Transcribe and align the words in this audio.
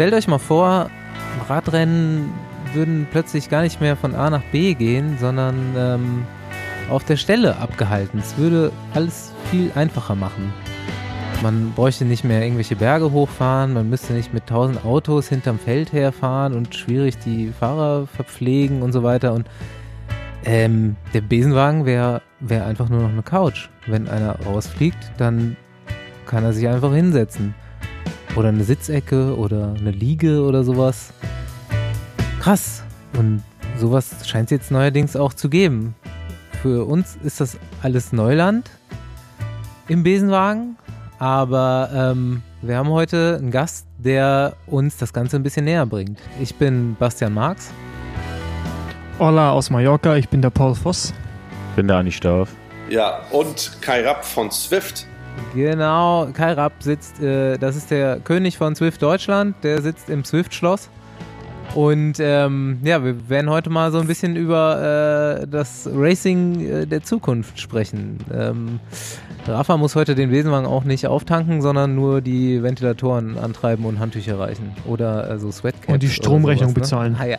stellt 0.00 0.14
euch 0.14 0.28
mal 0.28 0.38
vor, 0.38 0.88
Radrennen 1.46 2.32
würden 2.72 3.06
plötzlich 3.10 3.50
gar 3.50 3.60
nicht 3.60 3.82
mehr 3.82 3.96
von 3.96 4.14
A 4.14 4.30
nach 4.30 4.40
B 4.50 4.72
gehen, 4.72 5.18
sondern 5.20 5.74
ähm, 5.76 6.24
auf 6.88 7.04
der 7.04 7.18
Stelle 7.18 7.58
abgehalten. 7.58 8.18
Es 8.18 8.38
würde 8.38 8.72
alles 8.94 9.34
viel 9.50 9.70
einfacher 9.74 10.14
machen. 10.14 10.54
Man 11.42 11.72
bräuchte 11.72 12.06
nicht 12.06 12.24
mehr 12.24 12.42
irgendwelche 12.42 12.76
Berge 12.76 13.12
hochfahren, 13.12 13.74
man 13.74 13.90
müsste 13.90 14.14
nicht 14.14 14.32
mit 14.32 14.46
tausend 14.46 14.86
Autos 14.86 15.28
hinterm 15.28 15.58
Feld 15.58 15.92
herfahren 15.92 16.54
und 16.54 16.74
schwierig 16.74 17.18
die 17.18 17.48
Fahrer 17.48 18.06
verpflegen 18.06 18.80
und 18.80 18.92
so 18.92 19.02
weiter. 19.02 19.34
Und 19.34 19.50
ähm, 20.46 20.96
der 21.12 21.20
Besenwagen 21.20 21.84
wäre 21.84 22.22
wär 22.40 22.64
einfach 22.64 22.88
nur 22.88 23.02
noch 23.02 23.10
eine 23.10 23.22
Couch. 23.22 23.68
Wenn 23.86 24.08
einer 24.08 24.38
rausfliegt, 24.46 25.12
dann 25.18 25.58
kann 26.24 26.42
er 26.42 26.54
sich 26.54 26.66
einfach 26.66 26.94
hinsetzen. 26.94 27.54
Oder 28.36 28.48
eine 28.48 28.64
Sitzecke 28.64 29.36
oder 29.36 29.74
eine 29.78 29.90
Liege 29.90 30.42
oder 30.42 30.64
sowas. 30.64 31.12
Krass. 32.40 32.82
Und 33.18 33.42
sowas 33.78 34.10
scheint 34.26 34.46
es 34.46 34.50
jetzt 34.50 34.70
neuerdings 34.70 35.16
auch 35.16 35.34
zu 35.34 35.50
geben. 35.50 35.94
Für 36.62 36.86
uns 36.86 37.16
ist 37.24 37.40
das 37.40 37.58
alles 37.82 38.12
Neuland 38.12 38.70
im 39.88 40.02
Besenwagen. 40.02 40.76
Aber 41.18 41.90
ähm, 41.92 42.42
wir 42.62 42.76
haben 42.76 42.88
heute 42.88 43.36
einen 43.38 43.50
Gast, 43.50 43.86
der 43.98 44.54
uns 44.66 44.96
das 44.96 45.12
Ganze 45.12 45.36
ein 45.36 45.42
bisschen 45.42 45.64
näher 45.64 45.84
bringt. 45.84 46.18
Ich 46.40 46.54
bin 46.54 46.96
Bastian 46.98 47.34
Marx. 47.34 47.70
Hola 49.18 49.52
aus 49.52 49.68
Mallorca, 49.68 50.16
ich 50.16 50.30
bin 50.30 50.40
der 50.40 50.48
Paul 50.48 50.74
Voss. 50.74 51.12
Ich 51.70 51.76
bin 51.76 51.88
der 51.88 51.98
Ani 51.98 52.10
Stauf. 52.10 52.48
Ja, 52.88 53.20
und 53.30 53.78
Kai 53.82 54.02
Rapp 54.06 54.24
von 54.24 54.50
Swift. 54.50 55.06
Genau, 55.54 56.28
Kai 56.32 56.52
Rapp 56.52 56.74
sitzt, 56.80 57.20
äh, 57.20 57.58
das 57.58 57.76
ist 57.76 57.90
der 57.90 58.20
König 58.20 58.56
von 58.56 58.76
Swift 58.76 59.02
Deutschland, 59.02 59.56
der 59.62 59.82
sitzt 59.82 60.08
im 60.08 60.24
Swift-Schloss. 60.24 60.88
Und 61.74 62.14
ähm, 62.18 62.78
ja, 62.82 63.04
wir 63.04 63.28
werden 63.28 63.48
heute 63.48 63.70
mal 63.70 63.92
so 63.92 64.00
ein 64.00 64.08
bisschen 64.08 64.34
über 64.34 65.40
äh, 65.42 65.46
das 65.46 65.88
Racing 65.92 66.60
äh, 66.60 66.86
der 66.86 67.02
Zukunft 67.02 67.60
sprechen. 67.60 68.18
Ähm, 68.32 68.80
Rafa 69.46 69.76
muss 69.76 69.94
heute 69.94 70.16
den 70.16 70.30
Besenwagen 70.30 70.66
auch 70.66 70.82
nicht 70.82 71.06
auftanken, 71.06 71.62
sondern 71.62 71.94
nur 71.94 72.20
die 72.20 72.62
Ventilatoren 72.62 73.38
antreiben 73.38 73.84
und 73.84 74.00
Handtücher 74.00 74.38
reichen. 74.38 74.72
Oder 74.84 75.24
also 75.24 75.50
Sweatcaps. 75.52 75.92
Und 75.92 76.02
die 76.02 76.08
Stromrechnung 76.08 76.70
sowas, 76.70 76.76
ne? 76.76 76.80
bezahlen. 76.80 77.16
Ah 77.18 77.26
ja, 77.26 77.38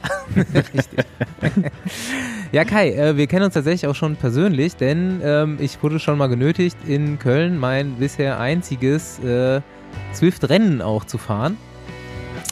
richtig. 0.54 1.06
ja, 2.54 2.64
Kai, 2.64 2.92
äh, 2.92 3.18
wir 3.18 3.28
kennen 3.28 3.46
uns 3.46 3.54
tatsächlich 3.54 3.88
auch 3.88 3.96
schon 3.96 4.16
persönlich, 4.16 4.78
denn 4.78 5.20
ähm, 5.24 5.58
ich 5.60 5.84
wurde 5.84 6.00
schon 6.00 6.18
mal 6.18 6.28
genötigt, 6.28 6.78
in 6.88 7.20
Köln 7.20 7.58
mein 7.58 7.96
bisher 7.96 8.40
einziges 8.40 9.20
äh, 9.20 9.60
Swift-Rennen 10.14 10.82
auch 10.82 11.04
zu 11.04 11.18
fahren. 11.18 11.58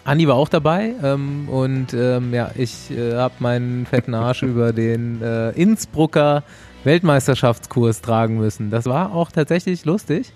Andi 0.10 0.28
war 0.28 0.38
auch 0.38 0.50
dabei 0.50 0.96
ähm, 1.04 1.48
und 1.50 1.94
ähm, 1.94 2.34
ja, 2.34 2.50
ich 2.56 2.90
äh, 2.90 3.14
habe 3.14 3.36
meinen 3.38 3.86
fetten 3.86 4.16
Arsch 4.16 4.42
über 4.44 4.74
den 4.74 5.22
äh, 5.22 5.52
Innsbrucker 5.52 6.44
Weltmeisterschaftskurs 6.84 8.02
tragen 8.02 8.40
müssen. 8.40 8.72
Das 8.72 8.86
war 8.86 9.14
auch 9.14 9.32
tatsächlich 9.32 9.86
lustig. 9.86 10.34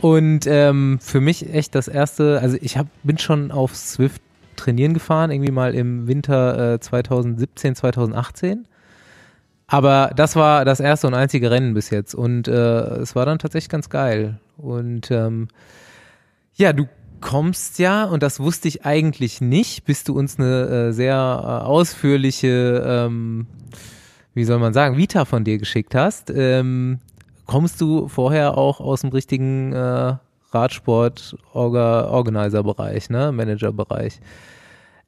Und 0.00 0.46
ähm, 0.46 1.00
für 1.02 1.20
mich 1.20 1.52
echt 1.52 1.74
das 1.74 1.88
erste, 1.88 2.38
also 2.40 2.56
ich 2.60 2.78
hab, 2.78 2.86
bin 3.02 3.18
schon 3.18 3.50
auf 3.50 3.74
Swift 3.74 4.22
trainieren 4.54 4.94
gefahren, 4.94 5.32
irgendwie 5.32 5.50
mal 5.50 5.74
im 5.74 6.06
Winter 6.06 6.74
äh, 6.74 6.80
2017, 6.80 7.74
2018. 7.74 8.68
Aber 9.66 10.12
das 10.14 10.36
war 10.36 10.64
das 10.64 10.78
erste 10.78 11.08
und 11.08 11.14
einzige 11.14 11.50
Rennen 11.50 11.74
bis 11.74 11.90
jetzt. 11.90 12.14
Und 12.14 12.46
äh, 12.46 12.52
es 12.98 13.16
war 13.16 13.26
dann 13.26 13.40
tatsächlich 13.40 13.68
ganz 13.68 13.88
geil. 13.88 14.38
Und 14.56 15.10
ähm, 15.10 15.48
ja, 16.54 16.72
du 16.72 16.86
kommst 17.20 17.78
ja, 17.78 18.04
und 18.04 18.22
das 18.22 18.40
wusste 18.40 18.68
ich 18.68 18.84
eigentlich 18.84 19.40
nicht, 19.40 19.84
bis 19.84 20.04
du 20.04 20.18
uns 20.18 20.38
eine 20.38 20.88
äh, 20.88 20.92
sehr 20.92 21.14
äh, 21.14 21.64
ausführliche 21.64 22.84
ähm, 22.86 23.46
wie 24.34 24.44
soll 24.44 24.58
man 24.58 24.72
sagen, 24.72 24.96
Vita 24.96 25.24
von 25.24 25.42
dir 25.44 25.58
geschickt 25.58 25.94
hast, 25.94 26.30
ähm, 26.30 26.98
kommst 27.46 27.80
du 27.80 28.08
vorher 28.08 28.56
auch 28.56 28.80
aus 28.80 29.02
dem 29.02 29.10
richtigen 29.10 29.72
äh, 29.72 30.14
Radsport-Organizer-Bereich, 30.52 33.10
ne? 33.10 33.30
Manager-Bereich. 33.32 34.20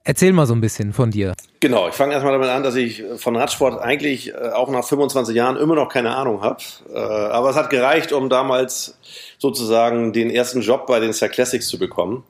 Erzähl 0.04 0.32
mal 0.32 0.46
so 0.46 0.54
ein 0.54 0.60
bisschen 0.60 0.92
von 0.92 1.12
dir. 1.12 1.34
Genau, 1.60 1.88
ich 1.88 1.94
fange 1.94 2.12
erstmal 2.12 2.32
damit 2.32 2.48
an, 2.48 2.64
dass 2.64 2.74
ich 2.74 3.04
von 3.18 3.36
Radsport 3.36 3.80
eigentlich 3.80 4.34
äh, 4.34 4.50
auch 4.52 4.68
nach 4.68 4.84
25 4.84 5.34
Jahren 5.34 5.56
immer 5.56 5.76
noch 5.76 5.88
keine 5.88 6.16
Ahnung 6.16 6.42
habe. 6.42 6.62
Äh, 6.92 6.98
aber 6.98 7.50
es 7.50 7.56
hat 7.56 7.70
gereicht, 7.70 8.12
um 8.12 8.28
damals 8.28 8.98
sozusagen 9.38 10.12
den 10.12 10.30
ersten 10.30 10.60
Job 10.60 10.86
bei 10.86 10.98
den 10.98 11.12
Sir 11.12 11.28
Classics 11.28 11.68
zu 11.68 11.78
bekommen. 11.78 12.24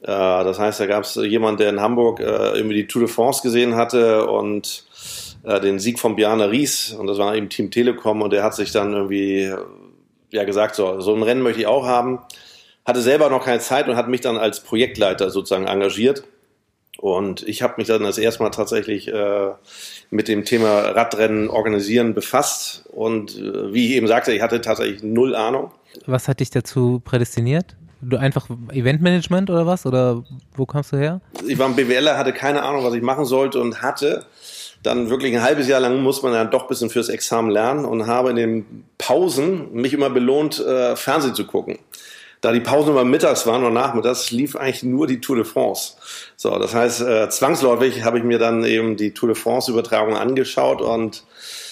Äh, 0.00 0.06
das 0.06 0.58
heißt, 0.58 0.80
da 0.80 0.86
gab 0.86 1.04
es 1.04 1.16
jemanden, 1.16 1.58
der 1.58 1.68
in 1.68 1.80
Hamburg 1.80 2.20
irgendwie 2.20 2.76
die 2.76 2.86
Tour 2.86 3.02
de 3.02 3.10
France 3.10 3.42
gesehen 3.42 3.76
hatte 3.76 4.26
und 4.26 4.86
den 5.44 5.80
Sieg 5.80 5.98
von 5.98 6.14
Bjarne 6.14 6.50
Ries 6.52 6.92
und 6.92 7.08
das 7.08 7.18
war 7.18 7.34
eben 7.34 7.48
Team 7.48 7.72
Telekom 7.72 8.22
und 8.22 8.32
der 8.32 8.44
hat 8.44 8.54
sich 8.54 8.70
dann 8.70 8.92
irgendwie 8.92 9.52
ja 10.30 10.44
gesagt, 10.44 10.76
so, 10.76 11.00
so 11.00 11.14
ein 11.14 11.22
Rennen 11.24 11.42
möchte 11.42 11.60
ich 11.60 11.66
auch 11.66 11.84
haben. 11.84 12.20
Hatte 12.84 13.00
selber 13.00 13.28
noch 13.28 13.44
keine 13.44 13.58
Zeit 13.58 13.88
und 13.88 13.96
hat 13.96 14.08
mich 14.08 14.20
dann 14.20 14.38
als 14.38 14.60
Projektleiter 14.60 15.30
sozusagen 15.30 15.66
engagiert. 15.66 16.22
Und 17.02 17.42
ich 17.48 17.62
habe 17.62 17.74
mich 17.78 17.88
dann 17.88 18.04
das 18.04 18.16
erste 18.16 18.44
Mal 18.44 18.50
tatsächlich 18.50 19.08
äh, 19.08 19.50
mit 20.10 20.28
dem 20.28 20.44
Thema 20.44 20.82
Radrennen 20.82 21.50
organisieren 21.50 22.14
befasst. 22.14 22.84
Und 22.92 23.36
äh, 23.36 23.74
wie 23.74 23.86
ich 23.88 23.94
eben 23.94 24.06
sagte, 24.06 24.32
ich 24.32 24.40
hatte 24.40 24.60
tatsächlich 24.60 25.02
null 25.02 25.34
Ahnung. 25.34 25.72
Was 26.06 26.28
hat 26.28 26.38
dich 26.38 26.50
dazu 26.50 27.02
prädestiniert? 27.04 27.74
Du 28.02 28.18
einfach 28.18 28.48
Eventmanagement 28.70 29.50
oder 29.50 29.66
was? 29.66 29.84
Oder 29.84 30.22
wo 30.54 30.64
kamst 30.64 30.92
du 30.92 30.96
her? 30.96 31.20
Ich 31.44 31.58
war 31.58 31.66
ein 31.66 31.74
BWLer, 31.74 32.16
hatte 32.16 32.32
keine 32.32 32.62
Ahnung, 32.62 32.84
was 32.84 32.94
ich 32.94 33.02
machen 33.02 33.24
sollte 33.24 33.60
und 33.60 33.82
hatte 33.82 34.24
dann 34.84 35.10
wirklich 35.10 35.34
ein 35.34 35.42
halbes 35.42 35.66
Jahr 35.66 35.80
lang 35.80 36.00
muss 36.02 36.22
man 36.22 36.32
dann 36.32 36.52
doch 36.52 36.62
ein 36.62 36.68
bisschen 36.68 36.88
fürs 36.88 37.08
Examen 37.08 37.50
lernen 37.50 37.84
und 37.84 38.06
habe 38.06 38.30
in 38.30 38.36
den 38.36 38.84
Pausen 38.98 39.72
mich 39.72 39.92
immer 39.92 40.08
belohnt, 40.08 40.60
äh, 40.60 40.94
Fernsehen 40.94 41.34
zu 41.34 41.46
gucken. 41.46 41.80
Da 42.42 42.52
die 42.52 42.60
Pausen 42.60 42.90
immer 42.90 43.04
mittags 43.04 43.46
waren 43.46 43.64
und 43.64 43.72
nachmittags, 43.72 44.30
lief 44.30 44.56
eigentlich 44.56 44.82
nur 44.82 45.06
die 45.06 45.20
Tour 45.20 45.36
de 45.36 45.44
France. 45.44 45.94
So, 46.36 46.58
das 46.58 46.74
heißt, 46.74 47.00
äh, 47.00 47.30
zwangsläufig 47.30 48.04
habe 48.04 48.18
ich 48.18 48.24
mir 48.24 48.38
dann 48.38 48.64
eben 48.64 48.96
die 48.96 49.14
Tour 49.14 49.28
de 49.28 49.36
France-Übertragung 49.36 50.16
angeschaut 50.16 50.82
und 50.82 51.22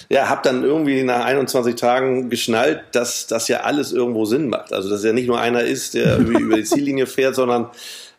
ja, 0.09 0.29
habe 0.29 0.41
dann 0.43 0.65
irgendwie 0.65 1.03
nach 1.03 1.25
21 1.25 1.75
Tagen 1.75 2.31
geschnallt, 2.31 2.83
dass 2.93 3.27
das 3.27 3.49
ja 3.49 3.61
alles 3.61 3.93
irgendwo 3.93 4.25
Sinn 4.25 4.49
macht. 4.49 4.73
Also, 4.73 4.89
dass 4.89 5.05
ja 5.05 5.13
nicht 5.13 5.29
nur 5.29 5.41
einer 5.41 5.63
ist, 5.63 5.95
der 5.95 6.17
über 6.19 6.57
die 6.57 6.65
Ziellinie 6.65 7.07
fährt, 7.07 7.35
sondern 7.35 7.71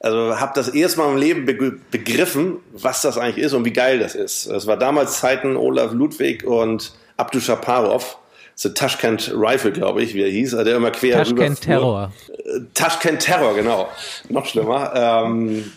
also 0.02 0.40
habe 0.40 0.54
das 0.56 0.70
erste 0.70 1.00
Mal 1.00 1.12
im 1.12 1.18
Leben 1.18 1.46
be 1.46 1.78
begriffen, 1.92 2.58
was 2.74 3.02
das 3.02 3.18
eigentlich 3.18 3.46
ist 3.46 3.54
und 3.54 3.66
wie 3.66 3.74
geil 3.74 4.00
das 4.00 4.16
ist. 4.16 4.48
Es 4.48 4.68
war 4.68 4.78
damals 4.78 5.20
Zeiten 5.20 5.56
Olaf 5.56 5.94
Ludwig 5.94 6.44
und 6.44 6.94
Abdu 7.18 7.40
Shaparov. 7.40 8.18
The 8.62 8.74
Tashkent 8.74 9.32
Rifle, 9.34 9.72
glaube 9.72 10.04
ich, 10.04 10.14
wie 10.14 10.22
er 10.22 10.30
hieß, 10.30 10.52
der 10.52 10.76
immer 10.76 10.92
quer 10.92 11.18
Tashkent 11.18 11.40
rüber. 11.40 11.56
Terror. 11.60 12.12
Äh, 12.30 12.60
Tashkent 12.76 13.20
Terror, 13.20 13.56
genau. 13.56 13.90
Noch 14.30 14.46
schlimmer. 14.46 14.94
Ähm, 14.96 15.72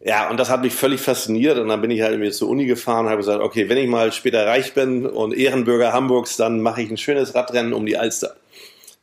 ja, 0.00 0.30
und 0.30 0.40
das 0.40 0.48
hat 0.48 0.62
mich 0.62 0.72
völlig 0.72 1.00
fasziniert. 1.02 1.58
Und 1.58 1.68
dann 1.68 1.82
bin 1.82 1.90
ich 1.90 2.00
halt 2.00 2.12
irgendwie 2.12 2.30
zur 2.30 2.48
Uni 2.48 2.64
gefahren 2.64 3.04
und 3.04 3.10
habe 3.10 3.20
gesagt, 3.20 3.42
okay, 3.42 3.68
wenn 3.68 3.76
ich 3.76 3.86
mal 3.86 4.12
später 4.12 4.46
reich 4.46 4.72
bin 4.72 5.04
und 5.04 5.34
Ehrenbürger 5.34 5.92
Hamburgs, 5.92 6.38
dann 6.38 6.62
mache 6.62 6.80
ich 6.80 6.90
ein 6.90 6.96
schönes 6.96 7.34
Radrennen 7.34 7.74
um 7.74 7.84
die 7.84 7.98
Alster. 7.98 8.34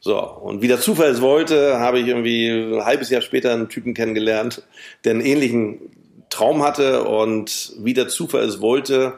So, 0.01 0.19
und 0.19 0.61
wie 0.61 0.67
der 0.67 0.79
Zufall 0.79 1.09
es 1.09 1.21
wollte, 1.21 1.79
habe 1.79 1.99
ich 1.99 2.07
irgendwie 2.07 2.49
ein 2.49 2.85
halbes 2.85 3.09
Jahr 3.09 3.21
später 3.21 3.53
einen 3.53 3.69
Typen 3.69 3.93
kennengelernt, 3.93 4.63
der 5.03 5.11
einen 5.11 5.21
ähnlichen 5.21 5.79
Traum 6.29 6.63
hatte 6.63 7.03
und 7.03 7.73
wie 7.79 7.93
der 7.93 8.07
Zufall 8.07 8.43
es 8.43 8.61
wollte, 8.61 9.15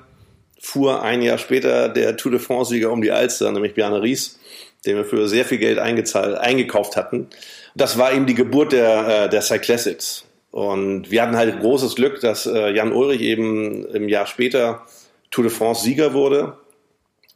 fuhr 0.62 1.02
ein 1.02 1.22
Jahr 1.24 1.40
später 1.40 1.90
der 1.90 2.16
Tour 2.16 2.32
de 2.32 2.40
France-Sieger 2.40 2.92
um 2.92 3.02
die 3.02 3.12
Alster, 3.12 3.52
nämlich 3.52 3.74
Bjarne 3.74 4.02
Ries, 4.02 4.40
den 4.86 4.96
wir 4.96 5.06
für 5.06 5.28
sehr 5.28 5.44
viel 5.44 5.58
Geld 5.58 5.80
eingezahlt, 5.80 6.38
eingekauft 6.38 6.96
hatten. 6.96 7.28
Das 7.76 7.98
war 7.98 8.14
eben 8.14 8.28
die 8.28 8.36
Geburt 8.36 8.72
der, 8.72 9.26
äh, 9.26 9.30
der 9.30 9.42
Cyclassics. 9.42 10.26
Und 10.52 11.10
wir 11.10 11.24
hatten 11.24 11.36
halt 11.36 11.62
großes 11.62 11.96
Glück, 11.96 12.20
dass 12.22 12.46
äh, 12.46 12.72
Jan 12.72 12.92
Ulrich 12.92 13.22
eben 13.22 13.86
im 13.88 14.08
Jahr 14.08 14.28
später 14.28 14.86
Tour 15.32 15.46
de 15.46 15.52
France-Sieger 15.52 16.14
wurde. 16.14 16.58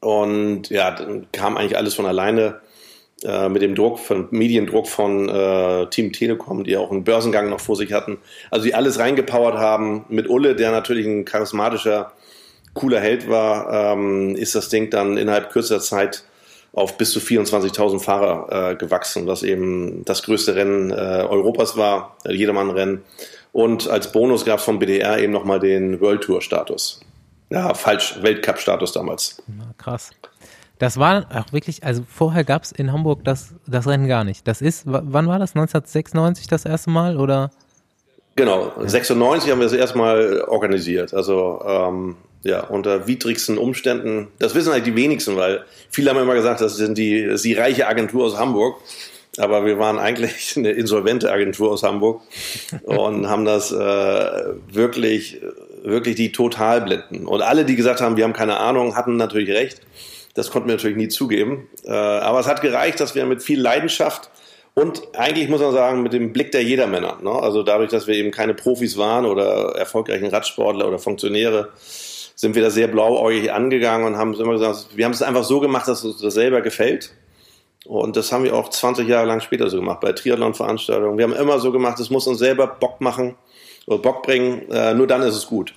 Und 0.01 0.69
ja, 0.69 0.91
dann 0.91 1.27
kam 1.31 1.57
eigentlich 1.57 1.77
alles 1.77 1.95
von 1.95 2.05
alleine 2.05 2.61
äh, 3.23 3.49
mit 3.49 3.63
dem 3.63 3.73
Druck 3.73 3.97
von 3.97 4.27
Mediendruck 4.29 4.87
von 4.87 5.29
äh, 5.29 5.87
Team 5.87 6.11
Telekom, 6.11 6.63
die 6.63 6.77
auch 6.77 6.91
einen 6.91 7.05
Börsengang 7.05 7.49
noch 7.49 7.61
vor 7.61 7.75
sich 7.75 7.91
hatten. 7.91 8.19
Also 8.51 8.65
die 8.65 8.75
alles 8.75 8.99
reingepowert 8.99 9.55
haben. 9.55 10.05
Mit 10.09 10.29
Ulle, 10.29 10.55
der 10.55 10.71
natürlich 10.71 11.07
ein 11.07 11.25
charismatischer, 11.25 12.11
cooler 12.75 12.99
Held 12.99 13.27
war, 13.27 13.93
ähm, 13.93 14.35
ist 14.35 14.53
das 14.53 14.69
Ding 14.69 14.91
dann 14.91 15.17
innerhalb 15.17 15.49
kürzester 15.49 15.81
Zeit 15.81 16.23
auf 16.73 16.97
bis 16.97 17.11
zu 17.11 17.19
24.000 17.19 17.99
Fahrer 17.99 18.71
äh, 18.71 18.75
gewachsen, 18.75 19.25
was 19.25 19.41
eben 19.41 20.03
das 20.05 20.23
größte 20.23 20.55
Rennen 20.55 20.91
äh, 20.91 20.93
Europas 20.93 21.77
war, 21.77 22.17
äh, 22.25 22.33
Jedermann-Rennen. 22.33 23.01
Und 23.53 23.89
als 23.89 24.11
Bonus 24.11 24.43
gab 24.43 24.59
es 24.59 24.65
vom 24.65 24.77
BDR 24.77 25.17
eben 25.17 25.31
nochmal 25.31 25.59
den 25.59 26.01
World 26.01 26.21
Tour-Status. 26.21 26.99
Ja, 27.49 27.73
falsch, 27.73 28.21
Weltcup-Status 28.21 28.91
damals. 28.91 29.41
krass. 29.77 30.11
Das 30.77 30.99
war 30.99 31.25
auch 31.33 31.53
wirklich, 31.53 31.85
also 31.85 32.03
vorher 32.09 32.43
gab 32.43 32.63
es 32.63 32.73
in 32.73 32.91
Hamburg 32.91 33.23
das, 33.23 33.53
das 33.65 33.87
Rennen 33.87 34.09
gar 34.09 34.25
nicht. 34.25 34.45
Das 34.45 34.61
ist, 34.61 34.83
wann 34.85 35.27
war 35.27 35.39
das? 35.39 35.51
1996 35.55 36.47
das 36.47 36.65
erste 36.65 36.89
Mal 36.89 37.17
oder? 37.17 37.51
Genau, 38.35 38.73
96 38.77 39.49
haben 39.49 39.59
wir 39.59 39.67
es 39.67 39.73
erstmal 39.73 40.41
organisiert. 40.41 41.13
Also 41.13 41.61
ähm, 41.65 42.17
ja, 42.45 42.61
unter 42.61 43.07
widrigsten 43.07 43.57
Umständen. 43.57 44.27
Das 44.37 44.53
wissen 44.53 44.71
eigentlich 44.71 44.93
die 44.93 44.95
wenigsten, 44.95 45.35
weil 45.35 45.65
viele 45.89 46.11
haben 46.11 46.19
immer 46.19 46.35
gesagt, 46.35 46.61
das 46.61 46.77
sind 46.77 46.97
die, 46.97 47.25
das 47.25 47.35
ist 47.35 47.45
die 47.45 47.55
reiche 47.55 47.87
Agentur 47.87 48.23
aus 48.23 48.37
Hamburg. 48.37 48.77
Aber 49.37 49.65
wir 49.65 49.79
waren 49.79 49.97
eigentlich 49.97 50.53
eine 50.55 50.71
insolvente 50.71 51.31
Agentur 51.31 51.71
aus 51.71 51.83
Hamburg 51.83 52.21
und 52.83 53.27
haben 53.27 53.45
das 53.45 53.71
äh, 53.71 53.75
wirklich, 54.71 55.41
wirklich 55.83 56.15
die 56.15 56.31
Totalblinden. 56.31 57.25
Und 57.25 57.41
alle, 57.41 57.65
die 57.65 57.75
gesagt 57.75 57.99
haben, 57.99 58.15
wir 58.15 58.23
haben 58.23 58.33
keine 58.33 58.57
Ahnung, 58.57 58.95
hatten 58.95 59.17
natürlich 59.17 59.49
recht. 59.49 59.81
Das 60.35 60.51
konnten 60.51 60.69
wir 60.69 60.75
natürlich 60.75 60.97
nie 60.97 61.07
zugeben. 61.07 61.67
Äh, 61.83 61.91
aber 61.91 62.39
es 62.39 62.47
hat 62.47 62.61
gereicht, 62.61 62.99
dass 62.99 63.15
wir 63.15 63.25
mit 63.25 63.41
viel 63.41 63.59
Leidenschaft 63.59 64.29
und 64.75 65.01
eigentlich 65.17 65.47
muss 65.47 65.61
man 65.61 65.71
sagen, 65.71 66.03
mit 66.03 66.11
dem 66.11 66.33
Blick 66.33 66.51
der 66.51 66.61
Jedermänner. 66.61 67.17
Ne? 67.23 67.31
Also 67.31 67.63
dadurch, 67.63 67.89
dass 67.89 68.07
wir 68.07 68.15
eben 68.15 68.31
keine 68.31 68.53
Profis 68.53 68.97
waren 68.97 69.25
oder 69.25 69.73
erfolgreichen 69.77 70.27
Radsportler 70.27 70.87
oder 70.87 70.99
Funktionäre, 70.99 71.69
sind 72.35 72.55
wir 72.55 72.61
da 72.61 72.69
sehr 72.69 72.87
blauäugig 72.87 73.51
angegangen 73.51 74.05
und 74.05 74.17
haben 74.17 74.33
immer 74.33 74.53
gesagt, 74.53 74.89
wir 74.95 75.05
haben 75.05 75.13
es 75.13 75.21
einfach 75.21 75.43
so 75.43 75.59
gemacht, 75.59 75.87
dass 75.87 76.03
uns 76.03 76.19
das 76.19 76.33
selber 76.33 76.61
gefällt. 76.61 77.13
Und 77.85 78.17
das 78.17 78.31
haben 78.31 78.43
wir 78.43 78.55
auch 78.55 78.69
20 78.69 79.07
Jahre 79.07 79.27
lang 79.27 79.39
später 79.41 79.69
so 79.69 79.77
gemacht, 79.77 79.99
bei 80.01 80.11
Triathlon-Veranstaltungen. 80.11 81.17
Wir 81.17 81.25
haben 81.25 81.33
immer 81.33 81.59
so 81.59 81.71
gemacht, 81.71 81.99
es 81.99 82.09
muss 82.09 82.27
uns 82.27 82.39
selber 82.39 82.67
Bock 82.67 82.99
machen 82.99 83.35
oder 83.85 83.99
Bock 83.99 84.23
bringen, 84.23 84.69
äh, 84.71 84.93
nur 84.93 85.07
dann 85.07 85.21
ist 85.21 85.35
es 85.35 85.45
gut. 85.45 85.73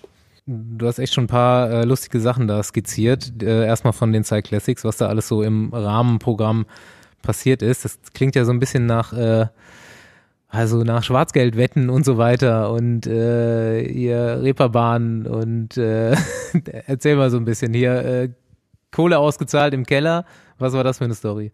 Du 0.46 0.86
hast 0.86 0.98
echt 0.98 1.12
schon 1.12 1.24
ein 1.24 1.28
paar 1.28 1.70
äh, 1.70 1.84
lustige 1.84 2.20
Sachen 2.20 2.48
da 2.48 2.62
skizziert. 2.62 3.42
Äh, 3.42 3.66
erstmal 3.66 3.92
von 3.92 4.14
den 4.14 4.24
Cyclassics, 4.24 4.48
Classics, 4.48 4.84
was 4.84 4.96
da 4.96 5.08
alles 5.08 5.28
so 5.28 5.42
im 5.42 5.74
Rahmenprogramm 5.74 6.64
passiert 7.20 7.60
ist. 7.60 7.84
Das 7.84 7.98
klingt 8.14 8.34
ja 8.34 8.46
so 8.46 8.52
ein 8.52 8.58
bisschen 8.58 8.86
nach, 8.86 9.12
äh, 9.12 9.48
also 10.48 10.82
nach 10.82 11.02
Schwarzgeldwetten 11.02 11.90
und 11.90 12.04
so 12.04 12.16
weiter 12.16 12.70
und 12.70 13.06
äh, 13.06 13.82
ihr 13.82 14.40
Reeperbahn 14.42 15.26
und 15.26 15.76
äh, 15.76 16.16
erzähl 16.86 17.16
mal 17.16 17.30
so 17.30 17.36
ein 17.36 17.44
bisschen 17.44 17.74
hier, 17.74 18.04
äh, 18.04 18.28
Kohle 18.90 19.18
ausgezahlt 19.18 19.74
im 19.74 19.84
Keller. 19.84 20.24
Was 20.58 20.72
war 20.72 20.82
das 20.84 20.98
für 20.98 21.04
eine 21.04 21.14
Story? 21.14 21.52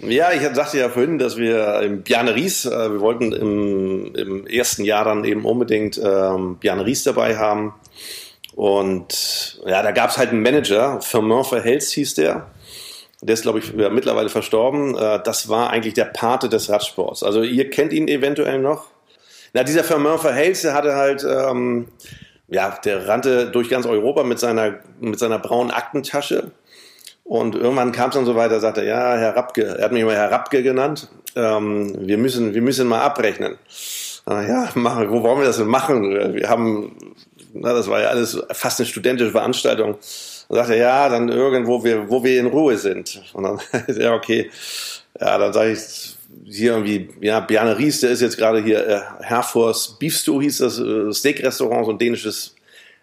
Ja, 0.00 0.32
ich 0.32 0.40
sagte 0.54 0.78
ja 0.78 0.88
vorhin, 0.88 1.18
dass 1.18 1.36
wir 1.36 1.80
im 1.82 2.02
Bjarne 2.02 2.34
Ries, 2.34 2.64
äh, 2.64 2.92
wir 2.92 3.00
wollten 3.00 3.32
im, 3.32 4.14
im, 4.14 4.46
ersten 4.46 4.84
Jahr 4.84 5.04
dann 5.04 5.24
eben 5.24 5.44
unbedingt 5.44 6.00
ähm, 6.02 6.56
Bjarne 6.58 6.84
Ries 6.84 7.04
dabei 7.04 7.36
haben. 7.36 7.74
Und 8.54 9.60
ja, 9.66 9.82
da 9.82 9.92
gab 9.92 10.10
es 10.10 10.18
halt 10.18 10.30
einen 10.30 10.42
Manager, 10.42 11.00
Firmin 11.00 11.44
Verhelst 11.44 11.92
hieß 11.92 12.14
der. 12.14 12.50
Der 13.24 13.32
ist, 13.32 13.42
glaube 13.42 13.58
ich, 13.58 13.72
mittlerweile 13.72 14.28
verstorben. 14.28 14.96
Äh, 14.98 15.20
das 15.24 15.48
war 15.48 15.70
eigentlich 15.70 15.94
der 15.94 16.04
Pate 16.04 16.50
des 16.50 16.68
Radsports. 16.68 17.22
Also 17.22 17.42
ihr 17.42 17.70
kennt 17.70 17.92
ihn 17.94 18.06
eventuell 18.06 18.58
noch. 18.58 18.88
Na, 19.54 19.62
dieser 19.62 19.82
Firmin 19.82 20.18
Verhelst, 20.18 20.64
der 20.64 20.74
hatte 20.74 20.94
halt, 20.94 21.24
ähm, 21.24 21.88
ja, 22.48 22.78
der 22.84 23.08
rannte 23.08 23.46
durch 23.46 23.70
ganz 23.70 23.86
Europa 23.86 24.24
mit 24.24 24.38
seiner, 24.38 24.80
mit 25.00 25.18
seiner 25.18 25.38
braunen 25.38 25.70
Aktentasche. 25.70 26.50
Und 27.22 27.54
irgendwann 27.54 27.92
kam 27.92 28.10
es 28.10 28.14
dann 28.14 28.26
so 28.26 28.36
weiter, 28.36 28.60
sagte 28.60 28.84
ja, 28.84 29.16
Herr 29.16 29.34
Rappke, 29.34 29.76
er 29.78 29.84
hat 29.84 29.92
mich 29.92 30.02
immer 30.02 30.12
Herr 30.12 30.30
Rappke 30.30 30.62
genannt, 30.62 31.08
ähm, 31.34 31.94
wir, 32.06 32.18
müssen, 32.18 32.52
wir 32.52 32.60
müssen 32.60 32.86
mal 32.86 33.00
abrechnen. 33.00 33.56
ja, 34.26 34.68
machen, 34.74 35.10
wo 35.10 35.22
wollen 35.22 35.38
wir 35.38 35.46
das 35.46 35.56
denn 35.56 35.66
machen? 35.66 36.34
Wir 36.34 36.50
haben, 36.50 37.14
na, 37.54 37.72
das 37.72 37.88
war 37.88 38.02
ja 38.02 38.08
alles 38.08 38.42
fast 38.52 38.80
eine 38.80 38.86
studentische 38.86 39.30
Veranstaltung. 39.30 39.96
Dann 40.48 40.56
sagt 40.58 40.70
er, 40.70 40.76
ja, 40.76 41.08
dann 41.08 41.28
irgendwo, 41.28 41.82
wir, 41.84 42.08
wo 42.08 42.22
wir 42.22 42.38
in 42.38 42.46
Ruhe 42.46 42.76
sind. 42.76 43.22
Und 43.32 43.44
dann, 43.44 43.60
ja, 43.96 44.14
okay. 44.14 44.50
Ja, 45.20 45.38
dann 45.38 45.52
sage 45.52 45.72
ich 45.72 46.16
hier 46.44 46.72
irgendwie, 46.72 47.08
ja, 47.20 47.40
Bjarne 47.40 47.78
Ries, 47.78 48.00
der 48.00 48.10
ist 48.10 48.20
jetzt 48.20 48.36
gerade 48.36 48.62
hier, 48.62 48.86
äh, 48.86 49.00
Herfors 49.20 49.96
Beef 49.98 50.16
Stew 50.16 50.40
hieß 50.42 50.58
das 50.58 50.78
äh, 50.78 51.12
Steak-Restaurant, 51.12 51.86
so 51.86 51.92
ein 51.92 51.98
dänisches 51.98 52.54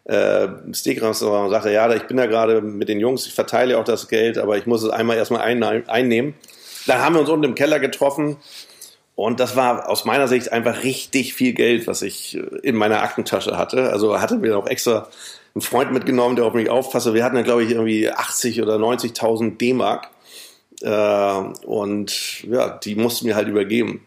äh, 0.05 0.47
Steak-Restaurant. 0.73 1.45
Und 1.45 1.51
sagt 1.51 1.65
er, 1.65 1.71
ja, 1.71 1.93
ich 1.93 2.03
bin 2.03 2.17
da 2.17 2.25
gerade 2.25 2.61
mit 2.61 2.89
den 2.89 2.99
Jungs, 2.99 3.25
ich 3.25 3.33
verteile 3.33 3.77
auch 3.77 3.83
das 3.83 4.07
Geld, 4.07 4.37
aber 4.37 4.57
ich 4.57 4.65
muss 4.65 4.83
es 4.83 4.89
einmal 4.89 5.17
erstmal 5.17 5.41
einnehmen. 5.41 6.33
Dann 6.87 6.99
haben 6.99 7.15
wir 7.15 7.21
uns 7.21 7.29
unten 7.29 7.45
im 7.45 7.55
Keller 7.55 7.79
getroffen. 7.79 8.37
Und 9.15 9.39
das 9.39 9.55
war 9.55 9.89
aus 9.89 10.05
meiner 10.05 10.27
Sicht 10.27 10.51
einfach 10.51 10.83
richtig 10.83 11.33
viel 11.33 11.53
Geld, 11.53 11.85
was 11.85 12.01
ich 12.01 12.39
in 12.63 12.75
meiner 12.75 13.03
Aktentasche 13.03 13.57
hatte. 13.57 13.91
Also 13.91 14.19
hatte 14.19 14.37
mir 14.37 14.57
auch 14.57 14.67
extra 14.67 15.09
einen 15.53 15.61
Freund 15.61 15.91
mitgenommen, 15.91 16.35
der 16.35 16.45
auf 16.45 16.53
mich 16.53 16.69
aufpasste. 16.69 17.13
Wir 17.13 17.23
hatten 17.23 17.35
ja, 17.35 17.41
glaube 17.41 17.63
ich, 17.63 17.71
irgendwie 17.71 18.09
80 18.09 18.61
oder 18.61 18.75
90.000 18.75 19.57
D-Mark. 19.57 20.09
Äh, 20.81 21.65
und 21.65 22.43
ja, 22.43 22.69
die 22.69 22.95
mussten 22.95 23.27
wir 23.27 23.35
halt 23.35 23.47
übergeben. 23.47 24.05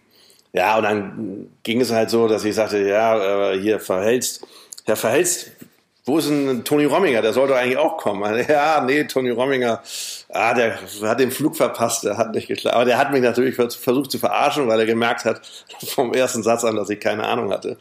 Ja, 0.52 0.76
und 0.76 0.84
dann 0.84 1.48
ging 1.62 1.80
es 1.80 1.90
halt 1.90 2.10
so, 2.10 2.28
dass 2.28 2.44
ich 2.44 2.54
sagte, 2.54 2.78
ja, 2.78 3.52
äh, 3.52 3.60
hier 3.60 3.80
verhältst, 3.80 4.46
Herr 4.84 4.96
Verhältst, 4.96 5.52
wo 6.06 6.18
ist 6.18 6.28
denn 6.28 6.64
Toni 6.64 6.84
Romminger? 6.84 7.22
Der 7.22 7.32
sollte 7.32 7.56
eigentlich 7.56 7.78
auch 7.78 7.96
kommen. 7.96 8.44
Ja, 8.48 8.82
nee, 8.84 9.04
Toni 9.04 9.30
Romminger, 9.30 9.82
ah, 10.28 10.52
der 10.52 10.78
hat 11.02 11.18
den 11.18 11.30
Flug 11.30 11.56
verpasst, 11.56 12.04
der 12.04 12.18
hat 12.18 12.34
nicht 12.34 12.46
geklappt. 12.46 12.76
Aber 12.76 12.84
der 12.84 12.98
hat 12.98 13.10
mich 13.10 13.22
natürlich 13.22 13.54
versucht 13.54 14.10
zu 14.10 14.18
verarschen, 14.18 14.68
weil 14.68 14.78
er 14.80 14.86
gemerkt 14.86 15.24
hat 15.24 15.40
vom 15.86 16.12
ersten 16.12 16.42
Satz 16.42 16.62
an, 16.64 16.76
dass 16.76 16.90
ich 16.90 17.00
keine 17.00 17.24
Ahnung 17.24 17.50
hatte. 17.50 17.78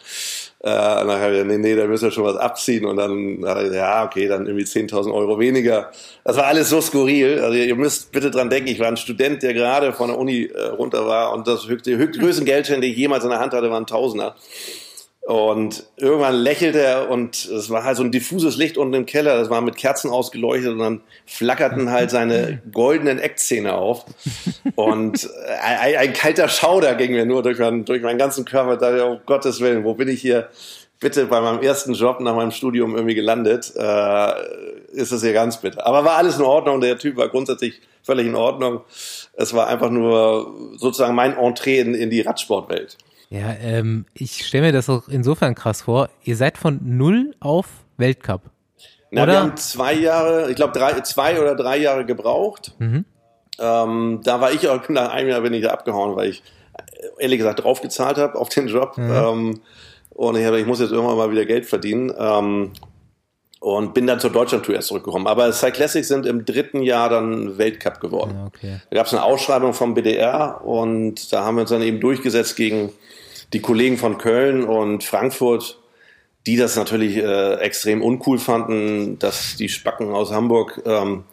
Äh, 0.59 0.69
dann 0.69 1.09
habe 1.09 1.37
ich, 1.37 1.43
nee, 1.45 1.57
nee, 1.57 1.75
da 1.75 1.85
müssen 1.85 2.05
wir 2.05 2.11
schon 2.11 2.23
was 2.23 2.37
abziehen. 2.37 2.85
Und 2.85 2.95
dann, 2.95 3.41
ja, 3.73 4.05
okay, 4.05 4.29
dann 4.29 4.45
irgendwie 4.47 4.65
10.000 4.65 5.13
Euro 5.13 5.37
weniger. 5.37 5.91
Das 6.23 6.37
war 6.37 6.45
alles 6.45 6.69
so 6.69 6.79
skurril. 6.79 7.41
Also 7.41 7.55
ihr 7.55 7.75
müsst 7.75 8.13
bitte 8.13 8.31
dran 8.31 8.49
denken, 8.49 8.69
ich 8.69 8.79
war 8.79 8.87
ein 8.87 8.95
Student, 8.95 9.43
der 9.43 9.53
gerade 9.53 9.91
von 9.91 10.07
der 10.07 10.17
Uni 10.17 10.45
äh, 10.45 10.67
runter 10.67 11.05
war 11.05 11.33
und 11.33 11.45
das 11.47 11.67
höchste, 11.67 11.97
höchste 11.97 12.45
Geldschein, 12.45 12.79
den 12.79 12.91
ich 12.91 12.97
jemals 12.97 13.25
in 13.25 13.31
der 13.31 13.39
Hand 13.39 13.51
hatte, 13.51 13.69
waren 13.69 13.85
Tausender. 13.85 14.35
Und 15.25 15.85
irgendwann 15.95 16.35
lächelte 16.35 16.81
er 16.81 17.09
und 17.09 17.45
es 17.45 17.69
war 17.69 17.85
halt 17.85 17.95
so 17.95 18.03
ein 18.03 18.11
diffuses 18.11 18.57
Licht 18.57 18.77
unten 18.77 18.93
im 18.93 19.05
Keller, 19.05 19.37
das 19.37 19.49
war 19.49 19.61
mit 19.61 19.77
Kerzen 19.77 20.11
ausgeleuchtet 20.11 20.73
und 20.73 20.79
dann 20.79 21.01
flackerten 21.25 21.91
halt 21.91 22.11
seine 22.11 22.61
goldenen 22.73 23.19
Eckzähne 23.19 23.73
auf. 23.73 24.05
Und 24.75 25.29
ein, 25.61 25.95
ein, 25.95 26.13
kalter 26.13 26.49
Schauder 26.49 26.95
ging 26.95 27.13
mir 27.13 27.25
nur 27.25 27.41
durch, 27.41 27.57
mein, 27.57 27.85
durch 27.85 28.01
meinen 28.01 28.17
ganzen 28.17 28.43
Körper. 28.43 28.75
Da 28.75 28.91
dachte 28.91 29.07
oh 29.07 29.21
Gottes 29.25 29.61
Willen, 29.61 29.85
wo 29.85 29.93
bin 29.93 30.09
ich 30.09 30.19
hier 30.19 30.49
bitte 30.99 31.25
bei 31.27 31.39
meinem 31.39 31.61
ersten 31.61 31.93
Job 31.93 32.19
nach 32.19 32.35
meinem 32.35 32.51
Studium 32.51 32.93
irgendwie 32.95 33.15
gelandet? 33.15 33.71
Äh, 33.77 34.33
ist 34.91 35.13
es 35.13 35.23
hier 35.23 35.33
ganz 35.33 35.61
bitter. 35.61 35.87
Aber 35.87 36.03
war 36.03 36.17
alles 36.17 36.35
in 36.35 36.43
Ordnung, 36.43 36.81
der 36.81 36.97
Typ 36.97 37.15
war 37.15 37.29
grundsätzlich 37.29 37.79
völlig 38.01 38.27
in 38.27 38.35
Ordnung. 38.35 38.81
Es 39.33 39.53
war 39.53 39.67
einfach 39.67 39.89
nur 39.89 40.53
sozusagen 40.75 41.15
mein 41.15 41.37
Entree 41.37 41.79
in, 41.79 41.95
in 41.95 42.09
die 42.09 42.21
Radsportwelt. 42.21 42.97
Ja, 43.33 43.55
ähm, 43.61 44.05
ich 44.13 44.45
stelle 44.45 44.67
mir 44.67 44.71
das 44.71 44.89
auch 44.89 45.07
insofern 45.07 45.55
krass 45.55 45.81
vor. 45.81 46.09
Ihr 46.23 46.35
seid 46.35 46.55
von 46.55 46.79
null 46.83 47.33
auf 47.39 47.65
Weltcup. 47.97 48.43
Na, 49.09 49.23
oder? 49.23 49.33
wir 49.33 49.39
haben 49.39 49.57
zwei 49.57 49.93
Jahre, 49.93 50.51
ich 50.51 50.55
glaube 50.55 50.79
zwei 51.03 51.41
oder 51.41 51.55
drei 51.55 51.77
Jahre 51.77 52.05
gebraucht. 52.05 52.75
Mhm. 52.77 53.05
Ähm, 53.59 54.21
da 54.23 54.39
war 54.39 54.51
ich 54.51 54.67
auch 54.67 54.87
nach 54.87 55.11
einem 55.11 55.29
Jahr 55.29 55.41
bin 55.41 55.53
ich 55.53 55.63
da 55.63 55.71
abgehauen, 55.71 56.15
weil 56.15 56.29
ich 56.29 56.43
ehrlich 57.17 57.39
gesagt 57.39 57.63
draufgezahlt 57.63 58.17
habe 58.17 58.37
auf 58.37 58.49
den 58.49 58.67
Job. 58.67 58.99
Mhm. 58.99 59.11
Ähm, 59.11 59.61
und 60.11 60.35
ich, 60.35 60.47
ich 60.47 60.65
muss 60.67 60.79
jetzt 60.79 60.91
irgendwann 60.91 61.17
mal 61.17 61.31
wieder 61.31 61.45
Geld 61.45 61.65
verdienen. 61.65 62.13
Ähm, 62.15 62.73
und 63.59 63.93
bin 63.93 64.05
dann 64.05 64.19
zur 64.19 64.29
Deutschlandtour 64.29 64.75
erst 64.75 64.89
zurückgekommen. 64.89 65.25
Aber 65.25 65.51
Cyclassics 65.53 66.09
sind 66.09 66.25
im 66.25 66.43
dritten 66.43 66.83
Jahr 66.83 67.09
dann 67.09 67.57
Weltcup 67.57 68.01
geworden. 68.01 68.35
Okay. 68.47 68.81
Da 68.89 68.97
gab 68.97 69.07
es 69.07 69.13
eine 69.13 69.23
Ausschreibung 69.23 69.73
vom 69.73 69.93
BDR 69.93 70.61
und 70.65 71.31
da 71.31 71.45
haben 71.45 71.55
wir 71.55 71.61
uns 71.61 71.69
dann 71.69 71.81
eben 71.81 72.01
durchgesetzt 72.01 72.57
gegen 72.57 72.91
die 73.53 73.61
Kollegen 73.61 73.97
von 73.97 74.17
Köln 74.17 74.63
und 74.63 75.03
Frankfurt, 75.03 75.79
die 76.45 76.57
das 76.57 76.75
natürlich 76.75 77.17
äh, 77.17 77.55
extrem 77.55 78.01
uncool 78.01 78.37
fanden, 78.37 79.17
dass 79.19 79.55
die 79.55 79.69
Spacken 79.69 80.13
aus 80.13 80.31
Hamburg 80.31 80.81
ähm, 80.85 81.23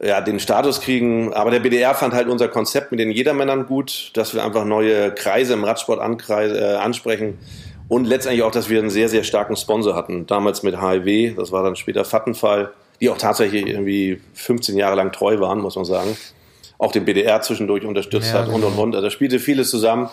ja, 0.00 0.20
den 0.20 0.38
Status 0.38 0.80
kriegen. 0.80 1.32
Aber 1.32 1.50
der 1.50 1.60
BDR 1.60 1.94
fand 1.94 2.14
halt 2.14 2.28
unser 2.28 2.48
Konzept 2.48 2.92
mit 2.92 3.00
den 3.00 3.10
Jedermännern 3.10 3.66
gut, 3.66 4.10
dass 4.14 4.34
wir 4.34 4.44
einfach 4.44 4.64
neue 4.64 5.12
Kreise 5.12 5.54
im 5.54 5.64
Radsport 5.64 5.98
äh, 5.98 6.74
ansprechen 6.76 7.38
und 7.88 8.04
letztendlich 8.04 8.42
auch, 8.44 8.50
dass 8.52 8.68
wir 8.68 8.78
einen 8.78 8.90
sehr, 8.90 9.08
sehr 9.08 9.24
starken 9.24 9.56
Sponsor 9.56 9.94
hatten. 9.94 10.26
Damals 10.26 10.62
mit 10.62 10.80
HIW, 10.80 11.34
das 11.34 11.50
war 11.50 11.62
dann 11.64 11.74
später 11.74 12.04
Vattenfall, 12.04 12.72
die 13.00 13.08
auch 13.08 13.18
tatsächlich 13.18 13.66
irgendwie 13.66 14.20
15 14.34 14.76
Jahre 14.76 14.94
lang 14.94 15.10
treu 15.10 15.40
waren, 15.40 15.60
muss 15.60 15.76
man 15.76 15.84
sagen. 15.84 16.16
Auch 16.78 16.92
den 16.92 17.04
BDR 17.04 17.40
zwischendurch 17.40 17.84
unterstützt 17.84 18.32
ja, 18.32 18.40
hat 18.40 18.48
und, 18.48 18.62
und, 18.62 18.70
genau. 18.70 18.82
und. 18.82 18.94
Also 18.94 19.06
da 19.06 19.10
spielte 19.10 19.40
vieles 19.40 19.70
zusammen. 19.70 20.10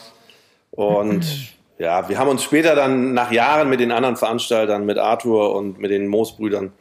Und 0.75 1.25
ja, 1.77 2.07
wir 2.09 2.17
haben 2.17 2.29
uns 2.29 2.43
später 2.43 2.75
dann 2.75 3.13
nach 3.13 3.31
Jahren 3.31 3.69
mit 3.69 3.79
den 3.79 3.91
anderen 3.91 4.15
Veranstaltern, 4.15 4.85
mit 4.85 4.97
Arthur 4.97 5.55
und 5.55 5.79
mit 5.79 5.91
den 5.91 6.07
Moosbrüdern 6.07 6.73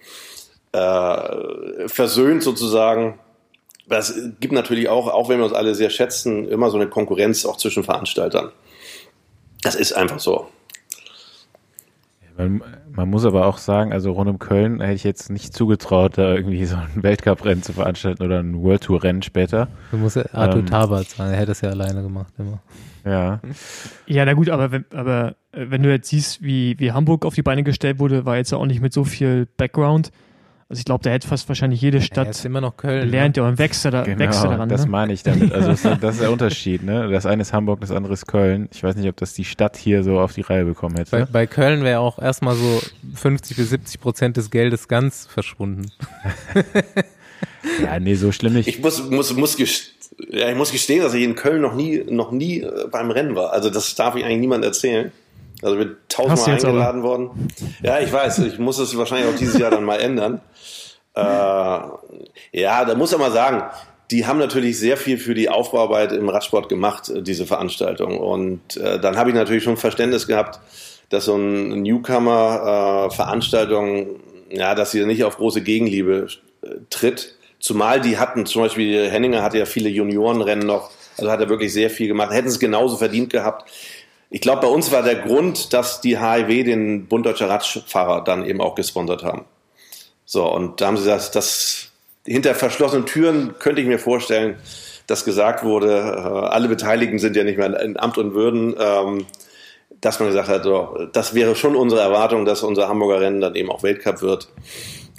äh, 0.72 1.88
versöhnt 1.88 2.42
sozusagen. 2.42 3.18
Das 3.86 4.14
gibt 4.40 4.52
natürlich 4.52 4.88
auch, 4.88 5.08
auch 5.08 5.28
wenn 5.28 5.38
wir 5.38 5.44
uns 5.44 5.54
alle 5.54 5.74
sehr 5.74 5.90
schätzen, 5.90 6.48
immer 6.48 6.70
so 6.70 6.76
eine 6.76 6.88
Konkurrenz 6.88 7.44
auch 7.44 7.58
zwischen 7.58 7.84
Veranstaltern. 7.84 8.50
Das 9.62 9.74
ist 9.74 9.92
einfach 9.92 10.20
so. 10.20 10.48
Man, 12.36 12.62
man, 12.94 13.10
muss 13.10 13.24
aber 13.24 13.46
auch 13.46 13.58
sagen, 13.58 13.92
also 13.92 14.12
rund 14.12 14.28
um 14.28 14.38
Köln 14.38 14.80
hätte 14.80 14.94
ich 14.94 15.04
jetzt 15.04 15.30
nicht 15.30 15.52
zugetraut, 15.52 16.18
da 16.18 16.34
irgendwie 16.34 16.64
so 16.64 16.76
ein 16.76 17.02
Weltcuprennen 17.02 17.62
zu 17.62 17.72
veranstalten 17.72 18.22
oder 18.22 18.40
ein 18.40 18.62
World 18.62 18.82
Tour 18.82 19.02
Rennen 19.02 19.22
später. 19.22 19.68
Du 19.90 19.96
musst 19.98 20.16
Arthur 20.34 20.60
ähm, 20.60 20.66
Tabat 20.66 21.08
sagen, 21.08 21.32
er 21.32 21.38
hätte 21.38 21.52
es 21.52 21.60
ja 21.60 21.70
alleine 21.70 22.02
gemacht 22.02 22.32
immer. 22.38 22.60
Ja. 23.04 23.40
Ja, 24.06 24.24
na 24.24 24.32
gut, 24.32 24.48
aber 24.48 24.72
wenn, 24.72 24.84
aber 24.94 25.36
äh, 25.52 25.66
wenn 25.68 25.82
du 25.82 25.90
jetzt 25.90 26.08
siehst, 26.08 26.42
wie, 26.42 26.78
wie 26.78 26.92
Hamburg 26.92 27.24
auf 27.26 27.34
die 27.34 27.42
Beine 27.42 27.62
gestellt 27.62 27.98
wurde, 27.98 28.24
war 28.24 28.36
jetzt 28.36 28.52
auch 28.52 28.66
nicht 28.66 28.80
mit 28.80 28.92
so 28.92 29.04
viel 29.04 29.46
Background. 29.56 30.10
Also 30.74 30.80
ich 30.80 30.86
glaube, 30.86 31.04
da 31.04 31.10
hätte 31.10 31.28
fast 31.28 31.48
wahrscheinlich 31.48 31.80
jede 31.80 32.00
Stadt 32.00 32.26
ja, 32.26 32.30
ist 32.32 32.44
immer 32.44 32.60
noch 32.60 32.76
Köln, 32.76 33.08
lernt 33.08 33.36
ne? 33.36 33.44
ja 33.44 33.48
und 33.48 33.58
wächst, 33.58 33.84
da, 33.84 34.02
genau, 34.02 34.18
wächst 34.18 34.42
daran. 34.42 34.68
Das 34.68 34.86
ne? 34.86 34.90
meine 34.90 35.12
ich 35.12 35.22
damit. 35.22 35.52
Also 35.52 35.68
das, 35.68 35.82
das, 36.00 36.14
ist 36.14 36.20
der 36.20 36.32
Unterschied. 36.32 36.82
Ne? 36.82 37.08
Das 37.12 37.26
eine 37.26 37.42
ist 37.42 37.52
Hamburg, 37.52 37.80
das 37.80 37.92
andere 37.92 38.12
ist 38.12 38.26
Köln. 38.26 38.68
Ich 38.74 38.82
weiß 38.82 38.96
nicht, 38.96 39.08
ob 39.08 39.16
das 39.16 39.34
die 39.34 39.44
Stadt 39.44 39.76
hier 39.76 40.02
so 40.02 40.18
auf 40.18 40.32
die 40.32 40.40
Reihe 40.40 40.64
bekommen 40.64 40.96
hätte. 40.96 41.12
Bei, 41.12 41.24
bei 41.26 41.46
Köln 41.46 41.84
wäre 41.84 42.00
auch 42.00 42.18
erstmal 42.18 42.56
so 42.56 42.82
50 43.14 43.56
bis 43.56 43.70
70 43.70 44.00
Prozent 44.00 44.36
des 44.36 44.50
Geldes 44.50 44.88
ganz 44.88 45.26
verschwunden. 45.26 45.92
ja, 47.80 48.00
nee, 48.00 48.16
so 48.16 48.32
schlimm 48.32 48.54
nicht. 48.54 48.66
Ich 48.66 48.82
muss, 48.82 49.08
muss, 49.08 49.32
muss, 49.36 49.56
ja, 50.28 50.48
ich 50.48 50.56
muss 50.56 50.72
gestehen, 50.72 51.04
dass 51.04 51.14
ich 51.14 51.22
in 51.22 51.36
Köln 51.36 51.62
noch 51.62 51.76
nie, 51.76 52.02
noch 52.10 52.32
nie 52.32 52.62
äh, 52.62 52.88
beim 52.90 53.12
Rennen 53.12 53.36
war. 53.36 53.52
Also 53.52 53.70
das 53.70 53.94
darf 53.94 54.16
ich 54.16 54.24
eigentlich 54.24 54.40
niemand 54.40 54.64
erzählen. 54.64 55.12
Also 55.64 55.78
wird 55.78 55.96
tausendmal 56.08 56.56
eingeladen 56.56 57.00
aber. 57.00 57.08
worden. 57.08 57.48
Ja, 57.82 58.00
ich 58.00 58.12
weiß. 58.12 58.40
Ich 58.40 58.58
muss 58.58 58.78
es 58.78 58.96
wahrscheinlich 58.96 59.32
auch 59.32 59.38
dieses 59.38 59.58
Jahr 59.58 59.70
dann 59.70 59.84
mal 59.84 60.00
ändern. 60.00 60.40
Äh, 61.16 61.20
ja, 61.20 62.84
da 62.84 62.96
muss 62.96 63.12
man 63.12 63.20
mal 63.20 63.30
sagen, 63.30 63.62
die 64.10 64.26
haben 64.26 64.40
natürlich 64.40 64.80
sehr 64.80 64.96
viel 64.96 65.16
für 65.16 65.34
die 65.34 65.48
Aufbauarbeit 65.48 66.10
im 66.10 66.28
Radsport 66.28 66.68
gemacht, 66.68 67.08
äh, 67.08 67.22
diese 67.22 67.46
Veranstaltung. 67.46 68.18
Und 68.18 68.76
äh, 68.78 68.98
dann 68.98 69.16
habe 69.16 69.30
ich 69.30 69.36
natürlich 69.36 69.62
schon 69.62 69.76
Verständnis 69.76 70.26
gehabt, 70.26 70.58
dass 71.10 71.26
so 71.26 71.36
ein 71.36 71.82
Newcomer-Veranstaltung, 71.82 74.16
äh, 74.50 74.58
ja, 74.58 74.74
dass 74.74 74.90
sie 74.90 75.06
nicht 75.06 75.22
auf 75.22 75.36
große 75.36 75.62
Gegenliebe 75.62 76.26
äh, 76.62 76.68
tritt. 76.90 77.36
Zumal 77.60 78.00
die 78.00 78.18
hatten, 78.18 78.44
zum 78.44 78.62
Beispiel 78.62 79.08
Henninger 79.08 79.40
hatte 79.42 79.58
ja 79.58 79.66
viele 79.66 79.90
Juniorenrennen 79.90 80.66
noch, 80.66 80.90
also 81.16 81.30
hat 81.30 81.40
er 81.40 81.48
wirklich 81.48 81.72
sehr 81.72 81.90
viel 81.90 82.08
gemacht, 82.08 82.32
hätten 82.32 82.48
es 82.48 82.58
genauso 82.58 82.96
verdient 82.96 83.30
gehabt. 83.30 83.70
Ich 84.34 84.40
glaube, 84.40 84.62
bei 84.62 84.66
uns 84.66 84.90
war 84.90 85.04
der 85.04 85.14
Grund, 85.14 85.72
dass 85.72 86.00
die 86.00 86.18
HIW 86.18 86.64
den 86.64 87.06
Bund 87.06 87.24
Deutscher 87.24 87.48
Radfahrer 87.48 88.24
dann 88.24 88.44
eben 88.44 88.60
auch 88.60 88.74
gesponsert 88.74 89.22
haben. 89.22 89.44
So, 90.24 90.52
und 90.52 90.80
da 90.80 90.88
haben 90.88 90.96
sie 90.96 91.04
gesagt, 91.04 91.36
das 91.36 91.92
hinter 92.26 92.56
verschlossenen 92.56 93.06
Türen 93.06 93.54
könnte 93.60 93.80
ich 93.80 93.86
mir 93.86 94.00
vorstellen, 94.00 94.56
dass 95.06 95.24
gesagt 95.24 95.62
wurde, 95.62 95.98
äh, 95.98 96.48
alle 96.48 96.66
Beteiligten 96.66 97.20
sind 97.20 97.36
ja 97.36 97.44
nicht 97.44 97.58
mehr 97.58 97.78
in 97.78 97.96
Amt 97.96 98.18
und 98.18 98.34
Würden, 98.34 98.74
ähm, 98.76 99.26
dass 100.00 100.18
man 100.18 100.30
gesagt 100.30 100.48
hat, 100.48 100.66
das 101.14 101.34
wäre 101.34 101.54
schon 101.54 101.76
unsere 101.76 102.00
Erwartung, 102.00 102.44
dass 102.44 102.64
unser 102.64 102.88
Hamburger 102.88 103.20
Rennen 103.20 103.40
dann 103.40 103.54
eben 103.54 103.70
auch 103.70 103.84
Weltcup 103.84 104.20
wird. 104.20 104.48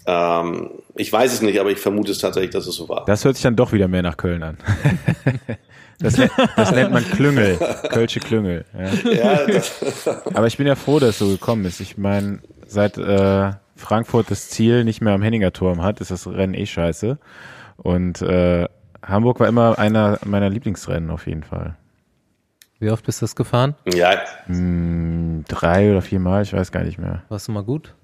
Ähm, 0.06 0.72
ich 0.98 1.10
weiß 1.14 1.32
es 1.32 1.42
nicht, 1.42 1.62
aber 1.62 1.72
ich 1.72 1.80
vermute 1.80 2.12
es 2.12 2.20
tatsächlich, 2.20 2.52
dass 2.52 2.68
es 2.68 2.76
so 2.76 2.90
war. 2.90 3.06
Das 3.06 3.24
hört 3.24 3.38
sich 3.38 3.44
dann 3.44 3.56
doch 3.56 3.72
wieder 3.72 3.88
mehr 3.88 4.02
nach 4.02 4.18
Köln 4.18 4.44
an. 4.44 4.58
Das, 6.00 6.16
das, 6.56 6.72
nennt 6.72 6.92
man 6.92 7.04
Klüngel, 7.04 7.58
Kölsche 7.90 8.20
Klüngel. 8.20 8.66
Ja. 8.78 9.12
ja 9.12 9.62
aber 10.34 10.48
ich 10.48 10.58
bin 10.58 10.68
ja 10.68 10.76
froh, 10.76 11.00
dass 11.00 11.12
es 11.12 11.20
so 11.20 11.28
gekommen 11.30 11.66
ist. 11.66 11.80
Ich 11.80 11.98
meine, 11.98 12.40
seit 12.68 12.98
äh, 12.98 13.52
Frankfurt 13.76 14.30
das 14.30 14.50
Ziel 14.50 14.84
nicht 14.84 15.02
mehr 15.02 15.14
am 15.14 15.22
Henninger 15.22 15.54
Turm 15.54 15.82
hat, 15.82 16.02
ist 16.02 16.12
das 16.12 16.28
Rennen 16.28 16.54
eh 16.54 16.66
scheiße. 16.66 17.18
Und 17.78 18.22
äh, 18.22 18.68
Hamburg 19.04 19.40
war 19.40 19.48
immer 19.48 19.78
einer 19.78 20.20
meiner 20.26 20.50
Lieblingsrennen 20.50 21.10
auf 21.12 21.28
jeden 21.28 21.44
Fall. 21.44 21.76
Wie 22.80 22.90
oft 22.90 23.06
bist 23.06 23.22
du 23.22 23.24
das 23.24 23.36
gefahren? 23.36 23.76
Ja. 23.86 24.16
Hm, 24.48 25.46
drei 25.48 25.92
oder 25.92 26.02
vier 26.02 26.20
Mal, 26.20 26.44
ich 26.44 26.54
weiß 26.54 26.72
gar 26.72 26.84
nicht 26.84 26.98
mehr. 26.98 27.24
Warst 27.30 27.48
du 27.48 27.52
mal 27.52 27.64
gut? 27.64 27.96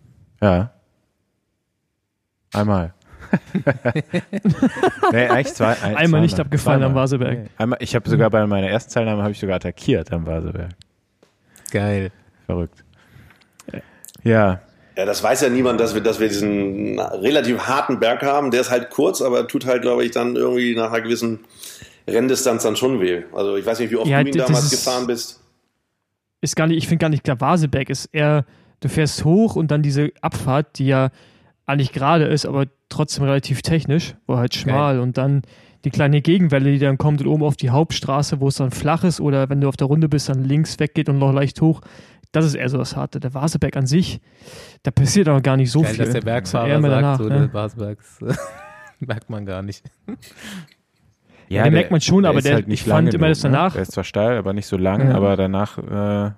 Ja. 0.41 0.71
Einmal. 2.53 2.93
nee, 5.11 5.27
eigentlich 5.27 5.53
zwei. 5.53 5.73
Ein, 5.81 5.95
Einmal 5.95 6.21
nicht 6.21 6.39
abgefallen 6.39 6.81
zweimal. 6.81 6.89
am 6.89 6.95
Vaseberg. 6.95 7.39
Nee. 7.39 7.49
Einmal, 7.57 7.79
ich 7.81 7.95
habe 7.95 8.09
sogar 8.09 8.29
bei 8.29 8.45
meiner 8.47 8.67
ersten 8.67 8.93
Teilnahme 8.93 9.21
habe 9.21 9.31
ich 9.31 9.39
sogar 9.39 9.57
attackiert 9.57 10.11
am 10.11 10.25
Vaseberg. 10.25 10.71
Geil. 11.71 12.11
Verrückt. 12.45 12.83
Ja. 14.23 14.61
Ja, 14.97 15.05
das 15.05 15.23
weiß 15.23 15.41
ja 15.41 15.49
niemand, 15.49 15.79
dass 15.79 15.93
wir, 15.93 16.01
dass 16.01 16.19
wir 16.19 16.27
diesen 16.27 16.99
relativ 16.99 17.59
harten 17.59 17.99
Berg 17.99 18.23
haben. 18.23 18.51
Der 18.51 18.61
ist 18.61 18.69
halt 18.69 18.89
kurz, 18.89 19.21
aber 19.21 19.47
tut 19.47 19.65
halt, 19.65 19.81
glaube 19.81 20.03
ich, 20.03 20.11
dann 20.11 20.35
irgendwie 20.35 20.75
nach 20.75 20.91
einer 20.91 21.01
gewissen 21.01 21.39
Renndistanz 22.07 22.63
dann 22.63 22.75
schon 22.75 22.99
weh. 22.99 23.23
Also 23.31 23.55
ich 23.55 23.65
weiß 23.65 23.79
nicht, 23.79 23.91
wie 23.91 23.95
oft 23.95 24.07
ja, 24.07 24.21
du 24.21 24.29
ihn 24.29 24.37
damals 24.37 24.65
ist, 24.65 24.71
gefahren 24.71 25.07
bist. 25.07 25.39
Ist 26.41 26.55
gar 26.55 26.67
nicht, 26.67 26.77
ich 26.77 26.87
finde 26.87 27.03
gar 27.03 27.09
nicht 27.09 27.23
klar, 27.23 27.39
Vaseberg 27.39 27.89
ist 27.89 28.09
eher, 28.11 28.45
du 28.81 28.89
fährst 28.89 29.23
hoch 29.23 29.55
und 29.55 29.71
dann 29.71 29.81
diese 29.81 30.11
Abfahrt, 30.21 30.77
die 30.77 30.87
ja 30.87 31.09
eigentlich 31.71 31.91
gerade 31.91 32.25
ist, 32.25 32.45
aber 32.45 32.65
trotzdem 32.89 33.23
relativ 33.23 33.61
technisch, 33.61 34.15
wo 34.27 34.37
halt 34.37 34.53
schmal 34.53 34.95
okay. 34.95 35.03
und 35.03 35.17
dann 35.17 35.41
die 35.83 35.89
kleine 35.89 36.21
Gegenwelle, 36.21 36.71
die 36.71 36.79
dann 36.79 36.97
kommt 36.97 37.21
und 37.21 37.27
oben 37.27 37.43
auf 37.43 37.55
die 37.55 37.71
Hauptstraße, 37.71 38.39
wo 38.39 38.47
es 38.49 38.55
dann 38.55 38.71
flach 38.71 39.03
ist 39.03 39.19
oder 39.19 39.49
wenn 39.49 39.61
du 39.61 39.67
auf 39.67 39.77
der 39.77 39.87
Runde 39.87 40.09
bist, 40.09 40.29
dann 40.29 40.43
links 40.43 40.79
weggeht 40.79 41.09
und 41.09 41.17
noch 41.17 41.33
leicht 41.33 41.61
hoch. 41.61 41.81
Das 42.31 42.45
ist 42.45 42.55
eher 42.55 42.69
so 42.69 42.77
das 42.77 42.95
Harte. 42.95 43.19
Der 43.19 43.33
Vaseberg 43.33 43.75
an 43.75 43.87
sich, 43.87 44.21
da 44.83 44.91
passiert 44.91 45.27
aber 45.27 45.41
gar 45.41 45.57
nicht 45.57 45.71
so 45.71 45.81
Geil, 45.81 45.93
viel. 45.93 46.05
dass 46.05 46.13
der 46.13 46.21
Bergfahrer 46.21 46.81
sagt, 46.81 46.93
danach, 46.93 47.17
so, 47.17 47.23
ne? 47.25 47.29
der 47.29 47.53
Vasebergs 47.53 48.19
merkt 48.99 49.29
man 49.29 49.45
gar 49.45 49.61
nicht. 49.63 49.83
Ja, 51.49 51.57
ja 51.57 51.63
den 51.63 51.73
merkt 51.73 51.91
man 51.91 51.99
schon, 51.99 52.25
aber 52.25 52.41
der, 52.41 52.53
halt 52.53 52.67
nicht 52.67 52.85
ich 52.85 52.89
fand 52.89 53.09
genug, 53.09 53.15
immer 53.15 53.29
das 53.29 53.43
ne? 53.43 53.49
danach. 53.49 53.73
Der 53.73 53.81
ist 53.81 53.91
zwar 53.91 54.03
steil, 54.03 54.37
aber 54.37 54.53
nicht 54.53 54.67
so 54.67 54.77
lang, 54.77 55.09
ja. 55.09 55.15
aber 55.15 55.35
danach 55.35 55.77
äh, 55.77 56.31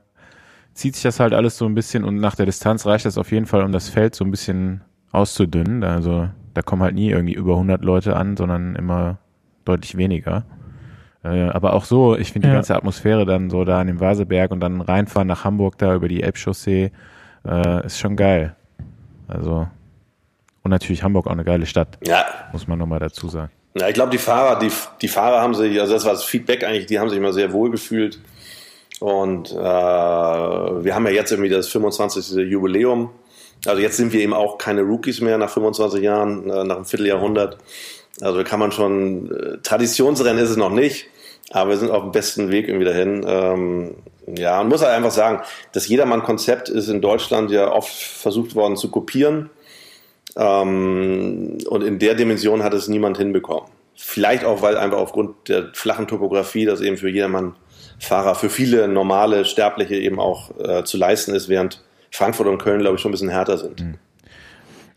zieht 0.73 0.95
sich 0.95 1.03
das 1.03 1.19
halt 1.19 1.33
alles 1.33 1.57
so 1.57 1.65
ein 1.65 1.75
bisschen 1.75 2.03
und 2.03 2.17
nach 2.17 2.35
der 2.35 2.45
Distanz 2.45 2.85
reicht 2.85 3.05
das 3.05 3.17
auf 3.17 3.31
jeden 3.31 3.45
Fall, 3.45 3.63
um 3.63 3.71
das 3.71 3.89
Feld 3.89 4.15
so 4.15 4.23
ein 4.23 4.31
bisschen 4.31 4.81
auszudünnen. 5.13 5.83
Also 5.85 6.27
da 6.53 6.61
kommen 6.61 6.83
halt 6.83 6.95
nie 6.95 7.09
irgendwie 7.09 7.33
über 7.33 7.53
100 7.53 7.83
Leute 7.83 8.17
an, 8.17 8.35
sondern 8.35 8.75
immer 8.75 9.19
deutlich 9.63 9.95
weniger. 9.95 10.43
Äh, 11.23 11.49
aber 11.49 11.73
auch 11.73 11.85
so, 11.85 12.17
ich 12.17 12.33
finde 12.33 12.47
ja. 12.47 12.53
die 12.53 12.57
ganze 12.57 12.75
Atmosphäre 12.75 13.25
dann 13.25 13.49
so 13.49 13.63
da 13.63 13.79
an 13.79 13.87
dem 13.87 14.01
Vaseberg 14.01 14.51
und 14.51 14.59
dann 14.59 14.81
reinfahren 14.81 15.27
nach 15.27 15.45
Hamburg 15.45 15.77
da 15.77 15.95
über 15.95 16.09
die 16.09 16.21
Elbchaussee, 16.21 16.91
äh, 17.47 17.85
ist 17.85 17.99
schon 17.99 18.17
geil. 18.17 18.55
Also, 19.27 19.67
und 20.63 20.71
natürlich 20.71 21.03
Hamburg 21.03 21.27
auch 21.27 21.31
eine 21.31 21.45
geile 21.45 21.65
Stadt. 21.65 21.97
Ja. 22.05 22.25
Muss 22.51 22.67
man 22.67 22.77
nochmal 22.77 22.99
dazu 22.99 23.29
sagen. 23.29 23.51
Ja, 23.75 23.87
ich 23.87 23.93
glaube, 23.93 24.11
die 24.11 24.17
Fahrer, 24.17 24.59
die, 24.59 24.71
die 25.01 25.07
Fahrer 25.07 25.41
haben 25.41 25.55
sich, 25.55 25.79
also 25.79 25.93
das 25.93 26.05
war 26.05 26.11
das 26.11 26.23
Feedback 26.23 26.63
eigentlich, 26.63 26.85
die 26.85 26.99
haben 26.99 27.09
sich 27.09 27.17
immer 27.17 27.33
sehr 27.33 27.53
wohl 27.53 27.71
gefühlt. 27.71 28.19
Und 28.99 29.51
äh, 29.51 29.55
wir 29.55 30.93
haben 30.93 31.05
ja 31.07 31.11
jetzt 31.11 31.31
irgendwie 31.31 31.49
das 31.49 31.67
25. 31.69 32.49
Jubiläum. 32.49 33.09
Also 33.65 33.81
jetzt 33.81 33.97
sind 33.97 34.13
wir 34.13 34.19
eben 34.19 34.33
auch 34.33 34.57
keine 34.57 34.81
Rookies 34.81 35.21
mehr 35.21 35.37
nach 35.37 35.49
25 35.49 36.01
Jahren, 36.01 36.49
äh, 36.49 36.63
nach 36.63 36.75
einem 36.75 36.85
Vierteljahrhundert. 36.85 37.57
Also 38.21 38.43
kann 38.43 38.59
man 38.59 38.71
schon, 38.71 39.31
äh, 39.31 39.57
Traditionsrennen 39.63 40.43
ist 40.43 40.51
es 40.51 40.57
noch 40.57 40.69
nicht, 40.69 41.07
aber 41.51 41.71
wir 41.71 41.77
sind 41.77 41.91
auf 41.91 42.03
dem 42.03 42.11
besten 42.11 42.51
Weg 42.51 42.67
irgendwie 42.67 42.85
dahin. 42.85 43.25
Ähm, 43.27 43.95
ja, 44.27 44.61
und 44.61 44.69
muss 44.69 44.81
halt 44.81 44.93
einfach 44.93 45.11
sagen, 45.11 45.41
das 45.71 45.87
Jedermann-Konzept 45.87 46.69
ist 46.69 46.87
in 46.87 47.01
Deutschland 47.01 47.51
ja 47.51 47.71
oft 47.71 47.91
versucht 47.91 48.55
worden 48.55 48.77
zu 48.77 48.89
kopieren. 48.89 49.49
Ähm, 50.35 51.57
und 51.67 51.83
in 51.83 51.99
der 51.99 52.15
Dimension 52.15 52.63
hat 52.63 52.73
es 52.73 52.87
niemand 52.87 53.17
hinbekommen. 53.17 53.69
Vielleicht 53.95 54.43
auch, 54.45 54.61
weil 54.61 54.77
einfach 54.77 54.97
aufgrund 54.97 55.49
der 55.49 55.69
flachen 55.73 56.07
Topografie 56.07 56.65
das 56.65 56.81
eben 56.81 56.97
für 56.97 57.09
jedermann 57.09 57.55
Fahrer, 57.99 58.35
für 58.35 58.49
viele 58.49 58.87
normale 58.87 59.45
Sterbliche 59.45 59.95
eben 59.95 60.19
auch 60.19 60.51
äh, 60.59 60.83
zu 60.83 60.97
leisten 60.97 61.35
ist, 61.35 61.47
während 61.47 61.81
Frankfurt 62.13 62.47
und 62.47 62.59
Köln, 62.59 62.79
glaube 62.79 62.95
ich, 62.95 63.01
schon 63.01 63.09
ein 63.09 63.13
bisschen 63.13 63.29
härter 63.29 63.57
sind. 63.57 63.81
Mhm. 63.81 63.95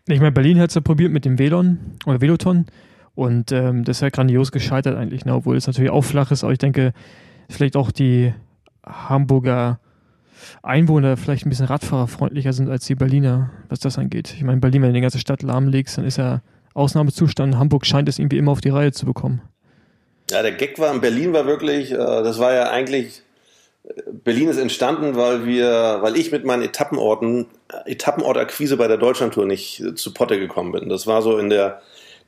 Ich 0.06 0.20
meine, 0.20 0.32
Berlin 0.32 0.60
hat 0.60 0.68
es 0.68 0.74
ja 0.74 0.82
probiert 0.82 1.10
mit 1.10 1.24
dem 1.24 1.38
Velon 1.38 1.78
oder 2.04 2.20
Veloton. 2.20 2.66
Und 3.14 3.50
ähm, 3.50 3.84
das 3.84 3.96
ist 3.96 4.00
ja 4.02 4.10
grandios 4.10 4.52
gescheitert 4.52 4.96
eigentlich, 4.96 5.24
ne? 5.24 5.34
obwohl 5.34 5.56
es 5.56 5.66
natürlich 5.66 5.90
auch 5.90 6.04
flach 6.04 6.30
ist, 6.30 6.44
aber 6.44 6.52
ich 6.52 6.58
denke, 6.58 6.92
vielleicht 7.48 7.74
auch 7.74 7.90
die 7.90 8.34
Hamburger 8.84 9.80
Einwohner 10.62 11.16
vielleicht 11.16 11.46
ein 11.46 11.48
bisschen 11.48 11.66
radfahrerfreundlicher 11.66 12.52
sind 12.52 12.68
als 12.68 12.84
die 12.84 12.94
Berliner, 12.94 13.50
was 13.70 13.80
das 13.80 13.96
angeht. 13.96 14.34
Ich 14.36 14.44
meine, 14.44 14.60
Berlin, 14.60 14.82
wenn 14.82 14.90
du 14.90 14.94
die 14.94 15.00
ganze 15.00 15.18
Stadt 15.18 15.42
lahmlegst, 15.42 15.96
dann 15.96 16.04
ist 16.04 16.18
ja 16.18 16.42
Ausnahmezustand. 16.74 17.56
Hamburg 17.56 17.86
scheint 17.86 18.08
es 18.10 18.18
irgendwie 18.18 18.36
immer 18.36 18.52
auf 18.52 18.60
die 18.60 18.68
Reihe 18.68 18.92
zu 18.92 19.06
bekommen. 19.06 19.40
Ja, 20.30 20.42
der 20.42 20.52
Gag 20.52 20.78
war 20.78 20.92
in 20.92 21.00
Berlin 21.00 21.32
war 21.32 21.46
wirklich, 21.46 21.92
äh, 21.92 21.96
das 21.96 22.38
war 22.38 22.52
ja 22.52 22.70
eigentlich, 22.70 23.22
Berlin 24.24 24.48
ist 24.48 24.58
entstanden, 24.58 25.16
weil 25.16 25.46
wir, 25.46 25.98
weil 26.00 26.16
ich 26.16 26.32
mit 26.32 26.44
meinen 26.44 26.62
Etappenorten, 26.62 27.46
Etappenortakquise 27.84 28.76
bei 28.76 28.88
der 28.88 28.96
Deutschlandtour 28.96 29.46
nicht 29.46 29.82
zu 29.94 30.12
Potte 30.12 30.38
gekommen 30.38 30.72
bin. 30.72 30.88
Das 30.88 31.06
war 31.06 31.22
so 31.22 31.38
in 31.38 31.50
der 31.50 31.80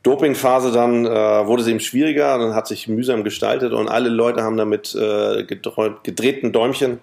Dopingphase 0.04 0.70
dann 0.70 1.04
äh, 1.06 1.10
wurde 1.10 1.62
es 1.62 1.68
eben 1.68 1.80
schwieriger, 1.80 2.38
dann 2.38 2.54
hat 2.54 2.68
sich 2.68 2.86
mühsam 2.86 3.24
gestaltet 3.24 3.72
und 3.72 3.88
alle 3.88 4.08
Leute 4.08 4.42
haben 4.42 4.56
damit 4.56 4.94
äh, 4.94 5.44
gedrehten 5.44 6.52
Däumchen 6.52 7.00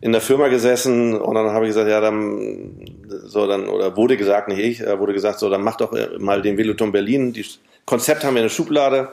in 0.00 0.12
der 0.12 0.20
Firma 0.20 0.48
gesessen 0.48 1.14
und 1.14 1.34
dann 1.34 1.50
habe 1.50 1.66
ich 1.66 1.70
gesagt, 1.70 1.88
ja, 1.88 2.00
dann 2.00 2.84
so 3.24 3.46
dann 3.46 3.68
oder 3.68 3.96
wurde 3.96 4.16
gesagt, 4.16 4.48
nicht 4.48 4.58
ich, 4.58 4.80
äh, 4.80 4.98
wurde 4.98 5.12
gesagt, 5.12 5.38
so 5.38 5.48
dann 5.48 5.62
mach 5.62 5.76
doch 5.76 5.92
äh, 5.92 6.18
mal 6.18 6.42
den 6.42 6.58
Veloton 6.58 6.90
Berlin. 6.90 7.32
Die 7.32 7.46
Konzept 7.84 8.24
haben 8.24 8.34
wir 8.34 8.40
in 8.40 8.46
der 8.46 8.54
Schublade 8.54 9.12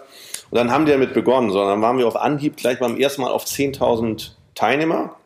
und 0.50 0.58
dann 0.58 0.72
haben 0.72 0.86
die 0.86 0.92
damit 0.92 1.14
begonnen. 1.14 1.52
So, 1.52 1.64
dann 1.64 1.82
waren 1.82 2.00
wir 2.00 2.08
auf 2.08 2.16
Anhieb 2.16 2.58
gleich 2.58 2.80
beim 2.80 2.98
ersten 2.98 3.22
Mal 3.22 3.32
auf 3.32 3.46
10.000 3.46 4.32
Teilnehmer 4.56 5.18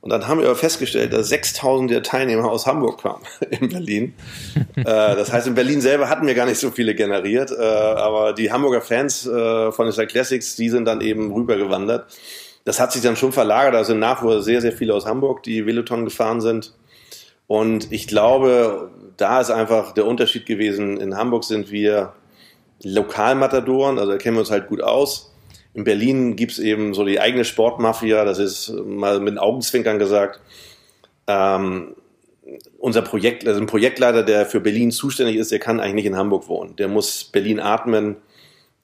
Und 0.00 0.10
dann 0.10 0.26
haben 0.26 0.40
wir 0.40 0.46
aber 0.46 0.56
festgestellt, 0.56 1.12
dass 1.12 1.28
6000 1.28 1.90
der 1.90 2.02
Teilnehmer 2.02 2.50
aus 2.50 2.66
Hamburg 2.66 3.02
kamen 3.02 3.22
in 3.50 3.68
Berlin. 3.68 4.14
äh, 4.76 4.84
das 4.84 5.32
heißt, 5.32 5.46
in 5.46 5.54
Berlin 5.54 5.80
selber 5.80 6.08
hatten 6.08 6.26
wir 6.26 6.34
gar 6.34 6.46
nicht 6.46 6.58
so 6.58 6.70
viele 6.70 6.94
generiert, 6.94 7.50
äh, 7.50 7.62
aber 7.62 8.32
die 8.32 8.50
Hamburger 8.50 8.80
Fans 8.80 9.26
äh, 9.26 9.72
von 9.72 9.90
den 9.90 10.08
Classics, 10.08 10.56
die 10.56 10.70
sind 10.70 10.86
dann 10.86 11.00
eben 11.00 11.32
rübergewandert. 11.32 12.06
Das 12.64 12.78
hat 12.80 12.92
sich 12.92 13.02
dann 13.02 13.16
schon 13.16 13.32
verlagert. 13.32 13.74
Da 13.74 13.84
sind 13.84 13.98
nach 13.98 14.22
wie 14.22 14.42
sehr, 14.42 14.60
sehr 14.60 14.72
viele 14.72 14.94
aus 14.94 15.06
Hamburg, 15.06 15.42
die 15.42 15.66
Veloton 15.66 16.04
gefahren 16.04 16.40
sind. 16.40 16.74
Und 17.46 17.90
ich 17.90 18.06
glaube, 18.06 18.90
da 19.16 19.40
ist 19.40 19.50
einfach 19.50 19.92
der 19.92 20.06
Unterschied 20.06 20.46
gewesen. 20.46 20.98
In 20.98 21.16
Hamburg 21.16 21.44
sind 21.44 21.70
wir 21.70 22.12
Lokalmatadoren, 22.82 23.98
also 23.98 24.12
da 24.12 24.18
kennen 24.18 24.36
wir 24.36 24.40
uns 24.40 24.50
halt 24.50 24.68
gut 24.68 24.82
aus. 24.82 25.29
In 25.72 25.84
Berlin 25.84 26.36
gibt 26.36 26.52
es 26.52 26.58
eben 26.58 26.94
so 26.94 27.04
die 27.04 27.20
eigene 27.20 27.44
Sportmafia, 27.44 28.24
das 28.24 28.38
ist 28.38 28.72
mal 28.84 29.20
mit 29.20 29.38
Augenzwinkern 29.38 29.98
gesagt. 29.98 30.40
Ähm, 31.26 31.94
unser 32.78 33.02
Projekt, 33.02 33.46
also 33.46 33.60
ein 33.60 33.66
Projektleiter, 33.66 34.22
der 34.22 34.46
für 34.46 34.60
Berlin 34.60 34.90
zuständig 34.90 35.36
ist, 35.36 35.52
der 35.52 35.60
kann 35.60 35.78
eigentlich 35.78 35.94
nicht 35.94 36.06
in 36.06 36.16
Hamburg 36.16 36.48
wohnen. 36.48 36.74
Der 36.76 36.88
muss 36.88 37.24
Berlin 37.24 37.60
atmen, 37.60 38.16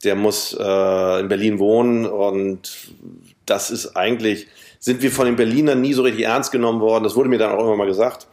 der 0.04 0.14
muss 0.14 0.56
äh, 0.58 1.20
in 1.20 1.28
Berlin 1.28 1.58
wohnen 1.58 2.06
und 2.06 2.92
das 3.46 3.70
ist 3.70 3.96
eigentlich, 3.96 4.46
sind 4.78 5.02
wir 5.02 5.10
von 5.10 5.26
den 5.26 5.36
Berlinern 5.36 5.80
nie 5.80 5.92
so 5.92 6.02
richtig 6.02 6.24
ernst 6.24 6.52
genommen 6.52 6.80
worden. 6.80 7.04
Das 7.04 7.16
wurde 7.16 7.28
mir 7.28 7.38
dann 7.38 7.52
auch 7.52 7.64
immer 7.64 7.76
mal 7.76 7.86
gesagt, 7.86 8.28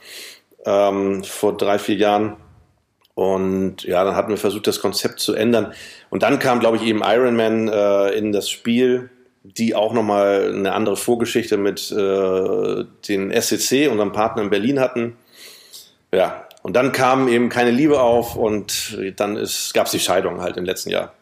ähm, 0.66 1.24
vor 1.24 1.58
drei, 1.58 1.80
vier 1.80 1.96
Jahren. 1.96 2.36
Und 3.16 3.84
ja, 3.84 4.04
dann 4.04 4.16
hatten 4.16 4.30
wir 4.30 4.38
versucht, 4.38 4.68
das 4.68 4.80
Konzept 4.80 5.20
zu 5.20 5.36
ändern. 5.36 5.74
Und 6.10 6.24
dann 6.24 6.40
kam, 6.40 6.60
glaube 6.60 6.78
ich, 6.78 6.84
eben 6.84 7.02
Iron 7.04 7.36
Man 7.36 7.68
äh, 7.68 8.10
in 8.10 8.32
das 8.32 8.50
Spiel, 8.50 9.10
die 9.44 9.76
auch 9.76 9.94
nochmal 9.94 10.52
eine 10.54 10.74
andere 10.74 10.96
Vorgeschichte 10.96 11.58
mit 11.58 11.92
äh, 11.92 12.86
den 13.08 13.32
SCC, 13.32 13.88
unserem 13.88 14.14
Partner 14.14 14.42
in 14.42 14.50
Berlin 14.50 14.80
hatten. 14.80 15.18
Ja, 16.12 16.48
und 16.64 16.76
dann 16.76 16.92
kam 16.92 17.28
eben 17.28 17.50
keine 17.50 17.72
Liebe 17.72 18.00
auf 18.00 18.36
und 18.36 18.98
dann 19.18 19.36
gab 19.74 19.86
es 19.86 19.92
die 19.92 20.00
Scheidung 20.00 20.42
halt 20.42 20.58
im 20.58 20.64
letzten 20.64 20.92
Jahr. 20.92 21.14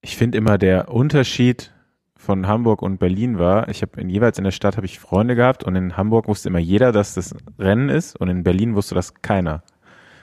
Ich 0.00 0.16
finde 0.16 0.38
immer 0.38 0.58
der 0.58 0.90
Unterschied 0.90 1.72
von 2.16 2.46
Hamburg 2.48 2.82
und 2.82 2.98
Berlin 2.98 3.38
war, 3.38 3.68
ich 3.68 3.82
habe 3.82 4.00
in 4.00 4.10
jeweils 4.10 4.38
in 4.38 4.44
der 4.44 4.50
Stadt 4.50 4.76
habe 4.76 4.86
ich 4.86 4.98
Freunde 4.98 5.36
gehabt 5.36 5.62
und 5.62 5.76
in 5.76 5.96
Hamburg 5.96 6.26
wusste 6.26 6.48
immer 6.48 6.58
jeder, 6.58 6.92
dass 6.92 7.14
das 7.14 7.34
Rennen 7.58 7.88
ist 7.88 8.16
und 8.16 8.28
in 8.28 8.42
Berlin 8.42 8.74
wusste 8.74 8.94
das 8.94 9.14
keiner. 9.22 9.62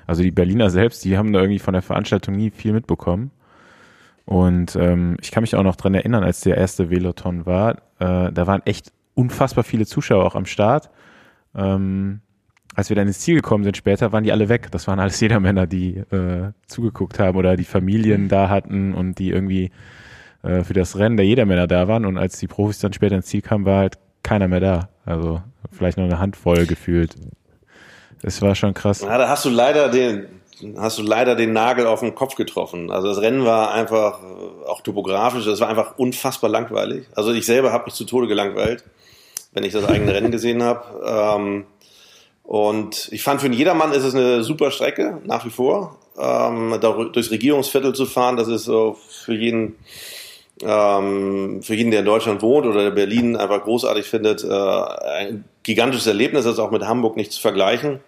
Also 0.08 0.24
die 0.24 0.32
Berliner 0.32 0.70
selbst, 0.70 1.04
die 1.06 1.18
haben 1.18 1.34
da 1.34 1.40
irgendwie 1.40 1.60
von 1.60 1.74
der 1.74 1.82
Veranstaltung 1.82 2.36
nie 2.36 2.52
viel 2.52 2.74
mitbekommen. 2.74 3.32
Und 4.26 4.76
ähm, 4.76 5.18
ich 5.22 5.32
kann 5.32 5.44
mich 5.44 5.56
auch 5.56 5.64
noch 5.64 5.76
dran 5.76 5.94
erinnern, 5.94 6.24
als 6.24 6.42
der 6.42 6.58
erste 6.58 6.90
Veloton 6.90 7.46
war, 7.46 7.78
äh, 8.00 8.32
da 8.32 8.48
waren 8.48 8.62
echt 8.66 8.92
unfassbar 9.14 9.64
viele 9.64 9.86
Zuschauer 9.86 10.26
auch 10.26 10.36
am 10.36 10.46
Start. 10.46 10.90
Ähm, 11.56 12.22
als 12.76 12.90
wir 12.90 12.96
dann 12.96 13.08
ins 13.08 13.20
Ziel 13.20 13.36
gekommen 13.36 13.64
sind 13.64 13.78
später, 13.78 14.12
waren 14.12 14.24
die 14.24 14.32
alle 14.32 14.50
weg. 14.50 14.70
Das 14.72 14.88
waren 14.88 15.00
alles 15.00 15.20
Jedermänner, 15.22 15.66
die 15.66 15.96
äh, 15.96 16.52
zugeguckt 16.68 17.20
haben 17.20 17.38
oder 17.38 17.56
die 17.56 17.64
Familien 17.64 18.28
da 18.28 18.50
hatten 18.50 18.94
und 18.94 19.18
die 19.18 19.30
irgendwie 19.30 19.72
äh, 20.44 20.64
für 20.64 20.74
das 20.74 20.98
Rennen 20.98 21.16
der 21.16 21.26
Jedermänner 21.26 21.68
da 21.68 21.88
waren. 21.88 22.06
Und 22.06 22.18
als 22.18 22.38
die 22.38 22.48
Profis 22.48 22.80
dann 22.80 22.92
später 22.92 23.16
ins 23.16 23.28
Ziel 23.28 23.42
kamen, 23.42 23.66
war 23.66 23.80
halt 23.80 23.98
keiner 24.24 24.50
mehr 24.50 24.60
da. 24.60 24.90
Also 25.06 25.42
vielleicht 25.72 25.98
nur 25.98 26.06
eine 26.06 26.20
Handvoll 26.20 26.66
gefühlt. 26.66 27.16
Es 28.28 28.42
war 28.42 28.56
schon 28.56 28.74
krass. 28.74 29.02
Ja, 29.02 29.20
da 29.20 29.30
hast 29.30 29.46
du 29.46 29.50
leider 29.50 29.88
den, 29.88 30.26
hast 30.78 30.98
du 30.98 31.04
leider 31.04 31.36
den 31.36 31.54
Nagel 31.54 31.86
auf 31.86 32.00
den 32.00 32.16
Kopf 32.16 32.34
getroffen. 32.34 32.90
Also 32.90 33.08
das 33.08 33.22
Rennen 33.22 33.46
war 33.46 33.72
einfach, 33.72 34.20
äh, 34.24 34.68
auch 34.68 34.82
topografisch, 34.82 35.46
das 35.46 35.60
war 35.60 35.70
einfach 35.70 36.00
unfassbar 36.00 36.50
langweilig. 36.50 37.06
Also 37.14 37.32
ich 37.34 37.46
selber 37.46 37.72
habe 37.72 37.86
mich 37.86 37.94
zu 37.94 38.04
Tode 38.04 38.28
gelangweilt, 38.28 38.84
wenn 39.54 39.64
ich 39.64 39.74
das 39.74 39.86
eigene 39.86 40.12
Rennen 40.12 40.32
gesehen 40.32 40.64
habe. 40.64 40.84
Ähm, 41.06 41.66
und 42.42 43.10
ich 43.12 43.22
fand, 43.22 43.42
für 43.42 43.48
jedermann 43.48 43.92
ist 43.92 44.04
es 44.04 44.16
eine 44.16 44.42
super 44.42 44.72
Strecke, 44.72 45.20
nach 45.26 45.46
wie 45.46 45.52
vor. 45.52 46.00
Ähm, 46.18 46.80
durchs 46.82 47.30
Regierungsviertel 47.30 47.94
zu 47.94 48.08
fahren, 48.08 48.38
das 48.38 48.48
ist 48.48 48.64
so 48.64 48.98
für 49.24 49.36
jeden, 49.36 49.76
ähm, 50.64 51.62
für 51.62 51.76
jeden, 51.76 51.92
der 51.92 52.00
in 52.00 52.06
Deutschland 52.08 52.42
wohnt 52.42 52.66
oder 52.66 52.86
der 52.86 52.92
Berlin 52.92 53.36
einfach 53.36 53.64
großartig 53.64 54.08
findet, 54.08 54.44
äh, 54.44 54.50
ein 54.50 55.46
gigantisches 55.62 56.08
Erlebnis, 56.08 56.46
das 56.46 56.54
ist 56.54 56.60
auch 56.60 56.72
mit 56.72 56.88
Hamburg 56.88 57.18
nicht 57.18 57.32
zu 57.32 57.42
vergleichen. 57.42 58.00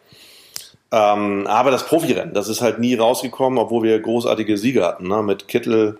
Ähm, 0.91 1.47
aber 1.47 1.71
das 1.71 1.85
Profirennen, 1.85 2.33
das 2.33 2.47
ist 2.47 2.61
halt 2.61 2.79
nie 2.79 2.95
rausgekommen, 2.95 3.59
obwohl 3.59 3.83
wir 3.83 3.99
großartige 3.99 4.57
Siege 4.57 4.85
hatten. 4.85 5.07
Ne? 5.07 5.21
Mit 5.21 5.47
Kittel 5.47 5.97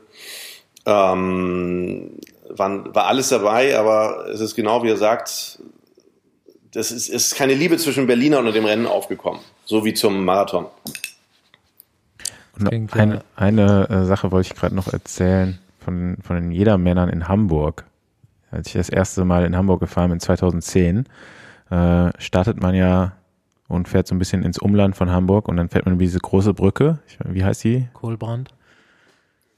ähm, 0.86 2.12
waren, 2.50 2.96
war 2.96 3.08
alles 3.08 3.30
dabei, 3.30 3.78
aber 3.78 4.28
es 4.32 4.40
ist 4.40 4.56
genau 4.56 4.84
wie 4.84 4.90
er 4.90 4.98
sagt, 4.98 5.60
das 6.72 6.92
ist, 6.92 7.10
ist 7.10 7.36
keine 7.36 7.54
Liebe 7.54 7.78
zwischen 7.78 8.08
Berliner 8.08 8.40
und 8.40 8.54
dem 8.54 8.66
Rennen 8.66 8.86
aufgekommen, 8.86 9.42
so 9.66 9.84
wie 9.84 9.94
zum 9.94 10.24
Marathon. 10.24 10.68
Eine, 12.92 13.24
eine 13.36 13.90
äh, 13.90 14.06
Sache 14.06 14.32
wollte 14.32 14.52
ich 14.52 14.60
gerade 14.60 14.74
noch 14.74 14.92
erzählen 14.92 15.60
von, 15.80 16.18
von 16.22 16.36
den 16.38 16.52
Jedermännern 16.52 17.10
in 17.10 17.28
Hamburg. 17.28 17.86
Als 18.52 18.68
ich 18.68 18.74
das 18.74 18.90
erste 18.90 19.26
Mal 19.26 19.46
in 19.46 19.56
Hamburg 19.56 19.82
gefahren 19.82 20.10
bin, 20.10 20.20
2010, 20.20 21.06
äh, 21.70 22.10
startet 22.18 22.62
man 22.62 22.74
ja 22.74 23.14
und 23.68 23.88
fährt 23.88 24.08
so 24.08 24.16
ein 24.16 24.20
bisschen 24.20 24.44
ins 24.44 24.58
Umland 24.58 24.96
von 24.96 25.12
Hamburg 25.12 25.48
und 25.48 25.58
dann 25.58 25.70
fährt 25.70 25.86
man 25.86 25.96
über 25.96 26.04
diese 26.04 26.20
große 26.20 26.54
Brücke. 26.54 27.00
Ich, 27.08 27.18
wie 27.26 27.44
heißt 27.44 27.64
die? 27.64 27.88
Kohlbrand. 27.94 28.50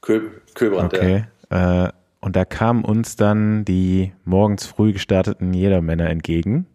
Köhl, 0.00 0.30
Köhlbrand, 0.54 0.94
okay. 0.94 1.26
ja. 1.50 1.86
Äh, 1.86 1.92
und 2.20 2.36
da 2.36 2.44
kamen 2.44 2.84
uns 2.84 3.16
dann 3.16 3.64
die 3.64 4.12
morgens 4.24 4.66
früh 4.66 4.92
gestarteten 4.92 5.54
Jedermänner 5.54 6.10
entgegen. 6.10 6.66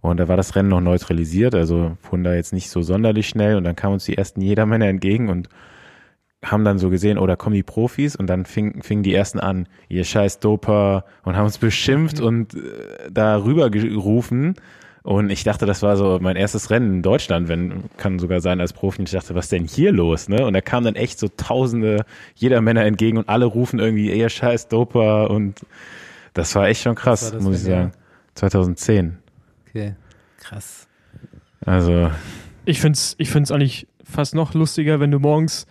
Und 0.00 0.18
da 0.18 0.28
war 0.28 0.36
das 0.36 0.54
Rennen 0.54 0.68
noch 0.68 0.80
neutralisiert, 0.80 1.54
also 1.54 1.96
fuhren 2.00 2.24
da 2.24 2.34
jetzt 2.34 2.52
nicht 2.52 2.70
so 2.70 2.82
sonderlich 2.82 3.28
schnell. 3.28 3.56
Und 3.56 3.64
dann 3.64 3.76
kamen 3.76 3.94
uns 3.94 4.04
die 4.04 4.16
ersten 4.16 4.40
Jedermänner 4.40 4.86
entgegen 4.86 5.28
und 5.28 5.48
haben 6.44 6.64
dann 6.64 6.78
so 6.78 6.88
gesehen, 6.88 7.18
oh, 7.18 7.26
da 7.26 7.36
kommen 7.36 7.54
die 7.54 7.64
Profis 7.64 8.14
und 8.14 8.28
dann 8.28 8.44
fingen 8.46 8.82
fing 8.82 9.02
die 9.02 9.12
ersten 9.12 9.40
an, 9.40 9.66
ihr 9.88 10.04
scheiß 10.04 10.38
Doper 10.38 11.04
und 11.24 11.36
haben 11.36 11.46
uns 11.46 11.58
beschimpft 11.58 12.20
und 12.20 12.54
äh, 12.54 13.10
da 13.10 13.42
rüber 13.42 13.70
gerufen 13.70 14.54
und 15.08 15.30
ich 15.30 15.42
dachte, 15.42 15.64
das 15.64 15.80
war 15.80 15.96
so 15.96 16.18
mein 16.20 16.36
erstes 16.36 16.68
Rennen 16.68 16.96
in 16.96 17.02
Deutschland, 17.02 17.48
wenn, 17.48 17.84
kann 17.96 18.18
sogar 18.18 18.42
sein 18.42 18.60
als 18.60 18.74
Profi. 18.74 18.98
Und 18.98 19.08
ich 19.08 19.14
dachte, 19.14 19.34
was 19.34 19.46
ist 19.46 19.52
denn 19.52 19.64
hier 19.64 19.90
los, 19.90 20.28
ne? 20.28 20.44
Und 20.44 20.52
da 20.52 20.60
kamen 20.60 20.84
dann 20.84 20.96
echt 20.96 21.18
so 21.18 21.28
tausende 21.28 22.04
jeder 22.34 22.60
Männer 22.60 22.84
entgegen 22.84 23.16
und 23.16 23.26
alle 23.26 23.46
rufen 23.46 23.78
irgendwie, 23.78 24.10
eher 24.10 24.28
scheiß 24.28 24.68
Doper 24.68 25.30
und 25.30 25.62
das 26.34 26.54
war 26.54 26.68
echt 26.68 26.82
schon 26.82 26.94
krass, 26.94 27.32
muss 27.40 27.56
ich 27.56 27.62
sagen. 27.62 27.72
Jahr? 27.72 27.92
2010. 28.34 29.16
Okay, 29.66 29.94
krass. 30.36 30.86
Also. 31.64 32.10
Ich 32.66 32.82
find's, 32.82 33.14
ich 33.16 33.30
find's 33.30 33.50
eigentlich 33.50 33.88
fast 34.04 34.34
noch 34.34 34.52
lustiger, 34.52 35.00
wenn 35.00 35.10
du 35.10 35.20
morgens 35.20 35.66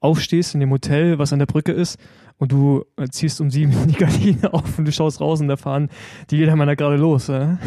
aufstehst 0.00 0.52
in 0.52 0.60
dem 0.60 0.70
Hotel, 0.70 1.18
was 1.18 1.32
an 1.32 1.38
der 1.38 1.46
Brücke 1.46 1.72
ist, 1.72 1.98
und 2.36 2.52
du 2.52 2.84
ziehst 3.10 3.40
um 3.40 3.50
sieben 3.50 3.72
die 3.86 3.94
Gardine 3.94 4.52
auf 4.52 4.78
und 4.78 4.84
du 4.84 4.92
schaust 4.92 5.22
raus 5.22 5.40
und 5.40 5.48
da 5.48 5.56
fahren 5.56 5.88
die 6.30 6.36
Jedermänner 6.36 6.76
gerade 6.76 6.96
los. 6.96 7.28
Ja? 7.28 7.58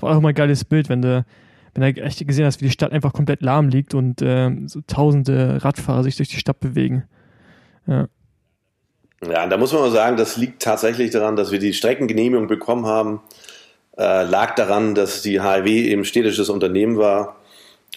War 0.00 0.16
auch 0.16 0.20
mal 0.20 0.30
ein 0.30 0.34
geiles 0.34 0.64
Bild, 0.64 0.88
wenn 0.88 1.02
du, 1.02 1.24
wenn 1.74 1.94
du 1.94 2.02
echt 2.02 2.26
gesehen 2.26 2.46
hast, 2.46 2.60
wie 2.60 2.66
die 2.66 2.70
Stadt 2.70 2.92
einfach 2.92 3.12
komplett 3.12 3.42
lahm 3.42 3.68
liegt 3.68 3.94
und 3.94 4.22
äh, 4.22 4.50
so 4.66 4.80
tausende 4.86 5.64
Radfahrer 5.64 6.02
sich 6.02 6.16
durch 6.16 6.28
die 6.28 6.38
Stadt 6.38 6.60
bewegen. 6.60 7.04
Ja. 7.86 8.08
Ja, 9.24 9.46
da 9.46 9.56
muss 9.56 9.72
man 9.72 9.82
mal 9.82 9.90
sagen, 9.92 10.16
das 10.16 10.36
liegt 10.36 10.62
tatsächlich 10.62 11.12
daran, 11.12 11.36
dass 11.36 11.52
wir 11.52 11.60
die 11.60 11.74
Streckengenehmigung 11.74 12.48
bekommen 12.48 12.86
haben. 12.86 13.20
Äh, 13.96 14.24
lag 14.24 14.56
daran, 14.56 14.94
dass 14.94 15.22
die 15.22 15.40
HIW 15.40 15.68
eben 15.68 16.04
städtisches 16.04 16.48
Unternehmen 16.48 16.98
war. 16.98 17.36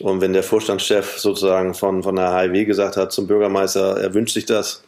Und 0.02 0.22
wenn 0.22 0.34
der 0.34 0.44
Vorstandschef 0.44 1.18
sozusagen 1.18 1.74
von, 1.74 2.04
von 2.04 2.16
der 2.16 2.38
HIW 2.38 2.66
gesagt 2.66 2.98
hat 2.98 3.12
zum 3.12 3.28
Bürgermeister, 3.28 3.98
er 4.00 4.14
wünscht 4.14 4.34
sich 4.34 4.46
das, 4.46 4.84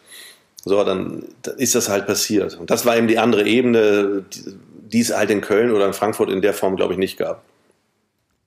so, 0.65 0.83
dann 0.83 1.23
ist 1.57 1.75
das 1.75 1.89
halt 1.89 2.07
passiert. 2.07 2.59
Und 2.59 2.69
das 2.69 2.85
war 2.85 2.97
eben 2.97 3.07
die 3.07 3.17
andere 3.17 3.47
Ebene, 3.47 4.25
es 4.93 5.15
halt 5.15 5.29
in 5.29 5.41
Köln 5.41 5.71
oder 5.71 5.85
in 5.87 5.93
Frankfurt 5.93 6.29
in 6.29 6.41
der 6.41 6.53
Form, 6.53 6.75
glaube 6.75 6.93
ich, 6.93 6.99
nicht 6.99 7.17
gab. 7.17 7.43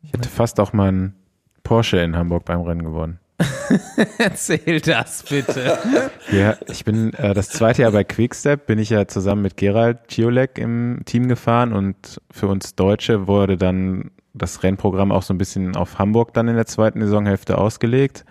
Ich 0.02 0.12
hätte 0.12 0.28
fast 0.28 0.60
auch 0.60 0.72
mal 0.72 0.88
einen 0.88 1.14
Porsche 1.62 1.98
in 1.98 2.16
Hamburg 2.16 2.44
beim 2.44 2.62
Rennen 2.62 2.84
gewonnen. 2.84 3.20
Erzähl 4.18 4.80
das 4.80 5.22
bitte. 5.22 5.78
ja, 6.32 6.56
ich 6.68 6.84
bin 6.84 7.14
äh, 7.14 7.32
das 7.32 7.48
zweite 7.48 7.82
Jahr 7.82 7.92
bei 7.92 8.04
Quickstep, 8.04 8.66
bin 8.66 8.78
ich 8.78 8.90
ja 8.90 9.06
zusammen 9.06 9.42
mit 9.42 9.56
Gerald 9.56 10.10
Ciolek 10.10 10.58
im 10.58 11.02
Team 11.06 11.28
gefahren 11.28 11.72
und 11.72 12.20
für 12.30 12.48
uns 12.48 12.74
Deutsche 12.74 13.26
wurde 13.26 13.56
dann 13.56 14.10
das 14.34 14.62
Rennprogramm 14.62 15.12
auch 15.12 15.22
so 15.22 15.32
ein 15.32 15.38
bisschen 15.38 15.76
auf 15.76 15.98
Hamburg 15.98 16.34
dann 16.34 16.48
in 16.48 16.56
der 16.56 16.66
zweiten 16.66 17.00
Saisonhälfte 17.00 17.58
ausgelegt. 17.58 18.24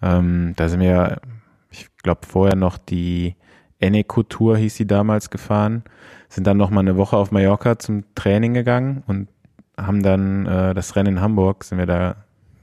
Ähm, 0.00 0.54
da 0.56 0.68
sind 0.68 0.80
wir, 0.80 1.20
ich 1.70 1.88
glaube, 2.02 2.20
vorher 2.26 2.56
noch 2.56 2.78
die 2.78 3.36
Eneco-Tour 3.80 4.56
hieß 4.56 4.76
sie 4.76 4.86
damals 4.86 5.30
gefahren 5.30 5.82
sind 6.32 6.46
dann 6.46 6.56
noch 6.56 6.70
mal 6.70 6.80
eine 6.80 6.96
Woche 6.96 7.16
auf 7.16 7.30
Mallorca 7.30 7.78
zum 7.78 8.04
Training 8.14 8.54
gegangen 8.54 9.02
und 9.06 9.28
haben 9.76 10.02
dann 10.02 10.46
äh, 10.46 10.72
das 10.72 10.96
Rennen 10.96 11.16
in 11.16 11.20
Hamburg 11.20 11.64
sind 11.64 11.76
wir 11.76 11.86
da 11.86 12.16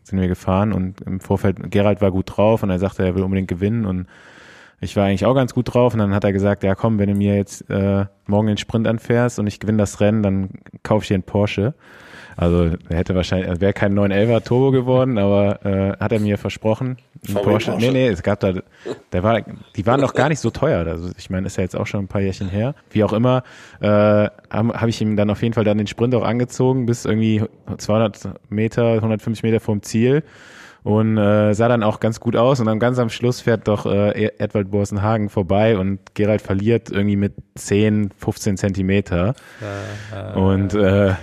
sind 0.03 0.19
wir 0.19 0.27
gefahren 0.27 0.73
und 0.73 1.01
im 1.01 1.19
Vorfeld 1.19 1.69
Gerald 1.69 2.01
war 2.01 2.11
gut 2.11 2.35
drauf 2.35 2.63
und 2.63 2.71
er 2.71 2.79
sagte, 2.79 3.05
er 3.05 3.13
will 3.13 3.21
unbedingt 3.21 3.47
gewinnen 3.47 3.85
und 3.85 4.07
ich 4.81 4.95
war 4.95 5.05
eigentlich 5.05 5.25
auch 5.25 5.35
ganz 5.35 5.53
gut 5.53 5.71
drauf 5.71 5.93
und 5.93 5.99
dann 5.99 6.15
hat 6.15 6.23
er 6.23 6.33
gesagt, 6.33 6.63
ja 6.63 6.73
komm, 6.73 6.97
wenn 6.97 7.09
du 7.09 7.15
mir 7.15 7.35
jetzt 7.35 7.69
äh, 7.69 8.05
morgen 8.25 8.47
den 8.47 8.57
Sprint 8.57 8.87
anfährst 8.87 9.37
und 9.37 9.45
ich 9.45 9.59
gewinne 9.59 9.77
das 9.77 9.99
Rennen, 9.99 10.23
dann 10.23 10.49
kaufe 10.81 11.03
ich 11.03 11.09
dir 11.09 11.13
einen 11.13 11.23
Porsche. 11.23 11.75
Also 12.39 12.69
er 12.87 12.95
hätte 12.95 13.15
wahrscheinlich, 13.15 13.59
wäre 13.59 13.73
kein 13.73 13.93
911er 13.99 14.45
Turbo 14.45 14.71
geworden, 14.71 15.17
aber 15.17 15.65
äh, 15.65 15.97
hat 15.99 16.13
er 16.13 16.21
mir 16.21 16.37
versprochen. 16.37 16.95
Porsche. 17.33 17.43
Porsche. 17.43 17.75
Nee, 17.77 17.91
nee, 17.91 18.07
es 18.07 18.23
gab 18.23 18.39
da, 18.39 18.53
der 19.11 19.23
war, 19.23 19.41
die 19.75 19.85
waren 19.85 19.99
noch 19.99 20.13
gar 20.13 20.29
nicht 20.29 20.39
so 20.39 20.49
teuer. 20.49 20.87
Also 20.87 21.09
ich 21.17 21.29
meine, 21.29 21.47
ist 21.47 21.57
ja 21.57 21.63
jetzt 21.63 21.75
auch 21.75 21.85
schon 21.85 22.05
ein 22.05 22.07
paar 22.07 22.21
Jährchen 22.21 22.47
her. 22.47 22.75
Wie 22.91 23.03
auch 23.03 23.11
immer, 23.11 23.43
äh, 23.81 23.87
habe 23.87 24.31
hab 24.49 24.87
ich 24.87 25.01
ihm 25.01 25.17
dann 25.17 25.29
auf 25.29 25.43
jeden 25.43 25.53
Fall 25.53 25.65
dann 25.65 25.79
den 25.79 25.87
Sprint 25.87 26.15
auch 26.15 26.23
angezogen 26.23 26.85
bis 26.85 27.03
irgendwie 27.03 27.43
200 27.77 28.29
Meter, 28.49 28.93
150 28.93 29.43
Meter 29.43 29.59
vom 29.59 29.81
Ziel 29.81 30.23
und 30.83 31.17
äh, 31.17 31.53
sah 31.53 31.67
dann 31.67 31.83
auch 31.83 31.99
ganz 31.99 32.21
gut 32.21 32.37
aus 32.37 32.61
und 32.61 32.67
dann 32.67 32.79
ganz 32.79 32.99
am 32.99 33.09
Schluss 33.09 33.41
fährt 33.41 33.67
doch 33.67 33.85
äh, 33.85 34.27
e- 34.27 34.31
Edward 34.37 34.71
Borsenhagen 34.71 35.27
vorbei 35.27 35.77
und 35.77 35.99
Gerald 36.13 36.41
verliert 36.41 36.89
irgendwie 36.89 37.17
mit 37.17 37.33
10, 37.55 38.11
15 38.17 38.55
Zentimeter 38.55 39.33
äh, 39.61 40.31
äh, 40.31 40.39
und 40.39 40.73
äh, 40.73 41.15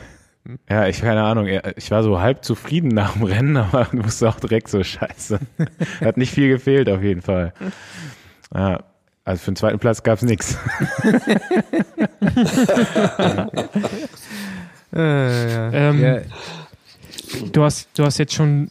ja, 0.68 0.86
ich 0.86 1.00
keine 1.00 1.22
Ahnung, 1.22 1.48
ich 1.76 1.90
war 1.90 2.02
so 2.02 2.20
halb 2.20 2.44
zufrieden 2.44 2.88
nach 2.88 3.14
dem 3.14 3.22
Rennen, 3.22 3.56
aber 3.72 3.88
wusste 3.92 4.28
auch 4.28 4.40
direkt 4.40 4.68
so 4.68 4.82
scheiße. 4.82 5.38
Hat 6.00 6.16
nicht 6.16 6.32
viel 6.32 6.48
gefehlt 6.48 6.88
auf 6.88 7.02
jeden 7.02 7.22
Fall. 7.22 7.52
Ja, 8.54 8.84
also 9.24 9.42
für 9.42 9.50
den 9.50 9.56
zweiten 9.56 9.78
Platz 9.78 10.02
gab 10.02 10.16
es 10.16 10.22
nichts. 10.22 10.58
Ähm, 14.98 16.22
du, 17.52 17.62
hast, 17.62 17.88
du 17.98 18.04
hast 18.04 18.18
jetzt 18.18 18.32
schon 18.32 18.70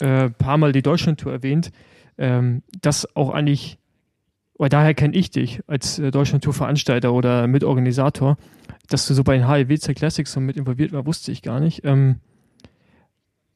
ein 0.00 0.06
äh, 0.06 0.30
paar 0.30 0.58
Mal 0.58 0.72
die 0.72 0.82
Deutschlandtour 0.82 1.32
erwähnt. 1.32 1.70
Ähm, 2.18 2.62
das 2.82 3.16
auch 3.16 3.30
eigentlich, 3.30 3.78
weil 4.58 4.68
daher 4.68 4.94
kenne 4.94 5.16
ich 5.16 5.30
dich 5.30 5.60
als 5.66 5.98
äh, 5.98 6.10
Deutschlandtour-Veranstalter 6.10 7.12
oder 7.12 7.46
Mitorganisator 7.46 8.36
dass 8.92 9.06
du 9.06 9.14
so 9.14 9.24
bei 9.24 9.36
den 9.36 9.48
HIWC 9.48 9.94
Classics 9.94 10.32
so 10.32 10.40
mit 10.40 10.56
involviert 10.56 10.92
war, 10.92 11.06
wusste 11.06 11.32
ich 11.32 11.42
gar 11.42 11.60
nicht. 11.60 11.84
Ähm, 11.84 12.16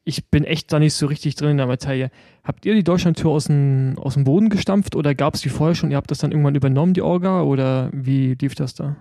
ich 0.04 0.30
bin 0.30 0.44
echt 0.44 0.72
da 0.72 0.78
nicht 0.78 0.94
so 0.94 1.06
richtig 1.06 1.34
drin 1.34 1.50
in 1.50 1.56
der 1.56 1.66
Materie. 1.66 2.10
Habt 2.44 2.64
ihr 2.64 2.74
die 2.74 2.84
Deutschlandtour 2.84 3.32
aus 3.32 3.46
dem, 3.46 3.96
aus 3.98 4.14
dem 4.14 4.24
Boden 4.24 4.48
gestampft 4.50 4.94
oder 4.94 5.14
gab 5.14 5.34
es 5.34 5.40
die 5.40 5.48
vorher 5.48 5.74
schon? 5.74 5.90
Ihr 5.90 5.96
habt 5.96 6.10
das 6.10 6.18
dann 6.18 6.30
irgendwann 6.30 6.54
übernommen, 6.54 6.94
die 6.94 7.02
Orga, 7.02 7.42
oder 7.42 7.90
wie 7.92 8.36
lief 8.40 8.54
das 8.54 8.74
da? 8.74 8.96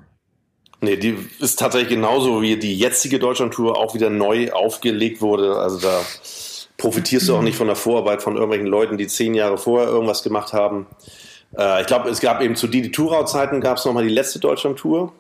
Nee, 0.82 0.98
die 0.98 1.16
ist 1.40 1.60
tatsächlich 1.60 1.90
genauso 1.90 2.42
wie 2.42 2.58
die 2.58 2.78
jetzige 2.78 3.20
Deutschlandtour 3.20 3.78
auch 3.78 3.94
wieder 3.94 4.10
neu 4.10 4.52
aufgelegt 4.52 5.22
wurde. 5.22 5.58
Also 5.58 5.80
da 5.80 6.02
profitierst 6.78 7.30
du 7.30 7.36
auch 7.36 7.42
nicht 7.42 7.56
von 7.56 7.68
der 7.68 7.76
Vorarbeit 7.76 8.22
von 8.22 8.34
irgendwelchen 8.34 8.68
Leuten, 8.68 8.98
die 8.98 9.08
zehn 9.08 9.36
Jahre 9.36 9.58
vorher 9.58 9.88
irgendwas 9.88 10.24
gemacht 10.24 10.54
haben. 10.54 10.88
Äh, 11.58 11.82
ich 11.82 11.88
glaube, 11.88 12.10
es 12.10 12.20
gab 12.20 12.42
eben 12.42 12.56
zu 12.56 12.68
Didi 12.68 12.92
Tourau-Zeiten 12.92 13.62
gab 13.62 13.78
es 13.78 13.86
nochmal 13.86 14.04
die 14.04 14.14
letzte 14.14 14.40
Deutschlandtour. 14.40 15.14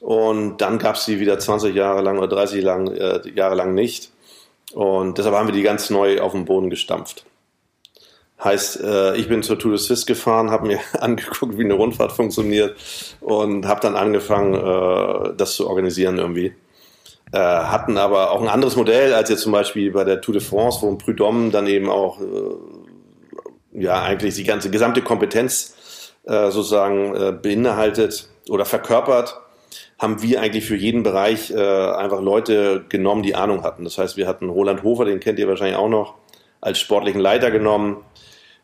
Und 0.00 0.58
dann 0.58 0.78
gab 0.78 0.96
es 0.96 1.06
die 1.06 1.20
wieder 1.20 1.38
20 1.38 1.74
Jahre 1.74 2.02
lang 2.02 2.18
oder 2.18 2.28
30 2.28 2.62
lang, 2.62 2.88
äh, 2.88 3.20
Jahre 3.34 3.54
lang 3.54 3.74
nicht. 3.74 4.10
Und 4.74 5.18
deshalb 5.18 5.34
haben 5.34 5.48
wir 5.48 5.54
die 5.54 5.62
ganz 5.62 5.90
neu 5.90 6.20
auf 6.20 6.32
den 6.32 6.44
Boden 6.44 6.70
gestampft. 6.70 7.24
Heißt, 8.42 8.82
äh, 8.82 9.16
ich 9.16 9.28
bin 9.28 9.42
zur 9.42 9.58
Tour 9.58 9.72
de 9.72 9.80
Suisse 9.80 10.04
gefahren, 10.04 10.50
habe 10.50 10.66
mir 10.66 10.80
angeguckt, 11.00 11.56
wie 11.56 11.64
eine 11.64 11.74
Rundfahrt 11.74 12.12
funktioniert 12.12 12.76
und 13.20 13.66
habe 13.66 13.80
dann 13.80 13.96
angefangen, 13.96 14.54
äh, 14.54 15.34
das 15.36 15.56
zu 15.56 15.68
organisieren 15.68 16.18
irgendwie. 16.18 16.52
Äh, 17.32 17.38
hatten 17.38 17.96
aber 17.96 18.30
auch 18.30 18.42
ein 18.42 18.48
anderes 18.48 18.76
Modell 18.76 19.14
als 19.14 19.30
jetzt 19.30 19.42
zum 19.42 19.52
Beispiel 19.52 19.90
bei 19.90 20.04
der 20.04 20.20
Tour 20.20 20.34
de 20.34 20.42
France, 20.42 20.82
wo 20.82 20.88
ein 20.88 20.98
Prud'homme 20.98 21.50
dann 21.50 21.66
eben 21.66 21.88
auch 21.88 22.20
äh, 22.20 22.24
ja 23.78 24.02
eigentlich 24.02 24.34
die 24.34 24.44
ganze 24.44 24.70
gesamte 24.70 25.02
Kompetenz 25.02 25.74
äh, 26.24 26.50
sozusagen 26.50 27.14
äh, 27.14 27.32
beinhaltet 27.32 28.28
oder 28.48 28.64
verkörpert 28.64 29.40
haben 29.98 30.22
wir 30.22 30.40
eigentlich 30.42 30.66
für 30.66 30.76
jeden 30.76 31.02
Bereich 31.02 31.50
äh, 31.50 31.56
einfach 31.56 32.20
Leute 32.20 32.84
genommen, 32.88 33.22
die 33.22 33.34
Ahnung 33.34 33.62
hatten. 33.62 33.84
Das 33.84 33.96
heißt, 33.96 34.16
wir 34.16 34.26
hatten 34.26 34.50
Roland 34.50 34.82
Hofer, 34.82 35.06
den 35.06 35.20
kennt 35.20 35.38
ihr 35.38 35.48
wahrscheinlich 35.48 35.76
auch 35.76 35.88
noch, 35.88 36.14
als 36.60 36.78
sportlichen 36.78 37.20
Leiter 37.20 37.50
genommen, 37.50 38.04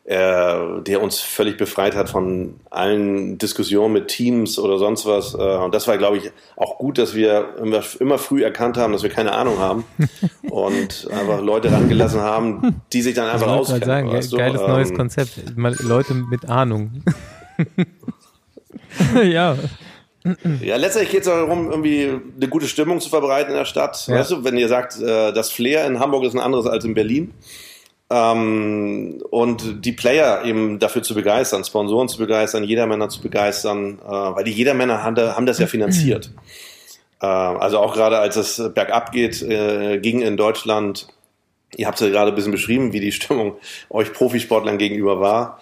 äh, 0.05 0.81
der 0.81 1.01
uns 1.01 1.21
völlig 1.21 1.57
befreit 1.57 1.95
hat 1.95 2.09
von 2.09 2.55
allen 2.69 3.37
Diskussionen 3.37 3.93
mit 3.93 4.09
Teams 4.09 4.59
oder 4.59 4.77
sonst 4.77 5.05
was. 5.05 5.33
Äh, 5.33 5.37
und 5.37 5.73
das 5.73 5.87
war, 5.87 5.97
glaube 5.97 6.17
ich, 6.17 6.31
auch 6.57 6.77
gut, 6.77 6.97
dass 6.97 7.15
wir 7.15 7.55
immer, 7.57 7.81
immer 8.01 8.17
früh 8.17 8.43
erkannt 8.43 8.75
haben, 8.75 8.91
dass 8.91 9.03
wir 9.03 9.09
keine 9.09 9.31
Ahnung 9.33 9.59
haben 9.59 9.85
und 10.49 11.07
einfach 11.09 11.41
Leute 11.41 11.71
rangelassen 11.71 12.19
haben, 12.19 12.81
die 12.91 13.01
sich 13.01 13.15
dann 13.15 13.29
einfach 13.29 13.47
ich 13.47 13.53
auskennen. 13.53 13.85
Sagen, 13.85 14.09
ge 14.09 14.37
geiles 14.37 14.61
ähm, 14.61 14.67
neues 14.67 14.93
Konzept. 14.93 15.41
Leute 15.55 16.13
mit 16.13 16.49
Ahnung. 16.49 17.03
ja. 19.23 19.55
Ja, 20.61 20.77
letztendlich 20.77 21.11
geht 21.11 21.21
es 21.21 21.27
darum, 21.27 21.69
irgendwie 21.69 22.09
eine 22.37 22.47
gute 22.49 22.67
Stimmung 22.67 22.99
zu 22.99 23.09
verbreiten 23.09 23.51
in 23.51 23.57
der 23.57 23.65
Stadt. 23.65 24.07
Ja. 24.07 24.15
Weißt 24.15 24.31
du, 24.31 24.43
wenn 24.43 24.57
ihr 24.57 24.67
sagt, 24.67 24.99
äh, 24.99 25.31
das 25.31 25.49
Flair 25.49 25.85
in 25.85 25.99
Hamburg 25.99 26.25
ist 26.25 26.33
ein 26.33 26.39
anderes 26.39 26.65
als 26.65 26.83
in 26.83 26.93
Berlin. 26.93 27.33
Ähm, 28.09 29.21
und 29.29 29.85
die 29.85 29.91
Player 29.93 30.43
eben 30.45 30.79
dafür 30.79 31.03
zu 31.03 31.15
begeistern, 31.15 31.63
Sponsoren 31.63 32.09
zu 32.09 32.17
begeistern, 32.17 32.63
Jedermänner 32.63 33.09
zu 33.09 33.21
begeistern, 33.21 33.99
äh, 34.03 34.09
weil 34.09 34.43
die 34.43 34.51
Jedermänner 34.51 35.03
haben, 35.03 35.17
haben 35.17 35.45
das 35.45 35.59
ja 35.59 35.67
finanziert. 35.67 36.31
äh, 37.21 37.25
also 37.25 37.79
auch 37.79 37.93
gerade 37.93 38.19
als 38.19 38.35
es 38.35 38.61
bergab 38.73 39.11
geht, 39.11 39.41
äh, 39.41 39.99
ging 39.99 40.21
in 40.21 40.37
Deutschland, 40.37 41.07
ihr 41.75 41.87
habt 41.87 41.99
es 41.99 42.05
ja 42.05 42.11
gerade 42.11 42.31
ein 42.31 42.35
bisschen 42.35 42.51
beschrieben, 42.51 42.93
wie 42.93 42.99
die 42.99 43.11
Stimmung 43.11 43.55
euch 43.89 44.13
Profisportlern 44.13 44.77
gegenüber 44.77 45.19
war 45.19 45.59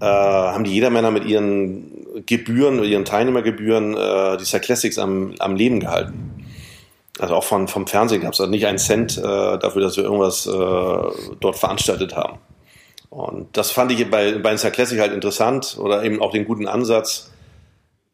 äh, 0.00 0.04
haben 0.04 0.64
die 0.64 0.72
Jedermänner 0.72 1.10
mit 1.10 1.24
ihren 1.24 2.24
Gebühren, 2.26 2.82
ihren 2.82 3.04
Teilnehmergebühren 3.04 3.96
äh, 3.96 4.36
die 4.38 4.44
Star 4.44 4.60
Classics 4.60 4.98
am, 4.98 5.34
am 5.38 5.56
Leben 5.56 5.80
gehalten. 5.80 6.33
Also 7.18 7.34
auch 7.34 7.44
von, 7.44 7.68
vom 7.68 7.86
Fernsehen 7.86 8.22
gab 8.22 8.32
es 8.32 8.40
also 8.40 8.50
nicht 8.50 8.66
einen 8.66 8.78
Cent 8.78 9.18
äh, 9.18 9.22
dafür, 9.22 9.82
dass 9.82 9.96
wir 9.96 10.04
irgendwas 10.04 10.46
äh, 10.46 11.34
dort 11.40 11.56
veranstaltet 11.56 12.16
haben. 12.16 12.38
Und 13.08 13.56
das 13.56 13.70
fand 13.70 13.92
ich 13.92 14.10
bei, 14.10 14.32
bei 14.38 14.56
Star 14.56 14.72
Classic 14.72 14.98
halt 14.98 15.12
interessant 15.12 15.76
oder 15.78 16.02
eben 16.02 16.20
auch 16.20 16.32
den 16.32 16.44
guten 16.44 16.66
Ansatz, 16.66 17.30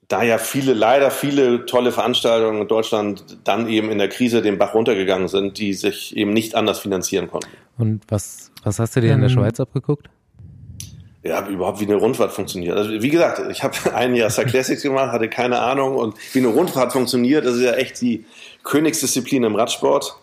da 0.09 0.23
ja 0.23 0.37
viele, 0.37 0.75
leider 0.75 1.11
viele 1.11 1.65
tolle 1.65 1.93
Veranstaltungen 1.93 2.63
in 2.63 2.69
Deutschland 2.69 3.39
dann 3.45 3.69
eben 3.69 3.91
in 3.91 3.97
der 3.97 4.09
Krise 4.09 4.43
den 4.43 4.59
Bach 4.59 4.75
runtergegangen 4.75 5.29
sind, 5.29 5.57
die 5.57 5.73
sich 5.73 6.15
eben 6.17 6.35
nicht 6.35 6.55
anders 6.55 6.81
finanzieren 6.81 7.31
konnten. 7.31 7.49
Und 7.79 8.03
was, 8.09 8.51
was 8.65 8.79
hast 8.79 8.97
du 8.97 9.01
dir 9.01 9.15
in 9.15 9.21
der 9.21 9.31
ähm, 9.31 9.37
Schweiz 9.37 9.59
abgeguckt? 9.61 10.11
ja, 11.23 11.47
überhaupt 11.47 11.81
wie 11.81 11.85
eine 11.85 11.97
Rundfahrt 11.97 12.33
funktioniert. 12.33 12.77
Also 12.77 12.91
wie 12.91 13.11
gesagt, 13.11 13.43
ich 13.51 13.63
habe 13.63 13.75
ein 13.95 14.15
Jahr 14.15 14.31
Star 14.31 14.45
Classics 14.45 14.83
gemacht, 14.83 15.13
hatte 15.13 15.29
keine 15.29 15.61
Ahnung 15.61 15.97
und 15.97 16.15
wie 16.33 16.39
eine 16.39 16.49
Rundfahrt 16.49 16.93
funktioniert, 16.93 17.45
das 17.45 17.57
ist 17.57 17.63
ja 17.63 17.75
echt 17.75 18.01
die 18.01 18.25
Königsdisziplin 18.65 19.45
im 19.45 19.55
Radsport. 19.55 20.15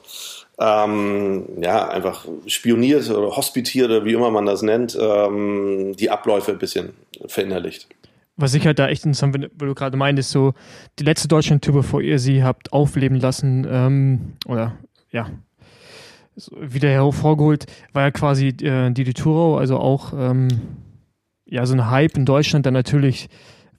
Ähm, 0.59 1.45
ja, 1.61 1.87
einfach 1.87 2.25
spioniert 2.47 3.09
oder 3.11 3.35
hospitiert 3.35 3.91
oder 3.91 4.05
wie 4.05 4.13
immer 4.13 4.31
man 4.31 4.47
das 4.47 4.63
nennt, 4.63 4.97
ähm, 4.99 5.95
die 5.95 6.09
Abläufe 6.09 6.51
ein 6.51 6.57
bisschen 6.57 6.93
verinnerlicht. 7.27 7.87
Was 8.37 8.55
ich 8.55 8.65
halt 8.65 8.79
da 8.79 8.87
echt 8.87 9.05
interessant 9.05 9.33
finde, 9.33 9.51
weil 9.55 9.67
du 9.67 9.75
gerade 9.75 9.97
meintest, 9.97 10.31
so 10.31 10.53
die 10.97 11.03
letzte 11.03 11.27
Deutschland-Tour, 11.27 11.75
bevor 11.75 12.01
ihr 12.01 12.17
sie 12.17 12.43
habt 12.43 12.73
aufleben 12.73 13.19
lassen, 13.19 13.67
ähm, 13.69 14.33
oder 14.47 14.77
ja, 15.11 15.29
wieder 16.59 16.89
hervorgeholt, 16.89 17.65
war 17.93 18.03
ja 18.03 18.11
quasi 18.11 18.47
äh, 18.47 18.91
die 18.91 19.13
Tourau, 19.13 19.57
also 19.57 19.77
auch 19.77 20.13
ähm, 20.15 20.47
ja, 21.45 21.65
so 21.65 21.73
ein 21.73 21.89
Hype 21.89 22.17
in 22.17 22.25
Deutschland 22.25 22.65
dann 22.65 22.73
natürlich. 22.73 23.29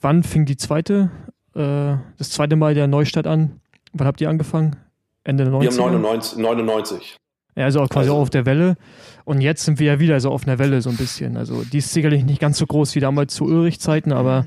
Wann 0.01 0.23
fing 0.23 0.45
die 0.45 0.57
zweite, 0.57 1.11
äh, 1.55 1.97
das 2.19 2.31
zweite 2.31 2.57
Mal 2.57 2.75
der 2.75 2.87
Neustadt 2.87 3.27
an? 3.27 3.61
Wann 3.93 4.07
habt 4.07 4.21
ihr 4.21 4.29
angefangen? 4.29 4.77
Ende 5.25 5.45
der 5.45 5.53
90er? 5.53 5.61
Wir 5.61 5.71
haben 5.71 5.77
99. 5.77 6.39
99. 6.39 7.17
Ja, 7.57 7.65
also 7.65 7.81
auch 7.81 7.89
quasi 7.89 8.09
also. 8.09 8.17
auch 8.17 8.23
auf 8.23 8.31
der 8.31 8.47
Welle. 8.47 8.77
Und 9.25 9.41
jetzt 9.41 9.65
sind 9.65 9.81
wir 9.81 9.87
ja 9.87 10.01
wieder 10.01 10.21
so 10.21 10.31
auf 10.31 10.47
einer 10.47 10.59
Welle 10.59 10.81
so 10.81 10.91
ein 10.91 10.97
bisschen. 10.97 11.37
Also 11.37 11.65
die 11.65 11.79
ist 11.79 11.93
sicherlich 11.93 12.25
nicht 12.25 12.41
ganz 12.41 12.59
so 12.59 12.67
groß 12.67 12.95
wie 12.95 13.01
damals 13.01 13.35
zu 13.35 13.45
Ulrich-Zeiten, 13.45 14.13
aber 14.13 14.47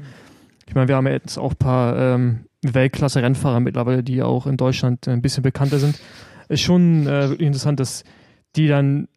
ich 0.67 0.75
meine, 0.75 0.87
wir 0.87 0.95
haben 0.95 1.07
ja 1.07 1.13
jetzt 1.13 1.37
auch 1.37 1.51
ein 1.51 1.57
paar 1.57 1.97
ähm, 1.97 2.45
Weltklasse-Rennfahrer 2.63 3.59
mittlerweile, 3.59 4.03
die 4.03 4.23
auch 4.23 4.47
in 4.47 4.57
Deutschland 4.57 5.07
ein 5.07 5.21
bisschen 5.21 5.43
bekannter 5.43 5.79
sind. 5.79 5.99
Ist 6.47 6.61
schon 6.61 7.05
äh, 7.07 7.29
wirklich 7.29 7.47
interessant, 7.47 7.79
dass 7.79 8.03
die 8.55 8.67
dann 8.67 9.07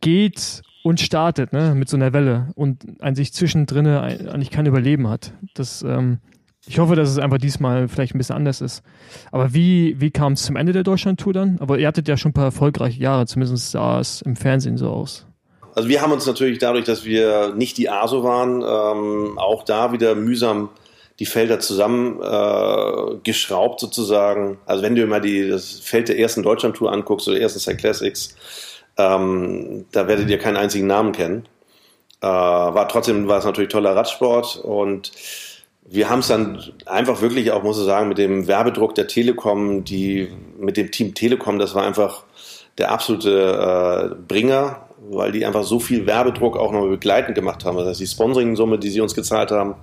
geht 0.00 0.62
und 0.82 1.00
startet, 1.00 1.52
ne, 1.52 1.74
mit 1.74 1.88
so 1.88 1.96
einer 1.96 2.12
Welle 2.12 2.52
und 2.54 2.84
an 3.00 3.14
sich 3.14 3.32
zwischendrin 3.32 3.86
eigentlich 3.86 4.50
kein 4.50 4.66
Überleben 4.66 5.08
hat. 5.08 5.34
Das, 5.54 5.82
ähm, 5.82 6.20
ich 6.66 6.78
hoffe, 6.78 6.94
dass 6.94 7.08
es 7.08 7.18
einfach 7.18 7.38
diesmal 7.38 7.88
vielleicht 7.88 8.14
ein 8.14 8.18
bisschen 8.18 8.36
anders 8.36 8.60
ist. 8.60 8.82
Aber 9.32 9.54
wie, 9.54 10.00
wie 10.00 10.10
kam 10.10 10.34
es 10.34 10.42
zum 10.42 10.56
Ende 10.56 10.72
der 10.72 10.82
Deutschland-Tour 10.82 11.32
dann? 11.32 11.58
Aber 11.60 11.78
ihr 11.78 11.88
hattet 11.88 12.06
ja 12.06 12.16
schon 12.16 12.30
ein 12.30 12.34
paar 12.34 12.44
erfolgreiche 12.44 13.00
Jahre, 13.00 13.26
zumindest 13.26 13.70
sah 13.70 14.00
es 14.00 14.22
im 14.22 14.36
Fernsehen 14.36 14.76
so 14.76 14.90
aus. 14.90 15.26
Also 15.74 15.88
wir 15.88 16.02
haben 16.02 16.12
uns 16.12 16.26
natürlich 16.26 16.58
dadurch, 16.58 16.84
dass 16.84 17.04
wir 17.04 17.54
nicht 17.54 17.78
die 17.78 17.88
ASO 17.88 18.24
waren, 18.24 18.62
ähm, 18.62 19.38
auch 19.38 19.64
da 19.64 19.92
wieder 19.92 20.14
mühsam 20.14 20.68
die 21.18 21.26
Felder 21.26 21.60
zusammengeschraubt 21.60 23.82
äh, 23.82 23.86
sozusagen. 23.86 24.58
Also 24.66 24.82
wenn 24.82 24.96
du 24.96 25.02
immer 25.02 25.20
die, 25.20 25.48
das 25.48 25.80
Feld 25.80 26.08
der 26.08 26.18
ersten 26.18 26.42
Deutschland-Tour 26.42 26.90
anguckst 26.90 27.28
oder 27.28 27.38
ersten 27.38 27.60
Cyclassics, 27.60 28.34
ähm, 28.96 29.84
da 29.92 30.08
werdet 30.08 30.30
ihr 30.30 30.38
keinen 30.38 30.56
einzigen 30.56 30.86
Namen 30.86 31.12
kennen. 31.12 31.46
Äh, 32.20 32.26
war 32.26 32.88
trotzdem 32.88 33.28
war 33.28 33.38
es 33.38 33.44
natürlich 33.44 33.70
toller 33.70 33.94
Radsport 33.94 34.56
und 34.56 35.12
wir 35.92 36.08
haben 36.08 36.20
es 36.20 36.28
dann 36.28 36.62
einfach 36.86 37.20
wirklich 37.20 37.50
auch, 37.50 37.64
muss 37.64 37.78
ich 37.78 37.84
sagen, 37.84 38.08
mit 38.08 38.18
dem 38.18 38.46
Werbedruck 38.46 38.94
der 38.94 39.08
Telekom, 39.08 39.82
die 39.82 40.28
mit 40.56 40.76
dem 40.76 40.92
Team 40.92 41.14
Telekom, 41.14 41.58
das 41.58 41.74
war 41.74 41.84
einfach 41.84 42.22
der 42.78 42.92
absolute 42.92 44.12
äh, 44.12 44.14
Bringer, 44.28 44.86
weil 45.10 45.32
die 45.32 45.44
einfach 45.44 45.64
so 45.64 45.80
viel 45.80 46.06
Werbedruck 46.06 46.56
auch 46.56 46.70
noch 46.70 46.86
begleitend 46.86 47.34
gemacht 47.34 47.64
haben. 47.64 47.76
Das 47.76 47.88
heißt, 47.88 48.00
die 48.00 48.06
Sponsoring-Summe, 48.06 48.78
die 48.78 48.88
sie 48.88 49.00
uns 49.00 49.16
gezahlt 49.16 49.50
haben, 49.50 49.74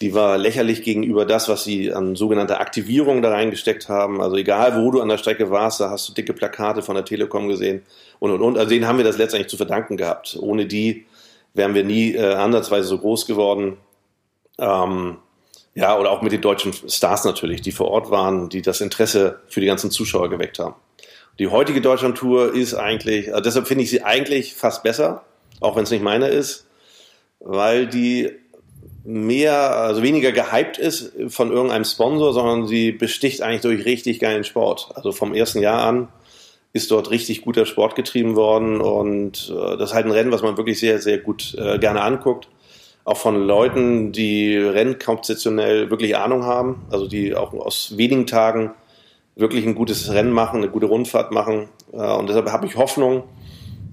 die 0.00 0.14
war 0.14 0.38
lächerlich 0.38 0.82
gegenüber 0.82 1.26
das, 1.26 1.48
was 1.48 1.64
sie 1.64 1.92
an 1.92 2.14
sogenannter 2.14 2.60
Aktivierung 2.60 3.20
da 3.20 3.30
reingesteckt 3.30 3.88
haben. 3.88 4.20
Also 4.20 4.36
egal, 4.36 4.80
wo 4.80 4.92
du 4.92 5.00
an 5.00 5.08
der 5.08 5.18
Strecke 5.18 5.50
warst, 5.50 5.80
da 5.80 5.90
hast 5.90 6.08
du 6.08 6.12
dicke 6.12 6.34
Plakate 6.34 6.82
von 6.82 6.94
der 6.94 7.04
Telekom 7.04 7.48
gesehen 7.48 7.82
und 8.20 8.30
und 8.30 8.42
und. 8.42 8.58
Also 8.58 8.70
denen 8.70 8.86
haben 8.86 8.98
wir 8.98 9.04
das 9.04 9.18
letztendlich 9.18 9.50
zu 9.50 9.56
verdanken 9.56 9.96
gehabt. 9.96 10.38
Ohne 10.40 10.66
die 10.66 11.06
wären 11.54 11.74
wir 11.74 11.84
nie 11.84 12.14
äh, 12.14 12.34
ansatzweise 12.34 12.86
so 12.88 12.98
groß 12.98 13.26
geworden. 13.26 13.76
Ähm, 14.58 15.18
ja, 15.74 15.98
oder 15.98 16.10
auch 16.10 16.22
mit 16.22 16.32
den 16.32 16.40
deutschen 16.40 16.72
Stars 16.72 17.24
natürlich, 17.24 17.62
die 17.62 17.72
vor 17.72 17.88
Ort 17.88 18.10
waren, 18.10 18.48
die 18.48 18.62
das 18.62 18.80
Interesse 18.80 19.40
für 19.48 19.60
die 19.60 19.66
ganzen 19.66 19.90
Zuschauer 19.90 20.28
geweckt 20.28 20.58
haben. 20.58 20.74
Die 21.38 21.48
heutige 21.48 21.80
Deutschland-Tour 21.80 22.54
ist 22.54 22.74
eigentlich, 22.74 23.30
also 23.30 23.42
deshalb 23.42 23.66
finde 23.66 23.84
ich 23.84 23.90
sie 23.90 24.02
eigentlich 24.02 24.54
fast 24.54 24.82
besser, 24.82 25.24
auch 25.60 25.76
wenn 25.76 25.84
es 25.84 25.90
nicht 25.90 26.02
meine 26.02 26.28
ist, 26.28 26.66
weil 27.40 27.86
die 27.86 28.30
mehr, 29.04 29.76
also 29.76 30.02
weniger 30.02 30.30
gehypt 30.30 30.78
ist 30.78 31.12
von 31.28 31.50
irgendeinem 31.50 31.84
Sponsor, 31.84 32.34
sondern 32.34 32.66
sie 32.66 32.92
besticht 32.92 33.40
eigentlich 33.40 33.62
durch 33.62 33.84
richtig 33.86 34.20
geilen 34.20 34.44
Sport. 34.44 34.90
Also 34.94 35.10
vom 35.10 35.34
ersten 35.34 35.60
Jahr 35.60 35.84
an 35.84 36.08
ist 36.74 36.90
dort 36.90 37.10
richtig 37.10 37.42
guter 37.42 37.66
Sport 37.66 37.96
getrieben 37.96 38.36
worden 38.36 38.80
und 38.80 39.52
äh, 39.54 39.76
das 39.76 39.90
ist 39.90 39.94
halt 39.94 40.06
ein 40.06 40.12
Rennen, 40.12 40.32
was 40.32 40.42
man 40.42 40.56
wirklich 40.56 40.78
sehr, 40.78 41.00
sehr 41.00 41.18
gut 41.18 41.54
äh, 41.58 41.78
gerne 41.78 42.02
anguckt 42.02 42.48
auch 43.04 43.16
von 43.16 43.46
Leuten, 43.46 44.12
die 44.12 44.56
Rennen 44.56 44.98
konzeptionell 44.98 45.90
wirklich 45.90 46.16
Ahnung 46.16 46.44
haben, 46.44 46.82
also 46.90 47.06
die 47.08 47.34
auch 47.34 47.52
aus 47.52 47.96
wenigen 47.96 48.26
Tagen 48.26 48.70
wirklich 49.34 49.66
ein 49.66 49.74
gutes 49.74 50.12
Rennen 50.12 50.30
machen, 50.30 50.58
eine 50.58 50.68
gute 50.68 50.86
Rundfahrt 50.86 51.32
machen. 51.32 51.68
Äh, 51.92 51.96
und 51.96 52.28
deshalb 52.28 52.50
habe 52.50 52.66
ich 52.66 52.76
Hoffnung, 52.76 53.24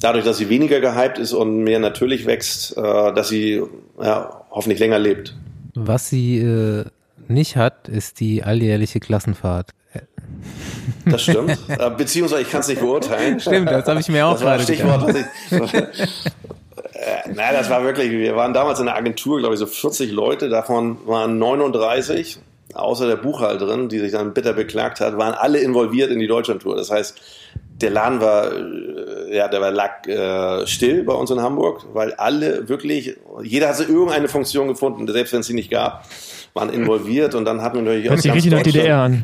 dadurch, 0.02 0.26
dass 0.26 0.38
sie 0.38 0.50
weniger 0.50 0.80
gehypt 0.80 1.18
ist 1.18 1.34
und 1.34 1.64
mehr 1.64 1.80
natürlich 1.80 2.26
wächst, 2.26 2.78
äh, 2.78 2.82
dass 3.14 3.30
sie 3.30 3.64
ja, 4.02 4.42
hoffentlich 4.52 4.80
länger 4.80 5.00
lebt. 5.00 5.36
Was 5.76 6.10
sie 6.10 6.40
äh, 6.40 6.86
nicht 7.28 7.56
hat, 7.56 7.88
ist 7.88 8.20
die 8.20 8.44
alljährliche 8.44 9.00
Klassenfahrt. 9.00 9.72
Das 11.06 11.24
stimmt. 11.24 11.58
Beziehungsweise 11.98 12.42
ich 12.44 12.50
kann 12.50 12.62
es 12.62 12.68
nicht 12.68 12.82
beurteilen. 12.82 13.40
Stimmt, 13.40 13.70
das 13.70 13.88
habe 13.88 14.00
ich 14.00 14.10
mir 14.10 14.28
auch 14.28 14.34
das 14.34 14.42
gerade 14.42 14.64
Stichwort, 14.64 15.02
was 15.08 15.74
ich, 15.74 16.24
äh, 17.00 17.30
naja, 17.34 17.54
das 17.54 17.70
war 17.70 17.84
wirklich, 17.84 18.12
wir 18.12 18.36
waren 18.36 18.54
damals 18.54 18.80
in 18.80 18.86
der 18.86 18.96
Agentur, 18.96 19.40
glaube 19.40 19.54
ich, 19.56 19.60
so 19.60 19.66
40 19.66 20.12
Leute, 20.12 20.50
davon 20.50 20.98
waren 21.06 21.38
39, 21.38 22.40
außer 22.74 23.08
der 23.08 23.16
Buchhalterin, 23.16 23.88
die 23.88 24.00
sich 24.00 24.12
dann 24.12 24.34
bitter 24.34 24.54
beklagt 24.54 25.00
hat, 25.00 25.18
waren 25.18 25.34
alle 25.34 25.60
involviert 25.60 26.12
in 26.12 26.20
die 26.20 26.28
Deutschlandtour. 26.28 26.76
Das 26.76 26.92
heißt, 26.92 27.20
der 27.82 27.92
Laden 27.92 28.20
war, 28.20 28.52
äh, 28.52 29.36
ja, 29.36 29.48
der 29.48 29.62
war, 29.62 29.72
lag 29.72 30.06
äh, 30.08 30.68
still 30.68 31.04
bei 31.04 31.14
uns 31.14 31.32
in 31.32 31.42
Hamburg, 31.42 31.86
weil 31.94 32.14
alle 32.16 32.68
wirklich, 32.68 33.16
jeder 33.44 33.70
hatte 33.70 33.84
irgendeine 33.84 34.28
Funktion 34.28 34.68
gefunden, 34.68 35.08
selbst 35.08 35.32
wenn 35.32 35.40
es 35.40 35.48
sie 35.48 35.54
nicht 35.54 35.72
gab, 35.72 36.06
waren 36.54 36.70
involviert 36.70 37.34
und 37.34 37.46
dann 37.46 37.62
hatten 37.62 37.78
wir 37.78 37.84
natürlich 37.84 38.10
Hört 38.10 38.22
sich 38.22 38.34
richtig 38.34 38.52
nach 38.52 38.62
DDR 38.64 38.98
an. 38.98 39.24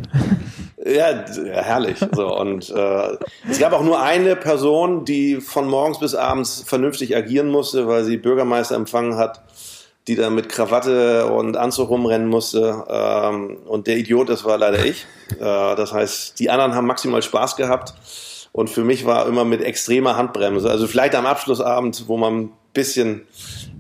Ja, 0.88 1.26
herrlich. 1.52 1.98
So, 2.12 2.38
und 2.38 2.70
äh, 2.70 3.18
es 3.50 3.58
gab 3.58 3.74
auch 3.74 3.82
nur 3.82 4.00
eine 4.00 4.36
Person, 4.36 5.04
die 5.04 5.42
von 5.42 5.68
morgens 5.68 6.00
bis 6.00 6.14
abends 6.14 6.64
vernünftig 6.64 7.16
agieren 7.16 7.50
musste, 7.50 7.88
weil 7.88 8.04
sie 8.04 8.18
Bürgermeister 8.18 8.76
empfangen 8.76 9.18
hat, 9.18 9.42
die 10.08 10.16
da 10.16 10.30
mit 10.30 10.48
Krawatte 10.48 11.26
und 11.26 11.58
Anzug 11.58 11.90
rumrennen 11.90 12.28
musste. 12.28 12.84
Ähm, 12.88 13.58
und 13.66 13.88
der 13.88 13.98
Idiot, 13.98 14.30
das 14.30 14.46
war 14.46 14.60
leider 14.60 14.86
ich. 14.86 15.08
Äh, 15.40 15.40
das 15.40 15.92
heißt, 15.92 16.40
die 16.40 16.52
anderen 16.52 16.76
haben 16.76 16.86
maximal 16.86 17.24
Spaß 17.24 17.56
gehabt. 17.56 17.96
Und 18.52 18.70
für 18.70 18.84
mich 18.84 19.08
war 19.08 19.28
immer 19.28 19.44
mit 19.44 19.62
extremer 19.64 20.16
Handbremse. 20.16 20.70
Also 20.70 20.86
vielleicht 20.86 21.16
am 21.16 21.26
Abschlussabend, 21.26 22.04
wo 22.08 22.16
man 22.16 22.42
ein 22.42 22.52
bisschen, 22.74 23.26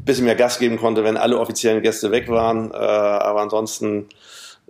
bisschen 0.03 0.25
mehr 0.25 0.35
Gas 0.35 0.57
geben 0.57 0.77
konnte, 0.79 1.03
wenn 1.03 1.17
alle 1.17 1.37
offiziellen 1.37 1.83
Gäste 1.83 2.09
weg 2.09 2.29
waren. 2.29 2.71
Äh, 2.71 2.77
aber 2.77 3.41
ansonsten 3.41 4.09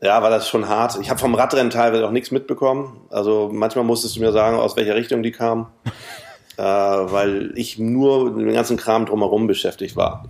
ja, 0.06 0.22
war 0.22 0.30
das 0.30 0.48
schon 0.48 0.68
hart. 0.70 0.98
Ich 1.02 1.10
habe 1.10 1.20
vom 1.20 1.36
Radrennen 1.36 1.72
teilweise 1.72 2.06
auch 2.06 2.12
nichts 2.12 2.32
mitbekommen. 2.32 3.02
Also 3.10 3.50
manchmal 3.52 3.84
musstest 3.84 4.16
du 4.16 4.22
mir 4.22 4.32
sagen, 4.32 4.58
aus 4.58 4.78
welcher 4.78 4.96
Richtung 4.96 5.24
die 5.24 5.32
kamen, 5.32 5.68
äh, 6.58 6.64
weil 6.64 7.52
ich 7.56 7.80
nur 7.80 8.32
mit 8.32 8.48
dem 8.48 8.54
ganzen 8.54 8.78
Kram 8.78 9.06
drumherum 9.06 9.48
beschäftigt 9.48 9.96
war. 9.96 10.26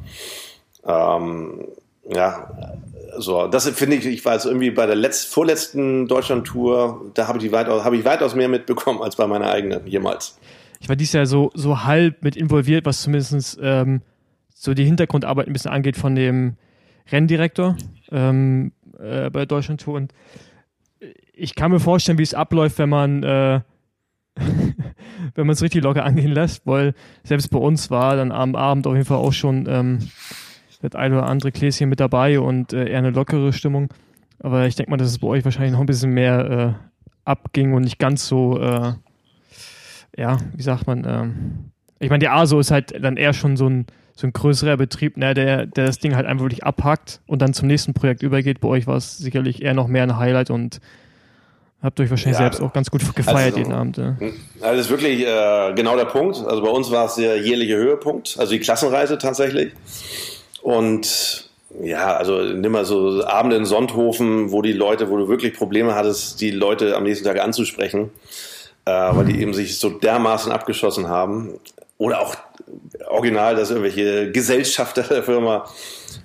Ähm, 0.85 1.65
ja, 2.07 2.49
so, 3.17 3.47
das 3.47 3.67
finde 3.69 3.97
ich, 3.97 4.05
ich 4.05 4.23
war 4.25 4.33
jetzt 4.33 4.45
irgendwie 4.45 4.71
bei 4.71 4.85
der 4.85 4.95
letzt, 4.95 5.27
vorletzten 5.27 6.07
Deutschland-Tour, 6.07 7.11
da 7.13 7.27
habe 7.27 7.39
ich, 7.39 7.51
weitaus, 7.51 7.83
hab 7.83 7.93
ich 7.93 8.05
weitaus 8.05 8.35
mehr 8.35 8.49
mitbekommen 8.49 9.01
als 9.01 9.15
bei 9.15 9.27
meiner 9.27 9.49
eigenen 9.49 9.85
jemals. 9.87 10.37
Ich 10.79 10.89
war 10.89 10.95
dieses 10.95 11.13
Jahr 11.13 11.25
so, 11.25 11.51
so 11.53 11.83
halb 11.83 12.23
mit 12.23 12.35
involviert, 12.35 12.85
was 12.85 13.01
zumindest 13.01 13.57
ähm, 13.61 14.01
so 14.53 14.73
die 14.73 14.85
Hintergrundarbeit 14.85 15.47
ein 15.47 15.53
bisschen 15.53 15.71
angeht 15.71 15.97
von 15.97 16.15
dem 16.15 16.57
Renndirektor. 17.11 17.77
Ähm, 18.11 18.71
äh, 18.99 19.29
bei 19.29 19.45
Deutschland 19.45 19.81
Tour. 19.81 19.95
Und 19.95 20.13
ich 21.33 21.55
kann 21.55 21.71
mir 21.71 21.79
vorstellen, 21.79 22.17
wie 22.17 22.23
es 22.23 22.33
abläuft, 22.33 22.77
wenn 22.79 22.89
man 22.89 23.23
äh, 23.23 23.61
wenn 25.35 25.47
man 25.47 25.53
es 25.53 25.61
richtig 25.61 25.83
locker 25.83 26.03
angehen 26.03 26.31
lässt, 26.31 26.65
weil 26.67 26.93
selbst 27.23 27.49
bei 27.49 27.57
uns 27.57 27.89
war 27.89 28.15
dann 28.15 28.31
am 28.31 28.55
Abend 28.55 28.85
auf 28.87 28.93
jeden 28.93 29.05
Fall 29.05 29.17
auch 29.17 29.33
schon 29.33 29.65
ähm, 29.67 29.99
das 30.81 30.95
ein 30.95 31.13
oder 31.13 31.27
andere 31.27 31.51
Gläschen 31.51 31.89
mit 31.89 31.99
dabei 31.99 32.39
und 32.39 32.73
äh, 32.73 32.89
eher 32.89 32.99
eine 32.99 33.11
lockere 33.11 33.53
Stimmung. 33.53 33.93
Aber 34.39 34.67
ich 34.67 34.75
denke 34.75 34.91
mal, 34.91 34.97
dass 34.97 35.09
es 35.09 35.19
bei 35.19 35.27
euch 35.27 35.45
wahrscheinlich 35.45 35.71
noch 35.71 35.79
ein 35.79 35.85
bisschen 35.85 36.11
mehr 36.11 36.49
äh, 36.49 36.73
abging 37.23 37.73
und 37.73 37.83
nicht 37.83 37.97
ganz 37.97 38.27
so, 38.27 38.59
äh, 38.59 38.93
ja, 40.17 40.37
wie 40.53 40.61
sagt 40.61 40.85
man, 40.87 41.05
ähm, 41.07 41.71
ich 41.99 42.09
meine, 42.09 42.19
die 42.19 42.29
ASO 42.29 42.59
ist 42.59 42.71
halt 42.71 43.03
dann 43.03 43.17
eher 43.17 43.33
schon 43.33 43.57
so 43.57 43.67
ein 43.67 43.85
so 44.15 44.27
ein 44.27 44.33
größerer 44.33 44.77
Betrieb, 44.77 45.17
ne, 45.17 45.33
der, 45.33 45.65
der 45.65 45.85
das 45.85 45.99
Ding 45.99 46.15
halt 46.15 46.25
einfach 46.25 46.45
wirklich 46.45 46.63
abhackt 46.63 47.19
und 47.27 47.41
dann 47.41 47.53
zum 47.53 47.67
nächsten 47.67 47.93
Projekt 47.93 48.23
übergeht. 48.23 48.61
Bei 48.61 48.69
euch 48.69 48.87
war 48.87 48.95
es 48.95 49.17
sicherlich 49.17 49.61
eher 49.61 49.73
noch 49.73 49.87
mehr 49.87 50.03
ein 50.03 50.17
Highlight 50.17 50.49
und 50.49 50.79
habt 51.83 51.99
euch 51.99 52.09
wahrscheinlich 52.09 52.39
ja, 52.39 52.45
selbst 52.45 52.61
auch 52.61 52.71
ganz 52.71 52.89
gut 52.89 53.01
gefeiert 53.15 53.55
also, 53.55 53.57
jeden 53.57 53.73
Abend. 53.73 53.97
Ja. 53.97 54.15
Das 54.61 54.79
ist 54.79 54.89
wirklich 54.89 55.21
äh, 55.21 55.73
genau 55.75 55.97
der 55.97 56.05
Punkt. 56.05 56.37
Also 56.37 56.61
bei 56.61 56.69
uns 56.69 56.91
war 56.91 57.05
es 57.05 57.15
der 57.15 57.41
jährliche 57.41 57.75
Höhepunkt, 57.75 58.37
also 58.39 58.53
die 58.53 58.59
Klassenreise 58.59 59.17
tatsächlich. 59.17 59.73
Und 60.61 61.49
ja, 61.83 62.15
also 62.15 62.41
nimm 62.41 62.71
mal 62.71 62.85
so 62.85 63.23
Abende 63.25 63.57
in 63.57 63.65
Sonthofen, 63.65 64.51
wo 64.51 64.61
die 64.61 64.71
Leute, 64.71 65.09
wo 65.09 65.17
du 65.17 65.27
wirklich 65.27 65.53
Probleme 65.53 65.93
hattest, 65.93 66.39
die 66.39 66.51
Leute 66.51 66.95
am 66.95 67.03
nächsten 67.03 67.25
Tag 67.25 67.41
anzusprechen, 67.41 68.11
äh, 68.85 68.91
weil 68.91 69.25
die 69.25 69.41
eben 69.41 69.53
sich 69.53 69.77
so 69.77 69.89
dermaßen 69.89 70.53
abgeschossen 70.53 71.09
haben. 71.09 71.59
Oder 71.97 72.21
auch 72.21 72.35
original, 73.07 73.55
dass 73.55 73.71
irgendwelche 73.71 74.31
Gesellschafter 74.31 75.03
der 75.03 75.23
Firma 75.23 75.69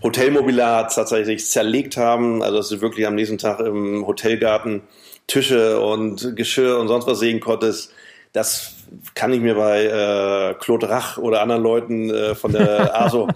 Hotelmobiliar 0.02 0.88
tatsächlich 0.88 1.46
zerlegt 1.46 1.96
haben. 1.96 2.42
Also 2.42 2.58
dass 2.58 2.68
du 2.68 2.80
wirklich 2.80 3.06
am 3.06 3.14
nächsten 3.14 3.38
Tag 3.38 3.60
im 3.60 4.06
Hotelgarten 4.06 4.82
Tische 5.26 5.80
und 5.80 6.36
Geschirr 6.36 6.78
und 6.78 6.88
sonst 6.88 7.06
was 7.06 7.18
sehen 7.20 7.40
konntest. 7.40 7.92
Das 8.32 8.74
kann 9.14 9.32
ich 9.32 9.40
mir 9.40 9.54
bei 9.54 9.84
äh, 9.84 10.54
Claude 10.54 10.88
Rach 10.88 11.18
oder 11.18 11.42
anderen 11.42 11.62
Leuten 11.62 12.10
äh, 12.10 12.34
von 12.34 12.52
der 12.52 13.00
ASO 13.00 13.28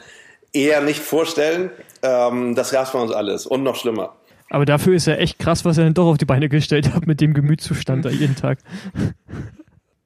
eher 0.53 0.81
nicht 0.81 1.01
vorstellen. 1.01 1.71
Ähm, 2.03 2.55
das 2.55 2.73
es 2.73 2.91
bei 2.91 2.99
uns 2.99 3.13
alles 3.13 3.47
und 3.47 3.63
noch 3.63 3.77
schlimmer. 3.77 4.15
Aber 4.51 4.65
dafür 4.65 4.95
ist 4.95 5.07
ja 5.07 5.15
echt 5.15 5.39
krass, 5.39 5.65
was 5.65 5.79
er 5.79 5.85
dann 5.85 5.95
doch 5.95 6.07
auf 6.07 6.19
die 6.19 6.27
Beine 6.27 6.49
gestellt 6.49 6.93
hat 6.95 7.07
mit 7.07 7.21
dem 7.21 7.35
Gemütszustand 7.35 8.05
da 8.05 8.11
jeden 8.11 8.37
Tag. 8.37 8.59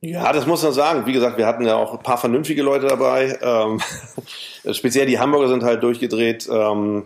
Ja, 0.01 0.33
das 0.33 0.47
muss 0.47 0.63
man 0.63 0.73
sagen. 0.73 1.07
Wie 1.07 1.13
gesagt, 1.13 1.39
wir 1.39 1.47
hatten 1.47 1.67
ja 1.67 1.77
auch 1.77 1.95
ein 1.95 2.03
paar 2.03 2.19
vernünftige 2.19 2.63
Leute 2.63 2.87
dabei. 2.87 3.37
Ähm, 3.43 3.81
speziell 4.73 5.07
die 5.07 5.19
Hamburger 5.19 5.49
sind 5.49 5.65
halt 5.65 5.83
durchgedreht. 5.83 6.49
Ähm, 6.51 7.05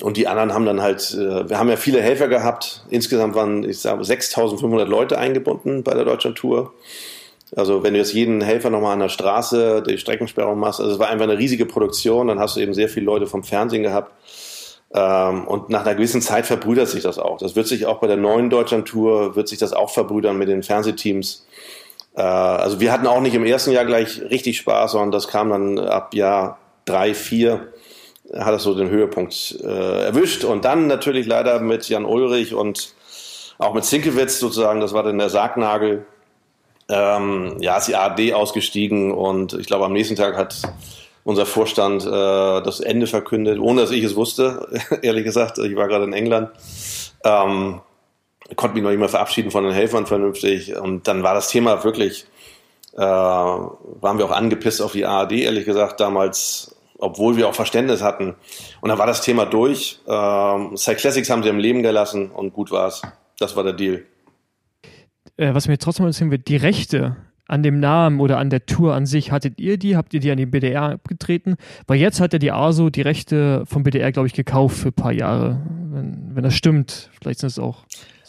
und 0.00 0.16
die 0.16 0.28
anderen 0.28 0.54
haben 0.54 0.64
dann 0.64 0.80
halt, 0.80 1.12
äh, 1.12 1.48
wir 1.48 1.58
haben 1.58 1.68
ja 1.68 1.76
viele 1.76 2.00
Helfer 2.00 2.28
gehabt. 2.28 2.84
Insgesamt 2.88 3.34
waren, 3.34 3.64
ich 3.64 3.80
sage, 3.80 4.02
6500 4.02 4.88
Leute 4.88 5.18
eingebunden 5.18 5.82
bei 5.82 5.92
der 5.92 6.04
Deutschland 6.04 6.38
Tour. 6.38 6.72
Also 7.54 7.82
wenn 7.82 7.92
du 7.92 7.98
jetzt 7.98 8.14
jeden 8.14 8.40
Helfer 8.40 8.70
nochmal 8.70 8.94
an 8.94 9.00
der 9.00 9.10
Straße 9.10 9.82
die 9.82 9.98
Streckensperrung 9.98 10.58
machst, 10.58 10.80
also 10.80 10.92
es 10.92 10.98
war 10.98 11.10
einfach 11.10 11.24
eine 11.24 11.36
riesige 11.36 11.66
Produktion, 11.66 12.28
dann 12.28 12.38
hast 12.38 12.56
du 12.56 12.60
eben 12.60 12.72
sehr 12.72 12.88
viele 12.88 13.04
Leute 13.04 13.26
vom 13.26 13.44
Fernsehen 13.44 13.82
gehabt. 13.82 14.12
Ähm, 14.94 15.46
und 15.46 15.68
nach 15.68 15.84
einer 15.84 15.94
gewissen 15.94 16.22
Zeit 16.22 16.46
verbrüdert 16.46 16.88
sich 16.88 17.02
das 17.02 17.18
auch. 17.18 17.38
Das 17.38 17.56
wird 17.56 17.66
sich 17.66 17.84
auch 17.84 18.00
bei 18.00 18.06
der 18.06 18.16
neuen 18.16 18.48
Deutschland 18.48 18.88
Tour, 18.88 19.36
wird 19.36 19.48
sich 19.48 19.58
das 19.58 19.72
auch 19.74 19.90
verbrüdern 19.90 20.38
mit 20.38 20.48
den 20.48 20.62
Fernsehteams. 20.62 21.46
Äh, 22.16 22.22
also 22.22 22.80
wir 22.80 22.92
hatten 22.92 23.06
auch 23.06 23.20
nicht 23.20 23.34
im 23.34 23.44
ersten 23.44 23.72
Jahr 23.72 23.84
gleich 23.84 24.20
richtig 24.22 24.58
Spaß, 24.58 24.92
sondern 24.92 25.10
das 25.10 25.28
kam 25.28 25.50
dann 25.50 25.78
ab 25.78 26.14
Jahr 26.14 26.58
drei, 26.84 27.14
vier, 27.14 27.72
hat 28.34 28.54
es 28.54 28.62
so 28.62 28.74
den 28.74 28.90
Höhepunkt 28.90 29.58
äh, 29.62 30.04
erwischt. 30.04 30.44
Und 30.44 30.64
dann 30.64 30.86
natürlich 30.86 31.26
leider 31.26 31.60
mit 31.60 31.88
Jan 31.88 32.04
Ulrich 32.04 32.54
und 32.54 32.94
auch 33.58 33.74
mit 33.74 33.84
Zinkewitz 33.84 34.38
sozusagen, 34.38 34.80
das 34.80 34.92
war 34.92 35.02
dann 35.02 35.18
der 35.18 35.28
Sargnagel. 35.28 36.04
Ähm, 36.88 37.56
ja, 37.60 37.78
ist 37.78 37.88
die 37.88 37.94
ARD 37.94 38.32
ausgestiegen 38.34 39.12
und 39.12 39.54
ich 39.54 39.66
glaube 39.66 39.84
am 39.84 39.92
nächsten 39.92 40.16
Tag 40.16 40.36
hat 40.36 40.56
unser 41.24 41.46
Vorstand 41.46 42.04
äh, 42.04 42.08
das 42.08 42.80
Ende 42.80 43.06
verkündet, 43.06 43.60
ohne 43.60 43.82
dass 43.82 43.92
ich 43.92 44.02
es 44.02 44.16
wusste, 44.16 44.68
ehrlich 45.02 45.24
gesagt. 45.24 45.58
Ich 45.58 45.76
war 45.76 45.86
gerade 45.86 46.04
in 46.04 46.12
England. 46.12 46.50
Ähm, 47.24 47.80
konnte 48.56 48.74
mich 48.74 48.82
noch 48.82 48.90
nicht 48.90 49.00
mal 49.00 49.08
verabschieden 49.08 49.50
von 49.50 49.64
den 49.64 49.72
Helfern 49.72 50.06
vernünftig. 50.06 50.76
Und 50.76 51.08
dann 51.08 51.22
war 51.22 51.34
das 51.34 51.48
Thema 51.48 51.84
wirklich, 51.84 52.26
äh, 52.94 52.98
waren 52.98 54.18
wir 54.18 54.24
auch 54.24 54.30
angepisst 54.30 54.82
auf 54.82 54.92
die 54.92 55.06
ARD, 55.06 55.32
ehrlich 55.32 55.64
gesagt, 55.64 56.00
damals, 56.00 56.76
obwohl 56.98 57.36
wir 57.36 57.48
auch 57.48 57.54
Verständnis 57.54 58.02
hatten. 58.02 58.34
Und 58.80 58.88
dann 58.88 58.98
war 58.98 59.06
das 59.06 59.22
Thema 59.22 59.46
durch. 59.46 60.00
Äh, 60.06 60.76
Side 60.76 60.96
Classics 60.96 61.30
haben 61.30 61.42
sie 61.42 61.48
im 61.48 61.58
Leben 61.58 61.82
gelassen 61.82 62.30
und 62.30 62.52
gut 62.52 62.70
war's. 62.70 63.02
Das 63.38 63.56
war 63.56 63.64
der 63.64 63.72
Deal. 63.72 64.04
Äh, 65.36 65.54
was 65.54 65.68
mir 65.68 65.78
trotzdem 65.78 66.06
interessieren 66.06 66.30
wird, 66.30 66.48
die 66.48 66.56
Rechte 66.56 67.16
an 67.48 67.62
dem 67.62 67.80
Namen 67.80 68.20
oder 68.20 68.38
an 68.38 68.50
der 68.50 68.66
Tour 68.66 68.94
an 68.94 69.04
sich, 69.04 69.30
hattet 69.30 69.60
ihr 69.60 69.76
die? 69.76 69.96
Habt 69.96 70.14
ihr 70.14 70.20
die 70.20 70.30
an 70.30 70.38
den 70.38 70.50
BDR 70.50 70.92
abgetreten? 70.92 71.56
Weil 71.86 71.98
jetzt 71.98 72.20
hat 72.20 72.32
ja 72.32 72.38
die 72.38 72.52
ASO 72.52 72.88
die 72.88 73.02
Rechte 73.02 73.64
vom 73.66 73.82
BDR, 73.82 74.12
glaube 74.12 74.26
ich, 74.28 74.32
gekauft 74.32 74.76
für 74.76 74.88
ein 74.88 74.94
paar 74.94 75.12
Jahre. 75.12 75.60
Wenn, 75.90 76.30
wenn 76.34 76.44
das 76.44 76.54
stimmt, 76.54 77.10
vielleicht 77.20 77.40
sind 77.40 77.48
es 77.48 77.58
auch 77.58 77.84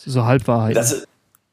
so 0.06 0.26
Halbwahrheiten. 0.26 0.76
Das, 0.76 1.06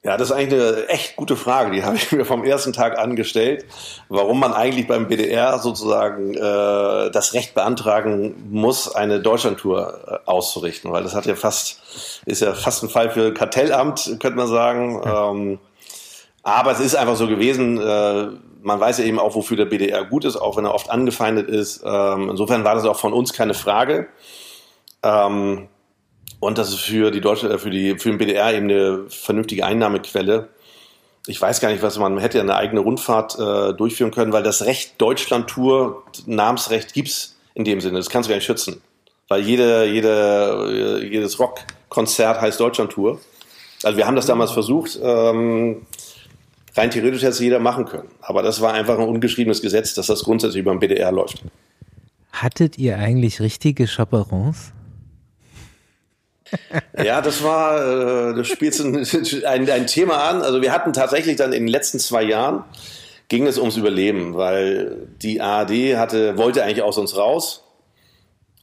ja, 0.03 0.17
das 0.17 0.31
ist 0.31 0.37
eigentlich 0.37 0.61
eine 0.61 0.89
echt 0.89 1.17
gute 1.17 1.37
Frage. 1.37 1.73
Die 1.73 1.85
habe 1.85 1.97
ich 1.97 2.11
mir 2.11 2.25
vom 2.25 2.43
ersten 2.43 2.73
Tag 2.73 2.99
angestellt, 2.99 3.67
warum 4.09 4.41
man 4.41 4.55
eigentlich 4.55 4.89
beim 4.89 5.09
BDR 5.09 5.59
sozusagen 5.59 6.35
äh, 6.35 7.11
das 7.11 7.35
Recht 7.35 7.55
beantragen 7.55 8.35
muss, 8.51 8.95
eine 8.95 9.21
Deutschlandtour 9.21 10.23
äh, 10.25 10.29
auszurichten, 10.29 10.91
weil 10.91 11.03
das 11.03 11.15
hat 11.15 11.27
ja 11.27 11.35
fast 11.35 12.23
ist 12.25 12.41
ja 12.41 12.55
fast 12.55 12.83
ein 12.83 12.89
Fall 12.89 13.11
für 13.11 13.35
Kartellamt, 13.35 14.17
könnte 14.21 14.39
man 14.39 14.49
sagen. 14.49 15.03
Ja. 15.05 15.31
Ähm, 15.31 15.59
aber 16.43 16.73
es 16.73 16.81
ist 16.81 16.95
einfach 16.95 17.17
so 17.17 17.29
gewesen. 17.29 17.79
Äh, 17.79 18.29
man 18.63 18.81
weiß 18.81 18.99
ja 18.99 19.05
eben 19.05 19.19
auch, 19.19 19.35
wofür 19.35 19.59
der 19.59 19.67
BDR 19.67 20.05
gut 20.05 20.25
ist, 20.25 20.37
auch 20.37 20.57
wenn 20.57 20.65
er 20.65 20.75
oft 20.75 20.91
angefeindet 20.91 21.49
ist. 21.49 21.83
Ähm, 21.85 22.31
insofern 22.31 22.65
war 22.65 22.75
das 22.75 22.85
auch 22.87 22.99
von 22.99 23.13
uns 23.13 23.35
keine 23.35 23.55
Frage. 23.55 24.09
Ähm, 25.03 25.69
und 26.41 26.57
das 26.57 26.71
ist 26.71 26.81
für 26.81 27.11
die 27.11 27.21
deutsche, 27.21 27.49
äh, 27.49 27.59
für 27.59 27.71
die, 27.71 27.99
für 27.99 28.09
den 28.09 28.19
BDR 28.19 28.53
eben 28.55 28.69
eine 28.69 29.05
vernünftige 29.09 29.65
Einnahmequelle. 29.65 30.49
Ich 31.27 31.41
weiß 31.41 31.61
gar 31.61 31.71
nicht, 31.71 31.83
was 31.83 31.99
man, 31.99 32.19
hätte 32.19 32.41
eine 32.41 32.57
eigene 32.57 32.81
Rundfahrt 32.81 33.39
äh, 33.39 33.75
durchführen 33.75 34.11
können, 34.11 34.33
weil 34.33 34.43
das 34.43 34.65
Recht 34.65 35.01
Deutschland-Tour, 35.01 36.03
Namensrecht 36.27 36.95
gibt's 36.95 37.37
in 37.55 37.65
dem 37.65 37.81
Sinne. 37.81 37.99
Das 37.99 38.09
kannst 38.09 38.29
du 38.29 38.31
gar 38.31 38.37
nicht 38.37 38.47
schützen. 38.47 38.81
Weil 39.29 39.43
jede, 39.43 39.85
jede, 39.85 41.07
jedes 41.09 41.39
Rockkonzert 41.39 42.41
heißt 42.41 42.59
Deutschland-Tour. 42.59 43.21
Also 43.83 43.97
wir 43.97 44.07
haben 44.07 44.17
das 44.17 44.27
damals 44.27 44.51
versucht. 44.51 44.99
Ähm, 45.01 45.87
rein 46.75 46.91
theoretisch 46.91 47.21
hätte 47.21 47.33
es 47.33 47.39
jeder 47.39 47.61
machen 47.61 47.85
können. 47.85 48.09
Aber 48.23 48.43
das 48.43 48.61
war 48.61 48.73
einfach 48.73 48.99
ein 48.99 49.07
ungeschriebenes 49.07 49.61
Gesetz, 49.61 49.95
dass 49.95 50.07
das 50.07 50.25
grundsätzlich 50.25 50.63
über 50.63 50.73
den 50.73 50.81
BDR 50.81 51.13
läuft. 51.13 51.45
Hattet 52.33 52.79
ihr 52.79 52.97
eigentlich 52.99 53.41
richtige 53.41 53.87
Chaperons? 53.87 54.73
Ja, 57.03 57.21
das 57.21 57.43
war, 57.43 58.31
äh, 58.31 58.35
das 58.35 58.49
spielt 58.49 58.79
ein, 58.81 59.71
ein 59.71 59.87
Thema 59.87 60.29
an. 60.29 60.43
Also 60.43 60.63
wir 60.63 60.73
hatten 60.73 60.93
tatsächlich 60.93 61.37
dann 61.37 61.53
in 61.53 61.65
den 61.65 61.69
letzten 61.69 61.99
zwei 61.99 62.23
Jahren 62.23 62.65
ging 63.29 63.47
es 63.47 63.59
ums 63.59 63.77
Überleben, 63.77 64.35
weil 64.35 65.09
die 65.23 65.41
ARD 65.41 65.97
hatte, 65.97 66.37
wollte 66.37 66.65
eigentlich 66.65 66.83
aus 66.83 66.99
uns 66.99 67.17
raus, 67.17 67.65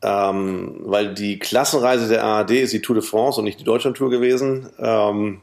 ähm, 0.03 0.81
weil 0.81 1.13
die 1.13 1.39
Klassenreise 1.39 2.09
der 2.09 2.23
ARD 2.23 2.51
ist 2.51 2.73
die 2.73 2.81
Tour 2.81 2.95
de 2.95 3.03
France 3.03 3.39
und 3.39 3.45
nicht 3.45 3.59
die 3.59 3.63
Deutschlandtour 3.63 4.09
gewesen. 4.09 4.69
Ähm, 4.77 5.39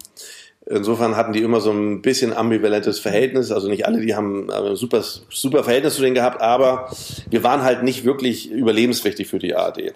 insofern 0.66 1.16
hatten 1.16 1.33
die 1.33 1.42
immer 1.42 1.62
so 1.62 1.70
ein 1.70 2.02
bisschen 2.02 2.35
ambivalentes 2.35 3.00
Verhältnis. 3.00 3.50
Also 3.50 3.68
nicht 3.68 3.87
alle, 3.87 4.00
die 4.00 4.14
haben 4.14 4.50
ein 4.50 4.76
super, 4.76 5.02
super 5.30 5.64
Verhältnis 5.64 5.96
zu 5.96 6.02
denen 6.02 6.14
gehabt, 6.14 6.42
aber 6.42 6.94
wir 7.30 7.42
waren 7.42 7.62
halt 7.62 7.83
nicht 7.83 8.04
wirklich 8.04 8.50
überlebenswichtig 8.50 9.26
für 9.26 9.38
die 9.38 9.54
ARD. 9.54 9.94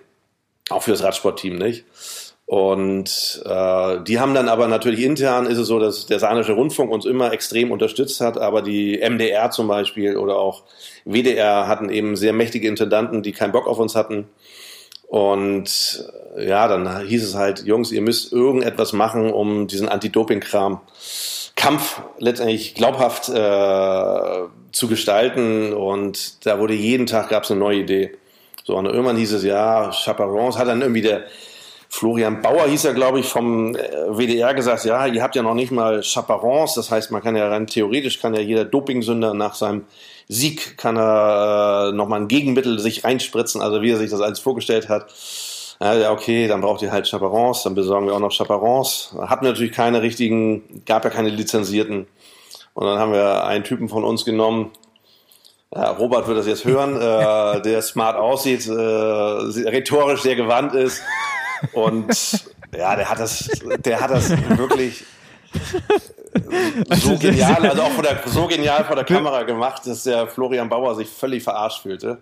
Auch 0.71 0.83
für 0.83 0.93
das 0.93 1.03
Radsportteam 1.03 1.57
nicht. 1.57 1.85
Und 2.49 3.43
äh, 3.45 4.01
die 4.05 4.19
haben 4.19 4.33
dann 4.33 4.49
aber 4.49 4.69
natürlich 4.69 5.01
intern 5.05 5.45
ist 5.45 5.59
es 5.59 5.69
so, 5.69 5.79
dass 5.79 6.07
der 6.07 6.19
Sahnische 6.19 6.53
Rundfunk 6.53 6.91
uns 6.91 7.05
immer 7.05 7.31
extrem 7.31 7.71
unterstützt 7.71 8.23
hat, 8.23 8.39
aber 8.39 8.63
die 8.63 8.99
MDR 9.07 9.51
zum 9.51 9.69
Beispiel 9.69 10.17
oder 10.17 10.39
auch 10.39 10.63
WDR 11.05 11.69
hatten 11.69 11.91
eben 11.91 12.17
sehr 12.17 12.33
mächtige 12.33 12.67
Intendanten, 12.67 13.23
die 13.23 13.33
keinen 13.33 13.53
Bock 13.53 13.67
auf 13.67 13.79
uns 13.79 13.95
hatten. 13.95 14.29
Und 15.09 16.11
ja, 16.39 16.69
dann 16.69 17.07
hieß 17.07 17.23
es 17.23 17.35
halt, 17.35 17.65
Jungs, 17.67 17.93
ihr 17.93 18.01
müsst 18.01 18.33
irgendetwas 18.33 18.95
machen, 18.95 19.31
um 19.31 19.67
diesen 19.67 19.91
Anti-Doping-Kram 19.91 20.81
Kampf 21.55 22.01
letztendlich 22.17 22.75
glaubhaft 22.75 23.29
äh, 23.29 24.49
zu 24.73 24.89
gestalten. 24.89 25.75
Und 25.75 26.47
da 26.47 26.59
wurde 26.59 26.73
jeden 26.73 27.05
Tag 27.05 27.29
gab 27.29 27.45
es 27.45 27.51
eine 27.51 27.61
neue 27.61 27.81
Idee. 27.81 28.17
So, 28.65 28.75
und 28.75 28.87
irgendwann 28.87 29.19
hieß 29.19 29.33
es, 29.33 29.45
ja, 29.45 29.91
Chaperons 29.91 30.57
hat 30.57 30.69
dann 30.69 30.81
irgendwie 30.81 31.03
der 31.03 31.25
Florian 31.91 32.43
Bauer 32.43 32.67
hieß 32.67 32.83
ja, 32.83 32.93
glaube 32.93 33.21
ich, 33.21 33.27
vom 33.27 33.75
äh, 33.75 33.81
WDR 34.09 34.53
gesagt, 34.55 34.85
ja, 34.85 35.07
ihr 35.07 35.23
habt 35.23 35.35
ja 35.35 35.43
noch 35.43 35.55
nicht 35.55 35.73
mal 35.73 36.03
Chaperons, 36.03 36.75
das 36.75 36.91
heißt, 36.91 37.11
man 37.11 37.23
kann 37.23 37.35
ja 37.35 37.49
rein 37.49 37.67
theoretisch, 37.67 38.21
kann 38.21 38.35
ja 38.35 38.41
jeder 38.41 38.65
Dopingsünder 38.65 39.33
nach 39.33 39.55
seinem 39.55 39.85
Sieg, 40.29 40.77
kann 40.77 40.99
er 40.99 41.89
äh, 41.89 41.93
nochmal 41.97 42.21
ein 42.21 42.29
Gegenmittel 42.29 42.79
sich 42.79 43.05
reinspritzen, 43.05 43.63
also 43.63 43.81
wie 43.81 43.91
er 43.91 43.97
sich 43.97 44.11
das 44.11 44.21
alles 44.21 44.39
vorgestellt 44.39 44.89
hat. 44.89 45.07
Ja, 45.81 46.11
okay, 46.11 46.49
dann 46.49 46.61
braucht 46.61 46.83
ihr 46.83 46.91
halt 46.91 47.09
Chaperons, 47.09 47.63
dann 47.63 47.77
besorgen 47.77 48.07
wir 48.07 48.15
auch 48.15 48.21
noch 48.21 48.37
Chaperons. 48.37 49.15
Hatten 49.21 49.45
natürlich 49.45 49.71
keine 49.71 50.03
richtigen, 50.03 50.83
gab 50.85 51.05
ja 51.05 51.11
keine 51.11 51.29
lizenzierten. 51.29 52.09
Und 52.75 52.85
dann 52.85 52.99
haben 52.99 53.13
wir 53.13 53.45
einen 53.45 53.63
Typen 53.63 53.89
von 53.89 54.03
uns 54.03 54.25
genommen, 54.25 54.73
ja, 55.73 55.91
Robert 55.91 56.27
wird 56.27 56.39
das 56.39 56.47
jetzt 56.47 56.65
hören, 56.65 56.97
äh, 56.97 57.63
der 57.63 57.81
smart 57.83 58.17
aussieht, 58.17 58.67
äh, 58.67 58.73
rhetorisch 58.73 60.23
sehr 60.23 60.35
gewandt 60.35 60.75
ist 60.75 61.03
und 61.73 62.17
ja, 62.77 62.97
der 62.97 63.09
hat 63.09 63.19
das, 63.19 63.49
der 63.85 64.01
hat 64.01 64.11
das 64.11 64.31
wirklich 64.57 65.05
so 66.91 67.17
genial, 67.17 67.67
also 67.67 67.83
auch 67.83 67.91
vor 67.91 68.03
der, 68.03 68.21
so 68.27 68.47
genial 68.47 68.85
vor 68.85 68.97
der 68.97 69.05
Kamera 69.05 69.43
gemacht, 69.43 69.87
dass 69.87 70.05
der 70.05 70.27
Florian 70.29 70.69
Bauer 70.69 70.95
sich 70.95 71.09
völlig 71.09 71.43
verarscht 71.43 71.83
fühlte. 71.83 72.19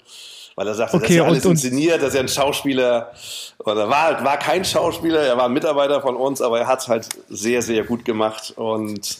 Weil 0.54 0.68
er 0.68 0.74
sagte, 0.74 0.96
okay, 0.96 1.02
das 1.02 1.10
ist 1.10 1.16
ja 1.16 1.24
alles 1.24 1.44
und, 1.44 1.52
inszeniert, 1.52 2.02
dass 2.02 2.14
er 2.14 2.20
ein 2.20 2.28
Schauspieler, 2.28 3.12
oder 3.58 3.90
war 3.90 4.24
war 4.24 4.38
kein 4.38 4.64
Schauspieler, 4.64 5.20
er 5.20 5.36
war 5.36 5.46
ein 5.46 5.52
Mitarbeiter 5.52 6.00
von 6.00 6.16
uns, 6.16 6.40
aber 6.40 6.60
er 6.60 6.66
hat 6.66 6.80
es 6.80 6.88
halt 6.88 7.08
sehr, 7.28 7.60
sehr 7.60 7.84
gut 7.84 8.06
gemacht 8.06 8.54
und 8.56 9.18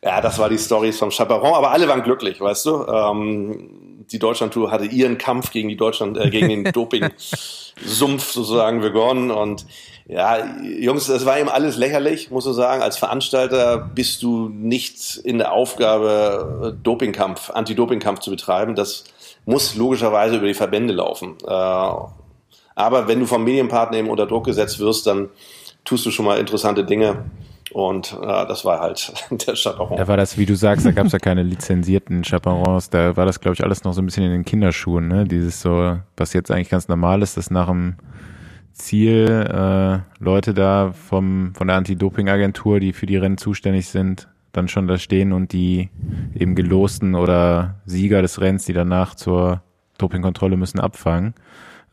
ja, 0.00 0.20
das 0.20 0.38
war 0.38 0.48
die 0.48 0.58
Story 0.58 0.92
vom 0.92 1.10
Chaperon, 1.10 1.54
aber 1.54 1.72
alle 1.72 1.88
waren 1.88 2.04
glücklich, 2.04 2.40
weißt 2.40 2.66
du. 2.66 2.86
Ähm, 2.86 3.95
die 4.12 4.18
Deutschlandtour 4.18 4.70
hatte 4.70 4.84
ihren 4.84 5.18
Kampf 5.18 5.50
gegen 5.50 5.68
die 5.68 5.76
Deutschland, 5.76 6.16
äh, 6.16 6.30
gegen 6.30 6.48
den 6.48 6.64
Doping-Sumpf 6.72 8.32
sozusagen 8.32 8.80
begonnen 8.80 9.30
und 9.30 9.66
ja, 10.08 10.56
Jungs, 10.62 11.06
das 11.06 11.26
war 11.26 11.38
eben 11.38 11.48
alles 11.48 11.76
lächerlich, 11.76 12.30
muss 12.30 12.44
du 12.44 12.52
sagen. 12.52 12.80
Als 12.80 12.96
Veranstalter 12.96 13.78
bist 13.78 14.22
du 14.22 14.48
nicht 14.48 15.16
in 15.16 15.38
der 15.38 15.52
Aufgabe, 15.52 16.78
Dopingkampf, 16.80 17.50
Anti-Doping-Kampf 17.50 18.20
zu 18.20 18.30
betreiben. 18.30 18.76
Das 18.76 19.04
muss 19.46 19.74
logischerweise 19.74 20.36
über 20.36 20.46
die 20.46 20.54
Verbände 20.54 20.94
laufen. 20.94 21.36
Äh, 21.44 21.50
aber 22.76 23.08
wenn 23.08 23.20
du 23.20 23.26
vom 23.26 23.42
Medienpartner 23.42 23.98
eben 23.98 24.10
unter 24.10 24.26
Druck 24.26 24.44
gesetzt 24.44 24.78
wirst, 24.78 25.08
dann 25.08 25.30
tust 25.84 26.06
du 26.06 26.12
schon 26.12 26.26
mal 26.26 26.38
interessante 26.38 26.84
Dinge. 26.84 27.24
Und 27.72 28.16
äh, 28.22 28.46
das 28.46 28.64
war 28.64 28.80
halt 28.80 29.12
der 29.46 29.54
Chaperon. 29.54 29.96
Da 29.96 30.08
war 30.08 30.16
das, 30.16 30.38
wie 30.38 30.46
du 30.46 30.54
sagst, 30.54 30.86
da 30.86 30.92
gab 30.92 31.06
es 31.06 31.12
ja 31.12 31.18
keine 31.18 31.42
lizenzierten 31.42 32.22
Chaperons. 32.22 32.90
Da 32.90 33.16
war 33.16 33.26
das, 33.26 33.40
glaube 33.40 33.54
ich, 33.54 33.64
alles 33.64 33.84
noch 33.84 33.92
so 33.92 34.02
ein 34.02 34.06
bisschen 34.06 34.24
in 34.24 34.30
den 34.30 34.44
Kinderschuhen. 34.44 35.08
Ne? 35.08 35.24
Dieses 35.24 35.60
so, 35.60 35.98
was 36.16 36.32
jetzt 36.32 36.50
eigentlich 36.50 36.70
ganz 36.70 36.88
normal 36.88 37.22
ist, 37.22 37.36
dass 37.36 37.50
nach 37.50 37.66
dem 37.66 37.96
Ziel 38.72 39.26
äh, 39.28 40.22
Leute 40.22 40.54
da 40.54 40.92
vom 40.92 41.54
von 41.54 41.66
der 41.66 41.76
Anti-Doping-Agentur, 41.76 42.78
die 42.78 42.92
für 42.92 43.06
die 43.06 43.16
Rennen 43.16 43.38
zuständig 43.38 43.88
sind, 43.88 44.28
dann 44.52 44.68
schon 44.68 44.86
da 44.86 44.98
stehen 44.98 45.32
und 45.32 45.52
die 45.52 45.90
eben 46.34 46.54
gelosten 46.54 47.14
oder 47.14 47.76
Sieger 47.86 48.22
des 48.22 48.40
Rennens, 48.40 48.64
die 48.64 48.72
danach 48.72 49.14
zur 49.14 49.62
Dopingkontrolle 49.98 50.56
müssen, 50.56 50.78
abfangen. 50.78 51.34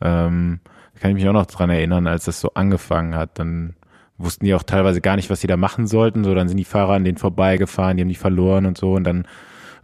Ähm, 0.00 0.60
kann 1.00 1.10
ich 1.10 1.16
mich 1.16 1.28
auch 1.28 1.32
noch 1.32 1.46
dran 1.46 1.70
erinnern, 1.70 2.06
als 2.06 2.26
das 2.26 2.40
so 2.40 2.52
angefangen 2.54 3.14
hat. 3.14 3.38
Dann 3.38 3.74
wussten 4.18 4.44
die 4.44 4.54
auch 4.54 4.62
teilweise 4.62 5.00
gar 5.00 5.16
nicht, 5.16 5.30
was 5.30 5.40
sie 5.40 5.46
da 5.46 5.56
machen 5.56 5.86
sollten. 5.86 6.24
So, 6.24 6.34
dann 6.34 6.48
sind 6.48 6.56
die 6.56 6.64
Fahrer 6.64 6.94
an 6.94 7.04
denen 7.04 7.18
vorbeigefahren, 7.18 7.96
die 7.96 8.02
haben 8.02 8.08
die 8.08 8.14
verloren 8.14 8.66
und 8.66 8.78
so. 8.78 8.92
Und 8.92 9.04
dann 9.04 9.26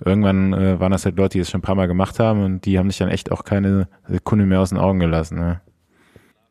irgendwann 0.04 0.52
äh, 0.52 0.80
waren 0.80 0.92
das 0.92 1.04
halt 1.04 1.16
Leute, 1.16 1.32
die 1.32 1.38
das 1.40 1.50
schon 1.50 1.58
ein 1.58 1.62
paar 1.62 1.74
Mal 1.74 1.88
gemacht 1.88 2.18
haben 2.18 2.44
und 2.44 2.64
die 2.64 2.78
haben 2.78 2.90
sich 2.90 2.98
dann 2.98 3.08
echt 3.08 3.32
auch 3.32 3.44
keine 3.44 3.88
Sekunde 4.08 4.46
mehr 4.46 4.60
aus 4.60 4.70
den 4.70 4.78
Augen 4.78 4.98
gelassen. 4.98 5.38
Ne? 5.38 5.60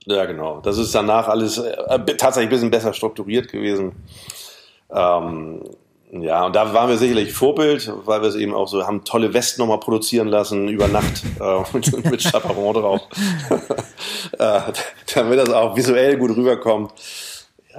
Ja, 0.05 0.25
genau. 0.25 0.59
Das 0.61 0.77
ist 0.77 0.93
danach 0.93 1.27
alles 1.27 1.57
äh, 1.57 1.99
tatsächlich 2.17 2.47
ein 2.47 2.49
bisschen 2.49 2.71
besser 2.71 2.93
strukturiert 2.93 3.51
gewesen. 3.51 3.93
Ähm, 4.91 5.61
ja, 6.11 6.45
und 6.47 6.55
da 6.55 6.73
waren 6.73 6.89
wir 6.89 6.97
sicherlich 6.97 7.31
Vorbild, 7.31 7.91
weil 8.05 8.21
wir 8.21 8.29
es 8.29 8.35
eben 8.35 8.55
auch 8.55 8.67
so 8.67 8.85
haben 8.85 9.03
tolle 9.05 9.31
Westen 9.33 9.61
nochmal 9.61 9.79
produzieren 9.79 10.27
lassen 10.27 10.67
über 10.67 10.87
Nacht 10.87 11.23
äh, 11.39 11.63
mit, 11.73 12.05
mit 12.11 12.23
Chaperon 12.23 12.73
drauf, 12.73 13.01
äh, 14.39 14.59
damit 15.13 15.39
das 15.39 15.51
auch 15.51 15.75
visuell 15.75 16.17
gut 16.17 16.35
rüberkommt. 16.35 16.93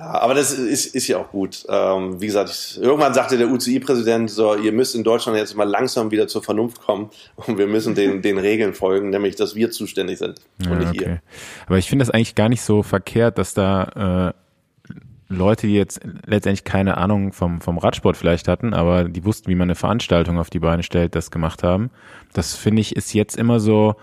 Ja, 0.00 0.12
aber 0.12 0.32
das 0.32 0.52
ist, 0.52 0.94
ist 0.94 1.08
ja 1.08 1.18
auch 1.18 1.30
gut. 1.30 1.66
Ähm, 1.68 2.22
wie 2.22 2.26
gesagt, 2.26 2.48
ich, 2.48 2.80
irgendwann 2.80 3.12
sagte 3.12 3.36
der 3.36 3.50
UCI-Präsident 3.50 4.30
so, 4.30 4.54
ihr 4.54 4.72
müsst 4.72 4.94
in 4.94 5.04
Deutschland 5.04 5.36
jetzt 5.36 5.54
mal 5.54 5.68
langsam 5.68 6.10
wieder 6.10 6.26
zur 6.26 6.42
Vernunft 6.42 6.80
kommen 6.80 7.10
und 7.36 7.58
wir 7.58 7.66
müssen 7.66 7.94
den, 7.94 8.22
den 8.22 8.38
Regeln 8.38 8.72
folgen, 8.72 9.10
nämlich, 9.10 9.36
dass 9.36 9.54
wir 9.54 9.70
zuständig 9.70 10.18
sind 10.18 10.40
und 10.60 10.70
ja, 10.70 10.78
nicht 10.78 10.88
okay. 10.88 11.04
ihr. 11.04 11.22
Aber 11.66 11.76
ich 11.76 11.86
finde 11.86 12.04
das 12.04 12.10
eigentlich 12.10 12.34
gar 12.34 12.48
nicht 12.48 12.62
so 12.62 12.82
verkehrt, 12.82 13.36
dass 13.36 13.52
da 13.52 14.32
äh, 14.32 15.34
Leute, 15.34 15.66
die 15.66 15.74
jetzt 15.74 16.00
letztendlich 16.24 16.64
keine 16.64 16.96
Ahnung 16.96 17.34
vom, 17.34 17.60
vom 17.60 17.76
Radsport 17.76 18.16
vielleicht 18.16 18.48
hatten, 18.48 18.72
aber 18.72 19.04
die 19.04 19.26
wussten, 19.26 19.50
wie 19.50 19.54
man 19.54 19.66
eine 19.66 19.74
Veranstaltung 19.74 20.38
auf 20.38 20.48
die 20.48 20.60
Beine 20.60 20.82
stellt, 20.82 21.14
das 21.14 21.30
gemacht 21.30 21.62
haben. 21.62 21.90
Das 22.32 22.56
finde 22.56 22.80
ich 22.80 22.96
ist 22.96 23.12
jetzt 23.12 23.36
immer 23.36 23.60
so, 23.60 23.96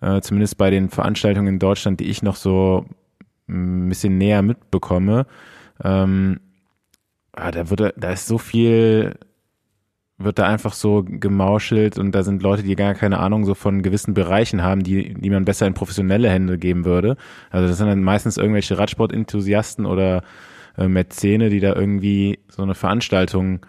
äh, 0.00 0.22
zumindest 0.22 0.56
bei 0.56 0.70
den 0.70 0.88
Veranstaltungen 0.88 1.48
in 1.48 1.58
Deutschland, 1.58 2.00
die 2.00 2.08
ich 2.08 2.22
noch 2.22 2.36
so 2.36 2.86
ein 3.52 3.88
bisschen 3.88 4.18
näher 4.18 4.42
mitbekomme, 4.42 5.26
ähm, 5.82 6.40
ah, 7.32 7.50
da 7.50 7.70
wird 7.70 7.94
da 7.96 8.10
ist 8.10 8.26
so 8.26 8.38
viel 8.38 9.14
wird 10.18 10.38
da 10.38 10.46
einfach 10.46 10.72
so 10.72 11.04
gemauschelt 11.04 11.98
und 11.98 12.14
da 12.14 12.22
sind 12.22 12.42
Leute, 12.42 12.62
die 12.62 12.76
gar 12.76 12.94
keine 12.94 13.18
Ahnung 13.18 13.44
so 13.44 13.54
von 13.54 13.82
gewissen 13.82 14.14
Bereichen 14.14 14.62
haben, 14.62 14.82
die, 14.82 15.14
die 15.14 15.30
man 15.30 15.44
besser 15.44 15.66
in 15.66 15.74
professionelle 15.74 16.30
Hände 16.30 16.58
geben 16.58 16.84
würde. 16.84 17.16
Also 17.50 17.68
das 17.68 17.78
sind 17.78 17.88
dann 17.88 18.02
meistens 18.02 18.36
irgendwelche 18.36 18.78
Radsport-Enthusiasten 18.78 19.86
oder 19.86 20.22
äh, 20.76 20.88
Mäzene, 20.88 21.50
die 21.50 21.60
da 21.60 21.74
irgendwie 21.74 22.38
so 22.48 22.62
eine 22.62 22.74
Veranstaltung 22.74 23.66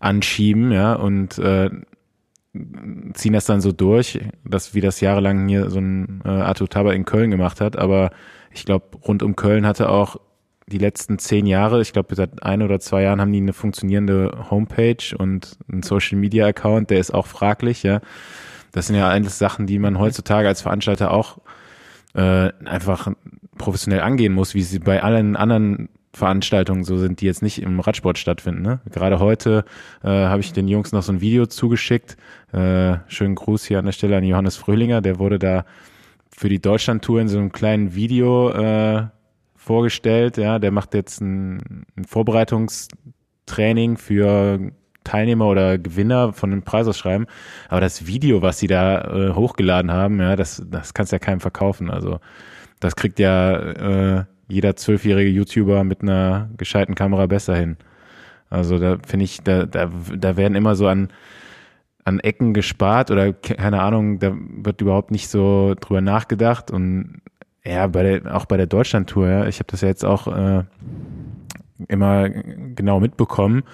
anschieben, 0.00 0.72
ja, 0.72 0.94
und 0.94 1.38
äh, 1.38 1.70
ziehen 3.14 3.32
das 3.32 3.46
dann 3.46 3.60
so 3.60 3.72
durch, 3.72 4.20
dass 4.44 4.74
wie 4.74 4.80
das 4.80 5.00
jahrelang 5.00 5.48
hier 5.48 5.70
so 5.70 5.78
ein 5.78 6.22
äh, 6.24 6.28
Arthur 6.28 6.68
Taber 6.68 6.94
in 6.94 7.04
Köln 7.04 7.30
gemacht 7.30 7.60
hat, 7.60 7.76
aber 7.76 8.10
ich 8.52 8.64
glaube, 8.64 8.96
rund 9.06 9.22
um 9.22 9.36
Köln 9.36 9.66
hatte 9.66 9.88
auch 9.88 10.16
die 10.68 10.78
letzten 10.78 11.18
zehn 11.18 11.46
Jahre, 11.46 11.80
ich 11.80 11.92
glaube, 11.92 12.14
seit 12.16 12.42
ein 12.42 12.62
oder 12.62 12.80
zwei 12.80 13.02
Jahren 13.02 13.20
haben 13.20 13.32
die 13.32 13.38
eine 13.38 13.52
funktionierende 13.52 14.46
Homepage 14.50 15.16
und 15.16 15.58
einen 15.70 15.82
Social 15.82 16.18
Media 16.18 16.46
Account, 16.46 16.90
der 16.90 16.98
ist 16.98 17.14
auch 17.14 17.26
fraglich, 17.26 17.82
ja. 17.82 18.00
Das 18.72 18.88
sind 18.88 18.96
ja 18.96 19.08
eigentlich 19.08 19.34
Sachen, 19.34 19.66
die 19.66 19.78
man 19.78 19.98
heutzutage 19.98 20.48
als 20.48 20.62
Veranstalter 20.62 21.10
auch 21.10 21.38
äh, 22.14 22.50
einfach 22.64 23.12
professionell 23.56 24.00
angehen 24.00 24.34
muss, 24.34 24.54
wie 24.54 24.62
sie 24.62 24.80
bei 24.80 25.02
allen 25.02 25.36
anderen 25.36 25.88
Veranstaltungen 26.12 26.84
so 26.84 26.96
sind, 26.96 27.20
die 27.20 27.26
jetzt 27.26 27.42
nicht 27.42 27.60
im 27.62 27.78
Radsport 27.78 28.18
stattfinden. 28.18 28.62
Ne? 28.62 28.80
Gerade 28.90 29.18
heute 29.18 29.64
äh, 30.02 30.08
habe 30.08 30.40
ich 30.40 30.52
den 30.52 30.66
Jungs 30.66 30.92
noch 30.92 31.02
so 31.02 31.12
ein 31.12 31.20
Video 31.20 31.46
zugeschickt. 31.46 32.16
Äh, 32.52 32.96
schönen 33.06 33.34
Gruß 33.34 33.64
hier 33.64 33.78
an 33.78 33.84
der 33.84 33.92
Stelle 33.92 34.16
an 34.16 34.24
Johannes 34.24 34.56
Fröhlinger, 34.56 35.02
der 35.02 35.18
wurde 35.18 35.38
da 35.38 35.64
für 36.36 36.48
die 36.48 36.60
Deutschlandtour 36.60 37.20
in 37.20 37.28
so 37.28 37.38
einem 37.38 37.50
kleinen 37.50 37.94
Video 37.94 38.50
äh, 38.50 39.06
vorgestellt. 39.54 40.36
Ja, 40.36 40.58
der 40.58 40.70
macht 40.70 40.94
jetzt 40.94 41.20
ein, 41.20 41.86
ein 41.96 42.04
Vorbereitungstraining 42.04 43.96
für 43.96 44.72
Teilnehmer 45.02 45.46
oder 45.46 45.78
Gewinner 45.78 46.32
von 46.32 46.50
dem 46.50 46.62
Preisausschreiben. 46.62 47.26
Aber 47.68 47.80
das 47.80 48.06
Video, 48.06 48.42
was 48.42 48.58
sie 48.58 48.66
da 48.66 49.00
äh, 49.00 49.34
hochgeladen 49.34 49.90
haben, 49.90 50.20
ja, 50.20 50.36
das, 50.36 50.62
das 50.68 50.92
kannst 50.92 51.12
ja 51.12 51.18
keinem 51.18 51.40
verkaufen. 51.40 51.90
Also 51.90 52.20
das 52.80 52.96
kriegt 52.96 53.18
ja 53.18 54.18
äh, 54.18 54.24
jeder 54.48 54.76
zwölfjährige 54.76 55.30
YouTuber 55.30 55.84
mit 55.84 56.02
einer 56.02 56.50
gescheiten 56.56 56.94
Kamera 56.94 57.26
besser 57.26 57.56
hin. 57.56 57.78
Also 58.50 58.78
da 58.78 58.98
finde 59.04 59.24
ich, 59.24 59.40
da, 59.42 59.64
da, 59.64 59.90
da 60.14 60.36
werden 60.36 60.54
immer 60.54 60.76
so 60.76 60.86
an 60.86 61.08
an 62.06 62.20
Ecken 62.20 62.54
gespart 62.54 63.10
oder 63.10 63.32
keine 63.32 63.82
Ahnung, 63.82 64.20
da 64.20 64.32
wird 64.34 64.80
überhaupt 64.80 65.10
nicht 65.10 65.28
so 65.28 65.74
drüber 65.80 66.00
nachgedacht 66.00 66.70
und 66.70 67.20
ja, 67.64 67.88
bei 67.88 68.04
der, 68.04 68.36
auch 68.36 68.44
bei 68.44 68.56
der 68.56 68.66
Deutschlandtour, 68.66 69.28
ja, 69.28 69.46
ich 69.46 69.58
habe 69.58 69.66
das 69.68 69.80
ja 69.80 69.88
jetzt 69.88 70.04
auch 70.04 70.28
äh, 70.28 70.62
immer 71.88 72.28
genau 72.28 73.00
mitbekommen. 73.00 73.64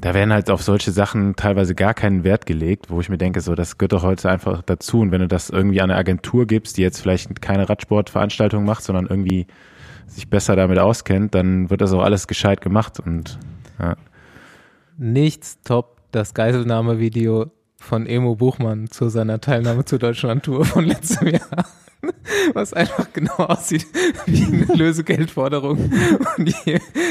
Da 0.00 0.14
werden 0.14 0.32
halt 0.32 0.50
auf 0.50 0.62
solche 0.62 0.92
Sachen 0.92 1.34
teilweise 1.34 1.74
gar 1.74 1.94
keinen 1.94 2.22
Wert 2.22 2.46
gelegt, 2.46 2.90
wo 2.90 3.00
ich 3.00 3.08
mir 3.08 3.18
denke, 3.18 3.40
so, 3.40 3.56
das 3.56 3.76
gehört 3.76 3.92
doch 3.92 4.04
heute 4.04 4.30
einfach 4.30 4.62
dazu. 4.62 5.00
Und 5.00 5.10
wenn 5.10 5.20
du 5.20 5.28
das 5.28 5.50
irgendwie 5.50 5.80
an 5.80 5.90
eine 5.90 5.98
Agentur 5.98 6.46
gibst, 6.46 6.76
die 6.76 6.82
jetzt 6.82 7.00
vielleicht 7.00 7.42
keine 7.42 7.68
Radsportveranstaltung 7.68 8.64
macht, 8.64 8.84
sondern 8.84 9.06
irgendwie 9.06 9.46
sich 10.06 10.28
besser 10.30 10.54
damit 10.54 10.78
auskennt, 10.78 11.34
dann 11.34 11.70
wird 11.70 11.80
das 11.80 11.92
auch 11.92 12.02
alles 12.02 12.28
gescheit 12.28 12.60
gemacht 12.60 13.00
und 13.00 13.38
ja. 13.80 13.96
Nichts 14.96 15.58
top 15.64 15.94
das 16.12 16.34
Geiselnahmevideo 16.34 17.50
von 17.84 18.06
Emo 18.06 18.34
Buchmann 18.34 18.90
zu 18.90 19.08
seiner 19.08 19.40
Teilnahme 19.40 19.84
zur 19.84 19.98
Deutschland-Tour 19.98 20.64
von 20.64 20.84
letztem 20.84 21.28
Jahr. 21.28 21.66
Was 22.52 22.74
einfach 22.74 23.12
genau 23.12 23.34
aussieht 23.36 23.86
wie 24.26 24.44
eine 24.44 24.64
Lösegeldforderung. 24.74 25.90
Und 26.36 26.54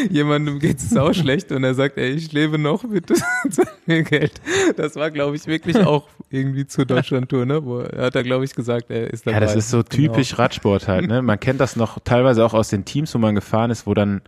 jemandem 0.10 0.60
geht 0.60 0.78
es 0.78 0.96
auch 0.96 1.14
schlecht 1.14 1.52
und 1.52 1.64
er 1.64 1.74
sagt, 1.74 1.98
ey, 1.98 2.12
ich 2.12 2.32
lebe 2.32 2.60
noch, 2.60 2.84
bitte 2.84 3.16
zahl 3.50 3.68
mir 3.88 4.04
Geld. 4.04 4.40
Das 4.76 4.96
war, 4.96 5.10
glaube 5.10 5.36
ich, 5.36 5.48
wirklich 5.48 5.78
auch 5.78 6.08
irgendwie 6.30 6.68
zur 6.68 6.86
Deutschland-Tour, 6.86 7.46
ne? 7.46 7.66
Wo 7.66 7.80
er 7.80 8.06
hat 8.06 8.16
da, 8.16 8.22
glaube 8.22 8.46
ich, 8.46 8.54
gesagt, 8.54 8.92
er 8.92 9.12
ist 9.12 9.26
dabei. 9.26 9.36
Ja, 9.36 9.40
das 9.40 9.56
ist 9.56 9.70
so 9.70 9.78
genau. 9.78 10.14
typisch 10.14 10.38
Radsport 10.38 10.88
halt, 10.88 11.08
ne? 11.08 11.22
Man 11.22 11.40
kennt 11.40 11.60
das 11.60 11.76
noch 11.76 12.00
teilweise 12.04 12.46
auch 12.46 12.54
aus 12.54 12.70
den 12.70 12.86
Teams, 12.86 13.14
wo 13.16 13.20
man 13.20 13.36
gefahren 13.36 13.72
ist, 13.72 13.88
wo 13.88 13.94
dann 13.94 14.22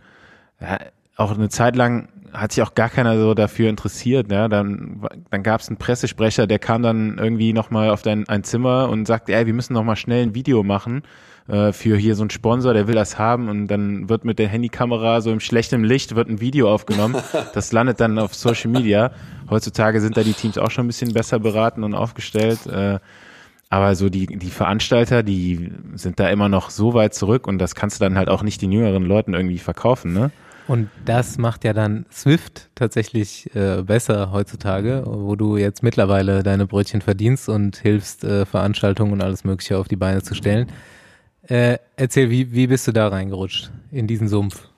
ja, 0.60 0.78
auch 1.16 1.32
eine 1.32 1.48
Zeit 1.48 1.76
lang 1.76 2.08
hat 2.32 2.52
sich 2.52 2.62
auch 2.62 2.74
gar 2.74 2.90
keiner 2.90 3.18
so 3.18 3.34
dafür 3.34 3.70
interessiert. 3.70 4.30
Ja? 4.30 4.48
Dann, 4.48 5.00
dann 5.30 5.42
gab 5.42 5.60
es 5.60 5.68
einen 5.68 5.78
Pressesprecher, 5.78 6.46
der 6.46 6.58
kam 6.58 6.82
dann 6.82 7.18
irgendwie 7.18 7.52
nochmal 7.52 7.90
auf 7.90 8.02
dein 8.02 8.28
ein 8.28 8.44
Zimmer 8.44 8.88
und 8.88 9.06
sagte, 9.06 9.34
ey, 9.34 9.46
wir 9.46 9.54
müssen 9.54 9.72
nochmal 9.72 9.96
schnell 9.96 10.22
ein 10.22 10.34
Video 10.34 10.62
machen 10.62 11.02
äh, 11.48 11.72
für 11.72 11.96
hier 11.96 12.14
so 12.14 12.22
einen 12.22 12.30
Sponsor, 12.30 12.74
der 12.74 12.88
will 12.88 12.94
das 12.94 13.18
haben 13.18 13.48
und 13.48 13.68
dann 13.68 14.08
wird 14.08 14.24
mit 14.24 14.38
der 14.38 14.48
Handykamera 14.48 15.20
so 15.20 15.32
im 15.32 15.40
schlechten 15.40 15.84
Licht 15.84 16.14
wird 16.14 16.28
ein 16.28 16.40
Video 16.40 16.72
aufgenommen. 16.72 17.16
Das 17.54 17.72
landet 17.72 18.00
dann 18.00 18.18
auf 18.18 18.34
Social 18.34 18.70
Media. 18.70 19.12
Heutzutage 19.48 20.00
sind 20.00 20.16
da 20.16 20.22
die 20.22 20.34
Teams 20.34 20.58
auch 20.58 20.70
schon 20.70 20.84
ein 20.84 20.88
bisschen 20.88 21.14
besser 21.14 21.38
beraten 21.38 21.84
und 21.84 21.94
aufgestellt. 21.94 22.66
Äh, 22.66 22.98
aber 23.70 23.94
so 23.94 24.10
die, 24.10 24.26
die 24.26 24.50
Veranstalter, 24.50 25.22
die 25.22 25.72
sind 25.94 26.20
da 26.20 26.28
immer 26.28 26.48
noch 26.48 26.70
so 26.70 26.94
weit 26.94 27.14
zurück 27.14 27.46
und 27.46 27.58
das 27.58 27.74
kannst 27.74 28.00
du 28.00 28.04
dann 28.04 28.16
halt 28.16 28.28
auch 28.28 28.42
nicht 28.42 28.62
den 28.62 28.72
jüngeren 28.72 29.04
Leuten 29.04 29.34
irgendwie 29.34 29.58
verkaufen, 29.58 30.12
ne? 30.12 30.30
Und 30.68 30.90
das 31.04 31.38
macht 31.38 31.64
ja 31.64 31.72
dann 31.72 32.06
Swift 32.12 32.70
tatsächlich 32.74 33.54
äh, 33.54 33.82
besser 33.82 34.32
heutzutage, 34.32 35.04
wo 35.06 35.36
du 35.36 35.56
jetzt 35.56 35.82
mittlerweile 35.82 36.42
deine 36.42 36.66
Brötchen 36.66 37.02
verdienst 37.02 37.48
und 37.48 37.76
hilfst, 37.76 38.24
äh, 38.24 38.44
Veranstaltungen 38.46 39.12
und 39.12 39.22
alles 39.22 39.44
Mögliche 39.44 39.78
auf 39.78 39.86
die 39.86 39.96
Beine 39.96 40.22
zu 40.22 40.34
stellen. 40.34 40.72
Äh, 41.46 41.78
erzähl, 41.94 42.30
wie, 42.30 42.52
wie 42.52 42.66
bist 42.66 42.88
du 42.88 42.92
da 42.92 43.06
reingerutscht 43.08 43.70
in 43.92 44.08
diesen 44.08 44.26
Sumpf? 44.26 44.68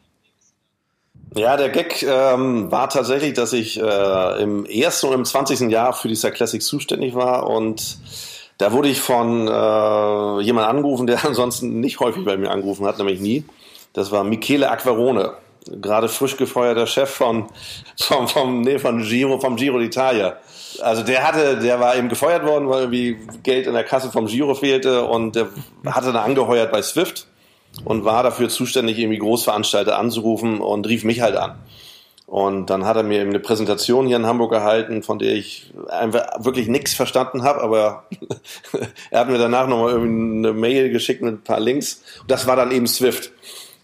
Ja, 1.35 1.57
der 1.57 1.71
Gag 1.71 2.03
ähm, 2.03 2.71
war 2.71 2.91
tatsächlich, 2.91 3.35
dass 3.35 3.55
ich 3.55 3.81
äh, 3.81 4.43
im 4.43 4.67
ersten 4.67 5.09
und 5.09 5.15
im 5.15 5.25
20. 5.25 5.71
Jahr 5.71 5.95
für 5.95 6.09
die 6.09 6.17
Star 6.17 6.31
Classics 6.31 6.67
zuständig 6.67 7.15
war 7.15 7.49
und 7.49 7.99
da 8.59 8.73
wurde 8.73 8.89
ich 8.89 9.01
von 9.01 9.47
äh, 9.47 10.41
jemandem 10.43 10.77
angerufen, 10.77 11.07
der 11.07 11.25
ansonsten 11.25 11.81
nicht 11.81 12.01
häufig 12.01 12.25
bei 12.25 12.37
mir 12.37 12.51
angerufen 12.51 12.85
hat, 12.87 12.99
nämlich 12.99 13.21
nie. 13.21 13.45
Das 13.95 14.11
war 14.11 14.25
Michele 14.25 14.71
Aquarone 14.71 15.33
gerade 15.81 16.09
frisch 16.09 16.37
gefeuerter 16.37 16.87
Chef 16.87 17.11
von, 17.11 17.47
vom, 17.99 18.29
vom, 18.29 18.61
nee, 18.63 18.79
von 18.79 19.03
Giro, 19.03 19.39
vom 19.39 19.57
Giro 19.57 19.79
d'Italia. 19.79 20.35
Also 20.81 21.03
der 21.03 21.27
hatte, 21.27 21.59
der 21.59 21.81
war 21.81 21.97
eben 21.97 22.09
gefeuert 22.09 22.45
worden, 22.45 22.69
weil 22.69 22.83
irgendwie 22.83 23.19
Geld 23.43 23.67
in 23.67 23.75
der 23.75 23.85
Kasse 23.85 24.11
vom 24.11 24.27
Giro 24.27 24.55
fehlte 24.55 25.05
und 25.05 25.35
der 25.37 25.49
hatte 25.87 26.13
dann 26.13 26.17
angeheuert 26.17 26.71
bei 26.71 26.83
Swift 26.83 27.27
und 27.85 28.05
war 28.05 28.23
dafür 28.23 28.49
zuständig, 28.49 28.99
irgendwie 28.99 29.19
Großveranstalter 29.19 29.99
anzurufen 29.99 30.61
und 30.61 30.87
rief 30.89 31.05
mich 31.05 31.21
halt 31.21 31.37
an. 31.37 31.59
Und 32.27 32.69
dann 32.69 32.85
hat 32.85 32.99
er 32.99 33.05
mir 33.05 33.21
eben 33.21 33.31
eine 33.31 33.41
Präsentation 33.41 34.07
hier 34.07 34.17
in 34.17 34.27
Hamburg 34.27 34.51
gehalten, 34.51 35.03
von 35.03 35.19
der 35.19 35.33
ich 35.33 35.73
einfach 35.89 36.45
wirklich 36.45 36.69
nichts 36.69 36.93
verstanden 36.93 37.43
habe, 37.43 37.63
aber 37.63 38.05
er 39.11 39.21
hat 39.21 39.31
mir 39.31 39.39
danach 39.39 39.67
nochmal 39.67 39.93
irgendwie 39.93 40.47
eine 40.47 40.53
Mail 40.53 40.91
geschickt 40.91 41.23
mit 41.23 41.33
ein 41.33 41.43
paar 41.43 41.59
Links. 41.59 42.03
Das 42.27 42.47
war 42.47 42.55
dann 42.55 42.71
eben 42.71 42.87
Swift. 42.87 43.33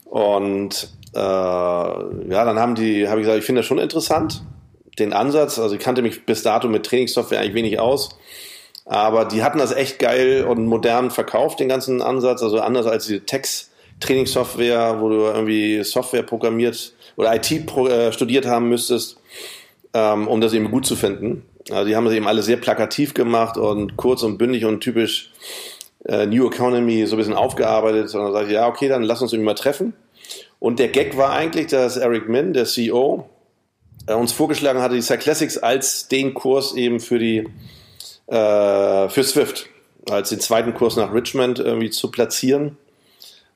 Und 0.04 0.90
äh, 1.14 1.18
ja, 1.18 2.44
dann 2.44 2.58
haben 2.58 2.74
die, 2.74 3.08
habe 3.08 3.20
ich 3.20 3.26
gesagt, 3.26 3.38
ich 3.38 3.46
finde 3.46 3.60
das 3.60 3.66
schon 3.66 3.78
interessant, 3.78 4.42
den 4.98 5.12
Ansatz. 5.12 5.58
Also 5.58 5.76
ich 5.76 5.80
kannte 5.80 6.02
mich 6.02 6.26
bis 6.26 6.42
dato 6.42 6.68
mit 6.68 6.84
Trainingssoftware 6.84 7.40
eigentlich 7.40 7.54
wenig 7.54 7.78
aus. 7.78 8.18
Aber 8.86 9.24
die 9.24 9.42
hatten 9.42 9.58
das 9.58 9.72
echt 9.72 9.98
geil 9.98 10.44
und 10.44 10.66
modern 10.66 11.10
verkauft, 11.10 11.60
den 11.60 11.68
ganzen 11.68 12.02
Ansatz. 12.02 12.42
Also 12.42 12.60
anders 12.60 12.86
als 12.86 13.06
die 13.06 13.20
Text-Trainingssoftware, 13.20 15.00
wo 15.00 15.08
du 15.08 15.16
irgendwie 15.16 15.82
Software 15.84 16.22
programmiert 16.22 16.92
oder 17.16 17.34
IT 17.34 17.50
äh, 17.50 18.12
studiert 18.12 18.46
haben 18.46 18.68
müsstest, 18.68 19.18
ähm, 19.94 20.28
um 20.28 20.40
das 20.40 20.52
eben 20.52 20.70
gut 20.70 20.84
zu 20.84 20.96
finden. 20.96 21.44
Also 21.70 21.86
die 21.86 21.96
haben 21.96 22.04
das 22.04 22.14
eben 22.14 22.28
alle 22.28 22.42
sehr 22.42 22.58
plakativ 22.58 23.14
gemacht 23.14 23.56
und 23.56 23.96
kurz 23.96 24.22
und 24.22 24.36
bündig 24.36 24.66
und 24.66 24.80
typisch 24.80 25.32
äh, 26.06 26.26
New 26.26 26.46
Economy 26.46 27.06
so 27.06 27.16
ein 27.16 27.18
bisschen 27.18 27.32
aufgearbeitet. 27.34 28.14
Und 28.14 28.22
dann 28.22 28.32
sage 28.32 28.48
ich, 28.48 28.52
ja, 28.52 28.68
okay, 28.68 28.88
dann 28.88 29.02
lass 29.02 29.22
uns 29.22 29.32
irgendwie 29.32 29.46
mal 29.46 29.54
treffen. 29.54 29.94
Und 30.58 30.78
der 30.78 30.88
Gag 30.88 31.16
war 31.16 31.32
eigentlich, 31.32 31.66
dass 31.68 31.96
Eric 31.96 32.28
Min, 32.28 32.52
der 32.52 32.64
CEO, 32.64 33.28
äh, 34.06 34.14
uns 34.14 34.32
vorgeschlagen 34.32 34.80
hatte, 34.80 34.94
die 34.94 35.02
Star 35.02 35.16
Classics 35.16 35.58
als 35.58 36.08
den 36.08 36.34
Kurs 36.34 36.74
eben 36.74 37.00
für 37.00 37.18
die 37.18 37.48
äh, 38.26 39.08
für 39.08 39.22
Swift, 39.22 39.68
als 40.10 40.30
den 40.30 40.40
zweiten 40.40 40.74
Kurs 40.74 40.96
nach 40.96 41.12
Richmond 41.12 41.58
irgendwie 41.58 41.90
zu 41.90 42.10
platzieren. 42.10 42.76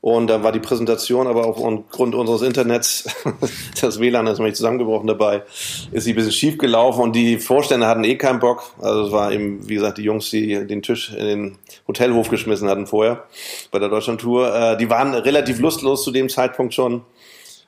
Und 0.01 0.28
dann 0.28 0.44
war 0.44 0.53
die 0.53 0.61
Präsentation, 0.61 1.26
aber 1.26 1.46
aufgrund 1.46 2.14
unseres 2.14 2.42
Internets, 2.42 3.05
das 3.80 3.99
WLAN 3.99 4.28
ist 4.28 4.38
nämlich 4.38 4.55
zusammengebrochen 4.55 5.09
dabei, 5.09 5.42
ist 5.90 6.05
sie 6.05 6.12
ein 6.12 6.16
bisschen 6.16 6.32
schief 6.32 6.57
gelaufen 6.57 7.03
und 7.03 7.16
die 7.16 7.38
Vorstände 7.38 7.88
hatten 7.88 8.05
eh 8.05 8.14
keinen 8.14 8.38
Bock. 8.38 8.74
Also 8.80 9.07
es 9.07 9.12
war 9.12 9.32
eben, 9.32 9.68
wie 9.68 9.74
gesagt, 9.74 9.99
die 9.99 10.05
Jungs, 10.05 10.30
die 10.30 10.66
den 10.66 10.82
Tisch 10.82 11.12
in 11.12 11.26
den 11.26 11.59
Hotelhof 11.88 12.28
geschmissen 12.28 12.68
hatten 12.68 12.86
vorher 12.86 13.24
bei 13.72 13.80
der 13.80 13.88
Deutschlandtour. 13.88 14.55
Äh, 14.55 14.76
die 14.76 14.88
waren 14.88 15.14
relativ 15.14 15.59
lustlos 15.59 16.05
zu 16.05 16.12
dem 16.12 16.28
Zeitpunkt 16.28 16.74
schon 16.74 17.03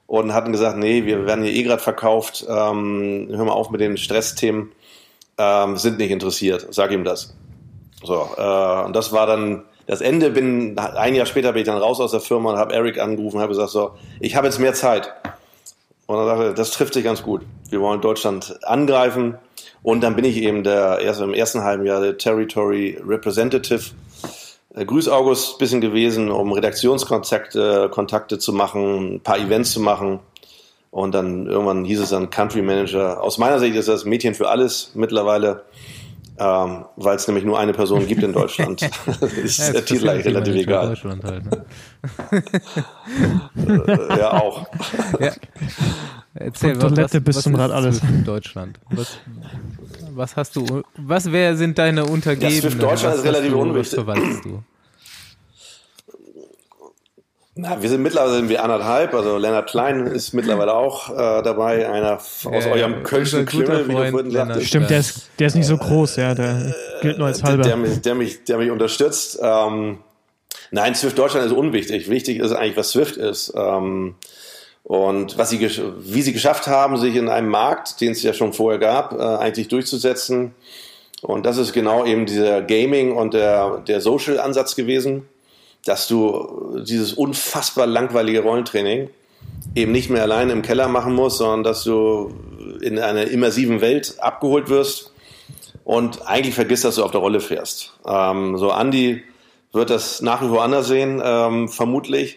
und 0.07 0.33
hatten 0.33 0.53
gesagt, 0.53 0.76
nee, 0.76 1.05
wir 1.07 1.26
werden 1.26 1.45
hier 1.45 1.53
eh 1.53 1.62
gerade 1.64 1.83
verkauft, 1.83 2.47
ähm, 2.49 3.28
hör 3.31 3.45
mal 3.45 3.53
auf 3.53 3.70
mit 3.70 3.81
den 3.81 3.97
Stressthemen, 3.97 4.70
ähm, 5.37 5.76
sind 5.76 5.99
nicht 5.99 6.12
interessiert, 6.12 6.68
sag 6.70 6.93
ihm 6.93 7.03
das. 7.03 7.37
So, 8.03 8.28
äh, 8.37 8.85
und 8.85 8.95
das 8.95 9.12
war 9.12 9.26
dann 9.26 9.64
das 9.91 10.01
Ende. 10.01 10.30
Bin 10.30 10.78
ein 10.78 11.16
Jahr 11.16 11.26
später 11.26 11.53
bin 11.53 11.62
ich 11.62 11.66
dann 11.66 11.76
raus 11.76 12.01
aus 12.01 12.12
der 12.12 12.20
Firma 12.20 12.53
und 12.53 12.59
habe 12.59 12.72
Eric 12.72 13.01
angerufen, 13.01 13.41
habe 13.41 13.49
gesagt 13.49 13.70
so, 13.70 13.91
ich 14.20 14.36
habe 14.36 14.47
jetzt 14.47 14.61
mehr 14.61 14.72
Zeit. 14.72 15.12
Und 16.07 16.16
dann 16.16 16.26
sagte 16.26 16.45
er, 16.45 16.53
das 16.55 16.70
trifft 16.70 16.95
sich 16.95 17.03
ganz 17.03 17.22
gut. 17.24 17.43
Wir 17.70 17.80
wollen 17.80 18.01
Deutschland 18.01 18.61
angreifen. 18.62 19.36
Und 19.82 20.03
dann 20.03 20.14
bin 20.14 20.24
ich 20.24 20.36
eben 20.36 20.62
der 20.62 21.01
erst 21.01 21.20
im 21.20 21.34
ersten 21.34 21.62
halben 21.62 21.86
Jahr 21.86 22.01
der 22.01 22.16
Territory 22.18 23.01
Representative 23.05 23.82
äh, 24.76 24.84
Grüß 24.84 25.09
August 25.09 25.59
bisschen 25.59 25.80
gewesen, 25.80 26.30
um 26.30 26.53
Redaktionskontakte 26.53 27.88
Kontakte 27.91 28.38
zu 28.38 28.53
machen, 28.53 29.14
ein 29.14 29.20
paar 29.20 29.38
Events 29.38 29.72
zu 29.72 29.80
machen. 29.80 30.20
Und 30.93 31.14
dann 31.14 31.47
irgendwann 31.47 31.84
hieß 31.84 32.01
es 32.01 32.11
dann 32.11 32.30
Country 32.30 32.62
Manager. 32.62 33.20
Aus 33.20 33.38
meiner 33.38 33.59
Sicht 33.59 33.74
ist 33.74 33.88
das 33.88 34.05
Mädchen 34.05 34.34
für 34.34 34.49
alles 34.49 34.93
mittlerweile, 34.95 35.64
ähm, 36.41 36.86
weil 36.97 37.16
es 37.16 37.28
nämlich 37.28 37.45
nur 37.45 37.59
eine 37.59 37.74
Person 37.74 38.07
gibt 38.07 38.22
in 38.22 38.32
Deutschland. 38.32 38.82
ist 39.45 39.59
ja, 39.59 39.72
der 39.72 39.84
Titel 39.84 40.09
eigentlich 40.09 40.26
relativ 40.26 40.55
egal. 40.55 40.88
Deutschland 40.88 41.22
halt, 41.22 41.45
ne? 41.45 41.66
ja, 44.18 44.32
auch. 44.32 44.66
Ja. 45.20 45.32
Erzähl, 46.32 46.76
Von 46.76 46.95
Toilette 46.95 47.18
was, 47.18 47.24
bis 47.24 47.36
was 47.36 47.43
zum 47.43 47.55
Rad 47.57 47.70
alles. 47.70 48.01
Deutschland. 48.24 48.80
Was, 48.91 49.18
was 50.14 50.36
hast 50.36 50.57
du, 50.57 50.82
was 50.97 51.30
wer 51.30 51.57
sind 51.57 51.76
deine 51.76 52.07
Untergebenen? 52.07 52.55
Ja, 52.55 52.61
Swift 52.62 52.82
Deutschland 52.82 53.14
was 53.14 53.24
ist 53.24 53.24
relativ 53.24 53.53
unwichtig. 53.53 54.01
Na, 57.63 57.83
wir 57.83 57.91
sind 57.91 58.03
mittlerweile 58.03 58.37
sind 58.37 58.49
wir 58.49 58.65
anderthalb, 58.65 59.13
also 59.13 59.37
Lennart 59.37 59.69
Klein 59.69 60.07
ist 60.07 60.33
mittlerweile 60.33 60.73
auch 60.73 61.11
äh, 61.11 61.43
dabei, 61.43 61.91
einer 61.91 62.15
aus 62.15 62.47
äh, 62.47 62.71
eurem 62.71 63.03
Kölschen 63.03 63.45
Klüngel, 63.45 63.87
wie 63.87 63.93
du 63.93 64.11
vorhin 64.11 64.31
sagtest. 64.31 64.67
Stimmt, 64.67 64.89
der 64.89 65.01
ist, 65.01 65.29
der 65.39 65.49
ist 65.49 65.57
nicht 65.57 65.67
so 65.67 65.77
groß, 65.77 66.17
ja, 66.17 66.35
der 66.35 66.75
gilt 67.03 67.19
nur 67.19 67.27
als 67.27 67.43
halber. 67.43 67.63
Der, 67.63 67.73
der, 67.73 67.77
mich, 67.77 68.01
der, 68.01 68.15
mich, 68.15 68.45
der 68.45 68.57
mich 68.57 68.71
unterstützt. 68.71 69.39
Ähm, 69.43 69.99
nein, 70.71 70.95
Swift 70.95 71.19
Deutschland 71.19 71.45
ist 71.45 71.53
unwichtig. 71.53 72.09
Wichtig 72.09 72.39
ist 72.39 72.53
eigentlich, 72.53 72.79
was 72.79 72.93
Swift 72.93 73.19
ist. 73.19 73.53
Ähm, 73.55 74.15
und 74.85 75.37
was 75.37 75.51
sie, 75.51 75.61
wie 75.61 76.23
sie 76.23 76.33
geschafft 76.33 76.67
haben, 76.67 76.97
sich 76.97 77.15
in 77.15 77.29
einem 77.29 77.51
Markt, 77.51 78.01
den 78.01 78.13
es 78.13 78.23
ja 78.23 78.33
schon 78.33 78.55
vorher 78.55 78.81
gab, 78.81 79.13
äh, 79.13 79.23
eigentlich 79.23 79.69
durchzusetzen. 79.69 80.55
Und 81.21 81.45
das 81.45 81.59
ist 81.59 81.75
genau 81.75 82.07
eben 82.07 82.25
dieser 82.25 82.63
Gaming 82.63 83.13
und 83.13 83.35
der, 83.35 83.83
der 83.87 84.01
Social-Ansatz 84.01 84.77
gewesen, 84.77 85.29
dass 85.85 86.09
du 86.09 86.83
dieses 86.83 87.12
unfassbar 87.12 87.87
langweilige 87.87 88.43
Rollentraining 88.43 89.11
eben 89.74 89.93
nicht 89.93 90.11
mehr 90.11 90.22
alleine 90.22 90.53
im 90.53 90.62
Keller 90.62 90.89
machen 90.89 91.14
musst, 91.14 91.39
sondern 91.39 91.62
dass 91.62 91.85
du 91.85 92.35
in 92.81 92.99
einer 92.99 93.28
immersiven 93.28 93.81
Welt 93.81 94.16
abgeholt 94.20 94.68
wirst 94.68 95.12
und 95.85 96.26
eigentlich 96.26 96.55
vergisst, 96.55 96.85
dass 96.85 96.97
du 96.97 97.05
auf 97.05 97.11
der 97.11 97.20
Rolle 97.20 97.41
fährst. 97.41 97.95
Ähm, 98.07 98.59
so 98.59 98.70
Andy 98.70 99.22
wird 99.72 99.91
das 99.91 100.22
nach 100.22 100.43
wie 100.43 100.49
vor 100.49 100.62
anders 100.62 100.89
sehen, 100.89 101.22
ähm, 101.24 101.68
vermutlich. 101.68 102.37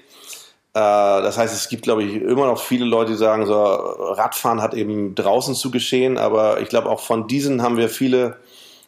Äh, 0.73 0.79
das 0.79 1.37
heißt, 1.37 1.53
es 1.53 1.69
gibt, 1.69 1.83
glaube 1.83 2.03
ich, 2.03 2.15
immer 2.15 2.47
noch 2.47 2.59
viele 2.59 2.85
Leute, 2.85 3.11
die 3.11 3.17
sagen, 3.17 3.45
so 3.45 3.55
Radfahren 3.55 4.61
hat 4.61 4.73
eben 4.73 5.15
draußen 5.15 5.55
zu 5.55 5.71
geschehen, 5.71 6.17
aber 6.17 6.61
ich 6.61 6.69
glaube, 6.69 6.89
auch 6.89 6.99
von 6.99 7.27
diesen 7.27 7.61
haben 7.61 7.77
wir 7.77 7.89
viele 7.89 8.37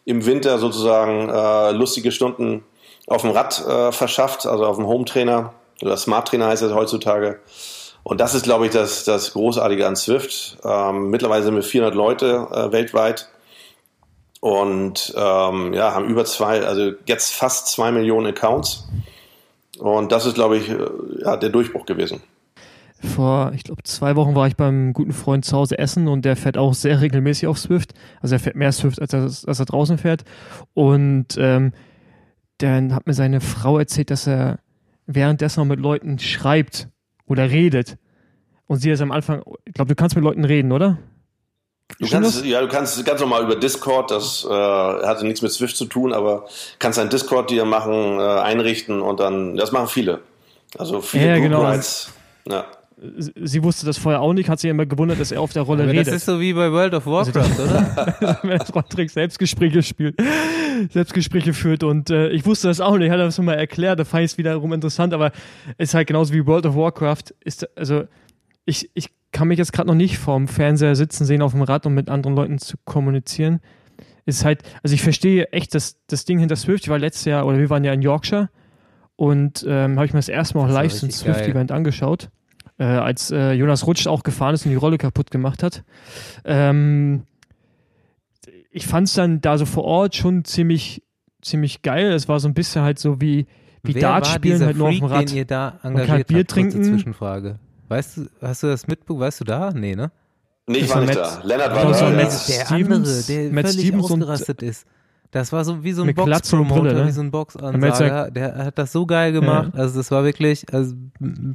im 0.05 0.25
Winter 0.25 0.59
sozusagen 0.59 1.29
äh, 1.29 1.71
lustige 1.71 2.11
Stunden 2.11 2.63
auf 3.07 3.21
dem 3.21 3.31
Rad 3.31 3.63
äh, 3.65 3.91
verschafft, 3.91 4.45
also 4.45 4.65
auf 4.65 4.77
dem 4.77 4.87
Home 4.87 5.05
Trainer 5.05 5.53
oder 5.81 5.97
Smart 5.97 6.27
Trainer 6.27 6.47
heißt 6.47 6.63
es 6.63 6.73
heutzutage. 6.73 7.39
Und 8.03 8.21
das 8.21 8.35
ist, 8.35 8.43
glaube 8.43 8.67
ich, 8.67 8.71
das, 8.71 9.03
das 9.03 9.33
Großartige 9.33 9.87
an 9.87 9.95
Swift. 9.95 10.57
Ähm, 10.63 11.09
mittlerweile 11.09 11.43
sind 11.43 11.55
wir 11.55 11.63
400 11.63 11.95
Leute 11.95 12.47
äh, 12.51 12.71
weltweit 12.71 13.29
und 14.41 15.13
ähm, 15.17 15.73
ja, 15.73 15.93
haben 15.93 16.07
über 16.07 16.23
zwei, 16.25 16.61
also 16.61 16.91
jetzt 17.07 17.33
fast 17.33 17.67
zwei 17.67 17.91
Millionen 17.91 18.27
Accounts. 18.27 18.87
Und 19.79 20.11
das 20.11 20.25
ist, 20.27 20.35
glaube 20.35 20.57
ich, 20.57 20.69
äh, 20.69 20.77
ja, 21.23 21.35
der 21.35 21.49
Durchbruch 21.49 21.85
gewesen. 21.85 22.21
Vor, 23.03 23.51
ich 23.55 23.63
glaube, 23.63 23.83
zwei 23.83 24.15
Wochen 24.15 24.35
war 24.35 24.47
ich 24.47 24.55
beim 24.55 24.93
guten 24.93 25.11
Freund 25.11 25.43
zu 25.43 25.57
Hause 25.57 25.77
essen 25.79 26.07
und 26.07 26.25
der 26.25 26.35
fährt 26.35 26.57
auch 26.57 26.73
sehr 26.73 27.01
regelmäßig 27.01 27.47
auf 27.47 27.57
Swift. 27.57 27.93
Also 28.21 28.35
er 28.35 28.39
fährt 28.39 28.55
mehr 28.55 28.71
Swift, 28.71 29.01
als 29.01 29.13
er, 29.13 29.23
als 29.23 29.59
er 29.59 29.65
draußen 29.65 29.97
fährt. 29.97 30.23
Und 30.73 31.37
ähm, 31.37 31.73
dann 32.57 32.93
hat 32.93 33.07
mir 33.07 33.13
seine 33.13 33.41
Frau 33.41 33.79
erzählt, 33.79 34.11
dass 34.11 34.27
er 34.27 34.59
währenddessen 35.05 35.59
noch 35.59 35.67
mit 35.67 35.79
Leuten 35.79 36.19
schreibt 36.19 36.87
oder 37.27 37.49
redet. 37.49 37.97
Und 38.67 38.79
sie 38.79 38.89
ist 38.89 39.01
am 39.01 39.11
Anfang, 39.11 39.43
ich 39.65 39.73
glaube, 39.73 39.89
du 39.89 39.95
kannst 39.95 40.15
mit 40.15 40.23
Leuten 40.23 40.45
reden, 40.45 40.71
oder? 40.71 40.97
Du 41.99 42.09
kannst, 42.09 42.43
ja, 42.43 42.61
du 42.61 42.67
kannst 42.67 43.05
ganz 43.05 43.21
normal 43.21 43.43
über 43.43 43.55
Discord, 43.55 44.09
das 44.09 44.43
äh, 44.43 44.49
hatte 44.49 45.25
nichts 45.25 45.41
mit 45.41 45.51
Swift 45.51 45.77
zu 45.77 45.85
tun, 45.85 46.13
aber 46.13 46.47
kannst 46.79 46.97
ein 46.97 47.09
Discord 47.09 47.51
dir 47.51 47.63
machen, 47.63 48.19
äh, 48.19 48.21
einrichten 48.21 49.01
und 49.01 49.19
dann, 49.19 49.55
das 49.55 49.71
machen 49.71 49.87
viele. 49.87 50.21
Also 50.77 51.01
viele 51.01 51.27
ja, 51.27 51.37
genau. 51.37 51.61
Rights, 51.61 52.11
ja. 52.49 52.65
Sie 52.97 53.61
wusste 53.61 53.85
das 53.85 53.97
vorher 53.97 54.21
auch 54.21 54.33
nicht, 54.33 54.49
hat 54.49 54.59
sich 54.59 54.69
immer 54.69 54.85
gewundert, 54.85 55.19
dass 55.19 55.31
er 55.31 55.41
auf 55.41 55.51
der 55.51 55.63
Rolle 55.63 55.83
aber 55.83 55.91
redet. 55.91 56.07
Das 56.07 56.15
ist 56.15 56.25
so 56.25 56.39
wie 56.39 56.53
bei 56.53 56.71
World 56.71 56.93
of 56.93 57.05
Warcraft, 57.05 57.41
also, 57.41 57.63
oder? 57.63 58.39
Wenn 58.43 58.61
Roderick 58.61 59.11
Selbstgespräche 59.11 59.83
spielt, 59.83 60.15
Selbstgespräche 60.91 61.53
führt 61.53 61.83
und 61.83 62.09
äh, 62.09 62.29
ich 62.29 62.45
wusste 62.45 62.69
das 62.69 62.79
auch 62.79 62.97
nicht, 62.97 63.11
hat 63.11 63.19
er 63.19 63.25
das 63.25 63.37
mal 63.39 63.53
erklärt, 63.53 63.99
da 63.99 64.05
fand 64.05 64.23
ich 64.23 64.31
es 64.31 64.37
wiederum 64.37 64.71
interessant, 64.71 65.13
aber 65.13 65.31
es 65.77 65.89
ist 65.89 65.93
halt 65.93 66.07
genauso 66.07 66.33
wie 66.33 66.45
World 66.47 66.65
of 66.65 66.75
Warcraft, 66.75 67.35
ist, 67.43 67.77
also 67.77 68.05
ich, 68.65 68.89
ich 68.93 69.09
kann 69.31 69.49
mich 69.49 69.57
jetzt 69.57 69.73
gerade 69.73 69.87
noch 69.87 69.95
nicht 69.95 70.17
vorm 70.17 70.47
Fernseher 70.47 70.95
sitzen 70.95 71.25
sehen 71.25 71.41
auf 71.41 71.51
dem 71.51 71.61
Rad, 71.61 71.85
um 71.85 71.93
mit 71.93 72.09
anderen 72.09 72.35
Leuten 72.35 72.57
zu 72.57 72.77
kommunizieren. 72.85 73.59
Ist 74.25 74.45
halt, 74.45 74.63
also 74.81 74.95
ich 74.95 75.01
verstehe 75.01 75.51
echt 75.51 75.75
das, 75.75 75.97
das 76.07 76.23
Ding 76.23 76.39
hinter 76.39 76.55
Swift. 76.55 76.85
Ich 76.85 76.89
war 76.89 76.97
letztes 76.97 77.25
Jahr, 77.25 77.45
oder 77.45 77.59
wir 77.59 77.69
waren 77.69 77.83
ja 77.83 77.91
in 77.91 78.01
Yorkshire 78.01 78.49
und 79.17 79.65
ähm, 79.67 79.97
habe 79.97 80.05
ich 80.05 80.13
mir 80.13 80.19
das 80.19 80.29
erste 80.29 80.57
Mal 80.57 80.69
auch 80.69 80.73
live 80.73 80.93
so 80.93 81.05
ein 81.05 81.11
Swift-Event 81.11 81.71
angeschaut, 81.71 82.29
äh, 82.77 82.83
als 82.83 83.31
äh, 83.31 83.51
Jonas 83.53 83.87
Rutsch 83.87 84.07
auch 84.07 84.23
gefahren 84.23 84.53
ist 84.53 84.65
und 84.65 84.71
die 84.71 84.77
Rolle 84.77 84.97
kaputt 84.97 85.31
gemacht 85.31 85.63
hat. 85.63 85.83
Ähm, 86.43 87.23
ich 88.71 88.85
fand 88.85 89.07
es 89.07 89.13
dann 89.13 89.41
da 89.41 89.57
so 89.57 89.65
vor 89.65 89.85
Ort 89.85 90.15
schon 90.15 90.43
ziemlich, 90.43 91.01
ziemlich 91.41 91.81
geil. 91.81 92.11
Es 92.11 92.27
war 92.27 92.39
so 92.39 92.47
ein 92.47 92.53
bisschen 92.53 92.81
halt 92.81 92.99
so 92.99 93.21
wie, 93.21 93.47
wie 93.83 93.93
Dart 93.93 94.27
spielen, 94.27 94.63
halt 94.63 94.77
nur 94.77 94.89
auf 94.89 94.95
dem 94.95 95.05
Rad. 95.05 95.29
Den 95.29 95.37
ihr 95.37 95.45
da 95.45 95.79
engagiert 95.83 95.95
Man 95.95 96.07
kann 96.07 96.23
Bier 96.27 96.39
habt, 96.39 96.49
trinken. 96.51 96.83
Zwischenfrage. 96.83 97.59
Weißt 97.87 98.17
du, 98.17 98.27
hast 98.41 98.63
du 98.63 98.67
das 98.67 98.87
mitbekommen? 98.87 99.21
Weißt 99.21 99.39
du 99.39 99.45
da? 99.45 99.71
Nee, 99.71 99.95
ne? 99.95 100.11
Nee, 100.67 100.79
ich 100.79 100.89
war 100.89 101.01
nicht 101.01 101.15
Matt, 101.15 101.41
da. 101.43 101.43
Lennart 101.43 101.75
war 101.75 101.91
da. 101.91 102.11
der 102.11 102.31
Stevens, 102.31 102.69
andere, 102.69 103.23
der 103.27 103.53
Matt 103.53 103.65
völlig 103.67 103.87
Stevens 103.87 104.03
ausgerastet 104.11 104.63
ist. 104.63 104.87
Das 105.35 105.51
war 105.51 105.65
so 105.65 105.83
wie 105.83 105.91
so 105.91 106.03
ein 106.03 106.15
Box-Promoter, 106.15 106.93
ne? 106.93 107.07
wie 107.07 107.11
so 107.11 107.19
ein 107.19 107.29
Box-Ansager. 107.29 108.31
Der 108.31 108.55
hat 108.55 108.77
das 108.77 108.93
so 108.93 109.05
geil 109.05 109.33
gemacht. 109.33 109.71
Ja. 109.73 109.81
Also 109.81 109.97
das 109.97 110.09
war 110.09 110.23
wirklich, 110.23 110.73
also 110.73 110.93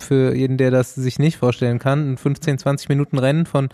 für 0.01 0.35
jeden, 0.35 0.59
der 0.59 0.71
das 0.71 0.95
sich 0.95 1.19
nicht 1.19 1.39
vorstellen 1.39 1.79
kann, 1.79 2.13
ein 2.13 2.17
15, 2.19 2.59
20 2.59 2.91
Minuten 2.91 3.17
Rennen 3.17 3.47
von 3.47 3.71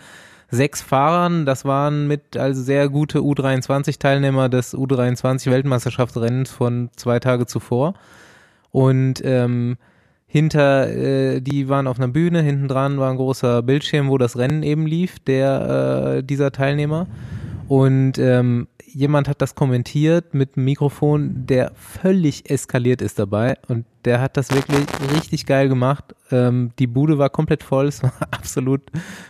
sechs 0.49 0.81
Fahrern. 0.81 1.45
Das 1.45 1.65
waren 1.65 2.07
mit 2.07 2.37
also 2.37 2.63
sehr 2.63 2.87
gute 2.87 3.19
U23-Teilnehmer 3.19 4.47
des 4.47 4.73
U23-Weltmeisterschaftsrennens 4.73 6.51
von 6.51 6.89
zwei 6.95 7.19
Tage 7.19 7.45
zuvor. 7.45 7.93
Und 8.71 9.21
ähm, 9.25 9.75
hinter, 10.25 10.87
äh, 10.87 11.41
die 11.41 11.67
waren 11.67 11.85
auf 11.85 11.97
einer 11.97 12.07
Bühne, 12.07 12.41
hinten 12.41 12.69
dran 12.69 12.97
war 12.97 13.11
ein 13.11 13.17
großer 13.17 13.61
Bildschirm, 13.61 14.07
wo 14.07 14.17
das 14.17 14.37
Rennen 14.37 14.63
eben 14.63 14.87
lief, 14.87 15.19
der 15.19 16.19
äh, 16.19 16.23
dieser 16.23 16.53
Teilnehmer. 16.53 17.07
Und 17.67 18.17
ähm, 18.19 18.67
jemand 18.87 19.27
hat 19.27 19.41
das 19.41 19.53
kommentiert 19.53 20.33
mit 20.33 20.55
einem 20.55 20.65
Mikrofon, 20.65 21.45
der 21.45 21.71
völlig 21.75 22.49
eskaliert 22.49 23.01
ist 23.01 23.19
dabei 23.19 23.57
und 23.67 23.85
der 24.05 24.21
hat 24.21 24.37
das 24.37 24.51
wirklich 24.51 24.85
richtig 25.13 25.45
geil 25.45 25.67
gemacht. 25.67 26.15
Ähm, 26.31 26.71
die 26.79 26.87
Bude 26.87 27.17
war 27.17 27.29
komplett 27.29 27.63
voll, 27.63 27.87
es 27.87 28.01
war 28.01 28.13
absolut 28.31 28.81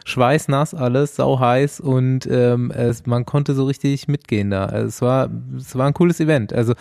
schweißnass 0.05 0.73
alles, 0.73 1.15
sau 1.15 1.39
heiß 1.39 1.79
und 1.79 2.27
ähm, 2.29 2.71
es, 2.71 3.05
man 3.05 3.25
konnte 3.25 3.55
so 3.55 3.65
richtig 3.65 4.07
mitgehen 4.07 4.51
da. 4.51 4.65
Also 4.65 4.87
es 4.87 5.01
war, 5.01 5.29
es 5.57 5.75
war 5.75 5.87
ein 5.87 5.93
cooles 5.93 6.19
Event. 6.19 6.53
Also 6.53 6.73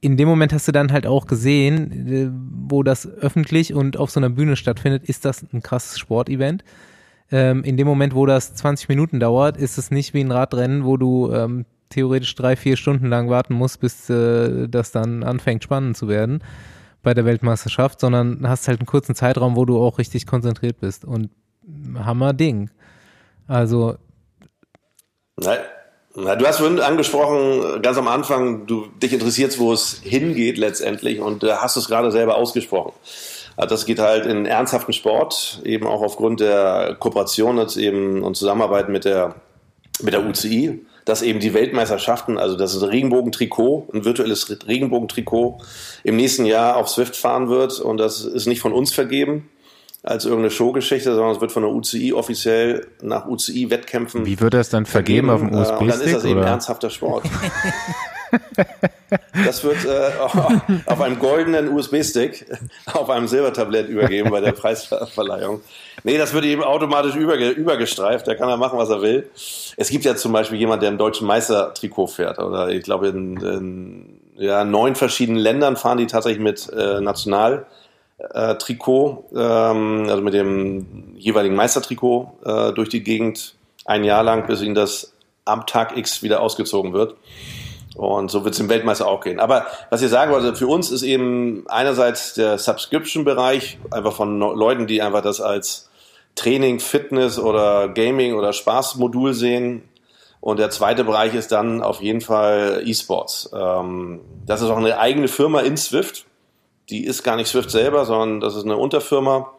in 0.00 0.16
dem 0.16 0.28
Moment 0.28 0.52
hast 0.52 0.66
du 0.68 0.72
dann 0.72 0.92
halt 0.92 1.06
auch 1.06 1.26
gesehen, 1.26 2.08
äh, 2.08 2.30
wo 2.68 2.82
das 2.82 3.06
öffentlich 3.06 3.74
und 3.74 3.98
auf 3.98 4.10
so 4.10 4.20
einer 4.20 4.30
Bühne 4.30 4.56
stattfindet, 4.56 5.04
ist 5.04 5.24
das 5.24 5.44
ein 5.52 5.62
krasses 5.62 5.98
Sportevent. 5.98 6.64
Ähm, 7.30 7.64
in 7.64 7.76
dem 7.76 7.86
Moment, 7.86 8.14
wo 8.14 8.24
das 8.24 8.54
20 8.54 8.88
Minuten 8.88 9.20
dauert, 9.20 9.56
ist 9.56 9.78
es 9.78 9.90
nicht 9.90 10.14
wie 10.14 10.20
ein 10.20 10.30
Radrennen, 10.30 10.84
wo 10.84 10.96
du 10.96 11.32
ähm, 11.32 11.66
theoretisch 11.88 12.34
drei, 12.34 12.56
vier 12.56 12.76
Stunden 12.76 13.06
lang 13.06 13.30
warten 13.30 13.54
musst, 13.54 13.80
bis 13.80 14.10
äh, 14.10 14.68
das 14.68 14.92
dann 14.92 15.22
anfängt 15.22 15.64
spannend 15.64 15.96
zu 15.96 16.08
werden. 16.08 16.42
bei 17.02 17.14
der 17.14 17.24
Weltmeisterschaft, 17.24 18.00
sondern 18.00 18.48
hast 18.48 18.66
halt 18.66 18.80
einen 18.80 18.86
kurzen 18.86 19.14
Zeitraum, 19.14 19.54
wo 19.54 19.64
du 19.64 19.80
auch 19.80 19.98
richtig 19.98 20.26
konzentriert 20.26 20.80
bist. 20.80 21.04
Und 21.04 21.30
Hammer 21.94 22.32
Ding. 22.32 22.70
Also. 23.46 23.96
Nein. 25.36 25.58
Na, 26.18 26.34
du 26.34 26.46
hast 26.46 26.58
vorhin 26.58 26.80
angesprochen, 26.80 27.82
ganz 27.82 27.98
am 27.98 28.08
Anfang, 28.08 28.66
du 28.66 28.86
dich 29.02 29.12
interessierst, 29.12 29.58
wo 29.58 29.72
es 29.72 30.00
hingeht 30.02 30.56
letztendlich 30.56 31.20
und 31.20 31.44
äh, 31.44 31.52
hast 31.52 31.76
es 31.76 31.88
gerade 31.88 32.10
selber 32.10 32.36
ausgesprochen. 32.36 32.92
Also 33.56 33.74
das 33.74 33.84
geht 33.84 33.98
halt 33.98 34.24
in 34.24 34.46
ernsthaften 34.46 34.94
Sport, 34.94 35.60
eben 35.62 35.86
auch 35.86 36.00
aufgrund 36.00 36.40
der 36.40 36.96
Kooperation 36.98 37.58
jetzt 37.58 37.76
eben 37.76 38.22
und 38.22 38.34
Zusammenarbeit 38.34 38.88
mit 38.88 39.04
der, 39.04 39.34
mit 40.00 40.14
der 40.14 40.26
UCI, 40.26 40.86
dass 41.06 41.22
eben 41.22 41.40
die 41.40 41.54
Weltmeisterschaften, 41.54 42.36
also 42.36 42.56
das 42.56 42.82
Regenbogentrikot, 42.82 43.88
ein 43.94 44.04
virtuelles 44.04 44.50
Regenbogentrikot 44.66 45.58
im 46.02 46.16
nächsten 46.16 46.44
Jahr 46.44 46.76
auf 46.76 46.88
Swift 46.88 47.16
fahren 47.16 47.48
wird 47.48 47.80
und 47.80 47.96
das 47.96 48.24
ist 48.24 48.46
nicht 48.46 48.60
von 48.60 48.72
uns 48.72 48.92
vergeben 48.92 49.48
als 50.02 50.24
irgendeine 50.24 50.50
Showgeschichte, 50.50 51.14
sondern 51.14 51.34
es 51.34 51.40
wird 51.40 51.52
von 51.52 51.62
der 51.62 51.72
UCI 51.72 52.12
offiziell 52.12 52.86
nach 53.02 53.26
UCI-Wettkämpfen. 53.26 54.26
Wie 54.26 54.38
wird 54.40 54.54
das 54.54 54.68
dann 54.68 54.84
vergeben, 54.84 55.28
vergeben 55.28 55.50
auf 55.50 55.50
dem 55.50 55.58
USB-Stick? 55.58 55.80
Und 55.80 55.88
dann 55.88 56.00
ist 56.00 56.14
das 56.14 56.24
eben 56.24 56.42
ernsthafter 56.42 56.90
Sport. 56.90 57.24
das 59.44 59.62
wird 59.64 59.84
äh, 59.84 60.10
auf 60.86 61.00
einem 61.00 61.18
goldenen 61.18 61.68
USB-Stick 61.68 62.46
auf 62.92 63.10
einem 63.10 63.28
Silbertablett 63.28 63.88
übergeben 63.88 64.30
bei 64.30 64.40
der 64.40 64.52
Preisverleihung. 64.52 65.60
Nee, 66.04 66.18
das 66.18 66.32
wird 66.32 66.44
eben 66.44 66.62
automatisch 66.62 67.14
überge 67.14 67.50
übergestreift. 67.50 68.26
Der 68.26 68.36
kann 68.36 68.48
ja 68.48 68.56
machen, 68.56 68.78
was 68.78 68.90
er 68.90 69.02
will. 69.02 69.30
Es 69.76 69.90
gibt 69.90 70.04
ja 70.04 70.16
zum 70.16 70.32
Beispiel 70.32 70.58
jemand, 70.58 70.82
der 70.82 70.90
im 70.90 70.98
deutschen 70.98 71.26
Meistertrikot 71.26 72.08
fährt. 72.08 72.38
Oder 72.38 72.68
ich 72.68 72.82
glaube, 72.82 73.08
in, 73.08 73.36
in 73.38 74.20
ja, 74.36 74.64
neun 74.64 74.94
verschiedenen 74.94 75.38
Ländern 75.40 75.76
fahren 75.76 75.98
die 75.98 76.06
tatsächlich 76.06 76.42
mit 76.42 76.68
äh, 76.72 77.00
National 77.00 77.66
äh, 78.18 78.54
Trikot, 78.56 79.24
ähm, 79.34 80.06
also 80.08 80.22
mit 80.22 80.34
dem 80.34 81.14
jeweiligen 81.16 81.54
Meistertrikot 81.54 82.38
äh, 82.44 82.72
durch 82.72 82.88
die 82.88 83.02
Gegend 83.02 83.54
ein 83.84 84.04
Jahr 84.04 84.22
lang, 84.22 84.46
bis 84.46 84.62
ihnen 84.62 84.74
das 84.74 85.12
am 85.44 85.66
Tag 85.66 85.96
X 85.96 86.22
wieder 86.22 86.40
ausgezogen 86.40 86.92
wird. 86.92 87.14
Und 87.96 88.30
so 88.30 88.44
wird 88.44 88.54
es 88.54 88.60
im 88.60 88.68
Weltmeister 88.68 89.06
auch 89.06 89.22
gehen. 89.22 89.40
Aber 89.40 89.66
was 89.90 90.02
ich 90.02 90.10
sagen 90.10 90.30
wollte, 90.30 90.54
für 90.54 90.66
uns 90.66 90.90
ist 90.90 91.02
eben 91.02 91.64
einerseits 91.68 92.34
der 92.34 92.58
Subscription-Bereich 92.58 93.78
einfach 93.90 94.12
von 94.12 94.38
Leuten, 94.38 94.86
die 94.86 95.00
einfach 95.00 95.22
das 95.22 95.40
als 95.40 95.88
Training, 96.34 96.80
Fitness 96.80 97.38
oder 97.38 97.88
Gaming 97.88 98.34
oder 98.34 98.52
Spaßmodul 98.52 99.32
sehen. 99.32 99.88
Und 100.40 100.58
der 100.58 100.70
zweite 100.70 101.04
Bereich 101.04 101.34
ist 101.34 101.52
dann 101.52 101.82
auf 101.82 102.02
jeden 102.02 102.20
Fall 102.20 102.82
E-Sports. 102.84 103.50
Ähm, 103.54 104.20
das 104.46 104.60
ist 104.60 104.68
auch 104.68 104.76
eine 104.76 104.98
eigene 104.98 105.28
Firma 105.28 105.60
in 105.60 105.76
Swift 105.76 106.26
die 106.88 107.04
ist 107.04 107.22
gar 107.22 107.36
nicht 107.36 107.48
Swift 107.48 107.70
selber, 107.70 108.04
sondern 108.04 108.40
das 108.40 108.54
ist 108.54 108.64
eine 108.64 108.76
Unterfirma 108.76 109.52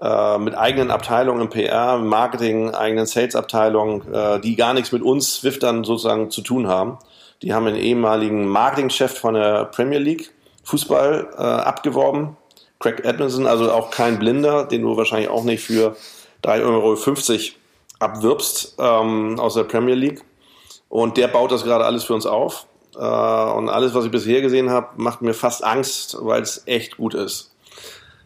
äh, 0.00 0.38
mit 0.38 0.56
eigenen 0.56 0.90
Abteilungen 0.90 1.42
im 1.42 1.50
PR, 1.50 1.98
Marketing, 1.98 2.74
eigenen 2.74 3.06
Sales-Abteilungen, 3.06 4.12
äh, 4.12 4.40
die 4.40 4.56
gar 4.56 4.74
nichts 4.74 4.92
mit 4.92 5.02
uns 5.02 5.34
Swift 5.34 5.62
dann 5.62 5.84
sozusagen 5.84 6.30
zu 6.30 6.40
tun 6.40 6.66
haben. 6.66 6.98
Die 7.42 7.52
haben 7.52 7.66
einen 7.66 7.76
ehemaligen 7.76 8.46
Marketingchef 8.46 9.18
von 9.18 9.34
der 9.34 9.66
Premier 9.66 9.98
League 9.98 10.32
Fußball 10.64 11.28
äh, 11.36 11.42
abgeworben, 11.42 12.36
Craig 12.80 13.04
Edmondson, 13.04 13.46
also 13.46 13.70
auch 13.70 13.90
kein 13.90 14.18
Blinder, 14.18 14.64
den 14.64 14.82
du 14.82 14.96
wahrscheinlich 14.96 15.28
auch 15.28 15.44
nicht 15.44 15.62
für 15.62 15.96
3,50 16.42 16.62
Euro 16.64 16.96
abwirbst 17.98 18.74
ähm, 18.78 19.38
aus 19.38 19.54
der 19.54 19.64
Premier 19.64 19.94
League. 19.94 20.22
Und 20.88 21.16
der 21.16 21.28
baut 21.28 21.52
das 21.52 21.64
gerade 21.64 21.84
alles 21.84 22.04
für 22.04 22.14
uns 22.14 22.26
auf. 22.26 22.66
Äh, 22.94 22.98
und 22.98 23.68
alles, 23.68 23.94
was 23.94 24.04
ich 24.04 24.10
bisher 24.10 24.40
gesehen 24.40 24.70
habe, 24.70 24.88
macht 24.96 25.22
mir 25.22 25.34
fast 25.34 25.64
Angst, 25.64 26.16
weil 26.20 26.42
es 26.42 26.62
echt 26.66 26.96
gut 26.96 27.14
ist. 27.14 27.54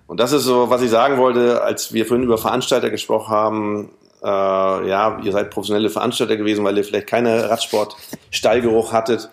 Und 0.07 0.19
das 0.19 0.33
ist 0.33 0.45
so, 0.45 0.71
was 0.71 0.83
ich 0.83 0.91
sagen 0.91 1.19
wollte, 1.19 1.63
als 1.63 1.93
wir 1.93 2.05
vorhin 2.07 2.25
über 2.25 2.39
Veranstalter 2.39 2.91
gesprochen 2.91 3.29
haben. 3.29 3.91
Äh, 4.23 4.27
ja, 4.27 5.21
ihr 5.23 5.33
seid 5.33 5.51
professionelle 5.51 5.91
Veranstalter 5.91 6.37
gewesen, 6.37 6.65
weil 6.65 6.77
ihr 6.77 6.85
vielleicht 6.85 7.07
keine 7.07 7.49
Radsport-Stallgeruch 7.49 8.93
hattet. 8.93 9.31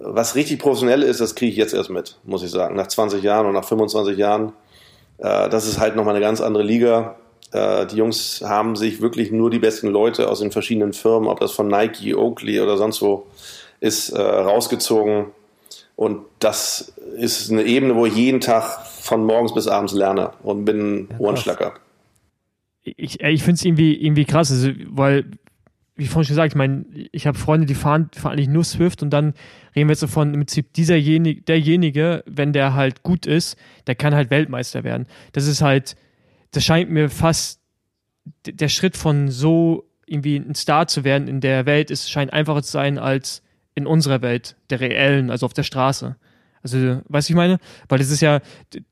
Was 0.00 0.36
richtig 0.36 0.60
professionell 0.60 1.02
ist, 1.02 1.20
das 1.20 1.34
kriege 1.34 1.50
ich 1.50 1.58
jetzt 1.58 1.74
erst 1.74 1.90
mit, 1.90 2.16
muss 2.24 2.42
ich 2.42 2.50
sagen. 2.50 2.76
Nach 2.76 2.86
20 2.86 3.22
Jahren 3.22 3.46
und 3.46 3.54
nach 3.54 3.64
25 3.64 4.16
Jahren. 4.16 4.52
Äh, 5.18 5.48
das 5.48 5.66
ist 5.66 5.78
halt 5.78 5.96
nochmal 5.96 6.14
eine 6.14 6.24
ganz 6.24 6.40
andere 6.40 6.62
Liga. 6.62 7.16
Äh, 7.52 7.86
die 7.86 7.96
Jungs 7.96 8.42
haben 8.44 8.76
sich 8.76 9.00
wirklich 9.00 9.32
nur 9.32 9.50
die 9.50 9.58
besten 9.58 9.88
Leute 9.88 10.28
aus 10.28 10.40
den 10.40 10.52
verschiedenen 10.52 10.92
Firmen, 10.92 11.28
ob 11.28 11.40
das 11.40 11.52
von 11.52 11.66
Nike, 11.66 12.14
Oakley 12.14 12.60
oder 12.60 12.76
sonst 12.76 13.02
wo 13.02 13.26
ist 13.80 14.10
äh, 14.10 14.20
rausgezogen. 14.20 15.26
Und 15.96 16.20
das 16.38 16.92
ist 17.16 17.50
eine 17.50 17.64
Ebene, 17.64 17.96
wo 17.96 18.06
ich 18.06 18.14
jeden 18.14 18.40
Tag 18.40 18.86
von 18.86 19.24
morgens 19.24 19.54
bis 19.54 19.66
abends 19.66 19.92
lerne 19.92 20.30
und 20.42 20.64
bin 20.64 21.08
ja, 21.10 21.18
Ohrenschlacker. 21.18 21.74
Ich, 22.96 23.20
ich 23.20 23.42
finde 23.42 23.54
es 23.54 23.64
irgendwie, 23.64 23.94
irgendwie 23.94 24.24
krass, 24.24 24.50
also, 24.50 24.70
weil, 24.86 25.24
wie 25.96 26.06
vorhin 26.06 26.26
schon 26.26 26.34
gesagt, 26.34 26.52
ich 26.52 26.56
meine, 26.56 26.84
ich 27.12 27.26
habe 27.26 27.36
Freunde, 27.36 27.66
die 27.66 27.74
fahren, 27.74 28.10
fahren 28.14 28.32
eigentlich 28.32 28.48
nur 28.48 28.64
Swift 28.64 29.02
und 29.02 29.10
dann 29.10 29.34
reden 29.74 29.88
wir 29.88 29.92
jetzt 29.92 30.00
so 30.00 30.06
von 30.06 30.32
im 30.32 30.40
Prinzip 30.40 30.72
dieserjenige, 30.72 31.42
derjenige, 31.42 32.22
wenn 32.26 32.52
der 32.52 32.74
halt 32.74 33.02
gut 33.02 33.26
ist, 33.26 33.56
der 33.86 33.94
kann 33.94 34.14
halt 34.14 34.30
Weltmeister 34.30 34.84
werden. 34.84 35.06
Das 35.32 35.46
ist 35.46 35.60
halt, 35.60 35.96
das 36.52 36.64
scheint 36.64 36.90
mir 36.90 37.10
fast 37.10 37.60
der 38.46 38.68
Schritt 38.68 38.96
von 38.96 39.28
so 39.28 39.88
irgendwie 40.06 40.36
ein 40.36 40.54
Star 40.54 40.86
zu 40.86 41.04
werden 41.04 41.28
in 41.28 41.40
der 41.40 41.66
Welt 41.66 41.90
ist, 41.90 42.10
scheint 42.10 42.32
einfacher 42.32 42.62
zu 42.62 42.72
sein 42.72 42.98
als 42.98 43.42
in 43.74 43.86
unserer 43.86 44.22
Welt, 44.22 44.56
der 44.70 44.80
reellen, 44.80 45.30
also 45.30 45.46
auf 45.46 45.52
der 45.52 45.62
Straße. 45.62 46.16
Also, 46.62 47.00
weißt 47.08 47.28
du, 47.28 47.32
ich 47.32 47.36
meine? 47.36 47.58
Weil 47.88 47.98
das 47.98 48.10
ist 48.10 48.20
ja, 48.20 48.40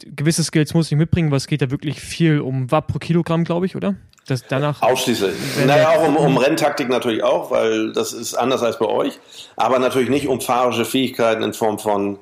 gewisse 0.04 0.44
Skills 0.44 0.74
muss 0.74 0.90
ich 0.90 0.98
mitbringen, 0.98 1.30
weil 1.30 1.38
es 1.38 1.46
geht 1.46 1.60
ja 1.60 1.70
wirklich 1.70 2.00
viel 2.00 2.40
um 2.40 2.70
Watt 2.70 2.86
pro 2.86 2.98
Kilogramm, 2.98 3.44
glaube 3.44 3.66
ich, 3.66 3.76
oder? 3.76 3.94
Das 4.26 4.44
danach. 4.48 4.82
Ausschließlich. 4.82 5.34
Naja, 5.66 5.90
auch 5.90 6.08
um, 6.08 6.16
um 6.16 6.36
Renntaktik 6.36 6.88
natürlich 6.88 7.22
auch, 7.22 7.52
weil 7.52 7.92
das 7.92 8.12
ist 8.12 8.34
anders 8.34 8.62
als 8.62 8.78
bei 8.78 8.86
euch. 8.86 9.20
Aber 9.54 9.78
natürlich 9.78 10.08
nicht 10.08 10.26
um 10.26 10.40
fahrische 10.40 10.84
Fähigkeiten 10.84 11.44
in 11.44 11.52
Form 11.52 11.78
von 11.78 12.18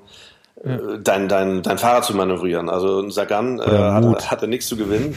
ja. 0.64 0.74
äh, 0.74 1.00
dein, 1.02 1.28
dein, 1.28 1.62
dein 1.62 1.78
Fahrrad 1.78 2.04
zu 2.04 2.14
manövrieren. 2.14 2.68
Also 2.68 3.08
Sagan 3.08 3.58
äh, 3.58 3.64
hatte, 3.64 4.30
hatte 4.30 4.48
nichts 4.48 4.66
zu 4.66 4.76
gewinnen. 4.76 5.14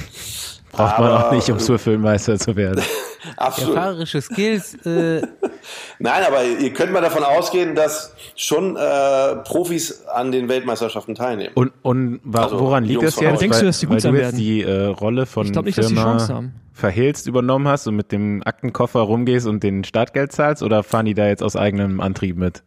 Braucht 0.72 1.00
man 1.00 1.12
auch 1.12 1.32
nicht, 1.32 1.50
um 1.50 1.60
Surfilmmeister 1.60 2.38
zu 2.38 2.56
werden. 2.56 2.84
Absolut. 3.38 3.76
Fahrerische 3.76 4.22
Skills. 4.22 4.76
Äh 4.86 5.22
Nein, 6.00 6.24
aber 6.26 6.44
ihr 6.44 6.72
könnt 6.74 6.92
mal 6.92 7.02
davon 7.02 7.24
ausgehen, 7.24 7.74
dass 7.76 8.14
schon 8.36 8.76
äh, 8.76 9.36
Profis 9.38 10.06
an 10.06 10.32
den 10.32 10.50
Weltmeisterschaften 10.50 11.16
teilnehmen. 11.16 11.54
Und, 11.56 11.74
und 11.82 12.20
also, 12.34 12.60
woran 12.60 12.84
liegt 12.84 13.04
das 13.04 13.20
jetzt? 13.20 13.42
Denkst 13.42 13.60
du, 13.60 13.66
dass 13.66 13.80
die 13.80 13.86
gut 13.88 14.04
weil 14.04 14.12
du 14.12 14.20
jetzt 14.20 14.38
die 14.38 14.62
äh, 14.62 14.86
Rolle 14.86 15.26
von 15.26 15.48
ich 15.48 15.62
nicht, 15.62 15.76
Firma 15.76 16.44
Verhehlst 16.74 17.26
übernommen 17.28 17.68
hast 17.68 17.88
und 17.88 17.96
mit 17.96 18.12
dem 18.12 18.44
Aktenkoffer 18.46 19.00
rumgehst 19.00 19.48
und 19.48 19.64
den 19.64 19.84
Startgeld 19.84 20.32
zahlst 20.32 20.62
oder 20.62 20.84
fahren 20.84 21.08
die 21.08 21.16
da 21.16 21.28
jetzt 21.28 21.42
aus 21.42 21.56
eigenem 21.56 22.00
Antrieb 22.00 22.38
mit? 22.38 22.62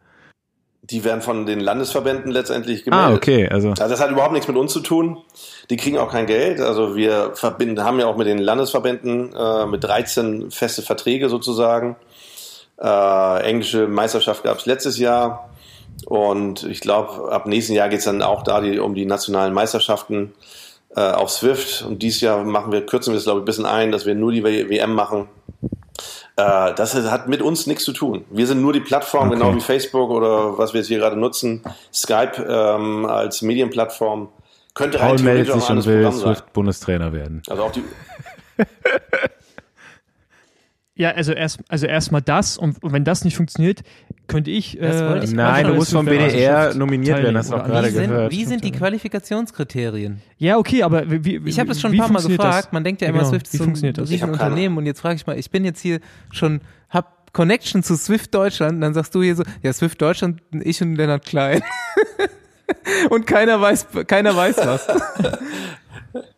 Die 0.91 1.05
werden 1.05 1.23
von 1.23 1.47
den 1.47 1.61
Landesverbänden 1.61 2.33
letztendlich 2.33 2.85
gemeldet. 2.85 3.11
Ah, 3.11 3.15
okay. 3.15 3.49
Also. 3.49 3.71
also 3.71 3.89
das 3.89 4.01
hat 4.01 4.11
überhaupt 4.11 4.33
nichts 4.33 4.49
mit 4.49 4.57
uns 4.57 4.73
zu 4.73 4.81
tun. 4.81 5.19
Die 5.71 5.77
kriegen 5.77 5.99
auch 5.99 6.11
kein 6.11 6.27
Geld. 6.27 6.61
Also 6.61 6.97
wir 6.97 7.33
verbinden, 7.35 7.85
haben 7.85 8.01
ja 8.01 8.07
auch 8.07 8.17
mit 8.17 8.27
den 8.27 8.39
Landesverbänden 8.39 9.33
äh, 9.35 9.67
mit 9.67 9.85
13 9.85 10.51
feste 10.51 10.83
Verträge 10.83 11.29
sozusagen. 11.29 11.97
Äh, 12.81 13.43
englische 13.43 13.87
Meisterschaft 13.87 14.43
gab 14.43 14.59
es 14.59 14.67
letztes 14.67 14.99
Jahr. 14.99 15.51
Und 16.07 16.65
ich 16.65 16.81
glaube, 16.81 17.31
ab 17.31 17.47
nächsten 17.47 17.75
Jahr 17.75 17.89
geht 17.89 18.01
es 18.01 18.07
dann 18.07 18.23
auch 18.23 18.43
da 18.43 18.61
die, 18.61 18.79
um 18.79 18.95
die 18.95 19.07
nationalen 19.07 19.53
Meisterschaften 19.53 20.33
äh, 20.97 21.01
auf 21.01 21.31
Swift. 21.31 21.83
Und 21.83 22.03
dieses 22.03 22.21
Jahr 22.21 22.43
machen 22.45 22.73
wir, 22.73 22.85
kürzen 22.85 23.13
wir 23.13 23.19
es, 23.19 23.25
glaube 23.25 23.41
ich, 23.41 23.43
ein 23.43 23.47
bisschen 23.47 23.67
ein, 23.67 23.93
dass 23.93 24.07
wir 24.07 24.15
nur 24.15 24.33
die 24.33 24.43
WM 24.43 24.95
machen. 24.95 25.29
Äh, 26.41 26.75
das 26.75 26.95
hat 26.95 27.29
mit 27.29 27.43
uns 27.43 27.67
nichts 27.67 27.85
zu 27.85 27.93
tun. 27.93 28.25
Wir 28.31 28.47
sind 28.47 28.61
nur 28.61 28.73
die 28.73 28.81
Plattform, 28.81 29.29
okay. 29.29 29.39
genau 29.39 29.55
wie 29.55 29.61
Facebook 29.61 30.11
oder 30.11 30.57
was 30.59 30.73
wir 30.73 30.81
jetzt 30.81 30.89
hier 30.89 30.99
gerade 30.99 31.17
nutzen, 31.17 31.63
Skype 31.93 32.45
ähm, 32.49 33.07
als 33.07 33.43
Medienplattform 33.43 34.29
könnte 34.75 34.99
Paul 34.99 35.19
meldet 35.19 35.53
sich 35.53 35.69
und 35.69 35.85
will 35.85 36.11
Swift-Bundestrainer 36.13 37.13
werden. 37.13 37.43
Also 37.49 37.63
auch 37.65 37.73
die. 37.73 37.83
Ja, 41.01 41.13
also 41.13 41.33
erst 41.33 41.61
also 41.69 41.87
erstmal 41.87 42.21
das 42.21 42.59
und 42.59 42.77
wenn 42.83 43.05
das 43.05 43.25
nicht 43.25 43.35
funktioniert, 43.35 43.81
könnte 44.27 44.51
ich. 44.51 44.79
Äh, 44.79 45.25
ich 45.25 45.33
Nein, 45.33 45.69
du 45.69 45.75
musst 45.75 45.93
vom 45.93 46.05
BDR 46.05 46.75
nominiert 46.75 47.23
werden, 47.23 47.39
hast 47.39 47.51
du 47.51 47.57
auch 47.57 47.65
gerade 47.65 47.91
gehört. 47.91 48.31
Wie 48.31 48.45
sind 48.45 48.63
die 48.63 48.71
Qualifikationskriterien? 48.71 50.21
Ja, 50.37 50.59
okay, 50.59 50.83
aber 50.83 51.05
wie, 51.07 51.41
ich 51.47 51.59
habe 51.59 51.71
das 51.71 51.81
schon 51.81 51.93
ein 51.93 51.99
paar 51.99 52.13
Mal 52.13 52.23
gefragt. 52.23 52.67
Das? 52.67 52.73
Man 52.73 52.85
denkt 52.85 53.01
ja 53.01 53.09
immer, 53.09 53.21
genau. 53.21 53.31
Swift 53.31 53.47
ist 53.47 53.57
so 53.57 53.65
ein 53.65 53.95
riesen 53.97 54.29
Unternehmen 54.29 54.77
und 54.77 54.85
jetzt 54.85 55.01
frage 55.01 55.15
ich 55.15 55.27
mal, 55.27 55.39
ich 55.39 55.51
bin 55.51 55.65
jetzt 55.65 55.81
hier 55.81 56.01
schon 56.33 56.61
hab 56.91 57.33
Connection 57.33 57.83
zu 57.83 57.97
Swift 57.97 58.35
Deutschland, 58.35 58.75
und 58.75 58.81
dann 58.83 58.93
sagst 58.93 59.15
du 59.15 59.23
hier 59.23 59.37
so, 59.37 59.43
ja 59.63 59.73
Swift 59.73 60.03
Deutschland, 60.03 60.43
ich 60.53 60.83
und 60.83 60.97
Lennart 60.97 61.25
Klein. 61.25 61.63
und 63.09 63.27
keiner 63.27 63.59
weiß, 63.59 63.87
keiner 64.07 64.37
weiß 64.37 64.59
was. 64.59 64.87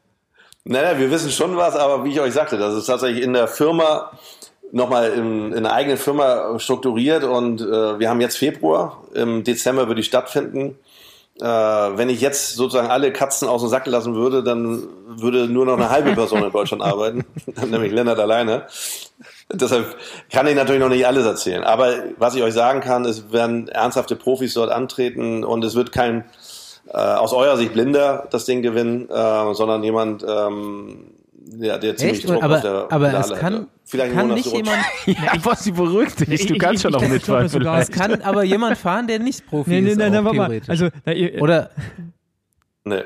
naja, 0.65 0.97
wir 1.01 1.11
wissen 1.11 1.33
schon 1.33 1.57
was, 1.57 1.75
aber 1.75 2.05
wie 2.05 2.11
ich 2.11 2.21
euch 2.21 2.35
sagte, 2.35 2.59
das 2.59 2.77
ist 2.77 2.87
tatsächlich 2.87 3.25
in 3.25 3.33
der 3.33 3.49
Firma 3.49 4.13
nochmal 4.73 5.13
in, 5.13 5.53
in 5.53 5.59
einer 5.59 5.73
eigenen 5.73 5.99
Firma 5.99 6.59
strukturiert 6.59 7.25
und 7.25 7.61
äh, 7.61 7.99
wir 7.99 8.09
haben 8.09 8.21
jetzt 8.21 8.39
Februar, 8.39 9.05
im 9.15 9.45
Dezember 9.45 9.87
wird 9.87 9.99
die 9.99 10.03
stattfinden. 10.03 10.79
äh, 11.41 11.45
wenn 11.45 12.09
ich 12.09 12.21
jetzt 12.21 12.57
sozusagen 12.57 12.89
alle 12.91 13.13
Katzen 13.13 13.49
aus 13.49 13.63
dem 13.63 13.71
Sack 13.71 13.87
lassen 13.87 14.15
würde, 14.15 14.43
dann 14.43 14.89
würde 15.07 15.47
nur 15.47 15.67
noch 15.67 15.77
eine 15.77 15.91
halbe 15.91 16.13
Person 16.15 16.43
in 16.43 16.51
Deutschland 16.51 16.83
arbeiten, 16.83 17.25
nämlich 17.71 17.93
Lennart 17.93 18.19
alleine. 18.19 18.67
Deshalb 19.53 19.97
kann 20.31 20.47
ich 20.47 20.55
natürlich 20.55 20.81
noch 20.81 20.89
nicht 20.89 21.07
alles 21.07 21.27
erzählen. 21.27 21.63
Aber 21.65 21.93
was 22.17 22.35
ich 22.35 22.43
euch 22.43 22.55
sagen 22.55 22.81
kann, 22.81 23.05
es 23.05 23.31
werden 23.33 23.69
ernsthafte 23.69 24.17
Profis 24.17 24.55
dort 24.55 24.71
antreten 24.71 25.45
und 25.45 25.63
es 25.65 25.75
wird 25.75 25.93
kein 25.93 26.25
äh, 26.89 26.97
aus 26.97 27.35
eurer 27.35 27.59
Sicht 27.59 27.75
Blinder 27.75 28.27
das 28.31 28.47
Ding 28.47 28.63
gewinnen, 28.63 29.11
äh, 29.11 29.55
sondern 29.55 29.85
jemand, 29.85 30.25
ähm, 30.27 31.13
ja, 31.59 31.79
der 31.79 31.97
ziemlich 31.97 32.19
Echt? 32.21 32.29
Druck 32.29 32.43
aber, 32.43 32.57
auf 32.57 32.63
der 32.63 32.87
aber 32.91 33.15
es 33.19 33.33
kann, 33.35 33.53
hätte. 33.55 33.67
Vielleicht 33.85 34.15
kann 34.15 34.29
nicht 34.35 34.53
jemand, 34.53 34.79
Ja, 35.07 35.33
was 35.43 35.65
sie 35.65 35.73
beruhigt 35.73 36.21
dich. 36.27 36.47
Du 36.47 36.57
kannst 36.57 36.77
ich- 36.77 36.83
schon 36.83 36.93
noch 36.93 37.09
mitfahren 37.09 37.49
sogar, 37.49 37.81
es 37.81 37.91
kann 37.91 38.23
aber 38.23 38.43
jemand 38.45 38.79
fahren, 38.79 39.07
der 39.07 39.19
nicht 39.19 39.47
Profi 39.47 39.71
Nee, 39.71 39.81
nee, 39.83 39.91
ist. 39.91 39.99
nein, 39.99 40.09
auch 40.09 40.13
nein, 40.15 40.25
warte 40.25 40.37
mal. 40.39 40.47
theoretisch. 40.49 40.69
Also, 40.71 40.89
na, 41.05 41.13
ihr, 41.13 41.41
Oder 41.43 41.71
Nee. 42.85 43.03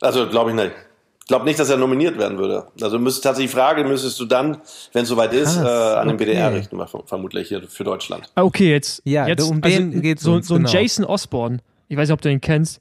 Also 0.00 0.28
glaube 0.28 0.50
ich 0.50 0.56
nicht. 0.56 0.72
Ich 1.20 1.28
glaube 1.28 1.44
nicht, 1.44 1.58
dass 1.58 1.68
er 1.70 1.76
nominiert 1.76 2.16
werden 2.18 2.38
würde. 2.38 2.68
Also 2.80 3.00
müsste 3.00 3.22
tatsächlich 3.22 3.50
die 3.50 3.56
Frage, 3.56 3.82
müsstest 3.82 4.20
du 4.20 4.26
dann, 4.26 4.58
wenn 4.92 5.02
es 5.02 5.08
soweit 5.08 5.32
ist, 5.32 5.56
Krass, 5.56 5.94
äh, 5.94 5.98
an 5.98 6.06
den 6.08 6.14
okay. 6.14 6.24
BDR 6.26 6.52
richten, 6.54 6.78
vermutlich 7.06 7.48
hier 7.48 7.62
für 7.66 7.82
Deutschland. 7.82 8.30
Ah, 8.36 8.42
Okay, 8.44 8.70
jetzt. 8.70 9.02
Ja, 9.04 9.26
jetzt, 9.26 9.42
um 9.42 9.60
den 9.60 10.02
geht's 10.02 10.22
so, 10.22 10.34
uns, 10.34 10.46
so 10.46 10.54
ein 10.54 10.62
genau. 10.64 10.70
Jason 10.72 11.04
Osborne, 11.04 11.58
ich 11.88 11.96
weiß 11.96 12.08
nicht, 12.08 12.12
ob 12.14 12.20
du 12.20 12.28
den 12.28 12.40
kennst, 12.40 12.80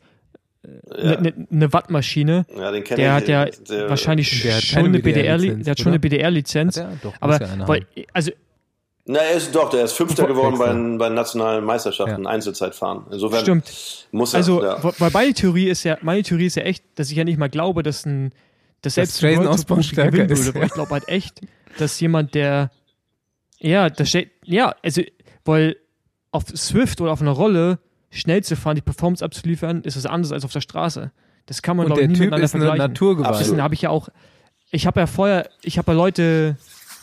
eine 0.91 1.13
Ja, 1.13 1.21
ne, 1.21 1.33
ne 1.49 1.73
Wattmaschine. 1.73 2.45
ja 2.57 2.71
den 2.71 2.83
kenne 2.83 3.01
Der 3.01 3.09
ich. 3.17 3.21
hat 3.23 3.27
ja 3.27 3.45
der, 3.45 3.89
wahrscheinlich 3.89 4.41
der 4.43 4.55
hat 4.57 4.63
schon 4.63 4.85
eine 4.85 4.99
BDR, 4.99 5.37
BDR-Lizenz, 5.37 5.63
der 5.65 5.71
hat 5.71 5.79
schon 5.79 5.87
eine? 5.91 5.99
BDR-Lizenz. 5.99 6.75
Ja, 6.77 6.89
Aber, 7.19 7.41
ja 7.41 7.67
weil, 7.67 7.85
also, 8.13 8.31
Na, 9.05 9.19
er 9.19 9.35
ist 9.37 9.53
doch, 9.53 9.69
der 9.69 9.83
ist 9.85 9.93
Fünfter 9.93 10.25
geworden 10.27 10.97
bei, 10.97 11.07
bei 11.09 11.13
nationalen 11.13 11.63
Meisterschaften, 11.63 12.25
Einzelzeitfahren. 12.27 13.03
Insofern 13.11 13.41
stimmt. 13.41 14.07
muss 14.11 14.33
er. 14.33 14.37
Also, 14.37 14.63
ja. 14.63 14.79
weil 14.99 15.11
meine 15.11 15.33
Theorie 15.33 15.69
ist 15.69 15.83
ja, 15.83 15.97
meine 16.01 16.23
Theorie 16.23 16.47
ist 16.47 16.55
ja 16.55 16.63
echt, 16.63 16.83
dass 16.95 17.11
ich 17.11 17.17
ja 17.17 17.23
nicht 17.23 17.37
mal 17.37 17.49
glaube, 17.49 17.83
dass 17.83 18.05
ein, 18.05 18.31
dass 18.81 18.95
selbst 18.95 19.23
ein 19.23 19.29
Jason 19.31 19.45
World 19.45 19.67
Tour 19.67 19.77
Osborne 19.77 20.11
gewinnen 20.11 20.29
ist, 20.29 20.45
würde. 20.45 20.57
ja. 20.57 20.61
Weil 20.61 20.67
ich 20.67 20.73
glaube 20.73 20.89
halt 20.91 21.07
echt, 21.07 21.41
dass 21.77 21.99
jemand, 21.99 22.33
der, 22.35 22.71
ja, 23.59 23.89
das, 23.89 24.09
steht- 24.09 24.31
ja, 24.43 24.75
also, 24.83 25.01
weil 25.43 25.77
auf 26.31 26.45
Swift 26.55 26.99
oder 26.99 27.11
auf 27.11 27.21
einer 27.21 27.31
Rolle 27.31 27.79
schnell 28.15 28.43
zu 28.43 28.55
fahren, 28.55 28.75
die 28.75 28.81
Performance 28.81 29.23
abzuliefern, 29.23 29.81
ist 29.81 29.97
was 29.97 30.05
anderes 30.05 30.31
als 30.31 30.45
auf 30.45 30.53
der 30.53 30.61
Straße. 30.61 31.11
Das 31.45 31.61
kann 31.61 31.77
man, 31.77 31.87
glaube 31.87 32.01
ich, 32.01 32.07
nie 32.07 32.13
Typ 32.13 32.21
miteinander 32.21 32.45
ist 32.45 32.55
eine 32.55 32.65
vergleichen. 32.65 32.91
Naturgewalt. 32.91 33.39
Wissen, 33.39 33.61
habe 33.61 33.73
ich 33.73 33.81
ja 33.81 33.89
auch, 33.89 34.09
ich 34.71 34.87
habe 34.87 34.99
ja 34.99 35.07
vorher, 35.07 35.49
ich 35.61 35.77
habe 35.77 35.91
ja 35.91 35.97
Leute, 35.97 36.57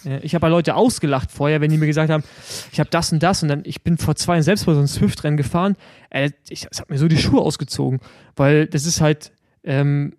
äh, 0.05 0.19
ich 0.21 0.35
habe 0.35 0.47
ja 0.47 0.51
Leute 0.51 0.75
ausgelacht 0.75 1.31
vorher, 1.31 1.61
wenn 1.61 1.71
die 1.71 1.77
mir 1.77 1.87
gesagt 1.87 2.11
haben, 2.11 2.25
ich 2.73 2.81
habe 2.81 2.91
das 2.91 3.13
und 3.13 3.23
das 3.23 3.43
und 3.43 3.49
dann, 3.49 3.63
ich 3.65 3.83
bin 3.83 3.99
vor 3.99 4.17
zwei 4.17 4.35
Jahren 4.35 4.43
selbst 4.43 4.67
mal 4.67 4.75
so 4.75 4.81
ein 4.81 4.89
Swift-Rennen 4.89 5.37
gefahren, 5.37 5.77
äh, 6.11 6.31
ich, 6.49 6.67
das 6.69 6.81
hat 6.81 6.91
mir 6.91 6.99
so 6.99 7.09
die 7.09 7.19
Schuhe 7.19 7.41
ausgezogen, 7.41 8.01
weil 8.35 8.67
das 8.67 8.87
ist 8.87 9.01
halt, 9.01 9.33
ähm, 9.63 10.15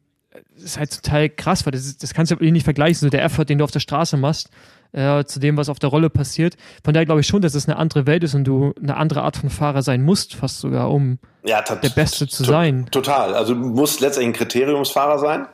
das 0.56 0.64
ist 0.64 0.80
halt 0.80 1.04
total 1.04 1.30
krass, 1.30 1.66
weil 1.66 1.72
das, 1.72 1.98
das 1.98 2.14
kannst 2.14 2.32
du 2.32 2.36
nicht 2.36 2.64
vergleichen, 2.64 2.96
so 2.96 3.10
der 3.10 3.24
Effort, 3.24 3.46
den 3.46 3.58
du 3.58 3.64
auf 3.64 3.72
der 3.72 3.82
Straße 3.82 4.18
machst, 4.18 4.50
äh, 4.94 5.26
zu 5.26 5.40
dem, 5.40 5.58
was 5.58 5.70
auf 5.70 5.80
der 5.80 5.90
Rolle 5.90 6.10
passiert. 6.10 6.56
Von 6.84 6.94
daher 6.94 7.06
glaube 7.06 7.22
ich 7.22 7.28
schon, 7.28 7.42
dass 7.42 7.56
es 7.56 7.68
eine 7.68 7.78
andere 7.78 8.06
Welt 8.06 8.24
ist 8.24 8.36
und 8.36 8.46
du 8.46 8.74
eine 8.82 8.96
andere 8.96 9.24
Art 9.24 9.38
von 9.38 9.50
Fahrer 9.50 9.82
sein 9.82 10.04
musst, 10.04 10.36
fast 10.36 10.60
sogar, 10.60 10.90
um 10.90 11.20
ja, 11.44 11.62
der 11.62 11.90
Beste 11.90 12.28
zu 12.28 12.44
sein. 12.44 12.88
Total. 12.92 13.34
Also 13.34 13.54
du 13.54 13.60
musst 13.60 14.00
letztendlich 14.00 14.36
ein 14.36 14.48
Kriteriumsfahrer 14.48 15.20
sein. 15.20 15.48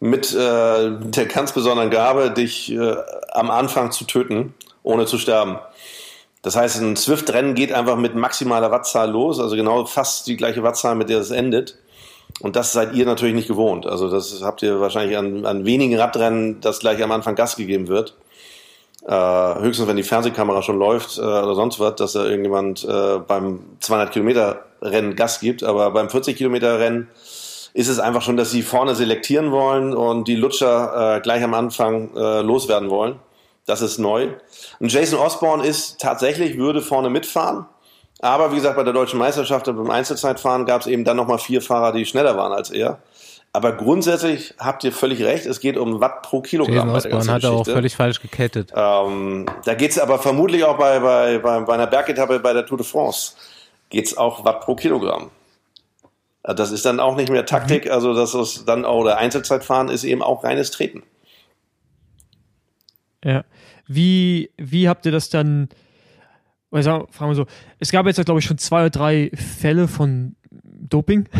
Mit 0.00 0.34
äh, 0.34 0.36
der 0.36 1.26
ganz 1.26 1.52
besonderen 1.52 1.90
Gabe, 1.90 2.30
dich 2.30 2.72
äh, 2.72 2.96
am 3.32 3.50
Anfang 3.50 3.90
zu 3.90 4.04
töten, 4.04 4.52
ohne 4.82 5.06
zu 5.06 5.18
sterben. 5.18 5.58
Das 6.42 6.56
heißt, 6.56 6.80
ein 6.82 6.94
Swift-Rennen 6.94 7.54
geht 7.54 7.72
einfach 7.72 7.96
mit 7.96 8.14
maximaler 8.14 8.70
Wattzahl 8.70 9.10
los, 9.10 9.40
also 9.40 9.56
genau 9.56 9.86
fast 9.86 10.26
die 10.26 10.36
gleiche 10.36 10.62
Wattzahl, 10.62 10.94
mit 10.94 11.08
der 11.08 11.20
es 11.20 11.30
endet. 11.30 11.78
Und 12.40 12.56
das 12.56 12.72
seid 12.72 12.94
ihr 12.94 13.06
natürlich 13.06 13.34
nicht 13.34 13.48
gewohnt. 13.48 13.86
Also 13.86 14.10
das 14.10 14.42
habt 14.42 14.62
ihr 14.62 14.80
wahrscheinlich 14.80 15.16
an, 15.16 15.46
an 15.46 15.64
wenigen 15.64 15.96
Radrennen, 15.98 16.60
dass 16.60 16.80
gleich 16.80 17.02
am 17.02 17.12
Anfang 17.12 17.34
Gas 17.34 17.56
gegeben 17.56 17.88
wird. 17.88 18.14
Äh, 19.06 19.60
höchstens, 19.60 19.86
wenn 19.86 19.96
die 19.96 20.02
Fernsehkamera 20.02 20.62
schon 20.62 20.78
läuft 20.78 21.18
äh, 21.18 21.20
oder 21.20 21.54
sonst 21.54 21.78
was, 21.78 21.96
dass 21.96 22.12
da 22.12 22.24
irgendjemand 22.24 22.84
äh, 22.84 23.18
beim 23.18 23.60
200 23.80 24.10
Kilometer 24.10 24.64
Rennen 24.80 25.14
Gas 25.14 25.40
gibt. 25.40 25.62
Aber 25.62 25.90
beim 25.90 26.08
40 26.08 26.36
Kilometer 26.36 26.78
Rennen 26.78 27.08
ist 27.74 27.88
es 27.88 27.98
einfach 27.98 28.22
schon, 28.22 28.36
dass 28.36 28.50
sie 28.50 28.62
vorne 28.62 28.94
selektieren 28.94 29.50
wollen 29.50 29.94
und 29.94 30.26
die 30.26 30.36
Lutscher 30.36 31.16
äh, 31.16 31.20
gleich 31.20 31.42
am 31.42 31.52
Anfang 31.52 32.16
äh, 32.16 32.40
loswerden 32.40 32.88
wollen. 32.88 33.16
Das 33.66 33.82
ist 33.82 33.98
neu. 33.98 34.28
Und 34.80 34.92
Jason 34.92 35.18
Osborne 35.18 35.64
ist 35.64 36.00
tatsächlich, 36.00 36.56
würde 36.56 36.80
vorne 36.80 37.10
mitfahren. 37.10 37.66
Aber 38.20 38.52
wie 38.52 38.56
gesagt, 38.56 38.76
bei 38.76 38.84
der 38.84 38.92
deutschen 38.92 39.18
Meisterschaft 39.18 39.68
und 39.68 39.76
beim 39.76 39.90
Einzelzeitfahren 39.90 40.64
gab 40.64 40.82
es 40.82 40.86
eben 40.86 41.04
dann 41.04 41.16
nochmal 41.16 41.38
vier 41.38 41.60
Fahrer, 41.60 41.92
die 41.92 42.06
schneller 42.06 42.36
waren 42.36 42.52
als 42.52 42.70
er. 42.70 43.00
Aber 43.56 43.72
grundsätzlich 43.76 44.52
habt 44.58 44.82
ihr 44.82 44.90
völlig 44.90 45.22
recht, 45.22 45.46
es 45.46 45.60
geht 45.60 45.76
um 45.76 46.00
Watt 46.00 46.22
pro 46.22 46.40
Kilogramm 46.42 46.88
Jason 46.92 47.12
Osborne 47.12 47.32
hat 47.32 47.44
er 47.44 47.52
auch 47.52 47.64
völlig 47.64 47.94
falsch 47.94 48.20
gekettet. 48.20 48.72
Ähm, 48.74 49.46
da 49.64 49.74
geht's 49.74 49.96
aber 49.96 50.18
vermutlich 50.18 50.64
auch 50.64 50.76
bei, 50.76 50.98
bei, 50.98 51.38
bei, 51.38 51.60
bei 51.60 51.74
einer 51.74 51.86
Bergetappe 51.86 52.40
bei 52.40 52.52
der 52.52 52.66
Tour 52.66 52.78
de 52.78 52.84
France, 52.86 53.34
geht's 53.90 54.16
auch 54.16 54.44
Watt 54.44 54.62
pro 54.62 54.74
Kilogramm. 54.74 55.30
Also 56.42 56.56
Das 56.56 56.72
ist 56.72 56.84
dann 56.84 56.98
auch 56.98 57.14
nicht 57.14 57.30
mehr 57.30 57.46
Taktik, 57.46 57.88
also 57.88 58.12
das 58.12 58.34
ist 58.34 58.64
dann 58.68 58.84
auch 58.84 59.04
der 59.04 59.18
Einzelzeitfahren 59.18 59.88
ist 59.88 60.02
eben 60.02 60.20
auch 60.20 60.42
reines 60.42 60.72
Treten. 60.72 61.04
Ja. 63.24 63.44
Wie, 63.86 64.50
wie 64.56 64.88
habt 64.88 65.06
ihr 65.06 65.12
das 65.12 65.30
dann, 65.30 65.68
oder 66.72 66.82
sagen, 66.82 67.04
wir- 67.04 67.12
fragen 67.12 67.30
wir 67.30 67.36
so, 67.36 67.46
es 67.78 67.92
gab 67.92 68.04
jetzt, 68.06 68.22
glaube 68.24 68.40
ich, 68.40 68.46
schon 68.46 68.58
zwei 68.58 68.80
oder 68.80 68.90
drei 68.90 69.30
Fälle 69.34 69.86
von 69.86 70.34
Doping. 70.50 71.28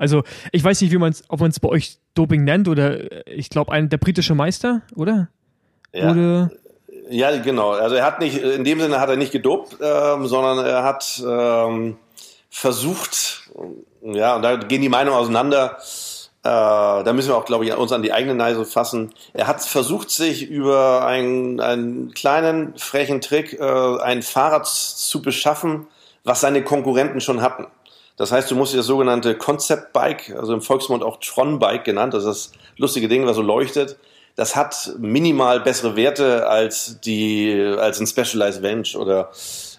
also, 0.00 0.22
ich 0.50 0.64
weiß 0.64 0.80
nicht, 0.80 0.92
wie 0.92 0.96
man 0.96 1.10
es, 1.10 1.22
ob 1.28 1.40
man 1.40 1.50
es 1.50 1.60
bei 1.60 1.68
euch 1.68 1.98
Doping 2.14 2.42
nennt 2.42 2.68
oder 2.68 3.12
äh, 3.12 3.34
ich 3.34 3.50
glaube, 3.50 3.70
ein 3.70 3.90
der 3.90 3.98
britische 3.98 4.34
Meister, 4.34 4.80
oder? 4.96 5.28
Ja. 5.92 6.10
Oder 6.10 6.50
Ja, 7.10 7.36
genau. 7.36 7.72
Also 7.72 7.96
er 7.96 8.06
hat 8.06 8.18
nicht, 8.18 8.38
in 8.38 8.64
dem 8.64 8.80
Sinne 8.80 8.98
hat 8.98 9.10
er 9.10 9.16
nicht 9.16 9.30
gedopt, 9.30 9.76
ähm, 9.82 10.26
sondern 10.26 10.64
er 10.64 10.84
hat 10.84 11.22
ähm, 11.22 11.98
versucht, 12.48 13.50
ja, 14.00 14.36
und 14.36 14.42
da 14.42 14.56
gehen 14.56 14.80
die 14.80 14.88
Meinungen 14.88 15.18
auseinander. 15.18 15.76
Äh, 16.42 16.48
da 16.48 17.12
müssen 17.12 17.28
wir 17.28 17.36
auch, 17.36 17.44
glaube 17.44 17.66
ich, 17.66 17.76
uns 17.76 17.92
an 17.92 18.02
die 18.02 18.14
eigene 18.14 18.34
Nase 18.34 18.64
fassen. 18.64 19.12
Er 19.34 19.48
hat 19.48 19.60
versucht, 19.62 20.08
sich 20.08 20.48
über 20.48 21.04
einen, 21.04 21.60
einen 21.60 22.14
kleinen, 22.14 22.72
frechen 22.78 23.20
Trick 23.20 23.60
äh, 23.60 23.98
ein 24.00 24.22
Fahrrad 24.22 24.66
zu 24.66 25.20
beschaffen, 25.20 25.88
was 26.24 26.40
seine 26.40 26.64
Konkurrenten 26.64 27.20
schon 27.20 27.42
hatten. 27.42 27.66
Das 28.20 28.32
heißt, 28.32 28.50
du 28.50 28.54
musst 28.54 28.74
dir 28.74 28.76
das 28.76 28.86
sogenannte 28.86 29.34
Concept 29.34 29.94
Bike, 29.94 30.36
also 30.38 30.52
im 30.52 30.60
Volksmund 30.60 31.02
auch 31.02 31.20
Tron 31.20 31.58
Bike 31.58 31.84
genannt, 31.84 32.12
das 32.12 32.26
ist 32.26 32.52
das 32.52 32.52
lustige 32.76 33.08
Ding, 33.08 33.24
was 33.24 33.36
so 33.36 33.40
leuchtet. 33.40 33.96
Das 34.36 34.56
hat 34.56 34.92
minimal 34.98 35.60
bessere 35.60 35.96
Werte 35.96 36.46
als 36.46 37.00
die, 37.00 37.58
als 37.78 37.98
ein 37.98 38.06
Specialized 38.06 38.60
Venge 38.60 38.82
oder 38.98 39.30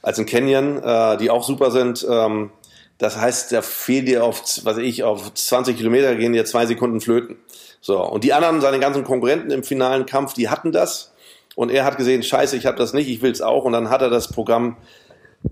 als 0.02 0.18
ein 0.18 0.26
Canyon, 0.26 0.82
äh, 0.82 1.18
die 1.18 1.30
auch 1.30 1.44
super 1.44 1.70
sind. 1.70 2.04
Ähm, 2.10 2.50
das 2.98 3.16
heißt, 3.16 3.52
da 3.52 3.62
fehlt 3.62 4.08
dir 4.08 4.24
auf, 4.24 4.42
was 4.64 4.80
ich, 4.80 5.04
auf 5.04 5.32
20 5.32 5.78
Kilometer 5.78 6.16
gehen 6.16 6.34
dir 6.34 6.44
zwei 6.44 6.66
Sekunden 6.66 7.00
flöten. 7.00 7.38
So. 7.80 8.04
Und 8.04 8.24
die 8.24 8.34
anderen, 8.34 8.60
seine 8.60 8.80
ganzen 8.80 9.04
Konkurrenten 9.04 9.52
im 9.52 9.64
finalen 9.64 10.08
Kampf, 10.08 10.34
die 10.34 10.50
hatten 10.50 10.72
das. 10.72 11.14
Und 11.54 11.70
er 11.70 11.86
hat 11.86 11.98
gesehen, 11.98 12.24
scheiße, 12.24 12.58
ich 12.58 12.66
habe 12.66 12.78
das 12.78 12.94
nicht, 12.94 13.08
ich 13.08 13.22
will's 13.22 13.42
auch. 13.42 13.66
Und 13.66 13.74
dann 13.74 13.92
hat 13.92 14.02
er 14.02 14.10
das 14.10 14.30
Programm 14.30 14.78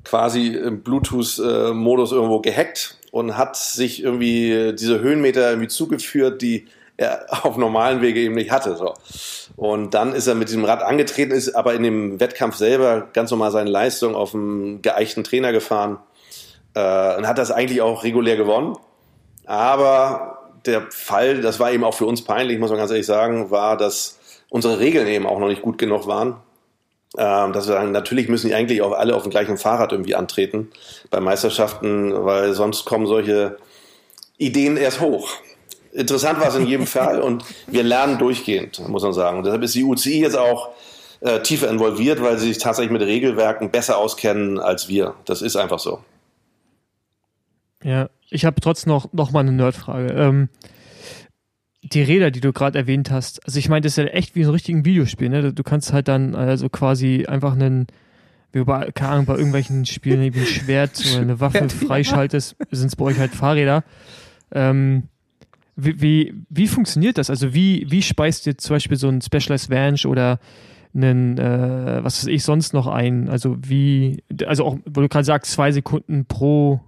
quasi 0.04 0.48
im 0.48 0.82
Bluetooth-Modus 0.82 2.12
irgendwo 2.12 2.40
gehackt 2.40 2.98
und 3.12 3.38
hat 3.38 3.56
sich 3.56 4.04
irgendwie 4.04 4.74
diese 4.78 5.00
Höhenmeter 5.00 5.50
irgendwie 5.50 5.68
zugeführt, 5.68 6.42
die 6.42 6.68
er 6.98 7.26
auf 7.46 7.58
normalen 7.58 8.02
Wege 8.02 8.20
eben 8.20 8.36
nicht 8.36 8.52
hatte. 8.52 8.76
So. 8.76 8.94
Und 9.56 9.94
dann 9.94 10.14
ist 10.14 10.28
er 10.28 10.36
mit 10.36 10.50
diesem 10.50 10.66
Rad 10.66 10.84
angetreten, 10.84 11.32
ist 11.32 11.56
aber 11.56 11.74
in 11.74 11.84
dem 11.84 12.20
Wettkampf 12.20 12.56
selber 12.56 13.08
ganz 13.14 13.32
normal 13.32 13.52
seine 13.52 13.70
Leistung 13.70 14.16
auf 14.16 14.34
einem 14.34 14.82
geeichten 14.82 15.24
Trainer 15.24 15.52
gefahren 15.52 15.98
äh, 16.76 17.18
und 17.18 17.28
hat 17.28 17.38
das 17.38 17.52
eigentlich 17.52 17.82
auch 17.82 18.04
regulär 18.04 18.38
gewonnen. 18.38 18.78
Aber 19.46 20.52
der 20.66 20.88
Fall, 20.92 21.42
das 21.42 21.60
war 21.60 21.72
eben 21.72 21.84
auch 21.84 21.94
für 21.94 22.06
uns 22.06 22.24
peinlich, 22.24 22.60
muss 22.60 22.70
man 22.70 22.80
ganz 22.80 22.92
ehrlich 22.92 23.06
sagen, 23.06 23.50
war, 23.50 23.78
dass 23.78 24.20
unsere 24.50 24.80
Regeln 24.80 25.08
eben 25.08 25.26
auch 25.26 25.40
noch 25.40 25.48
nicht 25.48 25.62
gut 25.62 25.78
genug 25.78 26.08
waren. 26.08 26.38
Ähm, 27.18 27.54
dass 27.54 27.68
wir 27.68 27.74
sagen, 27.74 27.92
natürlich 27.92 28.30
müssen 28.30 28.48
die 28.48 28.54
eigentlich 28.54 28.82
auch 28.84 28.92
alle 28.92 29.16
auf 29.16 29.24
dem 29.24 29.32
gleichen 29.32 29.58
Fahrrad 29.58 29.92
irgendwie 29.92 30.14
antreten 30.14 30.70
bei 31.10 31.20
Meisterschaften, 31.20 32.14
weil 32.24 32.54
sonst 32.54 32.86
kommen 32.86 33.08
solche 33.08 33.58
Ideen 34.38 34.78
erst 34.78 35.02
hoch. 35.02 35.30
Interessant 35.92 36.40
war 36.40 36.50
es 36.50 36.56
in 36.56 36.68
jedem 36.68 36.86
Fall 36.88 37.20
und 37.20 37.44
wir 37.68 37.84
lernen 37.84 38.20
durchgehend, 38.20 38.88
muss 38.88 39.02
man 39.02 39.14
sagen. 39.14 39.40
Und 39.40 39.46
deshalb 39.46 39.64
ist 39.64 39.74
die 39.74 39.84
UCI 39.84 40.22
jetzt 40.22 40.38
auch 40.38 40.70
äh, 41.22 41.42
tiefer 41.42 41.70
involviert, 41.70 42.22
weil 42.22 42.38
sie 42.38 42.50
sich 42.50 42.60
tatsächlich 42.60 42.92
mit 42.92 43.02
Regelwerken 43.02 43.72
besser 43.72 43.98
auskennen 43.98 44.60
als 44.60 44.88
wir. 44.88 45.16
Das 45.26 45.42
ist 45.42 45.56
einfach 45.56 45.80
so. 45.80 46.00
Ja, 47.84 48.10
ich 48.30 48.46
habe 48.46 48.62
trotzdem 48.62 48.94
noch, 48.94 49.12
noch 49.14 49.32
mal 49.32 49.40
eine 49.40 49.52
Nerdfrage. 49.52 50.14
Ähm, 50.14 50.50
die 51.82 52.02
Räder, 52.02 52.32
die 52.32 52.42
du 52.42 52.52
gerade 52.52 52.78
erwähnt 52.78 53.12
hast, 53.12 53.46
also 53.46 53.58
ich 53.58 53.70
meine, 53.70 53.82
das 53.82 53.94
ist 53.94 53.98
ja 53.98 54.06
echt 54.06 54.36
wie 54.36 54.44
so 54.44 54.52
ein 54.52 54.54
richtiges 54.54 54.86
Videospiel, 54.86 55.30
ne? 55.30 55.54
Du 55.54 55.64
kannst 55.64 55.94
halt 55.94 56.08
dann 56.08 56.36
also 56.36 56.70
quasi 56.70 57.26
einfach 57.26 57.54
einen, 57.54 57.88
wie 58.52 58.64
bei, 58.64 58.92
keine 58.92 59.12
Ahnung, 59.12 59.26
bei 59.26 59.36
irgendwelchen 59.36 59.86
Spielen 59.86 60.22
irgendwie 60.22 60.42
ein 60.42 60.46
Schwert 60.48 61.02
oder 61.12 61.22
eine 61.22 61.40
Waffe 61.40 61.70
freischaltest, 61.70 62.56
sind 62.72 62.88
es 62.88 62.96
bei 62.96 63.06
euch 63.06 63.20
halt 63.20 63.32
Fahrräder. 63.32 63.84
Ähm, 64.52 65.04
wie, 65.76 66.02
wie, 66.02 66.34
wie 66.50 66.68
funktioniert 66.68 67.18
das? 67.18 67.30
Also 67.30 67.54
wie, 67.54 67.86
wie 67.90 68.02
speist 68.02 68.46
ihr 68.48 68.58
zum 68.58 68.76
Beispiel 68.76 68.98
so 68.98 69.08
ein 69.08 69.22
Specialized 69.22 69.70
Vanch 69.70 70.06
oder 70.06 70.40
einen, 70.94 71.38
äh, 71.38 72.04
was 72.04 72.22
weiß 72.22 72.28
ich, 72.28 72.44
sonst 72.44 72.74
noch 72.74 72.88
ein? 72.88 73.30
Also 73.30 73.56
wie, 73.62 74.24
also 74.46 74.66
auch, 74.66 74.78
wo 74.86 75.02
du 75.02 75.08
gerade 75.08 75.24
sagst, 75.24 75.52
zwei 75.54 75.72
Sekunden 75.72 76.26
pro 76.26 76.82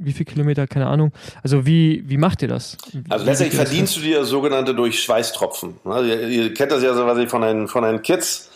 wie 0.00 0.12
viel 0.12 0.26
Kilometer, 0.26 0.66
keine 0.66 0.86
Ahnung. 0.86 1.12
Also 1.42 1.66
wie, 1.66 2.02
wie 2.06 2.16
macht 2.16 2.42
ihr 2.42 2.48
das? 2.48 2.76
Also 3.08 3.24
letztendlich 3.24 3.56
verdienst 3.56 3.96
du 3.96 4.00
dir 4.00 4.24
sogenannte 4.24 4.74
durch 4.74 5.02
Schweißtropfen. 5.02 5.74
Also 5.84 6.08
ihr, 6.08 6.28
ihr, 6.28 6.54
kennt 6.54 6.72
das 6.72 6.82
ja 6.82 6.94
so 6.94 7.06
was 7.06 7.30
von 7.30 7.42
den, 7.42 7.68
von 7.68 7.84
den 7.84 8.02
Kids. 8.02 8.48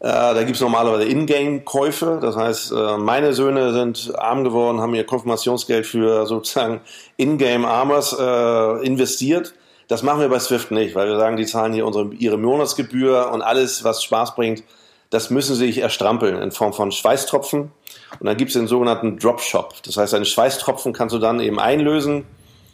Äh, 0.00 0.08
da 0.08 0.42
gibt 0.42 0.56
es 0.56 0.62
normalerweise 0.62 1.04
Ingame-Käufe. 1.04 2.18
Das 2.20 2.34
heißt, 2.34 2.72
äh, 2.72 2.96
meine 2.96 3.34
Söhne 3.34 3.72
sind 3.72 4.12
arm 4.18 4.42
geworden, 4.42 4.80
haben 4.80 4.94
ihr 4.94 5.04
Konfirmationsgeld 5.04 5.86
für 5.86 6.26
sozusagen 6.26 6.80
Ingame-Armors 7.18 8.16
äh, 8.18 8.86
investiert. 8.86 9.54
Das 9.88 10.02
machen 10.02 10.20
wir 10.20 10.28
bei 10.28 10.40
Swift 10.40 10.70
nicht, 10.70 10.94
weil 10.94 11.08
wir 11.08 11.16
sagen, 11.16 11.36
die 11.36 11.46
zahlen 11.46 11.72
hier 11.72 11.86
unsere, 11.86 12.12
ihre 12.14 12.38
Monatsgebühr 12.38 13.30
und 13.32 13.42
alles, 13.42 13.84
was 13.84 14.02
Spaß 14.02 14.34
bringt, 14.34 14.64
das 15.10 15.30
müssen 15.30 15.54
sie 15.54 15.66
sich 15.66 15.78
erstrampeln 15.78 16.42
in 16.42 16.50
Form 16.50 16.72
von 16.72 16.90
Schweißtropfen. 16.90 17.70
Und 18.18 18.26
dann 18.26 18.36
gibt 18.36 18.50
es 18.50 18.54
den 18.54 18.66
sogenannten 18.66 19.18
Drop-Shop. 19.18 19.74
Das 19.84 19.96
heißt, 19.96 20.12
deine 20.12 20.24
Schweißtropfen 20.24 20.92
kannst 20.92 21.14
du 21.14 21.18
dann 21.18 21.40
eben 21.40 21.58
einlösen. 21.58 22.24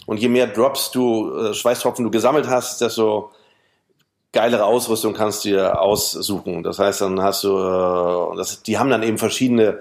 Und 0.06 0.18
je 0.18 0.28
mehr 0.28 0.46
Drops 0.46 0.90
du, 0.90 1.34
äh, 1.36 1.54
Schweißtropfen 1.54 2.04
du 2.04 2.10
gesammelt 2.10 2.48
hast, 2.48 2.80
desto 2.80 3.30
geilere 4.32 4.64
Ausrüstung 4.64 5.14
kannst 5.14 5.44
du 5.44 5.50
dir 5.50 5.80
aussuchen. 5.80 6.62
Das 6.62 6.78
heißt, 6.78 7.02
dann 7.02 7.22
hast 7.22 7.44
du, 7.44 7.56
äh, 7.56 8.36
das, 8.36 8.62
die 8.62 8.78
haben 8.78 8.90
dann 8.90 9.02
eben 9.02 9.18
verschiedene 9.18 9.80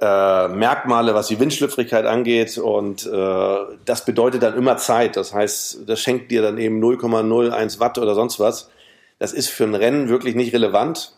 äh, 0.00 0.48
Merkmale, 0.48 1.14
was 1.14 1.28
die 1.28 1.38
Windschlüpfrigkeit 1.38 2.06
angeht 2.06 2.56
und 2.58 3.06
äh, 3.06 3.56
das 3.84 4.04
bedeutet 4.04 4.42
dann 4.42 4.56
immer 4.56 4.76
Zeit. 4.76 5.16
Das 5.16 5.34
heißt, 5.34 5.88
das 5.88 6.00
schenkt 6.00 6.30
dir 6.30 6.40
dann 6.40 6.56
eben 6.58 6.82
0,01 6.82 7.80
Watt 7.80 7.98
oder 7.98 8.14
sonst 8.14 8.40
was. 8.40 8.70
Das 9.18 9.32
ist 9.32 9.48
für 9.48 9.64
ein 9.64 9.74
Rennen 9.74 10.08
wirklich 10.08 10.34
nicht 10.34 10.54
relevant. 10.54 11.17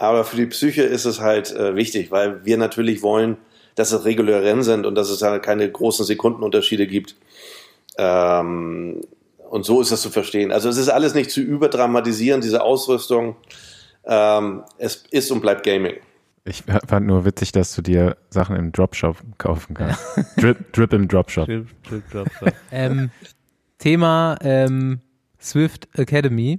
Aber 0.00 0.24
für 0.24 0.36
die 0.36 0.46
Psyche 0.46 0.82
ist 0.82 1.04
es 1.04 1.20
halt 1.20 1.54
äh, 1.54 1.76
wichtig, 1.76 2.10
weil 2.10 2.42
wir 2.46 2.56
natürlich 2.56 3.02
wollen, 3.02 3.36
dass 3.74 3.92
es 3.92 4.06
reguläre 4.06 4.42
Rennen 4.42 4.62
sind 4.62 4.86
und 4.86 4.94
dass 4.94 5.10
es 5.10 5.20
halt 5.20 5.42
keine 5.42 5.70
großen 5.70 6.06
Sekundenunterschiede 6.06 6.86
gibt. 6.86 7.16
Ähm, 7.98 9.02
und 9.50 9.64
so 9.66 9.78
ist 9.82 9.92
das 9.92 10.00
zu 10.00 10.08
verstehen. 10.08 10.52
Also 10.52 10.70
es 10.70 10.78
ist 10.78 10.88
alles 10.88 11.12
nicht 11.12 11.30
zu 11.30 11.42
überdramatisieren, 11.42 12.40
diese 12.40 12.62
Ausrüstung. 12.62 13.36
Ähm, 14.06 14.62
es 14.78 15.04
ist 15.10 15.30
und 15.32 15.42
bleibt 15.42 15.64
Gaming. 15.66 15.96
Ich 16.44 16.64
fand 16.86 17.06
nur 17.06 17.26
witzig, 17.26 17.52
dass 17.52 17.74
du 17.74 17.82
dir 17.82 18.16
Sachen 18.30 18.56
im 18.56 18.72
Dropshop 18.72 19.18
kaufen 19.36 19.74
kannst. 19.74 20.00
Drip, 20.38 20.72
Drip 20.72 20.94
im 20.94 21.08
Dropshop. 21.08 21.44
Drip, 21.44 21.66
Drip 21.82 22.10
Dropshop. 22.10 22.54
ähm, 22.72 23.10
Thema 23.76 24.38
ähm, 24.40 25.00
Swift 25.38 25.88
Academy. 25.92 26.58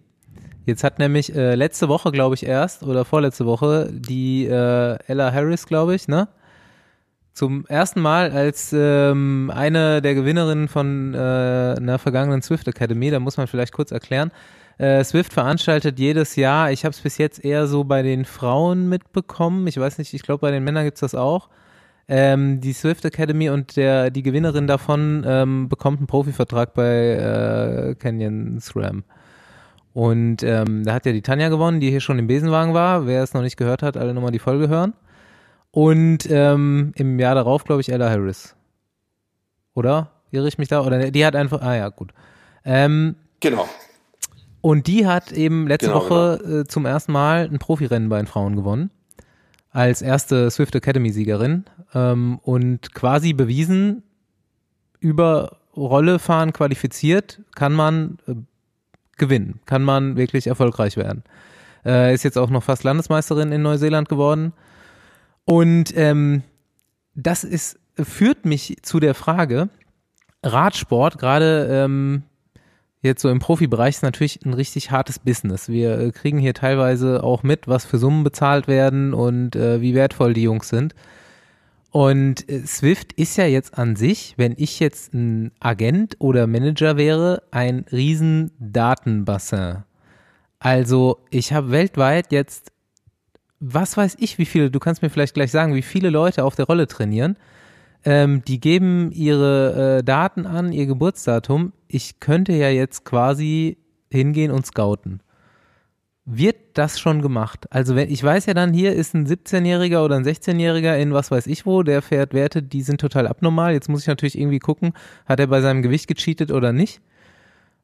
Jetzt 0.66 0.84
hat 0.84 1.00
nämlich 1.00 1.36
äh, 1.36 1.56
letzte 1.56 1.90
Woche, 1.90 2.12
glaube 2.12 2.36
ich, 2.36 2.46
erst 2.46 2.84
oder 2.84 3.04
vorletzte 3.04 3.46
Woche 3.46 3.90
die 3.92 4.46
äh, 4.46 4.98
Ella 5.08 5.34
Harris, 5.34 5.66
glaube 5.66 5.96
ich, 5.96 6.08
ne? 6.08 6.28
Zum 7.34 7.66
ersten 7.68 8.02
Mal 8.02 8.32
als 8.32 8.76
ähm, 8.78 9.52
eine 9.56 10.02
der 10.02 10.14
Gewinnerinnen 10.16 10.68
von 10.68 11.14
äh, 11.14 11.18
einer 11.18 11.98
vergangenen 11.98 12.42
Swift 12.42 12.68
Academy, 12.68 13.10
da 13.10 13.20
muss 13.20 13.38
man 13.38 13.48
vielleicht 13.48 13.74
kurz 13.74 13.92
erklären. 13.92 14.32
Äh, 14.78 15.04
Swift 15.04 15.32
veranstaltet 15.32 15.98
jedes 15.98 16.36
Jahr, 16.36 16.72
ich 16.72 16.84
habe 16.84 16.92
es 16.92 17.00
bis 17.00 17.18
jetzt 17.18 17.44
eher 17.44 17.68
so 17.68 17.84
bei 17.86 18.02
den 18.02 18.26
Frauen 18.26 18.90
mitbekommen, 18.90 19.66
ich 19.68 19.80
weiß 19.80 19.98
nicht, 19.98 20.14
ich 20.14 20.24
glaube 20.24 20.42
bei 20.42 20.52
den 20.52 20.64
Männern 20.64 20.84
gibt's 20.84 21.00
das 21.00 21.16
auch. 21.16 21.50
Ähm, 22.08 22.60
die 22.60 22.74
Swift 22.74 23.06
Academy 23.06 23.50
und 23.50 23.78
der 23.78 24.10
die 24.10 24.24
Gewinnerin 24.24 24.68
davon 24.68 25.24
ähm, 25.26 25.70
bekommt 25.70 26.00
einen 26.00 26.08
Profivertrag 26.08 26.74
bei 26.74 27.92
äh, 27.92 27.96
Canyon 27.96 28.60
SRAM. 28.60 29.06
Und 29.94 30.44
ähm, 30.44 30.84
da 30.86 30.94
hat 30.94 31.06
ja 31.06 31.12
die 31.12 31.22
Tanja 31.22 31.50
gewonnen, 31.50 31.80
die 31.80 31.90
hier 31.90 32.00
schon 32.00 32.20
im 32.20 32.28
Besenwagen 32.28 32.74
war. 32.74 33.08
Wer 33.08 33.24
es 33.24 33.34
noch 33.34 33.42
nicht 33.42 33.58
gehört 33.58 33.84
hat, 33.84 33.98
alle 33.98 34.14
nochmal 34.14 34.32
die 34.32 34.40
Folge 34.40 34.70
hören. 34.70 34.94
Und 35.72 36.30
ähm, 36.30 36.92
im 36.96 37.20
Jahr 37.20 37.36
darauf, 37.36 37.64
glaube 37.64 37.82
ich, 37.82 37.92
Ella 37.92 38.10
Harris. 38.10 38.56
Oder? 39.74 40.12
Irre 40.32 40.48
ich 40.48 40.58
mich 40.58 40.70
da? 40.70 40.86
Oder 40.86 41.12
die 41.12 41.26
hat 41.26 41.36
einfach. 41.36 41.62
Ah 41.62 41.76
ja, 41.76 41.90
gut. 41.90 42.14
Ähm, 42.64 43.16
genau. 43.40 43.68
Und 44.62 44.88
die 44.88 45.08
hat 45.08 45.32
eben 45.32 45.68
letzte 45.68 45.88
genau, 45.88 46.02
Woche 46.02 46.40
genau. 46.42 46.60
Äh, 46.60 46.68
zum 46.68 46.86
ersten 46.86 47.12
Mal 47.12 47.50
ein 47.52 47.60
Profirennen 47.60 48.10
bei 48.10 48.18
den 48.18 48.28
Frauen 48.28 48.56
gewonnen. 48.56 48.92
Als 49.72 50.02
erste 50.02 50.52
Swift 50.52 50.76
Academy-Siegerin. 50.76 51.66
Ähm, 51.94 52.40
und 52.44 52.94
quasi 52.94 53.34
bewiesen, 53.34 54.04
über 55.00 55.58
Rolle 55.76 56.20
fahren 56.20 56.54
qualifiziert, 56.54 57.42
kann 57.56 57.74
man 57.74 58.18
äh, 58.28 58.36
gewinnen, 59.22 59.62
kann 59.66 59.84
man 59.84 60.18
wirklich 60.18 60.48
erfolgreich 60.48 60.98
werden. 60.98 61.24
Äh, 61.86 62.14
ist 62.14 62.24
jetzt 62.24 62.38
auch 62.38 62.50
noch 62.50 62.64
fast 62.64 62.84
Landesmeisterin 62.84 63.52
in 63.52 63.62
Neuseeland 63.62 64.10
geworden. 64.10 64.52
Und 65.46 65.96
ähm, 65.96 66.42
das 67.16 67.44
ist, 67.44 67.80
führt 67.96 68.46
mich 68.46 68.78
zu 68.82 69.00
der 69.00 69.14
Frage, 69.14 69.70
Radsport, 70.44 71.20
gerade 71.20 71.68
ähm, 71.72 72.24
jetzt 73.02 73.22
so 73.22 73.30
im 73.30 73.40
Profibereich, 73.40 73.96
ist 73.96 74.04
natürlich 74.04 74.44
ein 74.44 74.54
richtig 74.54 74.90
hartes 74.90 75.20
Business. 75.20 75.70
Wir 75.70 76.00
äh, 76.00 76.12
kriegen 76.12 76.40
hier 76.40 76.56
teilweise 76.56 77.24
auch 77.24 77.44
mit, 77.44 77.68
was 77.68 77.86
für 77.86 78.00
Summen 78.00 78.24
bezahlt 78.24 78.68
werden 78.68 79.14
und 79.14 79.56
äh, 79.56 79.82
wie 79.82 79.94
wertvoll 79.94 80.34
die 80.34 80.44
Jungs 80.44 80.68
sind. 80.68 80.96
Und 81.92 82.50
äh, 82.50 82.66
Swift 82.66 83.14
ist 83.14 83.38
ja 83.38 83.46
jetzt 83.46 83.78
an 83.78 83.96
sich, 83.96 84.34
wenn 84.38 84.56
ich 84.58 84.80
jetzt 84.80 85.14
ein 85.14 85.52
Agent 85.60 86.16
oder 86.20 86.48
Manager 86.48 86.98
wäre, 86.98 87.44
ein 87.52 87.86
riesen 87.92 88.52
Datenbassin. 88.60 89.84
Also 90.60 91.20
ich 91.30 91.54
habe 91.54 91.72
weltweit 91.72 92.32
jetzt, 92.32 92.72
was 93.60 93.98
weiß 93.98 94.18
ich, 94.20 94.38
wie 94.38 94.46
viele, 94.46 94.72
du 94.72 94.80
kannst 94.80 95.02
mir 95.02 95.10
vielleicht 95.10 95.34
gleich 95.34 95.52
sagen, 95.52 95.76
wie 95.76 95.82
viele 95.82 96.10
Leute 96.10 96.46
auf 96.46 96.56
der 96.56 96.66
Rolle 96.66 96.88
trainieren. 96.88 97.38
Ähm, 98.04 98.44
die 98.46 98.60
geben 98.60 99.12
ihre 99.12 100.00
äh, 100.00 100.04
Daten 100.04 100.46
an, 100.46 100.72
ihr 100.72 100.86
Geburtsdatum. 100.86 101.74
Ich 101.88 102.20
könnte 102.20 102.54
ja 102.54 102.70
jetzt 102.70 103.04
quasi 103.04 103.78
hingehen 104.10 104.52
und 104.52 104.66
scouten 104.66 105.22
wird 106.38 106.56
das 106.74 107.00
schon 107.00 107.22
gemacht? 107.22 107.66
Also 107.70 107.96
wenn 107.96 108.10
ich 108.10 108.24
weiß 108.24 108.46
ja 108.46 108.54
dann, 108.54 108.74
hier 108.74 108.94
ist 108.94 109.14
ein 109.14 109.28
17-Jähriger 109.28 110.04
oder 110.04 110.16
ein 110.16 110.26
16-Jähriger 110.26 110.96
in 110.98 111.14
was 111.14 111.32
weiß 111.32 111.48
ich 111.48 111.66
wo, 111.66 111.84
der 111.84 112.02
fährt 112.02 112.34
Werte, 112.34 112.64
die 112.64 112.82
sind 112.82 113.02
total 113.02 113.28
abnormal. 113.28 113.74
Jetzt 113.74 113.90
muss 113.90 114.02
ich 114.02 114.08
natürlich 114.08 114.38
irgendwie 114.38 114.60
gucken, 114.60 114.94
hat 115.26 115.40
er 115.40 115.48
bei 115.48 115.62
seinem 115.62 115.82
Gewicht 115.82 116.08
gecheatet 116.08 116.52
oder 116.52 116.74
nicht. 116.74 117.02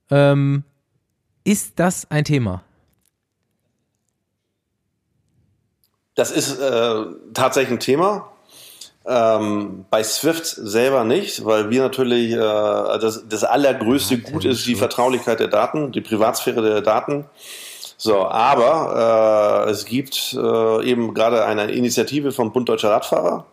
Ähm, 0.09 0.63
ist 1.43 1.79
das 1.79 2.09
ein 2.11 2.23
Thema? 2.23 2.63
Das 6.15 6.31
ist 6.31 6.59
äh, 6.59 7.05
tatsächlich 7.33 7.73
ein 7.73 7.79
Thema. 7.79 8.31
Ähm, 9.05 9.85
bei 9.89 10.03
Swift 10.03 10.45
selber 10.45 11.05
nicht, 11.05 11.45
weil 11.45 11.69
wir 11.69 11.81
natürlich 11.83 12.33
äh, 12.33 12.37
das, 12.37 13.23
das 13.29 13.43
allergrößte 13.45 14.17
Gut 14.17 14.43
ist 14.43 14.65
die 14.65 14.75
Vertraulichkeit 14.75 15.39
der 15.39 15.47
Daten, 15.47 15.93
die 15.93 16.01
Privatsphäre 16.01 16.61
der 16.61 16.81
Daten. 16.81 17.25
So, 17.97 18.25
aber 18.25 19.65
äh, 19.67 19.71
es 19.71 19.85
gibt 19.85 20.33
äh, 20.33 20.85
eben 20.85 21.15
gerade 21.15 21.45
eine 21.45 21.71
Initiative 21.71 22.31
vom 22.31 22.53
Bund 22.53 22.69
Deutscher 22.69 22.91
Radfahrer, 22.91 23.45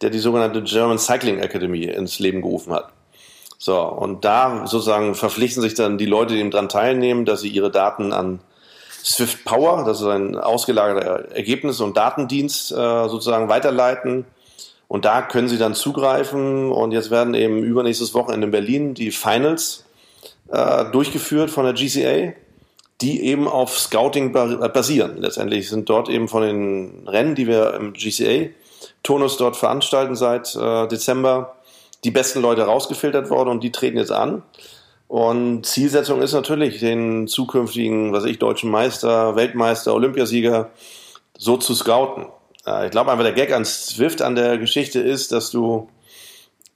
der 0.00 0.10
die 0.10 0.20
sogenannte 0.20 0.62
German 0.62 0.98
Cycling 0.98 1.40
Academy 1.40 1.82
ins 1.84 2.20
Leben 2.20 2.40
gerufen 2.40 2.72
hat. 2.72 2.90
So, 3.58 3.82
und 3.82 4.24
da 4.24 4.68
sozusagen 4.68 5.16
verpflichten 5.16 5.62
sich 5.62 5.74
dann 5.74 5.98
die 5.98 6.06
Leute, 6.06 6.34
die 6.34 6.48
daran 6.48 6.68
teilnehmen, 6.68 7.24
dass 7.24 7.40
sie 7.40 7.48
ihre 7.48 7.72
Daten 7.72 8.12
an 8.12 8.38
Swift 9.04 9.44
Power, 9.44 9.84
das 9.84 10.00
ist 10.00 10.06
ein 10.06 10.36
ausgelagerter 10.36 11.32
Ergebnis- 11.34 11.80
und 11.80 11.96
Datendienst, 11.96 12.70
äh, 12.70 13.08
sozusagen 13.08 13.48
weiterleiten. 13.48 14.26
Und 14.86 15.04
da 15.04 15.22
können 15.22 15.48
sie 15.48 15.58
dann 15.58 15.74
zugreifen. 15.74 16.70
Und 16.70 16.92
jetzt 16.92 17.10
werden 17.10 17.34
eben 17.34 17.64
übernächstes 17.64 18.14
Wochenende 18.14 18.46
in 18.46 18.50
Berlin 18.52 18.94
die 18.94 19.10
Finals 19.10 19.84
äh, 20.50 20.84
durchgeführt 20.92 21.50
von 21.50 21.64
der 21.64 21.74
GCA 21.74 22.32
die 23.00 23.22
eben 23.22 23.46
auf 23.46 23.78
Scouting 23.78 24.32
basieren. 24.32 25.18
Letztendlich 25.18 25.68
sind 25.68 25.88
dort 25.88 26.08
eben 26.08 26.28
von 26.28 26.42
den 26.42 27.06
Rennen, 27.06 27.34
die 27.36 27.46
wir 27.46 27.74
im 27.74 27.92
GCA-Tonus 27.92 29.36
dort 29.36 29.56
veranstalten 29.56 30.16
seit 30.16 30.56
äh, 30.56 30.88
Dezember, 30.88 31.56
die 32.04 32.10
besten 32.10 32.42
Leute 32.42 32.62
rausgefiltert 32.62 33.30
worden 33.30 33.50
und 33.50 33.62
die 33.62 33.72
treten 33.72 33.98
jetzt 33.98 34.12
an. 34.12 34.42
Und 35.06 35.64
Zielsetzung 35.64 36.20
ist 36.20 36.32
natürlich, 36.32 36.80
den 36.80 37.28
zukünftigen, 37.28 38.12
was 38.12 38.24
ich, 38.24 38.38
deutschen 38.38 38.70
Meister, 38.70 39.36
Weltmeister, 39.36 39.94
Olympiasieger 39.94 40.70
so 41.36 41.56
zu 41.56 41.74
scouten. 41.74 42.26
Äh, 42.66 42.86
ich 42.86 42.90
glaube 42.90 43.12
einfach, 43.12 43.24
der 43.24 43.32
Gag 43.32 43.52
an 43.52 43.64
Swift 43.64 44.22
an 44.22 44.34
der 44.34 44.58
Geschichte 44.58 45.00
ist, 45.00 45.30
dass 45.30 45.52
du 45.52 45.88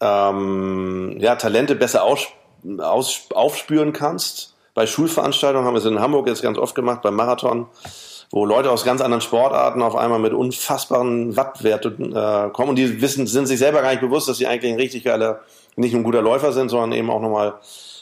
ähm, 0.01 1.17
ja, 1.19 1.35
Talente 1.35 1.75
besser 1.75 2.05
aus, 2.05 2.29
aus, 2.79 3.27
aufspüren 3.35 3.93
kannst 3.93 4.52
bei 4.75 4.87
Schulveranstaltungen 4.87 5.67
haben 5.67 5.75
wir 5.75 5.81
es 5.81 5.85
in 5.85 6.01
Hamburg 6.01 6.27
jetzt 6.27 6.43
ganz 6.43 6.59
oft 6.59 6.75
gemacht, 6.75 7.03
beim 7.03 7.15
Marathon, 7.15 7.67
wo 8.31 8.47
Leute 8.47 8.71
aus 8.71 8.85
ganz 8.85 9.01
anderen 9.03 9.21
Sportarten 9.21 9.83
auf 9.83 9.95
einmal 9.95 10.19
mit 10.19 10.33
unfassbaren 10.33 11.37
Wattwerten 11.37 12.17
äh, 12.17 12.51
kommen 12.53 12.71
und 12.71 12.77
die 12.77 13.03
wissen, 13.03 13.27
sind 13.27 13.47
sich 13.47 13.59
selber 13.59 13.83
gar 13.83 13.91
nicht 13.91 14.01
bewusst, 14.01 14.29
dass 14.29 14.39
sie 14.39 14.47
eigentlich 14.47 14.73
ein 14.73 14.79
richtig 14.79 15.05
geiler, 15.05 15.41
nicht 15.77 15.93
nur 15.93 16.01
ein 16.01 16.05
guter 16.05 16.23
Läufer 16.23 16.53
sind, 16.53 16.71
sondern 16.71 16.93
eben 16.93 17.11
auch 17.11 17.21
nochmal 17.21 17.55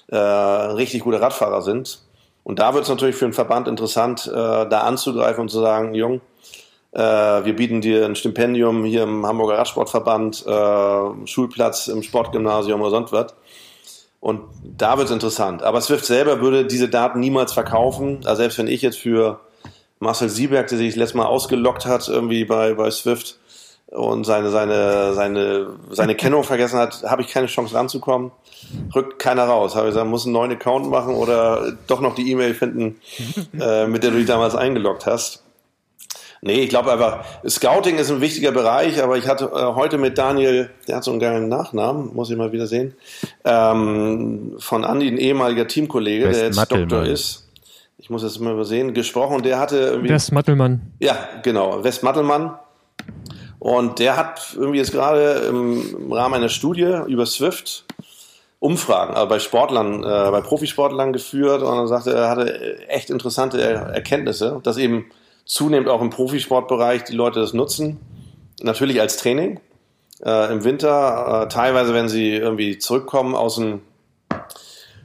äh, 0.08 0.16
richtig 0.16 1.02
gute 1.02 1.20
Radfahrer 1.20 1.62
sind. 1.62 2.00
Und 2.44 2.58
da 2.58 2.74
wird 2.74 2.84
es 2.84 2.90
natürlich 2.90 3.16
für 3.16 3.26
einen 3.26 3.34
Verband 3.34 3.68
interessant, 3.68 4.26
äh, 4.26 4.32
da 4.32 4.80
anzugreifen 4.82 5.42
und 5.42 5.48
zu 5.50 5.60
sagen, 5.60 5.94
Jung, 5.94 6.20
äh, 6.92 7.00
wir 7.00 7.54
bieten 7.54 7.80
dir 7.80 8.04
ein 8.04 8.16
Stipendium 8.16 8.84
hier 8.84 9.02
im 9.02 9.26
Hamburger 9.26 9.58
Radsportverband, 9.58 10.46
äh, 10.46 11.26
Schulplatz 11.26 11.88
im 11.88 12.02
Sportgymnasium 12.02 12.80
oder 12.80 12.90
sonst 12.90 13.12
was. 13.12 13.34
Und 14.20 14.42
da 14.62 14.98
wird 14.98 15.08
es 15.08 15.12
interessant. 15.12 15.62
Aber 15.62 15.80
Swift 15.80 16.04
selber 16.04 16.40
würde 16.40 16.66
diese 16.66 16.88
Daten 16.88 17.20
niemals 17.20 17.52
verkaufen. 17.52 18.20
Also 18.24 18.42
selbst 18.42 18.58
wenn 18.58 18.68
ich 18.68 18.82
jetzt 18.82 18.98
für 18.98 19.40
Marcel 19.98 20.28
Sieberg, 20.28 20.68
der 20.68 20.78
sich 20.78 20.94
letztes 20.94 21.14
Mal 21.14 21.26
ausgelockt 21.26 21.86
hat, 21.86 22.06
irgendwie 22.08 22.44
bei, 22.44 22.74
bei 22.74 22.90
Swift 22.90 23.38
und 23.88 24.24
seine, 24.24 24.50
seine, 24.50 25.14
seine, 25.14 25.68
seine 25.90 26.14
Kennung 26.14 26.44
vergessen 26.44 26.78
hat, 26.78 27.02
habe 27.04 27.22
ich 27.22 27.28
keine 27.28 27.46
Chance 27.46 27.74
ranzukommen. 27.74 28.30
Rückt 28.94 29.18
keiner 29.18 29.44
raus. 29.44 29.74
Habe 29.74 29.88
ich 29.88 29.94
gesagt, 29.94 30.08
muss 30.08 30.26
einen 30.26 30.34
neuen 30.34 30.52
Account 30.52 30.88
machen 30.90 31.14
oder 31.14 31.72
doch 31.86 32.00
noch 32.00 32.14
die 32.14 32.30
E-Mail 32.30 32.54
finden, 32.54 33.00
äh, 33.58 33.86
mit 33.86 34.02
der 34.02 34.10
du 34.10 34.18
dich 34.18 34.26
damals 34.26 34.54
eingeloggt 34.54 35.06
hast. 35.06 35.42
Nee, 36.42 36.60
ich 36.62 36.70
glaube 36.70 36.90
einfach, 36.90 37.24
Scouting 37.46 37.98
ist 37.98 38.10
ein 38.10 38.22
wichtiger 38.22 38.50
Bereich, 38.50 39.02
aber 39.02 39.18
ich 39.18 39.28
hatte 39.28 39.50
äh, 39.54 39.74
heute 39.74 39.98
mit 39.98 40.16
Daniel, 40.16 40.70
der 40.88 40.96
hat 40.96 41.04
so 41.04 41.10
einen 41.10 41.20
geilen 41.20 41.48
Nachnamen, 41.48 42.14
muss 42.14 42.30
ich 42.30 42.36
mal 42.36 42.50
wieder 42.52 42.66
sehen, 42.66 42.94
ähm, 43.44 44.54
von 44.58 44.84
Andi, 44.84 45.08
ein 45.08 45.18
ehemaliger 45.18 45.68
Teamkollege, 45.68 46.28
West 46.28 46.40
der 46.40 46.46
jetzt 46.46 46.56
Mattelmann. 46.56 46.88
Doktor 46.88 47.06
ist. 47.06 47.46
Ich 47.98 48.08
muss 48.08 48.22
jetzt 48.22 48.40
mal 48.40 48.54
übersehen, 48.54 48.94
gesprochen 48.94 49.42
der 49.42 49.58
hatte 49.58 49.76
irgendwie. 49.76 50.08
West 50.08 50.32
Mattelmann. 50.32 50.80
Ja, 50.98 51.16
genau, 51.42 51.84
West 51.84 52.02
Mattelmann. 52.02 52.58
Und 53.58 53.98
der 53.98 54.16
hat 54.16 54.54
irgendwie 54.56 54.78
jetzt 54.78 54.92
gerade 54.92 55.46
im 55.46 56.10
Rahmen 56.10 56.36
einer 56.36 56.48
Studie 56.48 57.00
über 57.06 57.26
Swift 57.26 57.84
Umfragen, 58.58 59.14
also 59.14 59.28
bei 59.28 59.38
Sportlern, 59.38 60.02
äh, 60.02 60.30
bei 60.30 60.40
Profisportlern 60.42 61.12
geführt 61.14 61.62
und 61.62 61.78
er 61.78 61.86
sagte, 61.86 62.12
er 62.12 62.28
hatte 62.28 62.88
echt 62.88 63.08
interessante 63.08 63.60
Erkenntnisse, 63.60 64.60
dass 64.62 64.76
eben 64.76 65.06
zunehmend 65.50 65.88
auch 65.88 66.00
im 66.00 66.10
Profisportbereich 66.10 67.02
die 67.04 67.14
Leute 67.14 67.40
das 67.40 67.52
nutzen. 67.52 67.98
Natürlich 68.62 69.00
als 69.00 69.16
Training. 69.16 69.58
Äh, 70.24 70.52
Im 70.52 70.62
Winter, 70.62 71.42
äh, 71.42 71.48
teilweise, 71.48 71.92
wenn 71.92 72.08
sie 72.08 72.34
irgendwie 72.34 72.78
zurückkommen 72.78 73.34
aus 73.34 73.56
dem, 73.56 73.80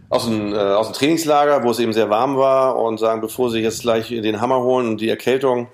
aus, 0.09 0.25
dem, 0.25 0.53
äh, 0.53 0.57
aus 0.57 0.87
dem 0.87 0.93
Trainingslager, 0.93 1.63
wo 1.63 1.71
es 1.71 1.79
eben 1.79 1.93
sehr 1.93 2.11
warm 2.11 2.37
war 2.37 2.77
und 2.77 2.99
sagen, 2.99 3.21
bevor 3.21 3.49
sie 3.49 3.59
jetzt 3.59 3.81
gleich 3.81 4.09
den 4.09 4.39
Hammer 4.39 4.61
holen 4.61 4.87
und 4.87 5.01
die 5.01 5.09
Erkältung 5.09 5.67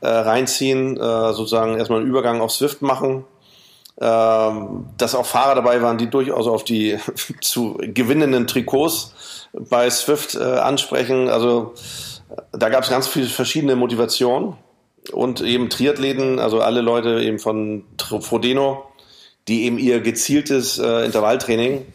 äh, 0.00 0.08
reinziehen, 0.08 0.96
äh, 0.96 1.32
sozusagen 1.34 1.76
erstmal 1.76 2.00
einen 2.00 2.08
Übergang 2.08 2.40
auf 2.40 2.52
Swift 2.52 2.80
machen. 2.80 3.24
Ähm, 4.00 4.86
dass 4.96 5.16
auch 5.16 5.26
Fahrer 5.26 5.56
dabei 5.56 5.82
waren, 5.82 5.98
die 5.98 6.08
durchaus 6.08 6.46
auf 6.46 6.64
die 6.64 6.96
zu 7.42 7.76
gewinnenden 7.78 8.46
Trikots 8.46 9.12
bei 9.52 9.90
Swift 9.90 10.36
äh, 10.36 10.44
ansprechen. 10.44 11.28
Also 11.28 11.74
da 12.52 12.68
gab 12.68 12.84
es 12.84 12.90
ganz 12.90 13.08
viele 13.08 13.26
verschiedene 13.26 13.76
Motivationen 13.76 14.54
und 15.12 15.40
eben 15.40 15.70
Triathleten, 15.70 16.38
also 16.38 16.60
alle 16.60 16.80
Leute 16.80 17.22
eben 17.22 17.38
von 17.38 17.84
Frodeno, 17.98 18.84
die 19.46 19.64
eben 19.64 19.78
ihr 19.78 20.00
gezieltes 20.00 20.78
äh, 20.78 21.04
Intervalltraining 21.04 21.86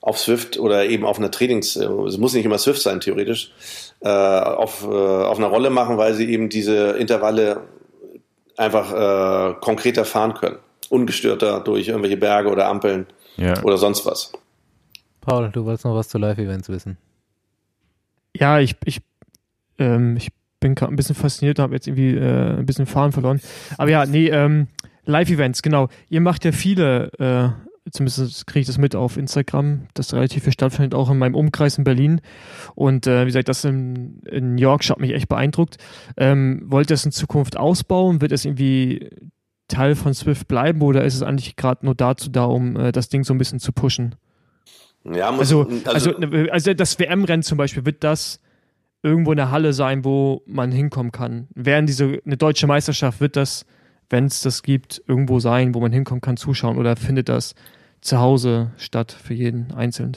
auf 0.00 0.18
Swift 0.18 0.58
oder 0.58 0.86
eben 0.86 1.04
auf 1.04 1.18
einer 1.18 1.30
Trainings, 1.30 1.76
äh, 1.76 1.84
es 1.84 2.18
muss 2.18 2.32
nicht 2.32 2.44
immer 2.44 2.58
Swift 2.58 2.80
sein, 2.80 3.00
theoretisch, 3.00 3.52
äh, 4.00 4.08
auf, 4.08 4.84
äh, 4.84 4.86
auf 4.86 5.38
einer 5.38 5.48
Rolle 5.48 5.70
machen, 5.70 5.98
weil 5.98 6.14
sie 6.14 6.30
eben 6.30 6.48
diese 6.48 6.90
Intervalle 6.92 7.62
einfach 8.56 8.92
äh, 8.92 9.54
konkreter 9.60 10.04
fahren 10.04 10.34
können. 10.34 10.58
Ungestörter 10.88 11.60
durch 11.60 11.88
irgendwelche 11.88 12.16
Berge 12.16 12.48
oder 12.48 12.68
Ampeln 12.68 13.06
ja. 13.36 13.60
oder 13.64 13.76
sonst 13.76 14.06
was. 14.06 14.32
Paul, 15.20 15.50
du 15.50 15.64
wolltest 15.64 15.84
noch 15.84 15.96
was 15.96 16.08
zu 16.08 16.18
Live-Events 16.18 16.68
wissen. 16.68 16.96
Ja, 18.34 18.60
ich, 18.60 18.76
ich 18.84 19.00
ähm, 19.78 20.16
ich 20.16 20.30
bin 20.60 20.74
gerade 20.74 20.92
ein 20.92 20.96
bisschen 20.96 21.14
fasziniert, 21.14 21.58
habe 21.58 21.74
jetzt 21.74 21.86
irgendwie 21.86 22.14
äh, 22.14 22.58
ein 22.58 22.66
bisschen 22.66 22.86
Fahren 22.86 23.12
verloren. 23.12 23.40
Aber 23.78 23.90
ja, 23.90 24.06
nee, 24.06 24.28
ähm, 24.28 24.68
Live-Events, 25.04 25.62
genau. 25.62 25.88
Ihr 26.08 26.20
macht 26.20 26.44
ja 26.44 26.52
viele, 26.52 27.12
äh, 27.18 27.90
zumindest 27.90 28.46
kriege 28.46 28.60
ich 28.60 28.66
das 28.66 28.78
mit 28.78 28.96
auf 28.96 29.16
Instagram, 29.16 29.82
das 29.94 30.12
relativ 30.12 30.44
viel 30.44 30.52
stattfindet, 30.52 30.94
auch 30.94 31.10
in 31.10 31.18
meinem 31.18 31.34
Umkreis 31.34 31.78
in 31.78 31.84
Berlin. 31.84 32.20
Und 32.74 33.06
äh, 33.06 33.22
wie 33.22 33.26
gesagt, 33.26 33.48
das 33.48 33.64
in, 33.64 34.20
in 34.26 34.56
New 34.56 34.62
York 34.62 34.84
hat 34.88 34.98
mich 34.98 35.12
echt 35.12 35.28
beeindruckt. 35.28 35.76
Ähm, 36.16 36.62
wollt 36.66 36.90
ihr 36.90 36.94
es 36.94 37.04
in 37.04 37.12
Zukunft 37.12 37.56
ausbauen? 37.56 38.20
Wird 38.20 38.32
es 38.32 38.44
irgendwie 38.44 39.08
Teil 39.68 39.94
von 39.94 40.14
Swift 40.14 40.48
bleiben 40.48 40.82
oder 40.82 41.04
ist 41.04 41.14
es 41.14 41.22
eigentlich 41.22 41.56
gerade 41.56 41.84
nur 41.84 41.94
dazu 41.94 42.30
da, 42.30 42.44
um 42.44 42.76
äh, 42.76 42.92
das 42.92 43.08
Ding 43.08 43.24
so 43.24 43.34
ein 43.34 43.38
bisschen 43.38 43.60
zu 43.60 43.72
pushen? 43.72 44.16
Ja, 45.04 45.30
muss, 45.30 45.40
also, 45.40 45.68
also, 45.84 46.16
also, 46.16 46.50
also 46.50 46.74
das 46.74 46.98
WM-Rennen 46.98 47.44
zum 47.44 47.58
Beispiel, 47.58 47.86
wird 47.86 48.02
das 48.02 48.40
irgendwo 49.02 49.32
in 49.32 49.36
der 49.36 49.50
Halle 49.50 49.72
sein, 49.72 50.04
wo 50.04 50.42
man 50.46 50.72
hinkommen 50.72 51.12
kann. 51.12 51.48
Während 51.54 51.88
diese 51.88 52.20
eine 52.24 52.36
deutsche 52.36 52.66
Meisterschaft 52.66 53.20
wird 53.20 53.36
das, 53.36 53.64
wenn 54.10 54.26
es 54.26 54.40
das 54.42 54.62
gibt, 54.62 55.02
irgendwo 55.06 55.40
sein, 55.40 55.74
wo 55.74 55.80
man 55.80 55.92
hinkommen 55.92 56.20
kann, 56.20 56.36
zuschauen 56.36 56.78
oder 56.78 56.96
findet 56.96 57.28
das 57.28 57.54
zu 58.00 58.18
Hause 58.18 58.72
statt 58.76 59.12
für 59.12 59.34
jeden 59.34 59.72
einzeln? 59.74 60.16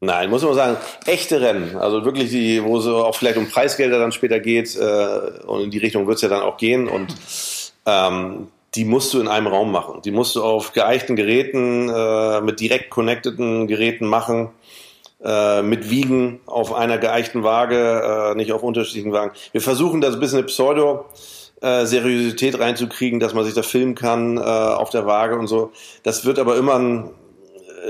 Nein, 0.00 0.30
muss 0.30 0.42
man 0.42 0.54
sagen, 0.54 0.76
echte 1.06 1.40
Rennen, 1.40 1.76
also 1.76 2.04
wirklich 2.04 2.30
die, 2.30 2.62
wo 2.62 2.78
es 2.78 2.86
auch 2.88 3.14
vielleicht 3.14 3.36
um 3.36 3.48
Preisgelder 3.48 4.00
dann 4.00 4.10
später 4.10 4.40
geht 4.40 4.74
äh, 4.74 5.44
und 5.46 5.62
in 5.62 5.70
die 5.70 5.78
Richtung 5.78 6.08
wird 6.08 6.16
es 6.16 6.22
ja 6.22 6.28
dann 6.28 6.42
auch 6.42 6.56
gehen 6.56 6.88
und 6.88 7.14
ähm, 7.86 8.48
die 8.74 8.84
musst 8.84 9.14
du 9.14 9.20
in 9.20 9.28
einem 9.28 9.46
Raum 9.46 9.70
machen. 9.70 10.00
Die 10.02 10.10
musst 10.10 10.34
du 10.34 10.42
auf 10.42 10.72
geeichten 10.72 11.14
Geräten, 11.14 11.88
äh, 11.88 12.40
mit 12.40 12.58
direkt 12.58 12.90
connecteden 12.90 13.68
Geräten 13.68 14.06
machen 14.06 14.50
äh, 15.24 15.62
mit 15.62 15.90
Wiegen 15.90 16.40
auf 16.46 16.72
einer 16.74 16.98
geeichten 16.98 17.42
Waage, 17.42 18.32
äh, 18.32 18.34
nicht 18.34 18.52
auf 18.52 18.62
unterschiedlichen 18.62 19.12
Wagen. 19.12 19.32
Wir 19.52 19.60
versuchen 19.60 20.00
das 20.00 20.14
ein 20.14 20.20
bisschen 20.20 20.38
eine 20.38 20.46
Pseudo- 20.46 21.06
äh, 21.62 21.86
Seriosität 21.86 22.58
reinzukriegen, 22.58 23.20
dass 23.20 23.34
man 23.34 23.44
sich 23.44 23.54
da 23.54 23.62
filmen 23.62 23.94
kann 23.94 24.36
äh, 24.36 24.40
auf 24.40 24.90
der 24.90 25.06
Waage 25.06 25.38
und 25.38 25.46
so. 25.46 25.70
Das 26.02 26.24
wird 26.24 26.40
aber 26.40 26.56
immer 26.56 26.74
ein, 26.74 27.10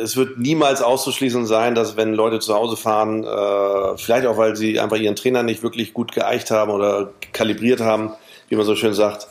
es 0.01 0.17
wird 0.17 0.39
niemals 0.39 0.83
auszuschließen 0.83 1.47
sein, 1.47 1.75
dass 1.75 1.97
wenn 1.97 2.13
Leute 2.13 2.39
zu 2.39 2.55
Hause 2.55 2.77
fahren, 2.77 3.25
äh, 3.25 3.97
vielleicht 3.97 4.27
auch 4.27 4.37
weil 4.37 4.57
sie 4.57 4.79
einfach 4.79 4.99
ihren 4.99 5.17
Trainer 5.17 5.43
nicht 5.43 5.63
wirklich 5.63 5.95
gut 5.95 6.13
geeicht 6.13 6.51
haben 6.51 6.71
oder 6.71 7.13
kalibriert 7.33 7.81
haben, 7.81 8.13
wie 8.49 8.57
man 8.57 8.67
so 8.67 8.77
schön 8.77 8.93
sagt, 8.93 9.29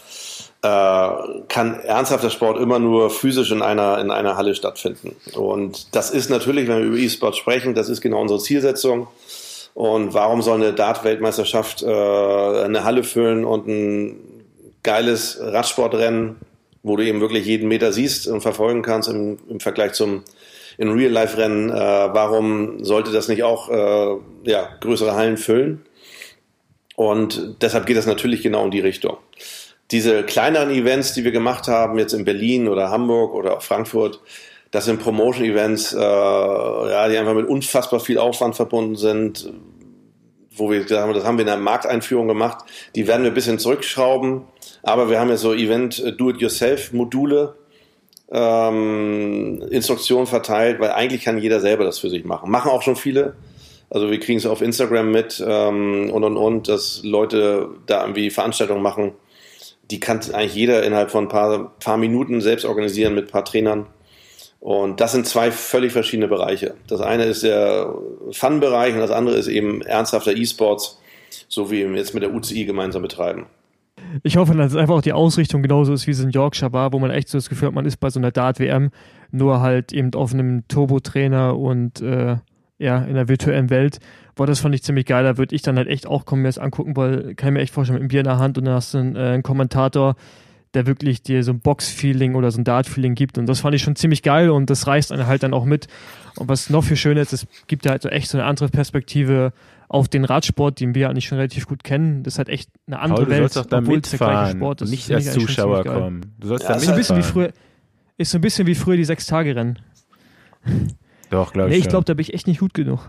kann 0.62 1.80
ernsthafter 1.80 2.30
Sport 2.30 2.60
immer 2.60 2.78
nur 2.78 3.10
physisch 3.10 3.52
in 3.52 3.64
einer, 3.64 4.00
in 4.00 4.12
einer 4.12 4.38
Halle 4.38 4.54
stattfinden. 4.54 5.16
Und 5.34 5.96
das 5.96 6.12
ist 6.12 6.30
natürlich, 6.30 6.68
wenn 6.68 6.78
wir 6.78 6.86
über 6.86 6.98
E-Sport 6.98 7.36
sprechen, 7.36 7.74
das 7.74 7.90
ist 7.90 8.00
genau 8.00 8.22
unsere 8.22 8.40
Zielsetzung. 8.40 9.08
Und 9.74 10.14
warum 10.14 10.44
soll 10.44 10.62
eine 10.62 10.74
Dart-Weltmeisterschaft 10.74 11.82
äh, 11.82 11.86
eine 11.88 12.84
Halle 12.84 13.04
füllen 13.04 13.44
und 13.44 13.68
ein 13.68 14.20
geiles 14.84 15.40
Radsportrennen, 15.42 16.36
wo 16.84 16.96
du 16.96 17.06
eben 17.06 17.22
wirklich 17.22 17.46
jeden 17.46 17.68
Meter 17.68 17.92
siehst 17.92 18.28
und 18.28 18.42
verfolgen 18.42 18.84
kannst 18.84 19.10
im, 19.10 19.40
im 19.50 19.60
Vergleich 19.60 19.94
zum 19.94 20.24
in 20.78 20.90
Real-Life-Rennen, 20.90 21.70
äh, 21.70 21.74
warum 21.74 22.84
sollte 22.84 23.12
das 23.12 23.28
nicht 23.28 23.44
auch 23.44 23.70
äh, 23.70 24.50
ja, 24.50 24.70
größere 24.80 25.14
Hallen 25.14 25.38
füllen? 25.38 25.86
Und 26.96 27.58
deshalb 27.62 27.86
geht 27.86 27.98
es 27.98 28.06
natürlich 28.06 28.42
genau 28.42 28.66
in 28.66 28.72
die 28.72 28.80
Richtung 28.80 29.18
diese 29.92 30.24
kleineren 30.24 30.70
Events, 30.70 31.14
die 31.14 31.24
wir 31.24 31.32
gemacht 31.32 31.68
haben, 31.68 32.00
jetzt 32.00 32.14
in 32.14 32.24
Berlin 32.24 32.68
oder 32.68 32.90
Hamburg 32.90 33.34
oder 33.34 33.60
Frankfurt, 33.60 34.22
das 34.72 34.86
sind 34.86 35.02
Promotion-Events, 35.02 35.94
äh, 35.94 36.00
ja, 36.00 37.10
die 37.10 37.18
einfach 37.18 37.34
mit 37.34 37.48
unfassbar 37.48 38.00
viel 38.00 38.18
Aufwand 38.18 38.56
verbunden 38.56 38.96
sind, 38.96 39.52
wo 40.56 40.72
wir 40.72 40.82
gesagt 40.82 41.02
haben, 41.02 41.14
das 41.14 41.26
haben 41.26 41.38
wir 41.38 41.42
in 41.42 41.48
der 41.48 41.58
Markteinführung 41.58 42.28
gemacht. 42.28 42.60
Die 42.96 43.08
werden 43.08 43.24
wir 43.24 43.32
ein 43.32 43.36
bisschen 43.36 43.60
zurückschrauben, 43.60 44.44
aber 44.82 45.10
wir 45.10 45.20
haben 45.20 45.30
ja 45.30 45.38
so 45.38 45.54
Event-Do-it-yourself-Module, 45.54 47.56
ähm, 48.32 49.62
Instruktionen 49.72 50.26
verteilt, 50.26 50.80
weil 50.80 50.92
eigentlich 50.92 51.26
kann 51.26 51.38
jeder 51.38 51.60
selber 51.60 51.84
das 51.84 52.00
für 52.00 52.10
sich 52.10 52.24
machen. 52.24 52.50
Machen 52.50 52.72
auch 52.72 52.82
schon 52.82 52.96
viele. 52.96 53.36
Also 53.90 54.10
wir 54.10 54.22
kriegen 54.22 54.38
es 54.38 54.46
auf 54.46 54.62
Instagram 54.62 55.12
mit 55.12 55.44
ähm, 55.46 56.10
und 56.14 56.24
und 56.24 56.38
und, 56.38 56.70
dass 56.70 57.02
Leute 57.04 57.68
da 57.88 58.04
irgendwie 58.04 58.30
Veranstaltungen 58.30 58.82
machen 58.82 59.12
die 59.92 60.00
kann 60.00 60.20
eigentlich 60.34 60.56
jeder 60.56 60.84
innerhalb 60.84 61.12
von 61.12 61.26
ein 61.26 61.30
paar, 61.30 61.74
paar 61.80 61.98
Minuten 61.98 62.42
selbst 62.42 62.66
organisieren 62.66 63.14
mit 63.14 63.26
ein 63.26 63.32
paar 63.32 63.46
Trainern. 63.46 63.88
Und 64.60 65.02
das 65.02 65.12
sind 65.12 65.28
zwei 65.28 65.52
völlig 65.52 65.92
verschiedene 65.92 66.28
Bereiche. 66.28 66.76
Das 66.88 67.02
eine 67.02 67.26
ist 67.26 67.44
der 67.44 67.94
Fun-Bereich 68.32 68.94
und 68.94 69.00
das 69.00 69.12
andere 69.12 69.36
ist 69.36 69.48
eben 69.48 69.82
ernsthafter 69.82 70.36
E-Sports, 70.36 71.00
so 71.48 71.72
wie 71.72 71.88
wir 71.90 71.96
jetzt 71.96 72.14
mit 72.14 72.24
der 72.24 72.34
UCI 72.34 72.66
gemeinsam 72.66 73.02
betreiben. 73.02 73.48
Ich 74.24 74.38
hoffe, 74.38 74.54
dass 74.54 74.76
einfach 74.76 74.96
auch 74.96 75.02
die 75.02 75.14
Ausrichtung 75.14 75.62
genauso 75.62 75.94
ist, 75.94 76.08
wie 76.08 76.12
es 76.12 76.20
in 76.20 76.30
Yorkshire 76.30 76.74
war, 76.74 76.94
wo 76.94 77.00
man 77.00 77.12
echt 77.12 77.28
so 77.30 77.38
das 77.38 77.50
Gefühl 77.50 77.68
hat, 77.68 77.76
man 77.76 77.86
ist 77.86 77.98
bei 77.98 78.10
so 78.10 78.20
einer 78.20 78.32
Dart-WM, 78.32 78.92
nur 79.32 79.62
halt 79.62 79.94
eben 79.94 80.14
auf 80.14 80.34
einem 80.34 80.68
Turbo-Trainer 80.68 81.58
und 81.58 82.02
äh, 82.02 82.38
ja, 82.82 83.04
in 83.04 83.14
der 83.14 83.28
virtuellen 83.28 83.70
Welt. 83.70 84.00
Boah, 84.36 84.48
das 84.48 84.60
fand 84.60 84.74
ich 84.76 84.84
ziemlich 84.84 85.06
geil. 85.06 85.24
Da 85.24 85.38
würde 85.38 85.56
ich 85.56 85.62
dann 85.62 85.78
halt 85.78 85.88
echt 85.88 86.08
auch 86.08 86.26
kommen, 86.26 86.42
mir 86.42 86.48
das 86.48 86.58
angucken, 86.58 86.96
weil 86.96 87.36
kann 87.36 87.50
ich 87.50 87.54
mir 87.54 87.62
echt 87.62 87.74
vorstellen, 87.74 87.96
mit 87.96 88.02
einem 88.02 88.08
Bier 88.10 88.22
in 88.22 88.26
der 88.26 88.40
Hand 88.40 88.58
und 88.58 88.66
dann 88.66 88.74
hast 88.76 88.94
du 88.94 88.98
einen, 88.98 89.16
äh, 89.16 89.20
einen 89.20 89.44
Kommentator, 89.44 90.16
der 90.74 90.88
wirklich 90.88 91.22
dir 91.22 91.44
so 91.44 91.52
ein 91.52 91.60
Box-Feeling 91.60 92.34
oder 92.36 92.50
so 92.50 92.60
ein 92.60 92.64
Dart-Feeling 92.64 93.14
gibt. 93.16 93.38
Und 93.38 93.46
das 93.46 93.60
fand 93.60 93.76
ich 93.76 93.82
schon 93.82 93.96
ziemlich 93.96 94.24
geil 94.24 94.50
und 94.50 94.70
das 94.70 94.88
reißt 94.88 95.12
einen 95.12 95.28
halt 95.28 95.44
dann 95.44 95.54
auch 95.54 95.66
mit. 95.66 95.88
Und 96.38 96.48
was 96.50 96.70
noch 96.70 96.84
viel 96.84 96.96
schöner 96.98 97.22
ist, 97.22 97.34
es 97.34 97.46
gibt 97.68 97.86
ja 97.86 97.92
halt 97.92 98.02
so 98.02 98.10
echt 98.10 98.30
so 98.30 98.38
eine 98.38 98.48
andere 98.48 98.70
Perspektive 98.70 99.52
auf 99.90 100.08
den 100.08 100.24
Radsport, 100.24 100.80
den 100.80 100.96
wir 100.96 101.10
eigentlich 101.10 101.26
schon 101.26 101.38
relativ 101.38 101.68
gut 101.68 101.84
kennen. 101.84 102.24
Das 102.24 102.36
ist 102.36 102.38
halt 102.38 102.48
echt 102.48 102.70
eine 102.88 103.00
andere 103.00 103.18
Paul, 103.18 103.26
du 103.26 103.32
Welt, 103.42 103.52
sollst 103.52 103.72
da 103.74 103.78
obwohl 103.80 104.00
es 104.00 104.10
der 104.10 104.18
gleiche 104.20 104.32
mitfahren 104.34 104.58
Sport 104.58 104.82
ist. 104.84 104.90
nicht 104.90 105.12
als 105.12 105.34
Zuschauer 105.34 105.84
kommen. 105.84 106.22
Du 106.40 106.48
sollst 106.48 106.64
Ja, 106.64 106.70
da 106.70 106.76
ist 106.76 106.84
Ist 106.84 106.88
so 106.88 106.92
ein 106.94 106.98
bisschen 106.98 107.16
wie 107.16 107.20
mitfahren. 107.20 107.34
früher, 107.52 107.54
ist 108.18 108.32
so 108.32 108.38
ein 108.38 108.42
bisschen 108.42 108.68
wie 108.68 108.76
früher 108.76 108.96
die 108.96 109.04
Sechs-Tage-Rennen. 109.04 109.80
Doch, 111.32 111.54
glaube 111.54 111.70
ich. 111.70 111.76
Nee, 111.76 111.80
ich 111.80 111.90
glaube, 111.90 112.06
da 112.06 112.14
bin 112.14 112.22
ich 112.22 112.34
echt 112.34 112.46
nicht 112.46 112.60
gut 112.60 112.74
genug. 112.74 113.00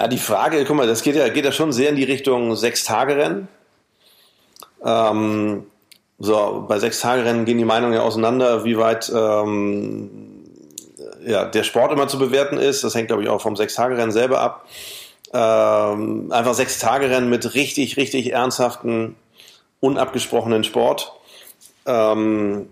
Ja, 0.00 0.08
die 0.08 0.18
Frage, 0.18 0.64
guck 0.64 0.76
mal, 0.76 0.86
das 0.86 1.02
geht 1.02 1.14
ja, 1.14 1.28
geht 1.28 1.44
ja 1.44 1.52
schon 1.52 1.70
sehr 1.72 1.90
in 1.90 1.96
die 1.96 2.04
Richtung 2.04 2.56
Sechs-Tage-Rennen. 2.56 3.46
Ähm, 4.84 5.66
so, 6.18 6.64
bei 6.66 6.78
Sechs-Tage-Rennen 6.78 7.44
gehen 7.44 7.58
die 7.58 7.64
Meinungen 7.64 7.92
ja 7.92 8.02
auseinander, 8.02 8.64
wie 8.64 8.78
weit 8.78 9.12
ähm, 9.14 10.10
ja, 11.26 11.44
der 11.44 11.62
Sport 11.62 11.92
immer 11.92 12.08
zu 12.08 12.18
bewerten 12.18 12.56
ist. 12.56 12.82
Das 12.84 12.94
hängt, 12.94 13.08
glaube 13.08 13.22
ich, 13.22 13.28
auch 13.28 13.40
vom 13.40 13.54
Sechs-Tage-Rennen 13.54 14.12
selber 14.12 14.40
ab. 14.40 14.66
Ähm, 15.34 16.32
einfach 16.32 16.54
Sechs-Tage-Rennen 16.54 17.28
mit 17.28 17.54
richtig, 17.54 17.98
richtig 17.98 18.32
ernsthaften, 18.32 19.16
unabgesprochenen 19.80 20.64
Sport. 20.64 21.12
Ähm, 21.84 22.68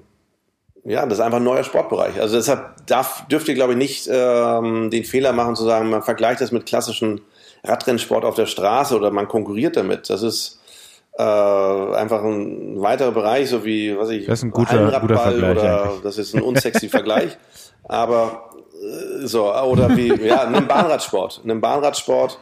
ja, 0.85 1.05
das 1.07 1.19
ist 1.19 1.25
einfach 1.25 1.39
ein 1.39 1.45
neuer 1.45 1.65
Sportbereich. 1.65 2.21
Also 2.21 2.37
deshalb 2.37 2.87
darf, 2.87 3.27
dürft 3.29 3.49
ihr, 3.49 3.55
glaube 3.55 3.73
ich, 3.73 3.79
nicht 3.79 4.09
ähm, 4.11 4.91
den 4.91 5.05
Fehler 5.05 5.33
machen 5.33 5.55
zu 5.57 5.65
sagen, 5.65 5.91
man 5.91 6.03
vergleicht 6.03 6.41
das 6.41 6.53
mit 6.53 6.67
klassischen 6.67 7.21
Radrennsport 7.65 8.25
auf 8.25 8.35
der 8.35 8.47
Straße 8.47 8.97
oder 8.97 9.11
man 9.11 9.29
konkurriert 9.29 9.77
damit. 9.77 10.09
Das 10.09 10.23
ist 10.23 10.61
äh, 11.19 11.23
einfach 11.23 12.23
ein 12.25 12.81
weiterer 12.81 13.11
Bereich, 13.13 13.51
so 13.51 13.65
wie, 13.65 13.97
was 13.99 14.09
ich, 14.11 14.25
Das 14.27 14.39
ist 14.39 14.45
ein 14.45 14.51
guter- 14.53 14.99
guter 15.01 15.19
Vergleich 15.19 15.59
oder 15.59 15.83
eigentlich. 15.85 16.01
das 16.03 16.17
ist 16.19 16.35
ein 16.35 16.43
unsexy 16.43 16.89
Vergleich. 16.89 17.37
Aber 17.85 18.51
äh, 18.73 19.27
so, 19.27 19.53
oder 19.55 19.95
wie, 19.97 20.15
ja, 20.27 20.49
nimm 20.49 20.67
Bahnradsport. 20.67 21.43
Nimm 21.45 21.61
Bahnradsport. 21.61 22.39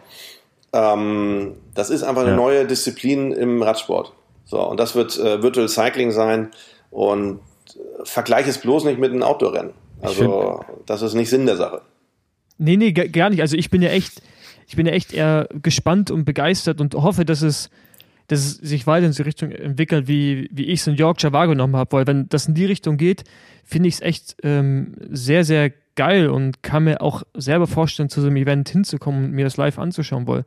Ähm, 0.73 1.57
das 1.75 1.91
ist 1.91 2.03
einfach 2.05 2.23
eine 2.23 2.31
Ja. 2.33 2.37
neue 2.37 2.67
Disziplin 2.67 3.33
im 3.33 3.63
Radsport. 3.63 4.13
So, 4.45 4.61
und 4.63 4.79
das 4.79 4.95
wird 4.95 5.19
äh, 5.19 5.43
Virtual 5.43 5.69
Cycling 5.69 6.11
sein. 6.13 6.51
Und 6.91 7.41
äh, 7.77 8.05
vergleich 8.05 8.47
es 8.47 8.59
bloß 8.59 8.85
nicht 8.85 8.99
mit 8.99 9.11
einem 9.13 9.23
Outdoor-Rennen. 9.23 9.73
Also, 10.01 10.65
das 10.87 11.03
ist 11.03 11.15
nicht 11.15 11.29
Sinn 11.29 11.47
der 11.47 11.57
Sache. 11.57 11.83
Nee, 12.59 12.77
nee, 12.77 12.93
ga- 12.93 13.07
gar 13.07 13.31
nicht. 13.31 13.41
Also 13.41 13.57
ich 13.57 13.71
bin 13.71 13.83
ja 13.83 13.91
echt, 13.91 14.23
ich 14.67 14.77
bin 14.77 14.87
ja 14.87 14.93
echt 14.93 15.13
eher 15.13 15.49
gespannt 15.63 16.11
und 16.11 16.25
begeistert 16.25 16.81
und 16.81 16.95
hoffe, 16.95 17.25
dass 17.25 17.43
es, 17.43 17.71
dass 18.29 18.41
es 18.41 18.53
sich 18.57 18.87
weiter 18.87 19.07
in 19.07 19.13
die 19.13 19.23
Richtung 19.23 19.51
entwickelt, 19.51 20.07
wie, 20.09 20.49
wie 20.53 20.65
ich 20.67 20.81
es 20.81 20.87
in 20.87 20.95
Yorkshire 20.95 21.33
wahrgenommen 21.33 21.77
habe. 21.77 21.93
Weil 21.93 22.07
wenn 22.07 22.29
das 22.29 22.47
in 22.47 22.55
die 22.55 22.65
Richtung 22.67 22.97
geht, 22.97 23.25
finde 23.65 23.89
ich 23.89 23.95
es 23.97 24.01
echt 24.03 24.37
ähm, 24.43 24.95
sehr, 25.11 25.45
sehr 25.45 25.73
geil 25.97 26.29
und 26.31 26.63
kann 26.63 26.85
mir 26.85 27.01
auch 27.01 27.23
selber 27.35 27.67
vorstellen, 27.67 28.09
zu 28.09 28.21
so 28.21 28.29
einem 28.29 28.37
Event 28.37 28.69
hinzukommen 28.69 29.25
und 29.27 29.31
mir 29.33 29.45
das 29.45 29.57
live 29.57 29.79
anzuschauen. 29.79 30.27
Weil 30.29 30.45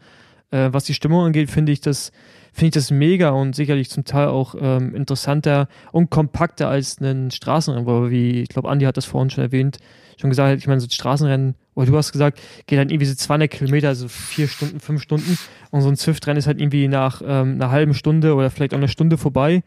äh, 0.51 0.69
was 0.71 0.85
die 0.85 0.93
Stimmung 0.93 1.25
angeht, 1.25 1.49
finde 1.49 1.71
ich 1.73 1.81
das 1.81 2.11
finde 2.51 2.67
ich 2.67 2.73
das 2.73 2.91
mega 2.91 3.29
und 3.29 3.55
sicherlich 3.55 3.89
zum 3.89 4.03
Teil 4.03 4.27
auch 4.27 4.55
ähm, 4.59 4.93
interessanter 4.93 5.67
und 5.91 6.09
kompakter 6.09 6.67
als 6.67 6.99
ein 6.99 7.31
Straßenrennen, 7.31 7.87
weil 7.87 8.11
wie, 8.11 8.41
ich 8.41 8.49
glaube, 8.49 8.69
Andi 8.69 8.85
hat 8.85 8.97
das 8.97 9.05
vorhin 9.05 9.29
schon 9.29 9.43
erwähnt, 9.43 9.79
schon 10.19 10.29
gesagt, 10.29 10.59
ich 10.59 10.67
meine, 10.67 10.81
so 10.81 10.87
ein 10.87 10.91
Straßenrennen, 10.91 11.55
oder 11.73 11.87
du 11.87 11.97
hast 11.97 12.11
gesagt, 12.11 12.39
geht 12.67 12.77
dann 12.77 12.89
irgendwie 12.89 13.05
so 13.05 13.15
200 13.15 13.49
Kilometer, 13.49 13.87
also 13.87 14.07
vier 14.07 14.47
Stunden, 14.47 14.79
fünf 14.79 15.01
Stunden 15.01 15.37
und 15.71 15.81
so 15.81 15.87
ein 15.87 15.95
Zwift-Rennen 15.95 16.37
ist 16.37 16.47
halt 16.47 16.59
irgendwie 16.59 16.87
nach 16.87 17.21
ähm, 17.25 17.55
einer 17.55 17.71
halben 17.71 17.93
Stunde 17.93 18.35
oder 18.35 18.49
vielleicht 18.49 18.73
auch 18.73 18.77
einer 18.77 18.89
Stunde 18.89 19.17
vorbei 19.17 19.63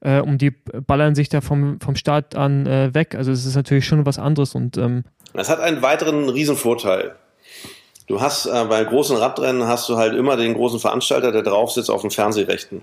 äh, 0.00 0.20
und 0.20 0.40
die 0.40 0.50
ballern 0.50 1.14
sich 1.14 1.28
da 1.28 1.42
vom, 1.42 1.78
vom 1.80 1.96
Start 1.96 2.34
an 2.34 2.66
äh, 2.66 2.94
weg, 2.94 3.14
also 3.14 3.30
es 3.30 3.44
ist 3.44 3.54
natürlich 3.54 3.86
schon 3.86 4.06
was 4.06 4.18
anderes 4.18 4.54
und 4.54 4.78
ähm, 4.78 5.04
Das 5.34 5.50
hat 5.50 5.60
einen 5.60 5.82
weiteren 5.82 6.28
Riesenvorteil. 6.30 7.14
Du 8.06 8.20
hast 8.20 8.46
äh, 8.46 8.64
bei 8.68 8.82
großen 8.84 9.16
Radrennen 9.16 9.66
hast 9.66 9.88
du 9.88 9.96
halt 9.96 10.14
immer 10.14 10.36
den 10.36 10.54
großen 10.54 10.80
Veranstalter, 10.80 11.32
der 11.32 11.42
drauf 11.42 11.70
sitzt 11.72 11.90
auf 11.90 12.02
den 12.02 12.10
Fernsehrechten. 12.10 12.82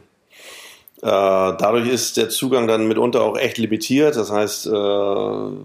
Äh, 1.02 1.06
dadurch 1.08 1.88
ist 1.88 2.18
der 2.18 2.30
Zugang 2.30 2.68
dann 2.68 2.88
mitunter 2.88 3.22
auch 3.22 3.38
echt 3.38 3.58
limitiert. 3.58 4.16
Das 4.16 4.32
heißt, 4.32 4.68
äh, 4.68 4.70
du 4.70 5.56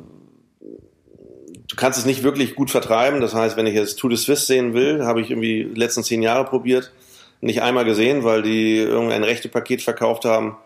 kannst 1.77 1.99
es 1.99 2.05
nicht 2.05 2.23
wirklich 2.23 2.55
gut 2.55 2.71
vertreiben. 2.71 3.21
Das 3.21 3.35
heißt, 3.35 3.57
wenn 3.57 3.67
ich 3.67 3.75
jetzt 3.75 3.99
Tour 3.99 4.11
de 4.11 4.19
Suisse 4.19 4.47
sehen 4.47 4.75
will, 4.75 5.05
habe 5.05 5.21
ich 5.21 5.31
irgendwie 5.31 5.65
die 5.65 5.81
letzten 5.81 6.05
zehn 6.05 6.23
Jahre 6.23 6.45
probiert, 6.45 6.93
nicht 7.41 7.63
einmal 7.63 7.85
gesehen, 7.85 8.23
weil 8.25 8.43
die 8.43 8.79
irgendein 8.79 9.25
Rechtepaket 9.25 9.83
verkauft 9.83 10.25
haben, 10.25 10.57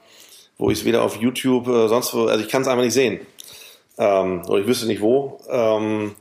wo 0.59 0.70
ich 0.70 0.80
es 0.80 0.84
weder 0.84 1.03
auf 1.03 1.16
YouTube 1.16 1.66
äh, 1.68 1.89
sonst 1.89 2.14
wo, 2.14 2.26
also 2.26 2.43
ich 2.43 2.51
kann 2.51 2.62
es 2.62 2.68
einfach 2.68 2.84
nicht 2.84 2.95
sehen. 2.95 3.20
Ähm, 3.97 4.43
oder 4.47 4.61
ich 4.61 4.66
wüsste 4.66 4.86
nicht 4.86 5.01
wo. 5.01 5.41
Ähm, 5.49 6.14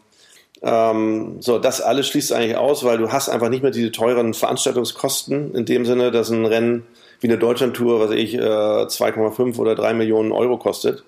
ähm, 0.62 1.38
so, 1.40 1.60
das 1.60 1.82
alles 1.82 2.08
schließt 2.08 2.34
eigentlich 2.34 2.58
aus, 2.58 2.84
weil 2.84 2.98
du 2.98 3.12
hast 3.12 3.30
einfach 3.30 3.50
nicht 3.50 3.62
mehr 3.62 3.72
diese 3.72 3.92
teuren 3.92 4.34
Veranstaltungskosten 4.34 5.54
in 5.54 5.66
dem 5.66 5.86
Sinne, 5.86 6.12
dass 6.12 6.30
ein 6.30 6.46
Rennen 6.46 6.84
wie 7.20 7.28
eine 7.28 7.38
Deutschlandtour, 7.38 8.00
was 8.00 8.12
ich, 8.12 8.36
äh, 8.36 8.40
2,5 8.40 9.58
oder 9.58 9.76
3 9.76 9.94
Millionen 9.94 10.32
Euro 10.32 10.58
kostet. 10.58 11.04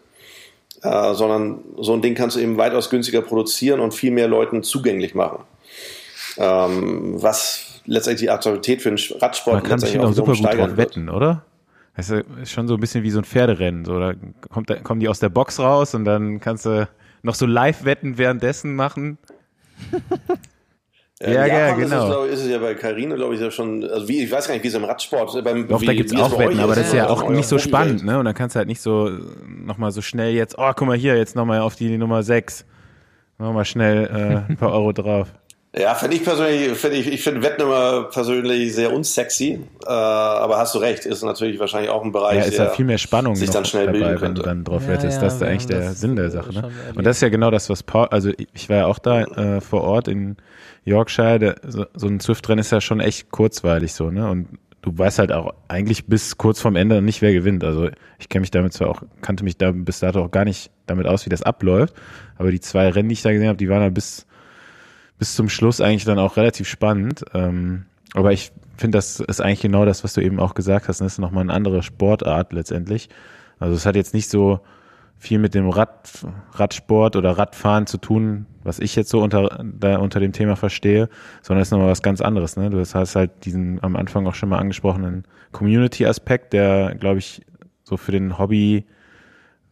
Äh, 0.81 1.13
sondern 1.13 1.59
so 1.77 1.93
ein 1.93 2.01
Ding 2.01 2.15
kannst 2.15 2.37
du 2.37 2.39
eben 2.39 2.57
weitaus 2.57 2.89
günstiger 2.89 3.21
produzieren 3.21 3.81
und 3.81 3.93
viel 3.93 4.11
mehr 4.11 4.29
Leuten 4.29 4.63
zugänglich 4.63 5.13
machen. 5.13 5.43
Ähm, 6.37 7.21
was 7.21 7.81
letztendlich 7.85 8.21
die 8.21 8.29
Attraktivität 8.29 8.81
für 8.81 8.89
den 8.89 9.19
Radsport 9.19 9.55
Man 9.55 9.63
kann 9.63 9.79
sich 9.79 9.99
auch 9.99 10.13
super 10.13 10.27
gut 10.27 10.37
steigern 10.37 10.69
drauf 10.69 10.77
wetten, 10.77 11.09
oder? 11.09 11.43
Das 11.97 12.09
ist 12.09 12.51
schon 12.51 12.69
so 12.69 12.75
ein 12.75 12.79
bisschen 12.79 13.03
wie 13.03 13.09
so 13.09 13.19
ein 13.19 13.25
Pferderennen. 13.25 13.83
So, 13.83 13.99
da, 13.99 14.13
kommt, 14.49 14.69
da 14.69 14.75
kommen 14.75 15.01
die 15.01 15.09
aus 15.09 15.19
der 15.19 15.27
Box 15.27 15.59
raus 15.59 15.95
und 15.95 16.05
dann 16.05 16.39
kannst 16.39 16.65
du 16.65 16.87
noch 17.23 17.35
so 17.35 17.45
Live-Wetten 17.45 18.17
währenddessen 18.17 18.75
machen. 18.77 19.17
Äh, 21.21 21.33
Ja, 21.33 21.45
ja, 21.45 21.69
Ist, 21.71 21.79
genau. 21.79 22.03
es, 22.03 22.09
glaube 22.11 22.27
ist 22.27 22.39
es 22.39 22.49
ja 22.49 22.59
bei 22.59 22.75
Carino, 22.75 23.15
glaube 23.15 23.35
ich, 23.35 23.41
ja 23.41 23.51
schon, 23.51 23.83
also 23.83 24.07
wie, 24.07 24.23
ich 24.23 24.31
weiß 24.31 24.47
gar 24.47 24.53
nicht, 24.53 24.63
wie 24.63 24.69
es 24.69 24.73
im 24.73 24.85
Radsport 24.85 25.35
ist. 25.35 25.43
Beim, 25.43 25.67
Doch, 25.67 25.81
wie, 25.81 25.85
da 25.85 25.93
gibt's 25.93 26.13
wie 26.13 26.15
es 26.15 26.21
auch 26.21 26.39
Wetten, 26.39 26.59
aber 26.59 26.75
das 26.75 26.87
ist 26.87 26.93
ja 26.93 27.07
also 27.07 27.25
auch 27.25 27.29
nicht 27.29 27.47
so 27.47 27.57
spannend, 27.57 28.05
ne? 28.05 28.17
Und 28.19 28.25
dann 28.25 28.33
kannst 28.33 28.55
du 28.55 28.59
halt 28.59 28.69
nicht 28.69 28.81
so 28.81 29.09
nochmal 29.45 29.91
so 29.91 30.01
schnell 30.01 30.33
jetzt, 30.33 30.55
oh, 30.57 30.71
guck 30.73 30.87
mal 30.87 30.95
hier, 30.97 31.17
jetzt 31.17 31.35
nochmal 31.35 31.59
auf 31.59 31.75
die 31.75 31.97
Nummer 31.97 32.23
6. 32.23 32.65
Nochmal 33.37 33.65
schnell 33.65 34.05
äh, 34.05 34.49
ein 34.51 34.57
paar 34.57 34.71
Euro 34.71 34.93
drauf. 34.93 35.27
Ja, 35.77 35.93
finde 35.93 36.15
ich 36.15 36.23
persönlich, 36.23 36.75
finde 36.79 36.97
ich, 36.97 37.07
ich 37.07 37.21
finde 37.21 37.43
Wetten 37.43 37.61
immer 37.61 38.05
persönlich 38.05 38.73
sehr 38.73 38.91
unsexy, 38.91 39.59
äh, 39.85 39.87
aber 39.87 40.57
hast 40.57 40.73
du 40.73 40.79
recht, 40.79 41.05
ist 41.05 41.21
natürlich 41.23 41.59
wahrscheinlich 41.59 41.91
auch 41.91 42.03
ein 42.03 42.11
Bereich, 42.11 42.39
Ja, 42.39 42.43
ist 42.45 42.57
der 42.57 42.65
ja 42.65 42.71
viel 42.71 42.85
mehr 42.85 42.97
Spannung 42.97 43.35
sich 43.35 43.47
noch 43.49 43.53
dann 43.53 43.65
schnell 43.65 43.85
bilden 43.87 44.01
dabei, 44.09 44.21
wenn 44.21 44.33
du 44.33 44.41
dann 44.41 44.63
drauf 44.63 44.87
Ja, 44.87 44.93
wettest. 44.93 45.17
ja, 45.17 45.25
das 45.25 45.35
ist 45.35 45.43
eigentlich 45.43 45.67
der 45.67 45.93
Sinn 45.93 46.15
der 46.15 46.31
Sache. 46.31 46.53
Ne? 46.53 46.71
Und 46.95 47.05
das 47.05 47.17
ist 47.17 47.21
ja 47.21 47.29
genau 47.29 47.51
das, 47.51 47.69
was 47.69 47.83
Paul, 47.83 48.07
also 48.07 48.31
ich 48.53 48.67
war 48.69 48.77
ja 48.77 48.85
auch 48.87 48.97
da 48.97 49.21
äh, 49.21 49.61
vor 49.61 49.83
Ort 49.83 50.07
in 50.07 50.37
Yorkshire, 50.85 51.37
der, 51.37 51.55
so, 51.67 51.85
so 51.93 52.07
ein 52.07 52.19
Swift-Rennen 52.19 52.59
ist 52.61 52.71
ja 52.71 52.81
schon 52.81 52.99
echt 52.99 53.29
kurzweilig 53.29 53.93
so, 53.93 54.09
ne? 54.09 54.27
Und 54.27 54.47
du 54.81 54.97
weißt 54.97 55.19
halt 55.19 55.31
auch 55.31 55.53
eigentlich 55.67 56.07
bis 56.07 56.39
kurz 56.39 56.59
vorm 56.61 56.77
Ende 56.77 56.99
nicht, 57.03 57.21
wer 57.21 57.31
gewinnt. 57.33 57.63
Also 57.63 57.89
ich 58.17 58.27
kenne 58.27 58.41
mich 58.41 58.49
damit 58.49 58.73
zwar 58.73 58.89
auch, 58.89 59.03
kannte 59.21 59.43
mich 59.43 59.57
da 59.57 59.71
bis 59.71 59.99
dato 59.99 60.23
auch 60.23 60.31
gar 60.31 60.45
nicht 60.45 60.71
damit 60.87 61.05
aus, 61.05 61.27
wie 61.27 61.29
das 61.29 61.43
abläuft, 61.43 61.93
aber 62.39 62.49
die 62.49 62.59
zwei 62.59 62.89
Rennen, 62.89 63.09
die 63.09 63.13
ich 63.13 63.21
da 63.21 63.31
gesehen 63.31 63.49
habe, 63.49 63.57
die 63.57 63.69
waren 63.69 63.81
da 63.81 63.89
bis 63.89 64.25
bis 65.19 65.35
zum 65.35 65.49
Schluss 65.49 65.81
eigentlich 65.81 66.05
dann 66.05 66.17
auch 66.17 66.37
relativ 66.37 66.67
spannend. 66.67 67.23
Ähm, 67.33 67.85
aber 68.13 68.31
ich 68.31 68.51
finde, 68.77 68.97
das 68.97 69.19
ist 69.19 69.41
eigentlich 69.41 69.61
genau 69.61 69.85
das, 69.85 70.03
was 70.03 70.13
du 70.13 70.21
eben 70.21 70.39
auch 70.39 70.55
gesagt 70.55 70.87
hast. 70.87 71.01
ne? 71.01 71.05
Das 71.05 71.13
ist 71.13 71.19
nochmal 71.19 71.43
eine 71.43 71.53
andere 71.53 71.83
Sportart 71.83 72.53
letztendlich. 72.53 73.09
Also 73.59 73.75
es 73.75 73.85
hat 73.85 73.95
jetzt 73.95 74.13
nicht 74.13 74.29
so 74.29 74.61
viel 75.17 75.37
mit 75.37 75.53
dem 75.53 75.69
Rad, 75.69 76.25
Radsport 76.53 77.17
oder 77.17 77.37
Radfahren 77.37 77.85
zu 77.85 77.97
tun, 77.97 78.45
was 78.63 78.79
ich 78.79 78.95
jetzt 78.95 79.09
so 79.09 79.21
unter, 79.21 79.63
da 79.63 79.97
unter 79.97 80.21
dem 80.21 80.31
Thema 80.31 80.55
verstehe, 80.55 81.09
sondern 81.41 81.61
es 81.61 81.67
ist 81.67 81.71
nochmal 81.71 81.89
was 81.89 82.01
ganz 82.01 82.21
anderes. 82.21 82.55
Ne? 82.55 82.69
Du 82.69 82.79
hast 82.79 83.15
halt 83.15 83.31
diesen 83.43 83.83
am 83.83 83.97
Anfang 83.97 84.25
auch 84.27 84.35
schon 84.35 84.47
mal 84.47 84.59
angesprochenen 84.59 85.25
Community-Aspekt, 85.51 86.53
der, 86.53 86.95
glaube 86.95 87.19
ich, 87.19 87.45
so 87.83 87.97
für 87.97 88.13
den 88.13 88.37
Hobby 88.37 88.85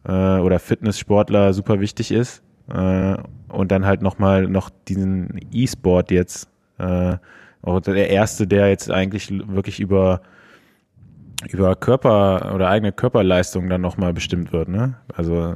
äh, 0.04 0.38
oder 0.38 0.58
Fitnesssportler 0.58 1.54
super 1.54 1.80
wichtig 1.80 2.12
ist. 2.12 2.42
Äh, 2.72 3.16
und 3.48 3.72
dann 3.72 3.86
halt 3.86 4.02
nochmal 4.02 4.46
noch 4.46 4.70
diesen 4.88 5.40
E-Sport 5.52 6.10
jetzt, 6.10 6.48
äh, 6.78 7.16
der 7.64 8.10
erste, 8.10 8.46
der 8.46 8.68
jetzt 8.68 8.90
eigentlich 8.90 9.30
wirklich 9.30 9.80
über 9.80 10.20
über 11.50 11.76
Körper 11.76 12.52
oder 12.54 12.68
eigene 12.68 12.92
Körperleistung 12.92 13.68
dann 13.68 13.80
nochmal 13.80 14.12
bestimmt 14.12 14.52
wird, 14.52 14.68
ne? 14.68 14.96
Also 15.14 15.54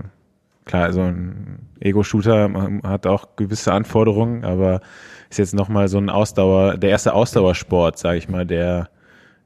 klar, 0.64 0.92
so 0.92 1.00
ein 1.02 1.58
Ego-Shooter 1.80 2.50
hat 2.84 3.06
auch 3.06 3.34
gewisse 3.36 3.72
Anforderungen, 3.72 4.44
aber 4.44 4.80
ist 5.28 5.38
jetzt 5.38 5.54
nochmal 5.54 5.88
so 5.88 5.98
ein 5.98 6.08
Ausdauer, 6.10 6.76
der 6.76 6.90
erste 6.90 7.14
Ausdauersport, 7.14 7.98
sage 7.98 8.18
ich 8.18 8.28
mal, 8.28 8.46
der 8.46 8.90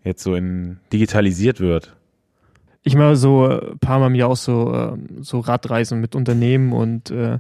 jetzt 0.04 0.22
so 0.22 0.34
in 0.34 0.78
digitalisiert 0.92 1.60
wird. 1.60 1.96
ich 2.82 2.94
mache 2.96 3.16
so 3.16 3.48
äh, 3.48 3.72
ein 3.72 3.78
paar 3.78 3.98
Mal 3.98 4.14
Jahr 4.14 4.30
auch 4.30 4.36
so, 4.36 4.72
ähm, 4.74 5.22
so 5.22 5.40
Radreisen 5.40 6.00
mit 6.00 6.14
Unternehmen 6.14 6.72
und 6.72 7.10
äh, 7.10 7.38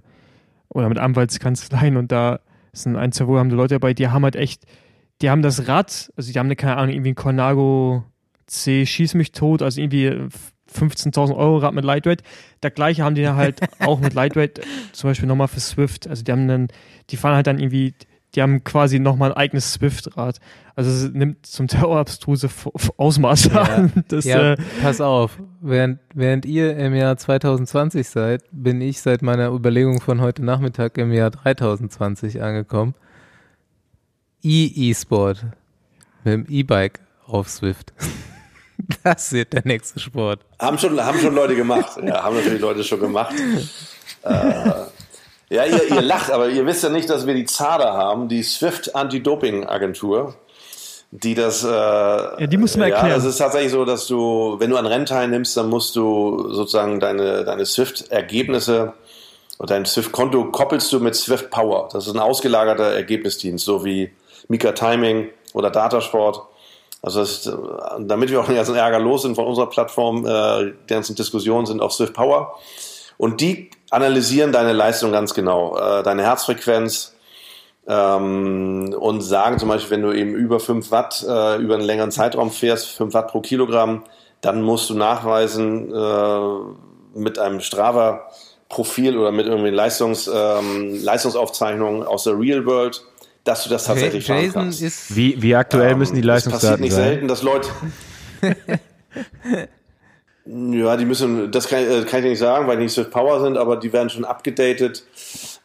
oder 0.68 0.88
mit 0.88 0.98
Anwaltskanzleien 0.98 1.96
und 1.96 2.12
da 2.12 2.40
sind 2.72 2.96
ein, 2.96 3.12
zwei 3.12 3.26
wohlhabende 3.26 3.56
Leute 3.56 3.74
dabei, 3.74 3.94
die 3.94 4.08
haben 4.08 4.24
halt 4.24 4.36
echt, 4.36 4.64
die 5.22 5.30
haben 5.30 5.42
das 5.42 5.68
Rad, 5.68 6.12
also 6.16 6.32
die 6.32 6.38
haben 6.38 6.46
eine, 6.46 6.56
keine 6.56 6.76
Ahnung, 6.76 6.94
irgendwie 6.94 7.12
ein 7.12 7.16
Cornago 7.16 8.04
C, 8.46 8.86
schieß 8.86 9.14
mich 9.14 9.32
tot, 9.32 9.62
also 9.62 9.80
irgendwie 9.80 10.28
15.000 10.72 11.36
Euro 11.36 11.58
Rad 11.58 11.74
mit 11.74 11.84
Lightweight. 11.84 12.22
Der 12.62 12.70
gleiche 12.70 13.04
haben 13.04 13.14
die 13.14 13.28
halt 13.28 13.60
auch 13.80 14.00
mit 14.00 14.14
Lightweight, 14.14 14.60
zum 14.92 15.10
Beispiel 15.10 15.28
nochmal 15.28 15.48
für 15.48 15.60
Swift. 15.60 16.06
Also 16.08 16.22
die 16.22 16.32
haben 16.32 16.48
dann, 16.48 16.68
die 17.10 17.16
fahren 17.16 17.34
halt 17.34 17.46
dann 17.46 17.58
irgendwie, 17.58 17.94
die 18.36 18.42
haben 18.42 18.62
quasi 18.64 18.98
nochmal 18.98 19.32
ein 19.32 19.36
eigenes 19.36 19.72
Swift-Rad. 19.72 20.38
Also 20.74 20.90
es 20.90 21.12
nimmt 21.12 21.46
zum 21.46 21.68
Terrorabstruse 21.68 22.50
Ausmaße 22.98 23.50
ja. 23.50 23.62
an. 23.62 23.92
Das, 24.08 24.24
ja, 24.26 24.52
äh, 24.52 24.56
pass 24.82 25.00
auf, 25.00 25.38
während, 25.60 26.00
während 26.14 26.44
ihr 26.44 26.76
im 26.76 26.94
Jahr 26.94 27.16
2020 27.16 28.06
seid, 28.06 28.44
bin 28.52 28.80
ich 28.80 29.00
seit 29.00 29.22
meiner 29.22 29.48
Überlegung 29.48 30.00
von 30.00 30.20
heute 30.20 30.44
Nachmittag 30.44 30.98
im 30.98 31.12
Jahr 31.12 31.30
3020 31.30 32.42
angekommen. 32.42 32.94
E-E-Sport 34.42 35.46
mit 36.24 36.34
dem 36.34 36.46
E-Bike 36.48 37.00
auf 37.26 37.48
Swift. 37.48 37.92
Das 39.02 39.32
wird 39.32 39.54
der 39.54 39.62
nächste 39.64 39.98
Sport. 39.98 40.44
Haben 40.60 40.78
schon, 40.78 41.00
haben 41.00 41.18
schon 41.18 41.34
Leute 41.34 41.56
gemacht. 41.56 41.98
Ja, 42.04 42.22
haben 42.22 42.36
natürlich 42.36 42.60
Leute 42.60 42.84
schon 42.84 43.00
gemacht. 43.00 43.34
äh, 44.22 44.70
ja, 45.50 45.64
ihr, 45.64 45.90
ihr 45.90 46.02
lacht, 46.02 46.30
aber 46.30 46.48
ihr 46.48 46.66
wisst 46.66 46.82
ja 46.82 46.88
nicht, 46.88 47.08
dass 47.08 47.26
wir 47.26 47.34
die 47.34 47.44
ZADA 47.44 47.94
haben, 47.94 48.28
die 48.28 48.42
Swift 48.42 48.94
Anti-Doping-Agentur 48.94 50.34
die 51.10 51.34
das. 51.34 51.64
Äh, 51.64 51.68
ja, 51.68 52.46
die 52.46 52.56
musst 52.56 52.74
du 52.74 52.80
mal 52.80 52.86
erklären. 52.86 53.10
Ja, 53.10 53.16
es 53.16 53.24
ist 53.24 53.38
tatsächlich 53.38 53.72
so, 53.72 53.84
dass 53.84 54.06
du, 54.06 54.56
wenn 54.58 54.70
du 54.70 54.76
an 54.76 54.86
Rennen 54.86 55.06
teilnimmst, 55.06 55.56
dann 55.56 55.68
musst 55.68 55.96
du 55.96 56.52
sozusagen 56.52 57.00
deine, 57.00 57.44
deine 57.44 57.64
Swift-Ergebnisse 57.64 58.92
und 59.58 59.70
dein 59.70 59.86
Swift-Konto 59.86 60.50
koppelst 60.50 60.92
du 60.92 61.00
mit 61.00 61.14
Swift 61.14 61.50
Power. 61.50 61.88
Das 61.92 62.06
ist 62.06 62.14
ein 62.14 62.20
ausgelagerter 62.20 62.92
Ergebnisdienst, 62.92 63.64
so 63.64 63.84
wie 63.84 64.12
Mika 64.48 64.72
Timing 64.72 65.30
oder 65.54 65.70
Datasport. 65.70 66.42
Also 67.02 67.22
ist, 67.22 67.50
damit 68.00 68.30
wir 68.30 68.40
auch 68.40 68.46
den 68.46 68.56
ganzen 68.56 68.74
Ärger 68.74 68.98
los 68.98 69.22
sind 69.22 69.36
von 69.36 69.46
unserer 69.46 69.68
Plattform, 69.68 70.26
äh, 70.26 70.72
die 70.88 70.94
ganzen 70.94 71.14
Diskussionen 71.14 71.66
sind 71.66 71.80
auf 71.80 71.92
Swift 71.92 72.14
Power. 72.14 72.58
Und 73.18 73.40
die 73.40 73.70
analysieren 73.90 74.52
deine 74.52 74.72
Leistung 74.72 75.12
ganz 75.12 75.34
genau, 75.34 75.76
äh, 75.78 76.02
deine 76.02 76.22
Herzfrequenz, 76.22 77.16
ähm, 77.88 78.94
und 78.98 79.20
sagen 79.20 79.58
zum 79.58 79.68
Beispiel, 79.68 79.92
wenn 79.92 80.02
du 80.02 80.12
eben 80.12 80.34
über 80.34 80.58
5 80.58 80.90
Watt 80.90 81.24
äh, 81.26 81.56
über 81.56 81.74
einen 81.74 81.84
längeren 81.84 82.10
Zeitraum 82.10 82.50
fährst, 82.50 82.88
5 82.88 83.14
Watt 83.14 83.28
pro 83.28 83.40
Kilogramm, 83.40 84.02
dann 84.40 84.62
musst 84.62 84.90
du 84.90 84.94
nachweisen 84.94 85.92
äh, 85.94 87.18
mit 87.18 87.38
einem 87.38 87.60
Strava-Profil 87.60 89.16
oder 89.16 89.30
mit 89.30 89.46
irgendwie 89.46 89.70
Leistungs, 89.70 90.28
ähm, 90.32 91.02
Leistungsaufzeichnungen 91.02 92.02
aus 92.02 92.24
der 92.24 92.38
Real 92.38 92.66
World, 92.66 93.02
dass 93.44 93.62
du 93.64 93.70
das 93.70 93.84
tatsächlich 93.84 94.28
okay, 94.28 94.50
fahren 94.50 94.64
kannst. 94.64 95.16
wie, 95.16 95.40
wie 95.40 95.54
aktuell 95.54 95.92
ähm, 95.92 95.98
müssen 95.98 96.16
die 96.16 96.22
Leistungsdaten 96.22 96.88
sein? 96.88 96.88
Es 96.88 97.28
passiert 97.28 97.28
nicht 97.28 97.28
sein? 97.28 97.28
selten, 97.28 97.28
dass 97.28 97.42
Leute... 97.42 97.68
ja, 100.46 100.96
die 100.96 101.04
müssen, 101.04 101.50
das 101.50 101.68
kann, 101.68 101.80
äh, 101.80 102.04
kann 102.04 102.20
ich 102.20 102.30
nicht 102.30 102.38
sagen, 102.38 102.66
weil 102.66 102.76
die 102.76 102.84
nicht 102.84 102.92
Swift 102.92 103.10
Power 103.10 103.40
sind, 103.40 103.56
aber 103.56 103.76
die 103.76 103.92
werden 103.92 104.10
schon 104.10 104.24
abgedatet. 104.24 105.04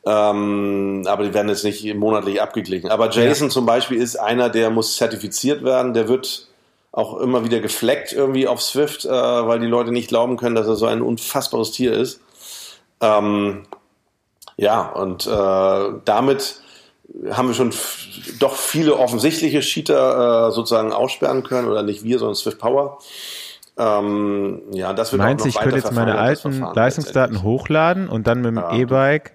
Ähm, 0.04 1.04
aber 1.06 1.24
die 1.24 1.34
werden 1.34 1.50
jetzt 1.50 1.64
nicht 1.64 1.94
monatlich 1.94 2.42
abgeglichen. 2.42 2.90
Aber 2.90 3.10
Jason 3.12 3.48
ja. 3.48 3.54
zum 3.54 3.66
Beispiel 3.68 4.02
ist 4.02 4.16
einer, 4.16 4.50
der 4.50 4.72
muss 4.72 4.96
zertifiziert 4.96 5.64
werden. 5.64 5.94
Der 5.94 6.08
wird 6.08 6.48
auch 6.92 7.20
immer 7.20 7.46
wieder 7.46 7.60
gefleckt 7.60 8.12
irgendwie 8.12 8.48
auf 8.48 8.62
Swift, 8.62 9.06
äh, 9.06 9.10
weil 9.10 9.60
die 9.60 9.68
Leute 9.68 9.92
nicht 9.92 10.08
glauben 10.08 10.38
können, 10.38 10.56
dass 10.56 10.68
er 10.68 10.76
so 10.76 10.88
ein 10.88 11.02
unfassbares 11.02 11.72
Tier 11.72 11.94
ist. 11.94 12.20
Ähm, 13.00 13.64
ja, 14.58 14.90
und 14.90 15.28
äh, 15.28 16.00
damit 16.06 16.62
haben 17.30 17.48
wir 17.48 17.56
schon 17.56 17.74
doch 18.40 18.56
viele 18.56 18.98
offensichtliche 18.98 19.60
Cheater 19.60 20.48
äh, 20.48 20.52
sozusagen 20.52 20.92
aussperren 20.92 21.44
können, 21.44 21.68
oder 21.68 21.84
nicht 21.84 22.04
wir, 22.04 22.20
sondern 22.20 22.36
Swift 22.36 22.60
Power. 22.60 23.00
Ähm, 23.82 24.62
ja, 24.74 24.94
das 24.94 25.12
wird 25.12 25.24
Meinst 25.24 25.44
du, 25.44 25.50
ich 25.50 25.58
könnte 25.58 25.78
jetzt 25.78 25.92
meine 25.92 26.18
alten 26.18 26.60
Leistungsdaten 26.60 27.42
hochladen 27.42 28.10
und 28.10 28.28
dann 28.28 28.42
mit 28.42 28.52
dem 28.52 28.58
ja. 28.58 28.74
E-Bike 28.74 29.32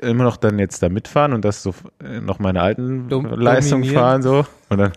immer 0.00 0.24
noch 0.24 0.38
dann 0.38 0.58
jetzt 0.58 0.82
da 0.82 0.88
mitfahren 0.88 1.34
und 1.34 1.44
das 1.44 1.62
so 1.62 1.74
äh, 2.02 2.20
noch 2.20 2.38
meine 2.38 2.62
alten 2.62 3.08
Dom 3.08 3.26
Leistungen 3.26 3.84
fahren 3.84 4.22
so 4.22 4.46
und 4.70 4.78
dann 4.78 4.92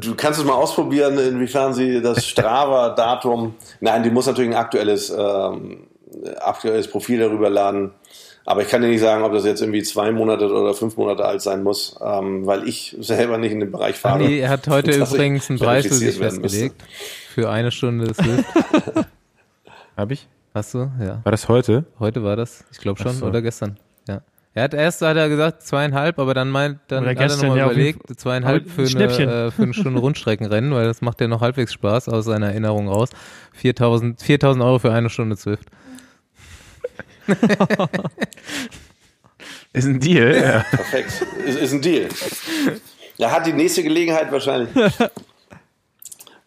Du 0.00 0.14
kannst 0.16 0.40
es 0.40 0.44
mal 0.44 0.54
ausprobieren, 0.54 1.16
inwiefern 1.18 1.74
sie 1.74 2.02
das 2.02 2.26
Strava-Datum. 2.26 3.54
Nein, 3.80 4.02
die 4.02 4.10
muss 4.10 4.26
natürlich 4.26 4.50
ein 4.50 4.56
aktuelles, 4.56 5.10
ähm, 5.10 5.86
aktuelles 6.40 6.88
Profil 6.88 7.20
darüber 7.20 7.50
laden. 7.50 7.92
Aber 8.46 8.62
ich 8.62 8.68
kann 8.68 8.82
dir 8.82 8.88
nicht 8.88 9.00
sagen, 9.00 9.24
ob 9.24 9.32
das 9.32 9.44
jetzt 9.44 9.62
irgendwie 9.62 9.82
zwei 9.82 10.12
Monate 10.12 10.52
oder 10.52 10.74
fünf 10.74 10.96
Monate 10.96 11.24
alt 11.24 11.40
sein 11.40 11.62
muss, 11.62 11.96
ähm, 12.04 12.46
weil 12.46 12.68
ich 12.68 12.94
selber 13.00 13.38
nicht 13.38 13.52
in 13.52 13.60
dem 13.60 13.72
Bereich 13.72 13.96
fahre. 13.96 14.24
Andi 14.24 14.40
hat 14.40 14.68
heute 14.68 14.92
übrigens 14.92 15.48
einen 15.48 15.58
Preis 15.58 15.86
für 15.86 15.94
sich 15.94 16.18
festgelegt. 16.18 16.82
Für 17.34 17.50
eine 17.50 17.70
Stunde 17.70 18.12
Swift. 18.12 18.44
Hab 19.96 20.10
ich? 20.10 20.28
Hast 20.52 20.74
du? 20.74 20.90
Ja. 21.00 21.20
War 21.24 21.32
das 21.32 21.48
heute? 21.48 21.84
Heute 21.98 22.22
war 22.22 22.36
das. 22.36 22.64
Ich 22.70 22.78
glaube 22.78 23.02
schon. 23.02 23.12
So. 23.12 23.26
Oder 23.26 23.42
gestern. 23.42 23.78
Ja. 24.06 24.20
Er 24.52 24.64
hat 24.64 24.74
erst 24.74 25.00
hat 25.02 25.16
er 25.16 25.28
gesagt 25.28 25.62
zweieinhalb, 25.62 26.18
aber 26.18 26.34
dann 26.34 26.50
meint 26.50 26.78
dann 26.88 27.04
oder 27.04 27.10
hat 27.10 27.18
er 27.30 27.36
nochmal 27.36 27.58
ja, 27.58 27.64
überlegt 27.64 28.20
zweieinhalb 28.20 28.68
für 28.70 28.82
eine, 28.82 29.04
äh, 29.04 29.50
für 29.50 29.62
eine 29.62 29.74
Stunde 29.74 30.00
Rundstreckenrennen, 30.00 30.72
weil 30.72 30.86
das 30.86 31.00
macht 31.00 31.20
ja 31.20 31.28
noch 31.28 31.40
halbwegs 31.40 31.72
Spaß 31.72 32.08
aus 32.08 32.26
seiner 32.26 32.48
Erinnerung 32.48 32.88
raus. 32.88 33.08
4000 33.54 34.20
4000 34.22 34.64
Euro 34.64 34.78
für 34.78 34.92
eine 34.92 35.08
Stunde 35.08 35.36
Zwift. 35.36 35.68
ist 39.72 39.86
ein 39.86 40.00
Deal. 40.00 40.34
Ja. 40.34 40.64
Perfekt. 40.70 41.26
Ist, 41.46 41.58
ist 41.58 41.72
ein 41.72 41.82
Deal. 41.82 42.08
Er 43.18 43.30
hat 43.30 43.46
die 43.46 43.52
nächste 43.52 43.82
Gelegenheit 43.82 44.32
wahrscheinlich. 44.32 44.70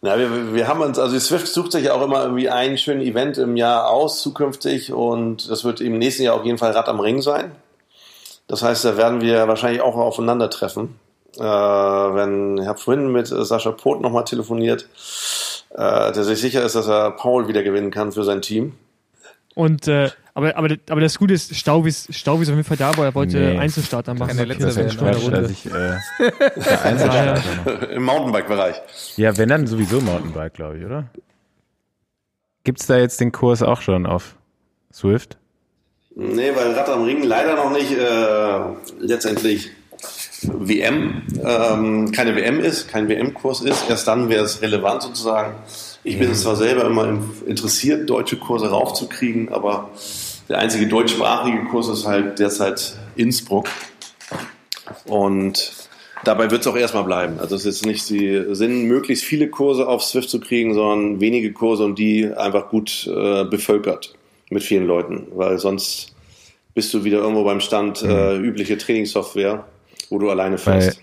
Na, 0.01 0.19
wir, 0.19 0.53
wir 0.53 0.67
haben 0.67 0.81
uns, 0.81 0.99
also 0.99 1.17
Swift 1.17 1.47
sucht 1.47 1.71
sich 1.71 1.85
ja 1.85 1.93
auch 1.93 2.03
immer 2.03 2.21
irgendwie 2.23 2.49
ein 2.49 2.77
schönes 2.77 3.07
Event 3.07 3.37
im 3.39 3.57
Jahr 3.57 3.89
aus, 3.89 4.21
zukünftig, 4.21 4.93
und 4.93 5.49
das 5.49 5.63
wird 5.63 5.81
im 5.81 5.97
nächsten 5.97 6.23
Jahr 6.23 6.35
auf 6.35 6.45
jeden 6.45 6.59
Fall 6.59 6.71
Rad 6.71 6.87
am 6.87 6.99
Ring 6.99 7.21
sein. 7.21 7.51
Das 8.47 8.61
heißt, 8.61 8.85
da 8.85 8.95
werden 8.95 9.21
wir 9.21 9.47
wahrscheinlich 9.47 9.81
auch 9.81 9.95
aufeinandertreffen. 9.95 10.99
Äh, 11.37 11.41
wenn, 11.41 12.57
ich 12.59 12.67
habe 12.67 12.79
vorhin 12.79 13.11
mit 13.11 13.27
Sascha 13.27 13.71
Poth 13.71 14.01
nochmal 14.01 14.23
telefoniert, 14.23 14.87
äh, 15.71 16.11
der 16.11 16.23
sich 16.23 16.39
sicher 16.39 16.63
ist, 16.63 16.75
dass 16.75 16.87
er 16.87 17.11
Paul 17.11 17.47
wieder 17.47 17.63
gewinnen 17.63 17.91
kann 17.91 18.11
für 18.11 18.23
sein 18.23 18.41
Team. 18.41 18.75
Und 19.57 19.87
äh, 19.87 20.11
aber, 20.35 20.55
aber, 20.55 20.75
aber 20.87 21.01
das 21.01 21.17
Gute 21.17 21.33
ist, 21.33 21.55
Staubi 21.55 21.89
ist, 21.89 22.13
Staubi 22.13 22.43
ist 22.43 22.49
auf 22.49 22.55
jeden 22.55 22.63
Fall 22.63 22.77
da, 22.77 22.89
aber 22.89 23.05
er 23.05 23.15
wollte 23.15 23.39
nee. 23.39 23.57
Einzelstarter 23.57 24.13
machen. 24.13 24.37
Keine 24.37 24.45
letzte 24.45 24.65
das 24.67 24.77
ist 24.77 24.99
Quatsch, 24.99 25.31
dass 25.31 25.49
ich 25.49 25.65
äh, 25.65 25.97
Einzelstarter 26.83 27.89
Im 27.89 28.03
Mountainbike-Bereich. 28.03 28.75
Ja, 29.15 29.35
wenn 29.35 29.49
dann 29.49 29.65
sowieso 29.65 29.99
Mountainbike, 29.99 30.53
glaube 30.53 30.77
ich, 30.77 30.85
oder? 30.85 31.09
Gibt 32.65 32.81
es 32.81 32.85
da 32.85 32.99
jetzt 32.99 33.19
den 33.19 33.31
Kurs 33.31 33.63
auch 33.63 33.81
schon 33.81 34.05
auf 34.05 34.35
Swift? 34.93 35.39
Nee, 36.13 36.51
weil 36.55 36.73
Rad 36.73 36.89
am 36.89 37.03
Ring 37.03 37.23
leider 37.23 37.55
noch 37.55 37.71
nicht 37.71 37.93
äh, 37.93 38.59
letztendlich 38.99 39.71
WM, 40.43 41.23
ähm, 41.43 42.11
keine 42.11 42.35
WM 42.35 42.59
ist, 42.59 42.89
kein 42.89 43.09
WM-Kurs 43.09 43.61
ist. 43.61 43.89
Erst 43.89 44.07
dann 44.07 44.29
wäre 44.29 44.43
es 44.43 44.61
relevant 44.61 45.01
sozusagen. 45.01 45.55
Ich 46.07 46.17
bin 46.17 46.33
zwar 46.35 46.55
selber 46.55 46.85
immer 46.85 47.19
interessiert, 47.45 48.09
deutsche 48.09 48.37
Kurse 48.37 48.69
raufzukriegen, 48.69 49.49
aber 49.49 49.89
der 50.47 50.59
einzige 50.59 50.87
deutschsprachige 50.87 51.65
Kurs 51.65 51.89
ist 51.89 52.07
halt 52.07 52.39
derzeit 52.39 52.95
Innsbruck. 53.17 53.67
Und 55.03 55.73
dabei 56.23 56.49
wird 56.49 56.61
es 56.61 56.67
auch 56.67 56.77
erstmal 56.77 57.03
bleiben. 57.03 57.39
Also 57.41 57.57
es 57.57 57.65
ist 57.65 57.85
nicht 57.85 58.09
die 58.09 58.41
Sinn, 58.51 58.83
möglichst 58.83 59.25
viele 59.25 59.49
Kurse 59.49 59.85
auf 59.85 60.01
Swift 60.01 60.29
zu 60.29 60.39
kriegen, 60.39 60.73
sondern 60.73 61.19
wenige 61.19 61.51
Kurse 61.51 61.83
und 61.83 61.99
die 61.99 62.31
einfach 62.33 62.69
gut 62.69 63.05
äh, 63.13 63.43
bevölkert 63.43 64.15
mit 64.49 64.63
vielen 64.63 64.87
Leuten, 64.87 65.27
weil 65.35 65.57
sonst 65.59 66.15
bist 66.73 66.93
du 66.93 67.03
wieder 67.03 67.17
irgendwo 67.17 67.43
beim 67.43 67.59
Stand 67.59 68.01
äh, 68.01 68.37
übliche 68.37 68.77
Trainingssoftware, 68.77 69.65
wo 70.09 70.19
du 70.19 70.29
alleine 70.29 70.57
fährst. 70.57 71.01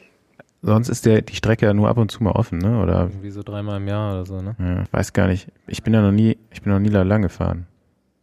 Sonst 0.66 0.88
ist 0.88 1.04
der, 1.04 1.20
die 1.20 1.36
Strecke 1.36 1.66
ja 1.66 1.74
nur 1.74 1.88
ab 1.88 1.98
und 1.98 2.10
zu 2.10 2.22
mal 2.22 2.30
offen, 2.30 2.58
ne? 2.58 2.80
Oder? 2.82 3.02
Irgendwie 3.10 3.30
so 3.30 3.42
dreimal 3.42 3.76
im 3.76 3.86
Jahr 3.86 4.14
oder 4.14 4.24
so, 4.24 4.40
ne? 4.40 4.56
Ja, 4.58 4.84
weiß 4.92 5.12
gar 5.12 5.26
nicht. 5.26 5.48
Ich 5.66 5.82
bin 5.82 5.92
ja 5.92 6.00
noch 6.00 6.10
nie, 6.10 6.38
ich 6.50 6.62
bin 6.62 6.72
noch 6.72 6.78
nie 6.80 6.88
lang 6.88 7.20
gefahren. 7.20 7.66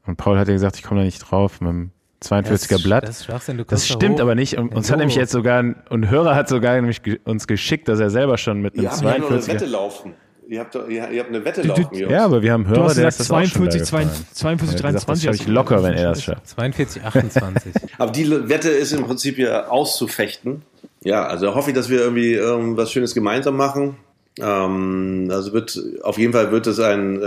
Und 0.08 0.18
Paul 0.18 0.40
hat 0.40 0.48
ja 0.48 0.54
gesagt, 0.56 0.76
ich 0.78 0.84
komme 0.84 1.02
da 1.02 1.06
nicht 1.06 1.20
drauf 1.20 1.62
mit 1.62 1.70
dem 1.70 1.92
42er 2.24 2.70
das, 2.70 2.84
Blatt. 2.84 3.08
Das, 3.08 3.26
du 3.46 3.64
das 3.64 3.88
stimmt 3.88 4.18
da 4.20 4.24
aber 4.24 4.34
nicht. 4.34 4.58
Und 4.58 4.74
uns 4.76 4.92
hat 4.92 4.98
nämlich 4.98 5.16
jetzt 5.16 5.32
sogar, 5.32 5.60
ein, 5.60 5.76
und 5.90 6.10
Hörer 6.10 6.36
hat 6.36 6.50
sogar 6.50 6.76
nämlich 6.76 7.02
uns 7.26 7.46
geschickt, 7.46 7.88
dass 7.88 8.00
er 8.00 8.10
selber 8.10 8.38
schon 8.38 8.62
mit 8.62 8.74
einem 8.74 8.86
ja, 8.86 8.92
42er. 8.92 9.28
eine 9.28 9.48
Wette 9.48 9.66
laufen. 9.66 10.14
Ihr 10.52 10.60
habt, 10.60 10.76
doch, 10.76 10.88
ihr, 10.88 11.10
ihr 11.10 11.22
habt 11.22 11.30
eine 11.30 11.46
Wette 11.46 11.62
laufen. 11.62 11.88
Du, 11.92 11.98
ja, 11.98 12.26
aber 12.26 12.42
wir 12.42 12.52
haben 12.52 12.68
Hörer, 12.68 12.76
du 12.76 12.84
hast 12.84 12.98
der 12.98 13.06
gesagt, 13.06 13.22
ist 13.22 13.28
42, 13.28 13.84
42, 13.86 14.36
42, 14.36 14.82
23. 14.82 15.26
Das 15.26 15.36
ich 15.40 15.48
locker, 15.48 15.82
wenn 15.82 15.94
er 15.94 16.10
das 16.10 16.24
schafft. 16.24 16.48
42, 16.50 17.04
28. 17.04 17.74
aber 17.98 18.12
die 18.12 18.30
Wette 18.50 18.70
ist 18.70 18.92
im 18.92 19.06
Prinzip 19.06 19.38
ja 19.38 19.68
auszufechten 19.70 20.64
ja, 21.04 21.26
also 21.26 21.56
hoffe 21.56 21.72
ich, 21.72 21.76
dass 21.76 21.90
wir 21.90 22.00
irgendwie 22.00 22.36
ähm, 22.36 22.78
was 22.78 22.92
Schönes 22.92 23.14
gemeinsam 23.14 23.58
machen. 23.58 23.98
Ähm, 24.40 25.28
also 25.32 25.52
wird 25.52 25.80
auf 26.04 26.18
jeden 26.18 26.32
Fall 26.32 26.52
wird 26.52 26.68
es 26.68 26.80
ein 26.80 27.22
äh, 27.22 27.26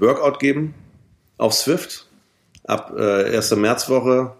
Workout 0.00 0.40
geben 0.40 0.74
auf 1.38 1.54
Swift 1.54 2.06
ab 2.64 2.92
äh, 2.96 3.36
1. 3.36 3.54
Märzwoche, 3.56 4.32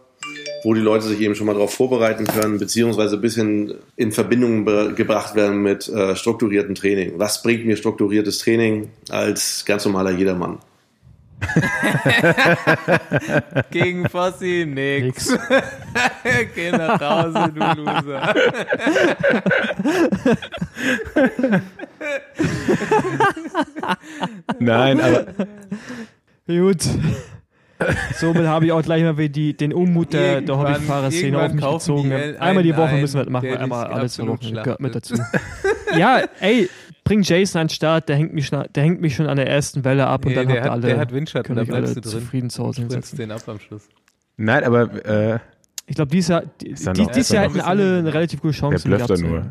wo 0.67 0.75
die 0.75 0.81
Leute 0.81 1.05
sich 1.05 1.21
eben 1.21 1.37
schon 1.37 1.47
mal 1.47 1.53
darauf 1.53 1.73
vorbereiten 1.73 2.25
können, 2.25 2.59
beziehungsweise 2.59 3.15
ein 3.15 3.21
bisschen 3.21 3.75
in 3.95 4.11
Verbindung 4.11 4.65
gebracht 4.97 5.37
werden 5.37 5.63
mit 5.63 5.89
äh, 5.89 6.17
strukturiertem 6.17 6.75
Training. 6.75 7.21
Was 7.21 7.41
bringt 7.41 7.67
mir 7.67 7.77
strukturiertes 7.77 8.41
Training 8.41 8.91
als 9.09 9.65
ganz 9.65 9.85
normaler 9.85 10.11
Jedermann? 10.11 10.59
Gegen 13.71 14.09
Fossi 14.09 14.67
nix. 14.67 15.31
nix. 15.31 15.45
Geh 16.57 16.73
nach 16.73 17.01
Hause, 17.01 17.53
du 17.55 17.61
Loser. 17.83 18.35
Nein, 24.59 25.01
aber. 25.01 25.27
Gut. 26.49 26.89
Somit 28.15 28.47
habe 28.47 28.67
ich 28.67 28.73
auch 28.73 28.83
gleich 28.83 29.03
mal 29.03 29.29
die, 29.29 29.57
den 29.57 29.73
Unmut 29.73 30.13
der, 30.13 30.41
der 30.41 30.59
Hobbyfahrer-Szene 30.59 31.39
auf 31.39 31.53
mich 31.53 31.65
gezogen. 31.65 32.11
Die 32.11 32.39
einmal 32.39 32.63
die 32.63 32.77
Woche 32.77 32.97
müssen 32.97 33.17
wir 33.17 33.25
das 33.25 33.33
machen, 33.33 33.57
einmal 33.57 33.87
alle 33.87 34.09
zwei 34.09 34.27
Wochen. 34.29 34.53
Gehört 34.53 34.81
mit 34.81 34.95
dazu. 34.95 35.15
ja, 35.99 36.23
ey, 36.41 36.69
bring 37.05 37.23
Jason 37.23 37.61
an 37.61 37.67
den 37.67 37.73
Start, 37.73 38.09
der 38.09 38.17
hängt 38.17 38.33
mich, 38.33 38.51
der 38.51 38.83
hängt 38.83 39.01
mich 39.01 39.15
schon 39.15 39.27
an 39.27 39.37
der 39.37 39.49
ersten 39.49 39.85
Welle 39.85 40.07
ab 40.07 40.25
nee, 40.25 40.31
und 40.31 40.37
dann 40.37 40.49
habt 40.49 40.65
ihr 40.65 40.73
alle, 40.73 40.87
der 40.87 40.99
hat 40.99 41.13
Windschatten, 41.13 41.55
da 41.55 41.65
bleibst 41.65 41.97
du 41.97 42.01
drin. 42.01 42.11
zufrieden 42.13 42.51
zu 42.51 42.65
Hause 42.65 42.83
hinsetzen. 42.83 43.19
den 43.19 43.31
ab 43.31 43.43
am 43.47 43.61
Schluss. 43.61 43.89
Nein, 44.37 44.65
aber 44.65 45.07
äh, 45.07 45.39
ich 45.89 45.95
glaube, 45.95 46.11
dieses 46.11 46.29
Jahr, 46.29 46.43
die, 46.61 46.75
dieses 46.75 47.29
Jahr 47.29 47.45
hätten 47.45 47.61
alle 47.61 47.99
eine 47.99 48.13
relativ 48.13 48.41
gute 48.41 48.55
Chance. 48.55 48.89
Der 48.89 48.97
blöfft 48.97 49.11
da 49.11 49.17
nur. 49.17 49.47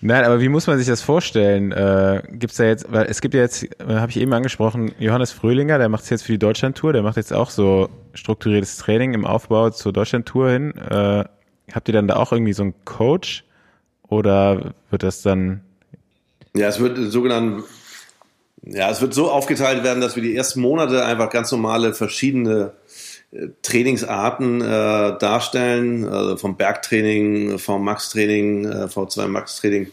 Nein, 0.00 0.24
aber 0.24 0.40
wie 0.40 0.48
muss 0.48 0.66
man 0.66 0.78
sich 0.78 0.86
das 0.86 1.02
vorstellen? 1.02 1.72
Äh, 1.72 2.22
gibt's 2.30 2.56
da 2.56 2.64
jetzt, 2.64 2.90
weil 2.90 3.06
es 3.06 3.20
gibt 3.20 3.34
ja 3.34 3.40
jetzt, 3.40 3.64
äh, 3.64 3.68
habe 3.88 4.10
ich 4.10 4.18
eben 4.18 4.32
angesprochen, 4.32 4.92
Johannes 4.98 5.32
Fröhlinger, 5.32 5.78
der 5.78 5.88
macht 5.88 6.04
es 6.04 6.10
jetzt 6.10 6.22
für 6.22 6.32
die 6.32 6.38
Deutschlandtour, 6.38 6.92
der 6.92 7.02
macht 7.02 7.16
jetzt 7.16 7.32
auch 7.32 7.50
so 7.50 7.88
strukturiertes 8.14 8.78
Training 8.78 9.14
im 9.14 9.26
Aufbau 9.26 9.70
zur 9.70 9.92
Deutschlandtour 9.92 10.50
hin. 10.50 10.74
Äh, 10.76 11.24
habt 11.72 11.88
ihr 11.88 11.94
dann 11.94 12.08
da 12.08 12.16
auch 12.16 12.32
irgendwie 12.32 12.52
so 12.52 12.62
einen 12.62 12.74
Coach 12.84 13.44
oder 14.08 14.74
wird 14.90 15.02
das 15.02 15.22
dann? 15.22 15.62
Ja, 16.54 16.68
es 16.68 16.80
wird 16.80 16.98
sogenannten, 17.10 17.64
ja, 18.62 18.90
es 18.90 19.00
wird 19.00 19.14
so 19.14 19.30
aufgeteilt 19.30 19.84
werden, 19.84 20.00
dass 20.00 20.16
wir 20.16 20.22
die 20.22 20.36
ersten 20.36 20.60
Monate 20.60 21.04
einfach 21.04 21.30
ganz 21.30 21.50
normale 21.50 21.94
verschiedene 21.94 22.72
Trainingsarten 23.62 24.60
äh, 24.60 24.64
darstellen, 25.18 26.04
also 26.04 26.36
vom 26.36 26.56
Bergtraining, 26.56 27.58
vom 27.58 27.84
Max-Training, 27.84 28.64
äh, 28.66 28.84
V2 28.84 29.26
Max-Training, 29.26 29.88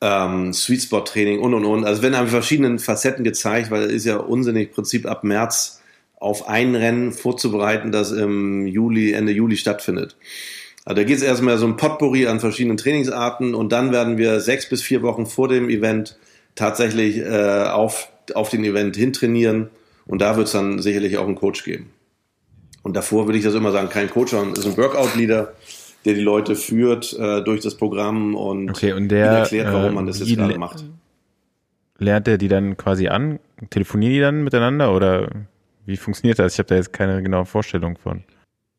ähm, 0.00 0.52
Sweet 0.52 0.82
Spot-Training 0.82 1.40
und 1.40 1.54
und 1.54 1.64
und. 1.64 1.84
Also 1.84 2.02
werden 2.02 2.14
einfach 2.14 2.30
verschiedene 2.30 2.78
Facetten 2.78 3.24
gezeigt, 3.24 3.70
weil 3.70 3.82
es 3.82 3.92
ist 3.92 4.06
ja 4.06 4.18
unsinnig, 4.18 4.72
Prinzip 4.72 5.06
ab 5.06 5.24
März 5.24 5.80
auf 6.20 6.48
ein 6.48 6.76
Rennen 6.76 7.12
vorzubereiten, 7.12 7.90
das 7.90 8.12
im 8.12 8.66
Juli, 8.66 9.12
Ende 9.12 9.32
Juli 9.32 9.56
stattfindet. 9.56 10.16
Also 10.84 10.96
da 10.96 11.04
geht 11.04 11.16
es 11.16 11.22
erstmal 11.22 11.58
so 11.58 11.66
ein 11.66 11.76
Potpourri 11.76 12.26
an 12.26 12.40
verschiedenen 12.40 12.76
Trainingsarten 12.76 13.54
und 13.54 13.72
dann 13.72 13.90
werden 13.90 14.16
wir 14.16 14.40
sechs 14.40 14.68
bis 14.68 14.80
vier 14.82 15.02
Wochen 15.02 15.26
vor 15.26 15.48
dem 15.48 15.68
Event 15.70 16.18
tatsächlich 16.54 17.18
äh, 17.18 17.64
auf, 17.64 18.10
auf 18.34 18.48
den 18.48 18.64
Event 18.64 18.96
hintrainieren 18.96 19.70
und 20.06 20.20
da 20.20 20.36
wird 20.36 20.46
es 20.46 20.52
dann 20.52 20.80
sicherlich 20.80 21.18
auch 21.18 21.26
einen 21.26 21.36
Coach 21.36 21.64
geben. 21.64 21.90
Und 22.82 22.96
davor 22.96 23.26
würde 23.26 23.38
ich 23.38 23.44
das 23.44 23.54
immer 23.54 23.72
sagen, 23.72 23.88
kein 23.88 24.08
Coach, 24.10 24.30
sondern 24.30 24.54
ist 24.54 24.66
ein 24.66 24.76
Workout-Leader, 24.76 25.52
der 26.04 26.14
die 26.14 26.20
Leute 26.20 26.56
führt 26.56 27.12
äh, 27.18 27.42
durch 27.42 27.60
das 27.60 27.74
Programm 27.74 28.34
und, 28.34 28.70
okay, 28.70 28.92
und 28.92 29.08
der, 29.08 29.26
erklärt, 29.26 29.72
warum 29.72 29.94
man 29.94 30.06
das 30.06 30.18
jetzt 30.20 30.34
gerade 30.34 30.58
macht. 30.58 30.84
Lernt 31.98 32.26
er 32.28 32.38
die 32.38 32.48
dann 32.48 32.78
quasi 32.78 33.08
an? 33.08 33.38
Telefonieren 33.68 34.14
die 34.14 34.20
dann 34.20 34.44
miteinander 34.44 34.94
oder 34.94 35.28
wie 35.84 35.98
funktioniert 35.98 36.38
das? 36.38 36.54
Ich 36.54 36.58
habe 36.58 36.68
da 36.68 36.76
jetzt 36.76 36.92
keine 36.94 37.22
genaue 37.22 37.44
Vorstellung 37.44 37.98
von. 37.98 38.24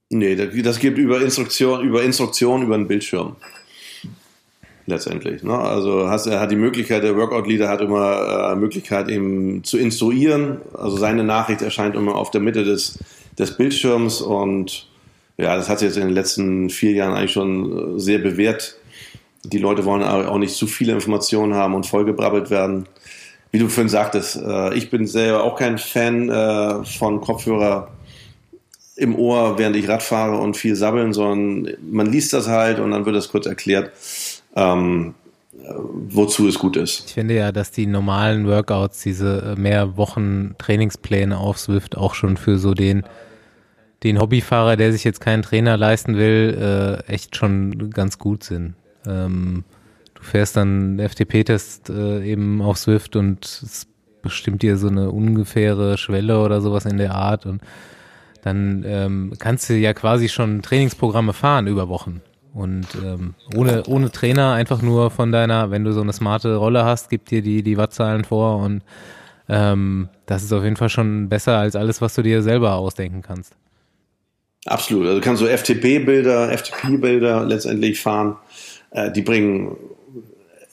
Nee, 0.10 0.36
das 0.36 0.80
gibt 0.80 0.98
über 0.98 1.22
Instruktion, 1.22 1.82
über 1.86 2.04
Instruktion 2.04 2.64
über 2.64 2.76
einen 2.76 2.88
Bildschirm. 2.88 3.36
Letztendlich. 4.88 5.44
Ne? 5.44 5.58
Also 5.58 6.10
hast, 6.10 6.26
er 6.26 6.40
hat 6.40 6.52
die 6.52 6.56
Möglichkeit, 6.56 7.04
der 7.04 7.16
Workout-Leader 7.16 7.70
hat 7.70 7.82
immer 7.82 8.52
äh, 8.52 8.56
Möglichkeit, 8.56 9.10
ihm 9.10 9.64
zu 9.64 9.78
instruieren. 9.78 10.58
Also 10.74 10.98
seine 10.98 11.24
Nachricht 11.24 11.62
erscheint 11.62 11.96
immer 11.96 12.16
auf 12.16 12.32
der 12.32 12.42
Mitte 12.42 12.64
des, 12.64 12.98
des 13.38 13.58
Bildschirms 13.58 14.22
und 14.22 14.88
ja, 15.38 15.56
das 15.56 15.70
hat 15.70 15.80
sich 15.80 15.88
jetzt 15.88 15.98
in 15.98 16.06
den 16.06 16.14
letzten 16.14 16.70
vier 16.70 16.92
Jahren 16.92 17.14
eigentlich 17.14 17.32
schon 17.32 18.00
sehr 18.00 18.20
bewährt. 18.20 18.76
Die 19.44 19.58
Leute 19.58 19.86
wollen 19.86 20.04
auch 20.04 20.38
nicht 20.38 20.56
zu 20.56 20.68
viele 20.68 20.94
Informationen 20.94 21.56
haben 21.56 21.74
und 21.74 21.88
vollgebrabbelt 21.88 22.50
werden. 22.52 22.88
Wie 23.52 23.60
du 23.60 23.68
vorhin 23.68 23.90
sagtest, 23.90 24.38
äh, 24.38 24.74
ich 24.76 24.90
bin 24.90 25.08
selber 25.08 25.44
auch 25.44 25.58
kein 25.58 25.78
Fan 25.78 26.30
äh, 26.30 26.86
von 26.86 27.22
Kopfhörer 27.22 27.90
im 28.96 29.16
Ohr, 29.16 29.58
während 29.58 29.76
ich 29.76 29.90
Rad 29.90 30.04
fahre 30.04 30.38
und 30.38 30.58
viel 30.58 30.76
sabbeln, 30.76 31.12
sondern 31.12 31.74
man 31.82 32.06
liest 32.06 32.34
das 32.34 32.48
halt 32.48 32.80
und 32.80 32.92
dann 32.92 33.06
wird 33.06 33.16
das 33.16 33.30
kurz 33.30 33.48
erklärt, 33.48 33.92
ähm, 34.56 35.16
wozu 36.10 36.48
es 36.48 36.60
gut 36.60 36.78
ist. 36.78 37.06
Ich 37.08 37.14
finde 37.14 37.36
ja, 37.36 37.52
dass 37.52 37.72
die 37.72 37.86
normalen 37.86 38.48
Workouts, 38.48 39.02
diese 39.02 39.56
mehr 39.58 39.98
Wochen 39.98 40.56
Trainingspläne 40.58 41.38
auf 41.38 41.60
Swift 41.60 41.98
auch 41.98 42.14
schon 42.14 42.38
für 42.38 42.58
so 42.58 42.74
den 42.74 43.04
den 44.04 44.20
Hobbyfahrer, 44.20 44.78
der 44.78 44.92
sich 44.92 45.04
jetzt 45.04 45.22
keinen 45.22 45.44
Trainer 45.44 45.78
leisten 45.78 46.18
will, 46.18 47.04
äh, 47.08 47.12
echt 47.12 47.36
schon 47.36 47.92
ganz 47.92 48.18
gut 48.18 48.44
sind. 48.44 48.74
Ähm, 49.06 49.64
du 50.16 50.24
fährst 50.24 50.58
dann 50.58 51.00
FTP-Test 51.00 51.90
äh, 51.90 52.24
eben 52.26 52.62
auf 52.62 52.78
Swift 52.78 53.16
und 53.16 53.46
es 53.46 53.88
bestimmt 54.22 54.62
dir 54.62 54.78
so 54.78 54.88
eine 54.88 55.12
ungefähre 55.12 55.98
Schwelle 55.98 56.42
oder 56.42 56.62
sowas 56.62 56.86
in 56.86 56.98
der 56.98 57.16
Art 57.16 57.46
und 57.46 57.62
dann 58.44 58.84
ähm, 58.88 59.34
kannst 59.38 59.70
du 59.70 59.76
ja 59.76 59.94
quasi 59.94 60.28
schon 60.28 60.64
Trainingsprogramme 60.64 61.34
fahren 61.34 61.68
über 61.68 61.90
Wochen. 61.90 62.22
Und 62.54 62.88
ähm, 63.02 63.36
ohne, 63.56 63.84
ohne 63.88 64.12
Trainer 64.12 64.54
einfach 64.54 64.82
nur 64.82 65.10
von 65.10 65.32
deiner, 65.32 65.72
wenn 65.72 65.86
du 65.86 65.94
so 65.94 66.02
eine 66.02 66.12
smarte 66.12 66.56
Rolle 66.56 66.84
hast, 66.84 67.10
gibt 67.10 67.32
dir 67.32 67.42
die, 67.42 67.64
die 67.64 67.78
Wattzahlen 67.78 68.26
vor 68.26 68.58
und 68.58 68.84
ähm, 69.48 70.10
das 70.26 70.44
ist 70.44 70.52
auf 70.52 70.64
jeden 70.64 70.76
Fall 70.76 70.90
schon 70.90 71.30
besser 71.30 71.58
als 71.58 71.76
alles, 71.76 72.02
was 72.02 72.16
du 72.16 72.22
dir 72.22 72.42
selber 72.42 72.76
ausdenken 72.76 73.22
kannst. 73.22 73.54
Absolut. 74.66 75.08
Also 75.08 75.20
du 75.20 75.24
kannst 75.24 75.42
so 75.42 75.48
FTP-Bilder, 75.48 76.52
FTP-Bilder 76.58 77.46
letztendlich 77.46 78.00
fahren. 78.00 78.38
Äh, 78.92 79.12
die 79.12 79.22
bringen 79.22 79.76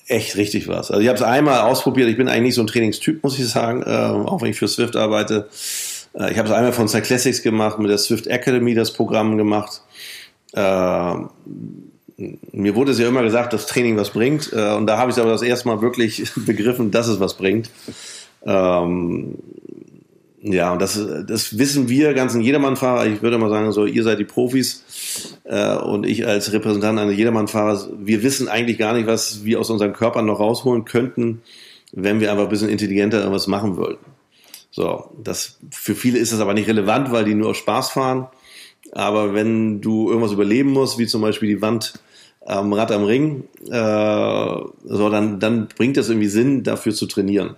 echt 0.06 0.36
richtig 0.36 0.68
was. 0.68 0.90
Also 0.90 1.00
ich 1.00 1.08
habe 1.08 1.16
es 1.16 1.22
einmal 1.22 1.60
ausprobiert. 1.60 2.08
Ich 2.08 2.16
bin 2.16 2.28
eigentlich 2.28 2.54
so 2.54 2.62
ein 2.62 2.66
Trainingstyp, 2.66 3.22
muss 3.22 3.38
ich 3.38 3.48
sagen, 3.48 3.82
äh, 3.82 3.88
auch 3.88 4.42
wenn 4.42 4.50
ich 4.50 4.58
für 4.58 4.68
Swift 4.68 4.96
arbeite. 4.96 5.48
Äh, 6.14 6.32
ich 6.32 6.38
habe 6.38 6.48
es 6.48 6.54
einmal 6.54 6.72
von 6.72 6.88
Cyclassics 6.88 7.42
gemacht, 7.42 7.78
mit 7.78 7.90
der 7.90 7.98
Swift 7.98 8.26
Academy 8.26 8.74
das 8.74 8.92
Programm 8.92 9.38
gemacht. 9.38 9.82
Äh, 10.58 11.14
mir 12.50 12.74
wurde 12.74 12.90
es 12.90 12.98
ja 12.98 13.06
immer 13.06 13.22
gesagt, 13.22 13.52
dass 13.52 13.66
Training 13.66 13.96
was 13.96 14.10
bringt. 14.10 14.52
Äh, 14.52 14.74
und 14.74 14.86
da 14.86 14.98
habe 14.98 15.10
ich 15.10 15.18
aber 15.18 15.30
das 15.30 15.42
erste 15.42 15.68
Mal 15.68 15.80
wirklich 15.80 16.30
begriffen, 16.36 16.90
dass 16.90 17.06
es 17.06 17.20
was 17.20 17.34
bringt. 17.34 17.70
Ähm, 18.44 19.36
ja, 20.40 20.72
und 20.72 20.82
das, 20.82 21.00
das 21.26 21.58
wissen 21.58 21.88
wir 21.88 22.14
ganzen 22.14 22.40
Jedermannfahrer. 22.40 23.06
Ich 23.06 23.22
würde 23.22 23.38
mal 23.38 23.50
sagen, 23.50 23.70
so, 23.72 23.86
ihr 23.86 24.02
seid 24.02 24.18
die 24.18 24.24
Profis 24.24 24.84
äh, 25.44 25.76
und 25.76 26.06
ich 26.06 26.26
als 26.26 26.52
Repräsentant 26.52 26.98
eines 26.98 27.16
Jedermannfahrers, 27.16 27.90
wir 27.98 28.22
wissen 28.22 28.48
eigentlich 28.48 28.78
gar 28.78 28.94
nicht, 28.94 29.06
was 29.06 29.44
wir 29.44 29.60
aus 29.60 29.70
unseren 29.70 29.92
Körpern 29.92 30.26
noch 30.26 30.40
rausholen 30.40 30.84
könnten, 30.84 31.42
wenn 31.92 32.20
wir 32.20 32.30
einfach 32.30 32.44
ein 32.44 32.50
bisschen 32.50 32.68
intelligenter 32.68 33.18
irgendwas 33.18 33.46
machen 33.48 33.76
wollten. 33.76 34.04
So, 34.70 35.10
das, 35.22 35.58
für 35.70 35.94
viele 35.94 36.18
ist 36.18 36.32
das 36.32 36.40
aber 36.40 36.54
nicht 36.54 36.68
relevant, 36.68 37.10
weil 37.10 37.24
die 37.24 37.34
nur 37.34 37.50
aus 37.50 37.56
Spaß 37.56 37.90
fahren. 37.90 38.28
Aber 38.92 39.34
wenn 39.34 39.80
du 39.80 40.08
irgendwas 40.08 40.32
überleben 40.32 40.70
musst, 40.70 40.98
wie 40.98 41.06
zum 41.06 41.22
Beispiel 41.22 41.48
die 41.48 41.62
Wand 41.62 41.94
am 42.44 42.72
Rad 42.72 42.92
am 42.92 43.04
Ring, 43.04 43.44
äh, 43.66 44.56
so, 44.84 45.10
dann, 45.10 45.38
dann 45.38 45.68
bringt 45.68 45.96
das 45.96 46.08
irgendwie 46.08 46.28
Sinn, 46.28 46.62
dafür 46.62 46.94
zu 46.94 47.06
trainieren. 47.06 47.56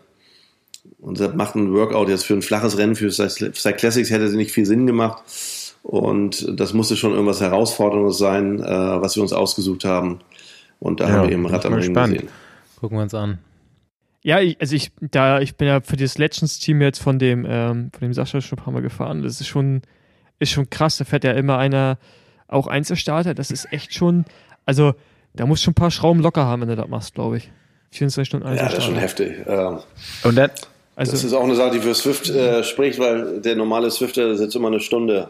Und 1.01 1.21
das 1.21 1.35
macht 1.35 1.55
ein 1.55 1.73
Workout 1.73 2.09
jetzt 2.09 2.27
für 2.27 2.35
ein 2.35 2.43
flaches 2.43 2.77
Rennen, 2.77 2.97
für 2.97 3.11
Cyclassics 3.11 4.11
hätte 4.11 4.37
nicht 4.37 4.53
viel 4.53 4.67
Sinn 4.67 4.87
gemacht. 4.87 5.23
Und 5.83 6.61
das 6.61 6.75
musste 6.75 6.97
schon 6.97 7.13
irgendwas 7.13 7.41
Herausforderndes 7.41 8.19
sein, 8.19 8.61
äh, 8.61 8.67
was 9.01 9.17
wir 9.17 9.23
uns 9.23 9.33
ausgesucht 9.33 9.85
haben. 9.85 10.21
Und 10.79 11.01
da 11.01 11.09
ja, 11.09 11.15
haben 11.15 11.29
wir 11.29 11.33
eben 11.33 11.47
Rad 11.47 11.65
am 11.67 11.75
Ring 11.75 11.95
gesehen. 11.95 12.29
Gucken 12.79 12.99
wir 12.99 13.03
uns 13.03 13.15
an. 13.15 13.39
Ja, 14.23 14.41
ich, 14.41 14.61
also 14.61 14.75
ich, 14.77 14.93
da, 15.01 15.41
ich 15.41 15.57
bin 15.57 15.69
ja 15.69 15.81
für 15.81 15.97
das 15.97 16.19
Legends-Team 16.19 16.83
jetzt 16.83 17.03
von 17.03 17.19
dem, 17.19 17.47
ähm, 17.49 17.91
von 17.93 18.01
dem 18.03 18.13
Sascha 18.13 18.41
schon 18.41 18.59
ein 18.59 18.63
paar 18.63 18.73
Mal 18.73 18.83
gefahren. 18.83 19.23
Das 19.23 19.41
ist 19.41 19.47
schon, 19.47 19.83
ist 20.41 20.51
schon 20.51 20.69
krass. 20.69 20.97
Da 20.97 21.05
fährt 21.05 21.23
ja 21.23 21.33
immer 21.33 21.59
einer 21.59 21.99
auch 22.49 22.67
Einzelstarter. 22.67 23.35
Das 23.35 23.53
ist 23.53 23.73
echt 23.73 23.95
schon, 23.95 24.25
also 24.67 24.95
da 25.35 25.47
muss 25.47 25.63
schon 25.63 25.73
ein 25.73 25.75
paar 25.77 25.93
Schrauben 25.93 26.21
locker 26.21 26.45
haben, 26.45 26.63
wenn 26.63 26.69
du 26.69 26.77
das 26.77 26.89
machst, 26.89 27.15
glaube 27.15 27.37
ich. 27.37 27.51
24 27.93 28.29
Stunden 28.29 28.47
Einzelstarter. 28.47 28.73
Ja, 28.73 28.77
das 28.77 28.85
ist 28.85 28.91
schon 28.91 29.01
heftig. 29.01 29.47
Ähm, 29.47 29.79
Und 30.25 30.37
das, 30.37 30.51
also, 30.97 31.13
das 31.13 31.25
ist 31.25 31.33
auch 31.33 31.45
eine 31.45 31.55
Sache, 31.55 31.71
die 31.73 31.81
für 31.81 31.95
Swift 31.95 32.29
äh, 32.29 32.63
spricht, 32.65 32.99
weil 32.99 33.41
der 33.41 33.57
normale 33.57 33.91
Swifter 33.91 34.37
sitzt 34.37 34.57
immer 34.57 34.69
eine 34.69 34.81
Stunde 34.81 35.29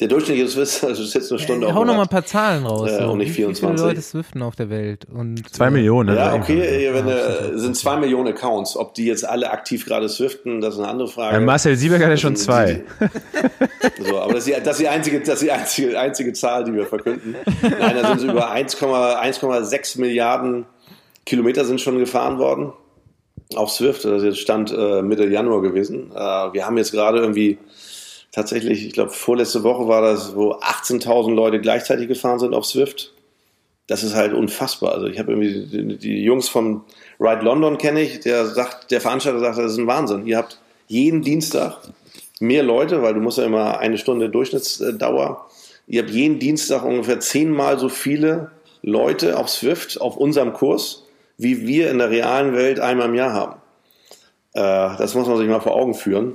Der 0.00 0.06
durchschnittliche 0.06 0.48
Swiss 0.48 0.84
also 0.84 1.02
ist 1.02 1.14
jetzt 1.14 1.32
eine 1.32 1.40
Stunde 1.40 1.66
ja, 1.66 1.72
auf 1.72 1.78
Hau 1.78 1.84
noch 1.84 1.96
mal 1.96 2.02
ein 2.02 2.08
paar 2.08 2.24
Zahlen 2.24 2.64
raus. 2.64 2.88
Äh, 2.88 3.02
so. 3.02 3.10
und 3.10 3.18
nicht 3.18 3.30
Wie 3.30 3.42
viele 3.42 3.54
24. 3.54 3.84
Leute 3.86 4.02
swiften 4.02 4.42
auf 4.42 4.54
der 4.54 4.70
Welt? 4.70 5.06
Und, 5.12 5.52
Zwei 5.52 5.66
äh, 5.66 5.70
Millionen. 5.70 6.14
Ja, 6.14 6.30
also 6.30 6.38
okay, 6.38 6.90
wenn, 6.92 7.08
Ja, 7.08 7.16
äh, 7.16 7.58
sind 7.58 7.76
zwei 7.76 7.96
Millionen 7.96 8.32
Accounts. 8.32 8.76
Ob 8.76 8.94
die 8.94 9.06
jetzt 9.06 9.26
alle 9.26 9.50
aktiv 9.50 9.84
gerade 9.86 10.08
swiften, 10.08 10.60
das 10.60 10.74
ist 10.74 10.80
eine 10.80 10.88
andere 10.88 11.08
Frage. 11.08 11.38
Äh, 11.38 11.40
Marcel 11.40 11.76
Sieberg 11.76 12.02
hat 12.02 12.10
ja 12.10 12.16
schon 12.16 12.36
zwei. 12.36 12.84
So, 14.00 14.18
aber 14.20 14.34
das 14.34 14.46
ist, 14.46 14.56
die, 14.56 14.62
das 14.62 14.76
ist 14.76 14.80
die 14.80 14.88
einzige, 14.88 15.20
das 15.20 15.28
ist 15.34 15.42
die 15.42 15.50
einzige, 15.50 15.98
einzige 15.98 16.32
Zahl, 16.32 16.62
die 16.62 16.72
wir 16.72 16.86
verkünden. 16.86 17.34
Nein, 17.62 17.96
da 18.00 18.08
sind 18.08 18.18
es 18.18 18.24
über 18.24 18.52
1,- 18.52 18.76
1,6 18.76 20.00
Milliarden 20.00 20.66
Kilometer 21.26 21.64
sind 21.64 21.80
schon 21.80 21.98
gefahren 21.98 22.38
worden 22.38 22.72
auf 23.54 23.70
Swift. 23.70 24.04
Das 24.04 24.22
ist 24.22 24.24
jetzt 24.24 24.38
Stand 24.38 24.72
äh, 24.72 25.02
Mitte 25.02 25.26
Januar 25.26 25.60
gewesen. 25.62 26.10
Äh, 26.12 26.16
wir 26.16 26.64
haben 26.64 26.76
jetzt 26.78 26.92
gerade 26.92 27.18
irgendwie 27.18 27.58
tatsächlich, 28.32 28.86
ich 28.86 28.92
glaube, 28.92 29.10
vorletzte 29.10 29.62
Woche 29.62 29.88
war 29.88 30.02
das, 30.02 30.34
wo 30.34 30.52
18.000 30.54 31.34
Leute 31.34 31.60
gleichzeitig 31.60 32.08
gefahren 32.08 32.38
sind 32.38 32.54
auf 32.54 32.66
Swift. 32.66 33.12
Das 33.86 34.02
ist 34.02 34.14
halt 34.14 34.34
unfassbar. 34.34 34.92
Also 34.92 35.06
ich 35.06 35.18
habe 35.18 35.32
irgendwie 35.32 35.66
die, 35.66 35.96
die 35.96 36.22
Jungs 36.22 36.48
von 36.48 36.82
Ride 37.18 37.42
London 37.42 37.78
kenne 37.78 38.02
ich, 38.02 38.20
der 38.20 38.46
sagt, 38.46 38.90
der 38.90 39.00
Veranstalter 39.00 39.40
sagt, 39.40 39.58
das 39.58 39.72
ist 39.72 39.78
ein 39.78 39.86
Wahnsinn. 39.86 40.26
Ihr 40.26 40.36
habt 40.36 40.60
jeden 40.88 41.22
Dienstag 41.22 41.78
mehr 42.40 42.62
Leute, 42.62 43.02
weil 43.02 43.14
du 43.14 43.20
musst 43.20 43.38
ja 43.38 43.44
immer 43.44 43.78
eine 43.78 43.98
Stunde 43.98 44.28
Durchschnittsdauer. 44.28 45.46
Ihr 45.86 46.02
habt 46.02 46.10
jeden 46.10 46.38
Dienstag 46.38 46.84
ungefähr 46.84 47.20
zehnmal 47.20 47.78
so 47.78 47.88
viele 47.88 48.50
Leute 48.82 49.38
auf 49.38 49.48
Swift 49.48 50.00
auf 50.00 50.16
unserem 50.16 50.52
Kurs, 50.52 51.04
wie 51.38 51.66
wir 51.66 51.90
in 51.90 51.98
der 51.98 52.10
realen 52.10 52.54
Welt 52.54 52.80
einmal 52.80 53.08
im 53.08 53.14
Jahr 53.14 53.32
haben. 53.32 53.60
Äh, 54.52 54.98
das 54.98 55.14
muss 55.14 55.26
man 55.26 55.38
sich 55.38 55.48
mal 55.48 55.60
vor 55.60 55.74
Augen 55.74 55.94
führen. 55.94 56.34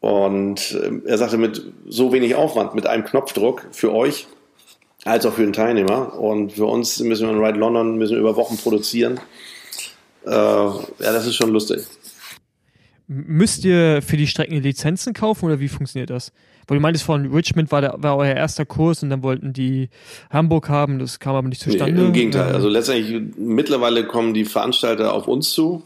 Und 0.00 0.72
äh, 0.72 1.08
er 1.08 1.18
sagte, 1.18 1.38
mit 1.38 1.62
so 1.88 2.12
wenig 2.12 2.34
Aufwand, 2.34 2.74
mit 2.74 2.86
einem 2.86 3.04
Knopfdruck 3.04 3.66
für 3.72 3.92
euch, 3.92 4.26
als 5.04 5.26
auch 5.26 5.34
für 5.34 5.42
den 5.42 5.52
Teilnehmer. 5.52 6.18
Und 6.18 6.52
für 6.52 6.66
uns 6.66 7.00
müssen 7.00 7.26
wir 7.26 7.34
in 7.34 7.42
Ride 7.42 7.58
London 7.58 7.98
müssen 7.98 8.12
wir 8.12 8.20
über 8.20 8.36
Wochen 8.36 8.56
produzieren. 8.56 9.20
Äh, 10.26 10.30
ja, 10.30 10.82
das 10.98 11.26
ist 11.26 11.36
schon 11.36 11.50
lustig. 11.50 11.86
Müsst 13.10 13.64
ihr 13.64 14.02
für 14.02 14.18
die 14.18 14.26
Strecken 14.26 14.62
Lizenzen 14.62 15.14
kaufen 15.14 15.46
oder 15.46 15.60
wie 15.60 15.68
funktioniert 15.68 16.10
das? 16.10 16.30
Weil 16.66 16.76
du 16.76 16.82
meintest 16.82 17.06
von 17.06 17.32
Richmond 17.32 17.72
war, 17.72 17.80
der, 17.80 17.94
war 17.96 18.18
euer 18.18 18.34
erster 18.34 18.66
Kurs 18.66 19.02
und 19.02 19.08
dann 19.08 19.22
wollten 19.22 19.54
die 19.54 19.88
Hamburg 20.28 20.68
haben, 20.68 20.98
das 20.98 21.18
kam 21.18 21.34
aber 21.34 21.48
nicht 21.48 21.62
zustande. 21.62 21.94
Nee, 21.94 22.06
Im 22.08 22.12
Gegenteil. 22.12 22.50
Ähm, 22.50 22.54
Also 22.56 22.68
letztendlich, 22.68 23.34
mittlerweile 23.38 24.04
kommen 24.04 24.34
die 24.34 24.44
Veranstalter 24.44 25.14
auf 25.14 25.26
uns 25.26 25.52
zu. 25.52 25.82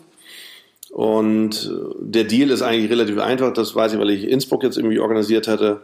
Und 0.92 1.72
äh, 1.72 1.94
der 2.00 2.24
Deal 2.24 2.50
ist 2.50 2.62
eigentlich 2.62 2.90
relativ 2.90 3.18
einfach. 3.18 3.52
Das 3.54 3.74
weiß 3.74 3.94
ich, 3.94 3.98
weil 3.98 4.10
ich 4.10 4.28
Innsbruck 4.28 4.62
jetzt 4.62 4.76
irgendwie 4.76 5.00
organisiert 5.00 5.48
hatte. 5.48 5.80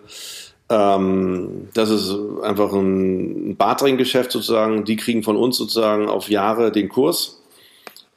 Ähm, 0.69 1.69
das 1.73 1.89
ist 1.89 2.15
einfach 2.43 2.73
ein 2.75 3.57
Bartering-Geschäft 3.57 4.31
sozusagen. 4.31 4.85
Die 4.85 4.97
kriegen 4.97 5.23
von 5.23 5.37
uns 5.37 5.57
sozusagen 5.57 6.09
auf 6.11 6.29
Jahre 6.29 6.71
den 6.71 6.91
Kurs 6.91 7.43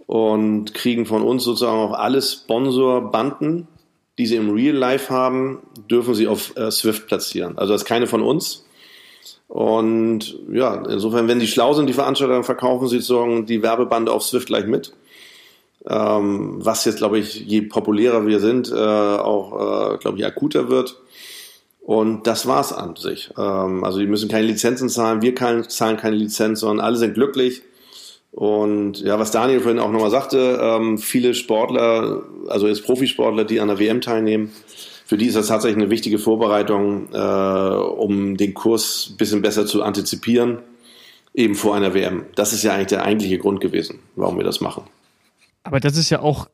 und 0.05 0.73
kriegen 0.73 1.05
von 1.05 1.21
uns 1.23 1.45
sozusagen 1.45 1.79
auch 1.79 1.93
alle 1.93 2.21
Sponsorbanden, 2.21 3.69
die 4.17 4.25
sie 4.25 4.35
im 4.35 4.49
Real 4.49 4.75
Life 4.75 5.13
haben, 5.13 5.59
dürfen 5.89 6.13
sie 6.13 6.27
auf 6.27 6.57
äh, 6.57 6.69
Swift 6.71 7.07
platzieren. 7.07 7.57
Also 7.57 7.71
das 7.71 7.83
ist 7.83 7.87
keine 7.87 8.07
von 8.07 8.21
uns. 8.21 8.65
Und 9.47 10.37
ja, 10.51 10.83
insofern, 10.89 11.29
wenn 11.29 11.39
die 11.39 11.47
schlau 11.47 11.73
sind, 11.73 11.87
die 11.87 11.93
Veranstalter, 11.93 12.43
verkaufen 12.43 12.89
sie 12.89 12.99
sozusagen 12.99 13.45
die 13.45 13.63
Werbebande 13.63 14.11
auf 14.11 14.23
Swift 14.23 14.47
gleich 14.47 14.65
mit. 14.65 14.93
Ähm, 15.87 16.57
was 16.59 16.85
jetzt, 16.85 16.97
glaube 16.97 17.19
ich, 17.19 17.35
je 17.35 17.61
populärer 17.61 18.25
wir 18.27 18.39
sind, 18.39 18.71
äh, 18.71 18.75
auch, 18.75 19.93
äh, 19.93 19.97
glaube 19.97 20.19
ich, 20.19 20.25
akuter 20.25 20.69
wird. 20.69 20.97
Und 21.81 22.27
das 22.27 22.45
war's 22.45 22.71
an 22.71 22.95
sich. 22.95 23.31
Ähm, 23.37 23.83
also 23.83 23.99
die 23.99 24.05
müssen 24.05 24.29
keine 24.29 24.45
Lizenzen 24.45 24.89
zahlen, 24.89 25.21
wir 25.21 25.33
kein, 25.33 25.67
zahlen 25.67 25.97
keine 25.97 26.15
Lizenz, 26.15 26.59
sondern 26.59 26.85
alle 26.85 26.97
sind 26.97 27.15
glücklich. 27.15 27.63
Und 28.31 29.01
ja, 29.01 29.19
was 29.19 29.31
Daniel 29.31 29.59
vorhin 29.59 29.79
auch 29.79 29.91
nochmal 29.91 30.11
sagte, 30.11 30.59
ähm, 30.61 30.97
viele 30.97 31.33
Sportler, 31.33 32.23
also 32.47 32.67
jetzt 32.67 32.85
Profisportler, 32.85 33.43
die 33.43 33.59
an 33.59 33.67
der 33.67 33.79
WM 33.79 33.99
teilnehmen, 33.99 34.51
für 35.05 35.17
die 35.17 35.25
ist 35.25 35.35
das 35.35 35.47
tatsächlich 35.47 35.81
eine 35.81 35.91
wichtige 35.91 36.19
Vorbereitung, 36.19 37.09
äh, 37.11 37.17
um 37.17 38.37
den 38.37 38.53
Kurs 38.53 39.09
ein 39.11 39.17
bisschen 39.17 39.41
besser 39.41 39.65
zu 39.65 39.83
antizipieren, 39.83 40.59
eben 41.33 41.55
vor 41.55 41.75
einer 41.75 41.93
WM. 41.93 42.25
Das 42.35 42.53
ist 42.53 42.63
ja 42.63 42.73
eigentlich 42.73 42.87
der 42.87 43.03
eigentliche 43.03 43.37
Grund 43.37 43.59
gewesen, 43.59 43.99
warum 44.15 44.37
wir 44.37 44.45
das 44.45 44.61
machen. 44.61 44.83
Aber 45.63 45.79
das 45.79 45.97
ist 45.97 46.09
ja 46.09 46.19
auch 46.21 46.49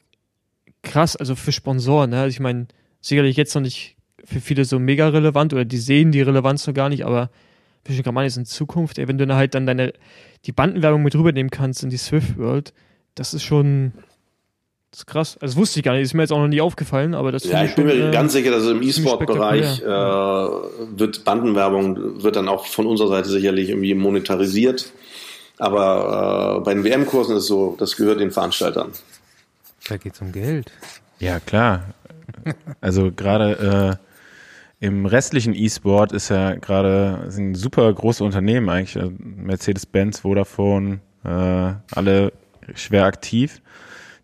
krass, 0.84 1.16
also 1.16 1.36
für 1.36 1.52
Sponsoren. 1.52 2.10
Ne? 2.12 2.22
Also 2.22 2.30
ich 2.30 2.40
meine, 2.40 2.68
sicherlich 3.02 3.38
jetzt 3.38 3.56
noch 3.56 3.62
nicht 3.62 3.96
für 4.24 4.42
viele 4.42 4.66
so 4.66 4.80
mega 4.80 5.08
relevant 5.08 5.54
oder 5.54 5.66
die 5.66 5.78
sehen 5.78 6.12
die 6.12 6.22
Relevanz 6.22 6.68
noch 6.68 6.74
gar 6.74 6.90
nicht, 6.90 7.06
aber 7.06 7.30
wie 7.86 7.96
schon 7.96 8.04
gerade 8.04 8.26
ist 8.26 8.38
in 8.38 8.46
Zukunft, 8.46 8.98
ey, 8.98 9.08
wenn 9.08 9.18
du 9.18 9.26
dann 9.26 9.38
halt 9.38 9.56
dann 9.56 9.66
deine 9.66 9.94
die 10.46 10.52
Bandenwerbung 10.52 11.04
mit 11.04 11.16
rübernehmen 11.16 11.50
kannst 11.50 11.84
in 11.84 11.90
die 11.90 11.98
Swift 11.98 12.38
World, 12.38 12.74
das 13.16 13.34
ist 13.34 13.44
schon 13.44 13.94
das 14.92 15.02
ist 15.02 15.06
krass. 15.06 15.38
Also 15.42 15.54
das 15.54 15.56
wusste 15.58 15.80
ich 15.80 15.84
gar 15.84 15.94
nicht, 15.94 16.04
ist 16.04 16.14
mir 16.14 16.24
jetzt 16.24 16.32
auch 16.32 16.40
noch 16.40 16.48
nie 16.48 16.62
aufgefallen, 16.62 17.14
aber 17.14 17.32
das 17.32 17.44
Ja, 17.44 17.58
finde 17.58 17.66
ich 17.70 17.76
bin 17.76 17.86
mir 17.86 18.10
äh, 18.10 18.12
ganz 18.12 18.34
sicher, 18.34 18.52
dass 18.52 18.66
im 18.66 18.82
E-Sport-Bereich 18.82 19.82
äh, 19.82 19.86
wird 19.86 21.24
Bandenwerbung 21.24 22.24
wird 22.24 22.36
dann 22.36 22.48
auch 22.48 22.66
von 22.66 22.86
unserer 22.86 23.10
Seite 23.10 23.30
sicherlich 23.30 23.70
irgendwie 23.70 23.94
monetarisiert. 23.94 24.92
Aber 25.60 26.58
äh, 26.58 26.64
bei 26.64 26.74
den 26.74 26.84
WM-Kursen 26.84 27.36
ist 27.36 27.44
es 27.44 27.48
so, 27.48 27.76
das 27.80 27.96
gehört 27.96 28.20
den 28.20 28.32
Veranstaltern. 28.32 28.92
Da 29.88 29.98
geht's 29.98 30.22
um 30.22 30.32
Geld. 30.32 30.72
Ja, 31.20 31.40
klar. 31.40 31.94
Also 32.82 33.12
gerade 33.12 34.00
äh, 34.80 34.86
im 34.86 35.06
restlichen 35.06 35.56
E-Sport 35.56 36.12
ist 36.12 36.30
ja 36.30 36.54
gerade 36.56 37.26
sind 37.30 37.56
super 37.56 37.92
große 37.92 38.24
Unternehmen 38.24 38.70
eigentlich, 38.70 38.96
äh, 38.96 39.10
Mercedes-Benz, 39.18 40.20
Vodafone, 40.20 41.00
äh, 41.24 41.74
alle 41.96 42.32
schwer 42.76 43.06
aktiv. 43.06 43.62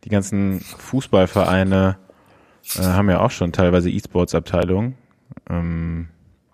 Die 0.03 0.09
ganzen 0.09 0.59
Fußballvereine 0.61 1.97
äh, 2.75 2.81
haben 2.81 3.09
ja 3.09 3.21
auch 3.21 3.31
schon 3.31 3.51
teilweise 3.51 3.89
E-Sports-Abteilungen. 3.89 4.95
Ähm, 5.49 6.09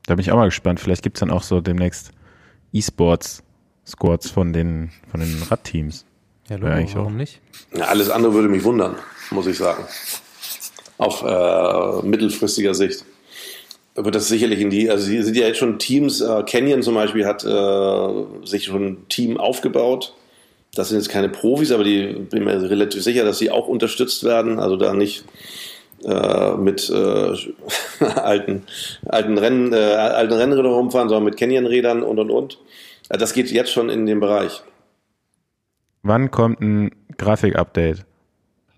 da 0.05 0.15
bin 0.15 0.21
ich 0.21 0.31
auch 0.31 0.37
mal 0.37 0.45
gespannt. 0.45 0.79
Vielleicht 0.79 1.03
gibt's 1.03 1.19
dann 1.19 1.31
auch 1.31 1.43
so 1.43 1.59
demnächst 1.61 2.11
E-Sports-Squads 3.89 4.31
von 4.31 4.53
den, 4.53 4.91
von 5.09 5.19
den 5.19 5.41
Radteams. 5.49 6.05
Ja, 6.49 6.57
Ja, 6.57 6.65
eigentlich 6.67 6.95
warum 6.95 7.13
auch. 7.13 7.17
nicht? 7.17 7.39
Ja, 7.75 7.85
alles 7.85 8.09
andere 8.09 8.33
würde 8.33 8.49
mich 8.49 8.63
wundern, 8.63 8.95
muss 9.31 9.47
ich 9.47 9.57
sagen. 9.57 9.83
Auf 10.97 11.23
äh, 11.23 12.05
mittelfristiger 12.05 12.73
Sicht 12.73 13.05
wird 13.95 14.15
das 14.15 14.27
sicherlich 14.27 14.59
in 14.59 14.69
die, 14.69 14.89
also 14.89 15.05
sie 15.05 15.21
sind 15.21 15.35
ja 15.35 15.47
jetzt 15.47 15.57
schon 15.57 15.79
Teams, 15.79 16.21
äh, 16.21 16.43
Canyon 16.43 16.83
zum 16.83 16.95
Beispiel 16.95 17.25
hat 17.25 17.43
äh, 17.43 18.45
sich 18.45 18.65
schon 18.65 18.85
ein 18.85 19.09
Team 19.09 19.37
aufgebaut. 19.37 20.13
Das 20.73 20.89
sind 20.89 20.99
jetzt 20.99 21.09
keine 21.09 21.29
Profis, 21.29 21.71
aber 21.71 21.83
die 21.83 22.07
bin 22.07 22.43
mir 22.43 22.69
relativ 22.69 23.03
sicher, 23.03 23.25
dass 23.25 23.39
sie 23.39 23.49
auch 23.49 23.67
unterstützt 23.67 24.23
werden. 24.23 24.59
Also 24.59 24.77
da 24.77 24.93
nicht 24.93 25.25
äh, 26.05 26.55
mit 26.55 26.89
äh, 26.89 27.33
alten, 28.05 28.63
alten, 29.05 29.37
Rennen, 29.37 29.73
äh, 29.73 29.77
alten 29.77 30.33
Rennrädern 30.33 30.71
rumfahren, 30.71 31.09
sondern 31.09 31.25
mit 31.25 31.37
Canyon-Rädern 31.37 32.03
und 32.03 32.19
und 32.19 32.29
und. 32.29 32.57
Äh, 33.09 33.17
Das 33.17 33.33
geht 33.33 33.51
jetzt 33.51 33.71
schon 33.71 33.89
in 33.89 34.05
den 34.05 34.19
Bereich. 34.19 34.61
Wann 36.03 36.31
kommt 36.31 36.61
ein 36.61 36.91
Grafik-Update? 37.17 38.05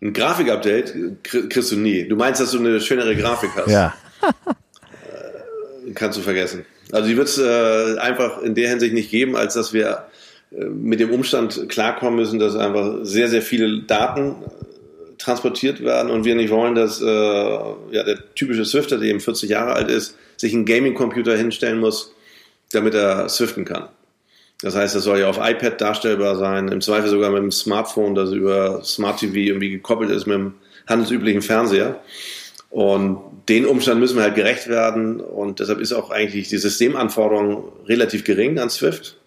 Ein 0.01 0.13
Grafikupdate 0.13 0.95
krie- 1.23 1.47
kriegst 1.47 1.71
du 1.71 1.75
nie. 1.75 2.07
Du 2.07 2.15
meinst, 2.15 2.41
dass 2.41 2.51
du 2.51 2.57
eine 2.59 2.79
schönere 2.81 3.15
Grafik 3.15 3.51
hast? 3.55 3.69
Ja. 3.69 3.93
Kannst 5.95 6.17
du 6.17 6.21
vergessen. 6.23 6.65
Also 6.91 7.07
die 7.07 7.17
wird 7.17 7.27
es 7.27 7.37
äh, 7.37 7.97
einfach 7.99 8.41
in 8.41 8.55
der 8.55 8.69
Hinsicht 8.69 8.93
nicht 8.93 9.11
geben, 9.11 9.35
als 9.35 9.53
dass 9.53 9.73
wir 9.73 10.05
äh, 10.51 10.65
mit 10.65 10.99
dem 10.99 11.11
Umstand 11.11 11.69
klarkommen 11.69 12.15
müssen, 12.15 12.39
dass 12.39 12.55
einfach 12.55 12.99
sehr, 13.03 13.27
sehr 13.29 13.41
viele 13.41 13.83
Daten 13.83 14.31
äh, 14.31 15.15
transportiert 15.17 15.83
werden 15.83 16.11
und 16.11 16.25
wir 16.25 16.35
nicht 16.35 16.49
wollen, 16.49 16.75
dass 16.75 17.01
äh, 17.01 17.05
ja, 17.05 18.03
der 18.03 18.33
typische 18.35 18.65
Swifter, 18.65 18.97
der 18.97 19.09
eben 19.09 19.19
40 19.19 19.49
Jahre 19.49 19.73
alt 19.73 19.89
ist, 19.89 20.17
sich 20.37 20.53
einen 20.53 20.65
Gaming-Computer 20.65 21.35
hinstellen 21.37 21.79
muss, 21.79 22.13
damit 22.71 22.93
er 22.95 23.29
swiften 23.29 23.65
kann. 23.65 23.87
Das 24.61 24.75
heißt, 24.75 24.95
das 24.95 25.03
soll 25.03 25.19
ja 25.19 25.29
auf 25.29 25.39
iPad 25.41 25.81
darstellbar 25.81 26.35
sein, 26.35 26.67
im 26.67 26.81
Zweifel 26.81 27.09
sogar 27.09 27.31
mit 27.31 27.41
dem 27.41 27.51
Smartphone, 27.51 28.13
das 28.13 28.31
über 28.31 28.83
Smart 28.83 29.19
TV 29.19 29.35
irgendwie 29.35 29.71
gekoppelt 29.71 30.11
ist 30.11 30.27
mit 30.27 30.35
dem 30.35 30.53
handelsüblichen 30.87 31.41
Fernseher. 31.41 31.99
Und 32.69 33.19
den 33.49 33.65
Umstand 33.65 33.99
müssen 33.99 34.17
wir 34.17 34.23
halt 34.23 34.35
gerecht 34.35 34.69
werden 34.69 35.19
und 35.19 35.59
deshalb 35.59 35.79
ist 35.79 35.91
auch 35.91 36.09
eigentlich 36.09 36.47
die 36.47 36.57
Systemanforderung 36.57 37.71
relativ 37.87 38.23
gering 38.23 38.57
an 38.59 38.69
Swift, 38.69 39.17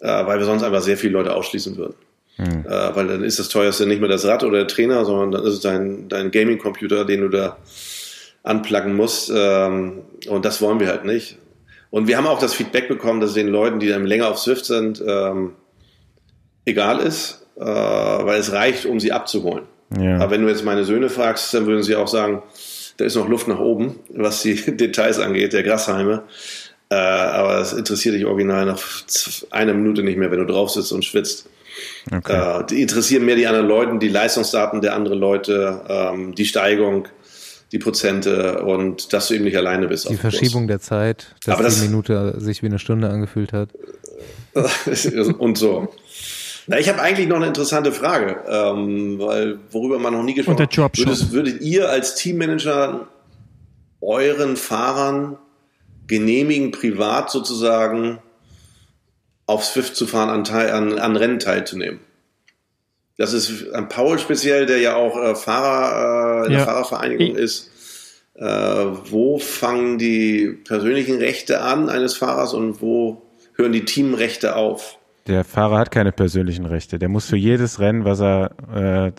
äh, 0.00 0.06
weil 0.06 0.38
wir 0.38 0.46
sonst 0.46 0.62
einfach 0.62 0.80
sehr 0.80 0.96
viele 0.96 1.12
Leute 1.14 1.34
ausschließen 1.34 1.76
würden. 1.76 1.94
Hm. 2.36 2.64
Äh, 2.66 2.96
weil 2.96 3.06
dann 3.06 3.22
ist 3.22 3.38
das 3.38 3.48
teuerste 3.48 3.86
nicht 3.86 4.00
mehr 4.00 4.08
das 4.08 4.24
Rad 4.24 4.44
oder 4.44 4.58
der 4.58 4.66
Trainer, 4.66 5.04
sondern 5.04 5.32
dann 5.32 5.44
ist 5.44 5.54
es 5.54 5.60
dein, 5.60 6.08
dein 6.08 6.30
Gaming-Computer, 6.30 7.04
den 7.04 7.20
du 7.20 7.28
da 7.28 7.58
anpluggen 8.42 8.94
musst. 8.94 9.30
Ähm, 9.34 10.02
und 10.28 10.44
das 10.44 10.62
wollen 10.62 10.80
wir 10.80 10.88
halt 10.88 11.04
nicht. 11.04 11.38
Und 11.94 12.08
wir 12.08 12.16
haben 12.16 12.26
auch 12.26 12.40
das 12.40 12.54
Feedback 12.54 12.88
bekommen, 12.88 13.20
dass 13.20 13.34
den 13.34 13.46
Leuten, 13.46 13.78
die 13.78 13.86
dann 13.86 14.04
länger 14.04 14.28
auf 14.28 14.40
Swift 14.40 14.64
sind, 14.64 15.00
ähm, 15.06 15.52
egal 16.64 16.98
ist, 16.98 17.46
äh, 17.54 17.62
weil 17.62 18.40
es 18.40 18.50
reicht, 18.50 18.84
um 18.84 18.98
sie 18.98 19.12
abzuholen. 19.12 19.62
Ja. 19.96 20.16
Aber 20.16 20.32
wenn 20.32 20.42
du 20.42 20.48
jetzt 20.48 20.64
meine 20.64 20.82
Söhne 20.82 21.08
fragst, 21.08 21.54
dann 21.54 21.66
würden 21.66 21.84
sie 21.84 21.94
auch 21.94 22.08
sagen, 22.08 22.42
da 22.96 23.04
ist 23.04 23.14
noch 23.14 23.28
Luft 23.28 23.46
nach 23.46 23.60
oben, 23.60 24.00
was 24.08 24.42
die 24.42 24.54
Details 24.76 25.20
angeht, 25.20 25.52
der 25.52 25.62
Grashalme. 25.62 26.24
Äh, 26.90 26.96
aber 26.96 27.60
es 27.60 27.72
interessiert 27.72 28.16
dich 28.16 28.24
original 28.24 28.66
nach 28.66 28.82
einer 29.52 29.74
Minute 29.74 30.02
nicht 30.02 30.18
mehr, 30.18 30.32
wenn 30.32 30.44
du 30.44 30.52
drauf 30.52 30.70
sitzt 30.70 30.90
und 30.90 31.04
schwitzt. 31.04 31.48
Okay. 32.12 32.60
Äh, 32.60 32.66
die 32.66 32.82
interessieren 32.82 33.24
mehr 33.24 33.36
die 33.36 33.46
anderen 33.46 33.68
Leute, 33.68 33.98
die 34.00 34.08
Leistungsdaten 34.08 34.80
der 34.80 34.96
anderen 34.96 35.20
Leute, 35.20 35.82
ähm, 35.88 36.34
die 36.34 36.44
Steigung, 36.44 37.06
die 37.74 37.80
Prozente 37.80 38.62
und 38.62 39.12
dass 39.12 39.26
du 39.26 39.34
eben 39.34 39.42
nicht 39.42 39.56
alleine 39.56 39.88
bist. 39.88 40.08
Die 40.08 40.14
Verschiebung 40.14 40.68
der 40.68 40.78
Zeit, 40.78 41.34
dass 41.44 41.54
Aber 41.54 41.64
das, 41.64 41.80
die 41.80 41.88
Minute 41.88 42.36
sich 42.38 42.62
wie 42.62 42.66
eine 42.66 42.78
Stunde 42.78 43.10
angefühlt 43.10 43.52
hat. 43.52 43.70
und 45.38 45.58
so. 45.58 45.92
Na, 46.68 46.78
ich 46.78 46.88
habe 46.88 47.02
eigentlich 47.02 47.26
noch 47.26 47.36
eine 47.36 47.48
interessante 47.48 47.90
Frage, 47.90 48.36
ähm, 48.48 49.18
weil 49.18 49.58
worüber 49.72 49.98
man 49.98 50.12
noch 50.12 50.22
nie 50.22 50.34
gesprochen 50.34 50.62
hat. 50.62 50.76
Würdet, 50.76 51.32
würdet 51.32 51.60
ihr 51.62 51.90
als 51.90 52.14
Teammanager 52.14 53.08
euren 54.00 54.56
Fahrern 54.56 55.36
genehmigen, 56.06 56.70
privat 56.70 57.28
sozusagen 57.32 58.20
auf 59.46 59.64
Swift 59.64 59.96
zu 59.96 60.06
fahren, 60.06 60.28
an, 60.30 60.46
an, 60.54 60.98
an 61.00 61.16
Rennen 61.16 61.40
teilzunehmen? 61.40 61.98
Das 63.16 63.32
ist 63.32 63.72
an 63.72 63.88
Paul 63.88 64.18
speziell, 64.18 64.66
der 64.66 64.78
ja 64.78 64.96
auch 64.96 65.16
äh, 65.16 65.34
Fahrer 65.34 66.42
äh, 66.42 66.46
in 66.46 66.52
ja. 66.52 66.58
der 66.58 66.66
Fahrervereinigung 66.66 67.36
ist. 67.36 67.70
Äh, 68.34 68.44
wo 68.44 69.38
fangen 69.38 69.98
die 69.98 70.58
persönlichen 70.64 71.18
Rechte 71.18 71.60
an 71.60 71.88
eines 71.88 72.16
Fahrers 72.16 72.52
und 72.52 72.82
wo 72.82 73.22
hören 73.54 73.72
die 73.72 73.84
Teamrechte 73.84 74.56
auf? 74.56 74.98
Der 75.28 75.44
Fahrer 75.44 75.78
hat 75.78 75.92
keine 75.92 76.10
persönlichen 76.10 76.66
Rechte. 76.66 76.98
Der 76.98 77.08
muss 77.08 77.26
für 77.26 77.36
jedes 77.36 77.78
Rennen, 77.78 78.04
was 78.04 78.20
er 78.20 78.50
äh, 78.74 79.12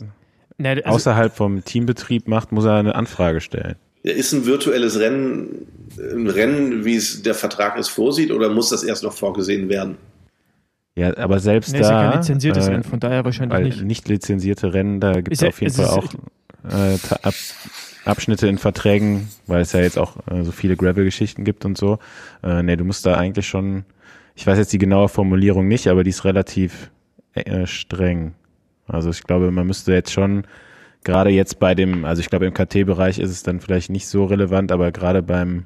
Na, 0.58 0.72
also 0.72 0.84
außerhalb 0.84 1.34
vom 1.34 1.64
Teambetrieb 1.64 2.28
macht, 2.28 2.52
muss 2.52 2.66
er 2.66 2.76
eine 2.76 2.96
Anfrage 2.96 3.40
stellen. 3.40 3.76
Ist 4.04 4.34
ein 4.34 4.46
virtuelles 4.46 5.00
Rennen 5.00 5.68
ein 5.98 6.28
Rennen, 6.28 6.86
wie 6.86 6.96
es 6.96 7.24
der 7.24 7.34
Vertrag 7.34 7.78
es 7.78 7.88
vorsieht, 7.88 8.32
oder 8.32 8.50
muss 8.50 8.70
das 8.70 8.84
erst 8.84 9.04
noch 9.04 9.14
vorgesehen 9.14 9.70
werden? 9.70 9.98
Ja, 10.96 11.18
aber 11.18 11.40
selbst 11.40 11.74
nee, 11.74 11.80
da. 11.80 11.84
Ist 11.84 11.92
ja 11.92 12.10
kein 12.10 12.20
lizenziertes 12.20 12.68
äh, 12.68 12.72
Rennen, 12.72 12.84
von 12.84 13.00
daher 13.00 13.26
wahrscheinlich 13.26 13.76
nicht. 13.76 13.84
Nicht 13.84 14.08
lizenzierte 14.08 14.74
Rennen, 14.74 15.00
da 15.00 15.14
gibt 15.14 15.34
es 15.34 15.44
auf 15.44 15.62
jeden 15.62 15.74
Fall 15.74 15.88
auch 15.88 16.14
äh, 16.72 16.98
Ab 17.22 17.34
Abschnitte 18.06 18.48
in 18.48 18.60
Verträgen, 18.60 19.30
weil 19.48 19.62
es 19.62 19.74
ja 19.74 19.82
jetzt 19.82 19.98
auch 19.98 20.18
äh, 20.28 20.44
so 20.44 20.52
viele 20.52 20.78
Gravel-Geschichten 20.78 21.44
gibt 21.44 21.66
und 21.66 21.76
so. 21.76 21.98
Äh, 22.44 22.62
nee, 22.62 22.76
du 22.76 22.86
musst 22.86 23.06
da 23.06 23.16
eigentlich 23.16 23.48
schon, 23.48 23.84
ich 24.36 24.46
weiß 24.46 24.60
jetzt 24.60 24.72
die 24.74 24.78
genaue 24.78 25.10
Formulierung 25.10 25.68
nicht, 25.68 25.88
aber 25.88 26.04
die 26.04 26.12
ist 26.12 26.24
relativ 26.24 26.92
äh, 27.34 27.66
streng. 27.66 28.36
Also 28.88 29.10
ich 29.10 29.24
glaube, 29.24 29.50
man 29.50 29.66
müsste 29.66 29.92
jetzt 29.92 30.14
schon, 30.14 30.46
gerade 31.04 31.32
jetzt 31.32 31.60
bei 31.60 31.74
dem, 31.74 32.06
also 32.06 32.20
ich 32.20 32.30
glaube 32.30 32.46
im 32.46 32.54
KT-Bereich 32.54 33.18
ist 33.18 33.32
es 33.32 33.42
dann 33.42 33.60
vielleicht 33.60 33.90
nicht 33.90 34.08
so 34.08 34.26
relevant, 34.26 34.72
aber 34.72 34.92
gerade 34.92 35.24
beim 35.24 35.64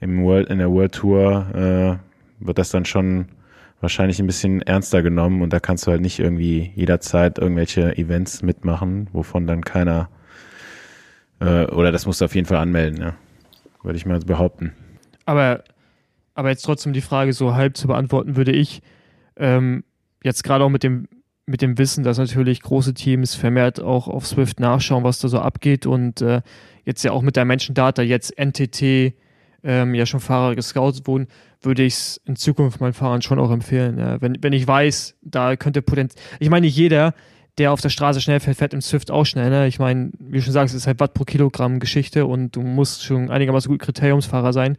im 0.00 0.22
World, 0.22 0.48
in 0.50 0.58
der 0.58 0.70
World 0.70 0.92
Tour 0.92 1.46
äh, 2.40 2.44
wird 2.44 2.58
das 2.58 2.70
dann 2.70 2.84
schon 2.84 3.28
wahrscheinlich 3.80 4.18
ein 4.18 4.26
bisschen 4.26 4.62
ernster 4.62 5.02
genommen 5.02 5.42
und 5.42 5.52
da 5.52 5.60
kannst 5.60 5.86
du 5.86 5.90
halt 5.90 6.00
nicht 6.00 6.18
irgendwie 6.18 6.72
jederzeit 6.74 7.38
irgendwelche 7.38 7.96
Events 7.96 8.42
mitmachen, 8.42 9.08
wovon 9.12 9.46
dann 9.46 9.62
keiner 9.62 10.08
äh, 11.40 11.66
oder 11.66 11.92
das 11.92 12.06
musst 12.06 12.20
du 12.20 12.24
auf 12.24 12.34
jeden 12.34 12.46
Fall 12.46 12.58
anmelden, 12.58 13.00
ja. 13.00 13.14
Würde 13.82 13.96
ich 13.96 14.06
mal 14.06 14.18
behaupten. 14.18 14.72
Aber, 15.24 15.62
aber 16.34 16.50
jetzt 16.50 16.62
trotzdem 16.62 16.92
die 16.92 17.00
Frage 17.00 17.32
so 17.32 17.54
halb 17.54 17.76
zu 17.76 17.86
beantworten, 17.86 18.36
würde 18.36 18.52
ich 18.52 18.82
ähm, 19.36 19.84
jetzt 20.22 20.42
gerade 20.42 20.64
auch 20.64 20.68
mit 20.68 20.82
dem, 20.82 21.08
mit 21.46 21.62
dem 21.62 21.78
Wissen, 21.78 22.02
dass 22.02 22.18
natürlich 22.18 22.60
große 22.60 22.94
Teams 22.94 23.34
vermehrt 23.36 23.80
auch 23.80 24.08
auf 24.08 24.26
Swift 24.26 24.58
nachschauen, 24.58 25.04
was 25.04 25.20
da 25.20 25.28
so 25.28 25.38
abgeht 25.38 25.86
und 25.86 26.20
äh, 26.20 26.42
jetzt 26.84 27.04
ja 27.04 27.12
auch 27.12 27.22
mit 27.22 27.36
der 27.36 27.44
Menschendata 27.44 28.02
jetzt 28.02 28.34
NTT 28.36 29.14
ähm, 29.62 29.94
ja 29.94 30.06
schon 30.06 30.20
Fahrer 30.20 30.54
gescoutet 30.54 31.06
wurden, 31.06 31.28
würde 31.60 31.82
ich 31.82 31.94
es 31.94 32.20
in 32.24 32.36
Zukunft 32.36 32.80
meinen 32.80 32.92
Fahrern 32.92 33.22
schon 33.22 33.38
auch 33.38 33.50
empfehlen. 33.50 33.98
Ja. 33.98 34.20
Wenn, 34.20 34.38
wenn 34.40 34.52
ich 34.52 34.66
weiß, 34.66 35.16
da 35.22 35.56
könnte 35.56 35.82
Potenzial. 35.82 36.22
Ich 36.38 36.50
meine, 36.50 36.66
nicht 36.66 36.76
jeder, 36.76 37.14
der 37.58 37.72
auf 37.72 37.80
der 37.80 37.88
Straße 37.88 38.20
schnell 38.20 38.40
fährt, 38.40 38.56
fährt 38.56 38.74
im 38.74 38.80
Swift 38.80 39.10
auch 39.10 39.24
schnell. 39.24 39.50
Ne? 39.50 39.66
Ich 39.66 39.78
meine, 39.78 40.12
wie 40.18 40.38
du 40.38 40.42
schon 40.42 40.52
sagst, 40.52 40.74
es 40.74 40.82
ist 40.82 40.86
halt 40.86 41.00
Watt 41.00 41.14
pro 41.14 41.24
Kilogramm 41.24 41.80
Geschichte 41.80 42.26
und 42.26 42.54
du 42.54 42.62
musst 42.62 43.04
schon 43.04 43.30
einigermaßen 43.30 43.70
gut 43.70 43.80
Kriteriumsfahrer 43.80 44.52
sein. 44.52 44.76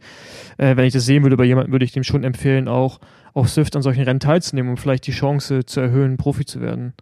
Äh, 0.56 0.76
wenn 0.76 0.86
ich 0.86 0.94
das 0.94 1.04
sehen 1.04 1.22
würde 1.22 1.36
bei 1.36 1.44
jemandem, 1.44 1.72
würde 1.72 1.84
ich 1.84 1.92
dem 1.92 2.04
schon 2.04 2.24
empfehlen, 2.24 2.68
auch 2.68 3.00
auf 3.34 3.48
Swift 3.48 3.76
an 3.76 3.82
solchen 3.82 4.02
Rennen 4.02 4.20
teilzunehmen, 4.20 4.70
um 4.70 4.76
vielleicht 4.76 5.06
die 5.06 5.12
Chance 5.12 5.64
zu 5.66 5.80
erhöhen, 5.80 6.16
Profi 6.16 6.44
zu 6.44 6.60
werden. 6.60 6.94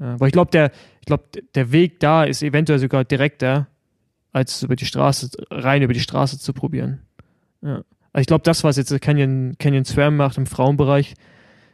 Ja, 0.00 0.18
weil 0.18 0.28
ich 0.28 0.32
glaube, 0.32 0.50
der, 0.50 0.70
ich 1.00 1.06
glaube, 1.06 1.24
der 1.54 1.72
Weg 1.72 2.00
da 2.00 2.24
ist 2.24 2.42
eventuell 2.42 2.78
sogar 2.78 3.04
direkter, 3.04 3.68
als 4.32 4.62
über 4.62 4.76
die 4.76 4.86
Straße, 4.86 5.30
rein 5.50 5.82
über 5.82 5.92
die 5.92 6.00
Straße 6.00 6.38
zu 6.38 6.52
probieren. 6.52 7.00
Ja. 7.64 7.82
Also 8.12 8.20
ich 8.20 8.26
glaube, 8.28 8.44
das, 8.44 8.62
was 8.62 8.76
jetzt 8.76 9.00
Canyon, 9.00 9.56
Canyon 9.58 9.84
Swam 9.84 10.16
macht 10.16 10.38
im 10.38 10.46
Frauenbereich, 10.46 11.14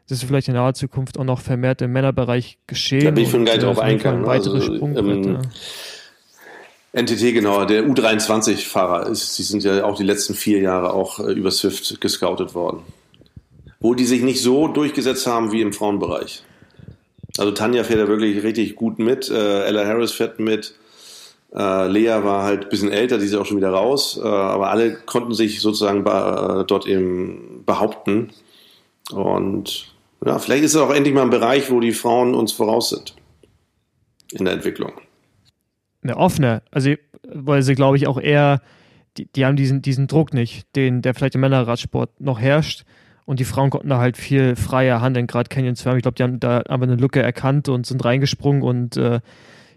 das 0.08 0.18
ist 0.18 0.24
vielleicht 0.24 0.48
in 0.48 0.54
naher 0.54 0.74
Zukunft 0.74 1.18
auch 1.18 1.24
noch 1.24 1.40
vermehrt 1.40 1.82
im 1.82 1.92
Männerbereich 1.92 2.58
geschehen. 2.66 3.04
Da 3.04 3.10
bin 3.10 3.24
ich 3.24 3.30
schon 3.30 3.44
gleich 3.44 3.58
drauf 3.58 3.78
eingegangen. 3.78 4.24
Weitere 4.24 4.56
also, 4.58 4.74
ähm, 4.74 5.38
NTT, 6.92 7.34
genau, 7.34 7.64
der 7.66 7.84
U23-Fahrer, 7.84 9.14
sie 9.14 9.42
sind 9.42 9.62
ja 9.62 9.84
auch 9.84 9.96
die 9.96 10.02
letzten 10.02 10.34
vier 10.34 10.60
Jahre 10.60 10.92
auch 10.92 11.20
äh, 11.20 11.32
über 11.32 11.50
Swift 11.50 12.00
gescoutet 12.00 12.54
worden. 12.54 12.82
Wo 13.78 13.94
die 13.94 14.04
sich 14.04 14.22
nicht 14.22 14.42
so 14.42 14.66
durchgesetzt 14.66 15.26
haben 15.26 15.52
wie 15.52 15.60
im 15.60 15.72
Frauenbereich. 15.72 16.42
Also 17.38 17.52
Tanja 17.52 17.84
fährt 17.84 18.00
ja 18.00 18.08
wirklich 18.08 18.42
richtig 18.42 18.74
gut 18.74 18.98
mit, 18.98 19.30
äh, 19.30 19.66
Ella 19.66 19.86
Harris 19.86 20.10
fährt 20.10 20.40
mit, 20.40 20.74
äh, 21.54 21.88
Lea 21.88 22.22
war 22.22 22.44
halt 22.44 22.64
ein 22.64 22.68
bisschen 22.68 22.92
älter, 22.92 23.18
die 23.18 23.24
ist 23.24 23.34
auch 23.34 23.46
schon 23.46 23.56
wieder 23.56 23.70
raus, 23.70 24.18
äh, 24.22 24.26
aber 24.26 24.70
alle 24.70 24.94
konnten 24.94 25.34
sich 25.34 25.60
sozusagen 25.60 26.00
äh, 26.00 26.64
dort 26.64 26.86
eben 26.86 27.64
behaupten. 27.66 28.30
Und 29.10 29.94
ja, 30.24 30.38
vielleicht 30.38 30.64
ist 30.64 30.74
es 30.74 30.80
auch 30.80 30.92
endlich 30.92 31.14
mal 31.14 31.22
ein 31.22 31.30
Bereich, 31.30 31.70
wo 31.70 31.80
die 31.80 31.92
Frauen 31.92 32.34
uns 32.34 32.52
voraus 32.52 32.90
sind 32.90 33.16
in 34.32 34.44
der 34.44 34.54
Entwicklung. 34.54 34.92
Eine 36.02 36.16
offene, 36.16 36.62
also 36.70 36.94
weil 37.26 37.62
sie, 37.62 37.74
glaube 37.74 37.96
ich, 37.96 38.06
auch 38.06 38.20
eher, 38.20 38.60
die, 39.16 39.26
die 39.26 39.44
haben 39.44 39.56
diesen, 39.56 39.82
diesen 39.82 40.06
Druck 40.06 40.32
nicht, 40.32 40.74
den, 40.76 41.02
der 41.02 41.14
vielleicht 41.14 41.34
im 41.34 41.40
Männerradsport 41.40 42.20
noch 42.20 42.40
herrscht. 42.40 42.84
Und 43.26 43.38
die 43.38 43.44
Frauen 43.44 43.70
konnten 43.70 43.88
da 43.88 43.98
halt 43.98 44.16
viel 44.16 44.56
freier 44.56 45.00
handeln, 45.00 45.26
gerade 45.26 45.48
Canyon 45.48 45.76
Swam. 45.76 45.96
Ich 45.96 46.02
glaube, 46.02 46.16
die 46.16 46.22
haben 46.22 46.40
da 46.40 46.58
einfach 46.58 46.86
eine 46.86 46.96
Lücke 46.96 47.22
erkannt 47.22 47.68
und 47.68 47.86
sind 47.86 48.04
reingesprungen 48.04 48.62
und 48.62 48.96
äh, 48.96 49.20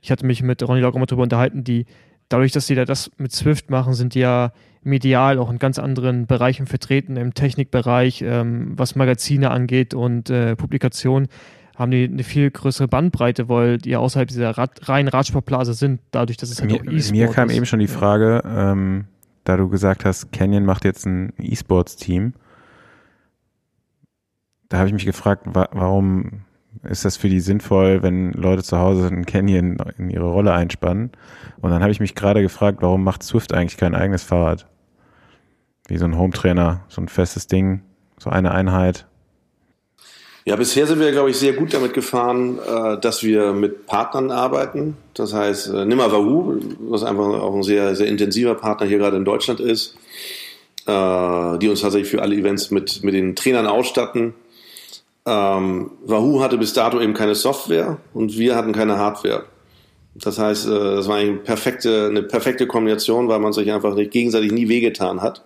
ich 0.04 0.12
hatte 0.12 0.26
mich 0.26 0.44
mit 0.44 0.62
Ronny 0.62 0.82
Laug 0.82 0.96
immer 0.96 1.06
darüber 1.06 1.24
unterhalten, 1.24 1.64
die 1.64 1.86
dadurch, 2.28 2.52
dass 2.52 2.68
die 2.68 2.76
da 2.76 2.84
das 2.84 3.10
mit 3.18 3.32
Swift 3.32 3.70
machen, 3.70 3.94
sind 3.94 4.16
die 4.16 4.20
ja 4.20 4.52
medial 4.84 5.40
auch 5.40 5.50
in 5.50 5.60
ganz 5.60 5.80
anderen 5.80 6.28
Bereichen 6.28 6.68
vertreten, 6.68 7.16
im 7.16 7.34
Technikbereich, 7.34 8.22
ähm, 8.22 8.74
was 8.76 8.96
Magazine 8.96 9.50
angeht 9.50 9.94
und 9.94 10.30
äh, 10.30 10.58
Publikationen, 10.58 11.30
haben 11.78 11.92
die 11.92 12.04
eine 12.04 12.24
viel 12.24 12.52
größere 12.52 12.90
Bandbreite, 12.90 13.48
weil 13.48 13.78
die 13.78 13.92
ja 13.92 14.00
außerhalb 14.00 14.28
dieser 14.28 14.52
Rad 14.52 14.90
reinen 14.90 15.08
Radsportblase 15.08 15.74
sind, 15.74 16.02
dadurch, 16.12 16.38
dass 16.38 16.52
es 16.52 16.60
halt 16.60 16.70
mir, 16.70 16.82
auch 16.82 16.84
E-Sport 16.84 17.12
Mir 17.12 17.28
kam 17.30 17.50
ist. 17.50 17.56
eben 17.56 17.66
schon 17.66 17.80
die 17.80 17.88
Frage, 17.88 18.44
ähm, 18.46 19.06
da 19.46 19.56
du 19.56 19.70
gesagt 19.70 20.04
hast, 20.04 20.34
Canyon 20.34 20.66
macht 20.66 20.84
jetzt 20.84 21.06
ein 21.06 21.32
E-Sports-Team, 21.40 22.34
da 24.68 24.78
habe 24.80 24.88
ich 24.88 24.94
mich 24.94 25.06
gefragt, 25.06 25.44
wa 25.46 25.70
warum 25.72 26.44
ist 26.84 27.06
das 27.06 27.18
für 27.18 27.30
die 27.30 27.40
sinnvoll, 27.40 28.02
wenn 28.02 28.32
Leute 28.34 28.64
zu 28.64 28.78
Hause 28.78 29.08
einen 29.08 29.26
Canyon 29.26 29.78
in 29.98 30.10
ihre 30.10 30.26
Rolle 30.26 30.54
einspannen? 30.54 31.12
Und 31.62 31.72
dann 31.72 31.82
habe 31.82 31.92
ich 31.92 32.00
mich 32.00 32.16
gerade 32.16 32.42
gefragt, 32.42 32.80
warum 32.82 33.04
macht 33.04 33.24
Swift 33.24 33.54
eigentlich 33.54 33.78
kein 33.78 33.96
eigenes 33.96 34.24
Fahrrad? 34.24 34.68
Wie 35.88 35.98
so 35.98 36.06
ein 36.06 36.18
Home-Trainer, 36.18 36.82
so 36.88 37.02
ein 37.02 37.08
festes 37.08 37.48
Ding, 37.48 37.82
so 38.18 38.30
eine 38.30 38.52
Einheit. 38.52 39.06
Ja, 40.46 40.58
bisher 40.58 40.88
sind 40.88 41.00
wir, 41.00 41.12
glaube 41.12 41.30
ich, 41.30 41.38
sehr 41.38 41.54
gut 41.54 41.74
damit 41.74 41.94
gefahren, 41.94 42.60
äh, 42.60 43.00
dass 43.00 43.24
wir 43.24 43.54
mit 43.54 43.86
Partnern 43.86 44.30
arbeiten. 44.30 44.98
Das 45.14 45.34
heißt, 45.34 45.70
äh, 45.70 45.86
Nimmer 45.86 46.12
Wahoo, 46.12 46.60
was 46.80 47.04
einfach 47.04 47.26
auch 47.26 47.56
ein 47.56 47.64
sehr, 47.64 47.96
sehr 47.96 48.08
intensiver 48.08 48.56
Partner 48.56 48.88
hier 48.88 48.98
gerade 48.98 49.16
in 49.16 49.24
Deutschland 49.24 49.62
ist, 49.62 49.96
äh, 50.86 51.58
die 51.60 51.70
uns 51.70 51.80
tatsächlich 51.80 52.10
für 52.10 52.22
alle 52.22 52.36
Events 52.36 52.72
mit, 52.72 53.04
mit 53.04 53.14
den 53.14 53.36
Trainern 53.36 53.68
ausstatten 53.68 54.34
ähm, 55.26 55.92
Wahoo 56.06 56.42
hatte 56.42 56.58
bis 56.58 56.74
dato 56.74 57.00
eben 57.00 57.14
keine 57.14 57.36
Software 57.36 57.98
und 58.14 58.38
wir 58.38 58.56
hatten 58.56 58.74
keine 58.74 58.98
Hardware. 58.98 59.46
Das 60.16 60.38
heißt, 60.38 60.68
äh, 60.68 60.96
das 60.96 61.08
war 61.08 61.16
eine 61.18 61.38
perfekte, 61.38 62.08
eine 62.08 62.24
perfekte 62.24 62.68
Kombination, 62.68 63.28
weil 63.28 63.40
man 63.40 63.54
sich 63.54 63.72
einfach 63.72 63.96
nicht 63.96 64.12
gegenseitig 64.12 64.52
nie 64.52 64.68
wehgetan 64.68 65.22
hat. 65.22 65.44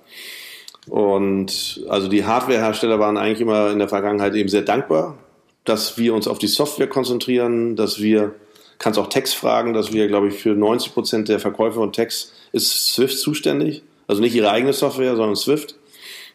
Und 0.89 1.83
also 1.89 2.07
die 2.07 2.25
Hardwarehersteller 2.25 2.99
waren 2.99 3.17
eigentlich 3.17 3.41
immer 3.41 3.71
in 3.71 3.79
der 3.79 3.89
Vergangenheit 3.89 4.33
eben 4.35 4.49
sehr 4.49 4.61
dankbar, 4.61 5.17
dass 5.63 5.97
wir 5.97 6.13
uns 6.13 6.27
auf 6.27 6.39
die 6.39 6.47
Software 6.47 6.87
konzentrieren, 6.87 7.75
dass 7.75 8.01
wir, 8.01 8.35
kannst 8.79 8.97
auch 8.97 9.07
Text 9.07 9.35
fragen, 9.35 9.73
dass 9.73 9.91
wir, 9.91 10.07
glaube 10.07 10.29
ich, 10.29 10.35
für 10.35 10.55
90 10.55 10.93
Prozent 10.93 11.29
der 11.29 11.39
Verkäufe 11.39 11.75
von 11.75 11.91
Text 11.91 12.33
ist 12.53 12.93
Swift 12.93 13.19
zuständig. 13.19 13.83
Also 14.07 14.21
nicht 14.21 14.35
ihre 14.35 14.49
eigene 14.49 14.71
Software, 14.71 15.15
sondern 15.17 15.35
Swift. 15.35 15.75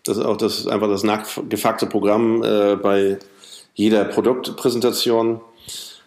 Das 0.05 0.19
ist 0.19 0.25
auch 0.25 0.37
das 0.37 0.67
einfach 0.67 0.89
das 0.89 1.05
nachgefragte 1.05 1.87
Programm 1.87 2.43
äh, 2.43 2.77
bei 2.77 3.19
jeder 3.75 4.05
Produktpräsentation. 4.05 5.41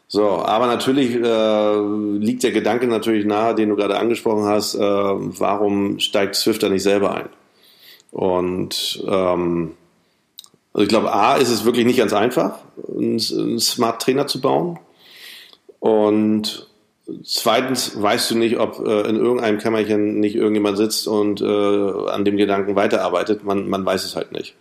So, 0.08 0.30
aber 0.30 0.68
natürlich 0.68 1.16
äh, 1.16 1.80
liegt 2.20 2.44
der 2.44 2.52
Gedanke 2.52 2.88
natürlich 2.88 3.26
nahe, 3.26 3.56
den 3.56 3.70
du 3.70 3.76
gerade 3.76 3.98
angesprochen 3.98 4.46
hast, 4.46 4.76
äh, 4.76 4.80
warum 4.80 6.00
steigt 6.00 6.36
Swift 6.36 6.64
da 6.64 6.70
nicht 6.70 6.84
selber 6.84 7.16
ein? 7.16 7.30
Und 8.12 9.04
ähm, 9.08 9.74
also 10.76 10.84
ich 10.84 10.90
glaube, 10.90 11.14
A 11.14 11.38
ist 11.38 11.50
es 11.50 11.64
wirklich 11.64 11.86
nicht 11.86 11.98
ganz 11.98 12.14
einfach, 12.14 12.60
einen, 12.90 13.20
Smart 13.20 14.02
Trainer 14.02 14.28
zu 14.28 14.42
bauen. 14.42 14.78
Und 15.80 16.68
zweitens 17.24 18.02
weißt 18.02 18.32
du 18.32 18.38
nicht, 18.38 18.60
ob 18.60 18.86
äh, 18.86 19.08
in 19.08 19.16
irgendeinem 19.16 19.58
Kämmerchen 19.58 20.20
nicht 20.20 20.36
irgendjemand 20.36 20.78
sitzt 20.78 21.08
und 21.08 21.42
äh, 21.42 21.46
an 21.46 22.26
dem 22.26 22.38
Gedanken 22.38 22.76
weiterarbeitet. 22.76 23.44
Man, 23.44 23.70
man 23.70 23.86
weiß 23.86 24.04
es 24.04 24.16
halt 24.16 24.34
nicht. 24.34 24.56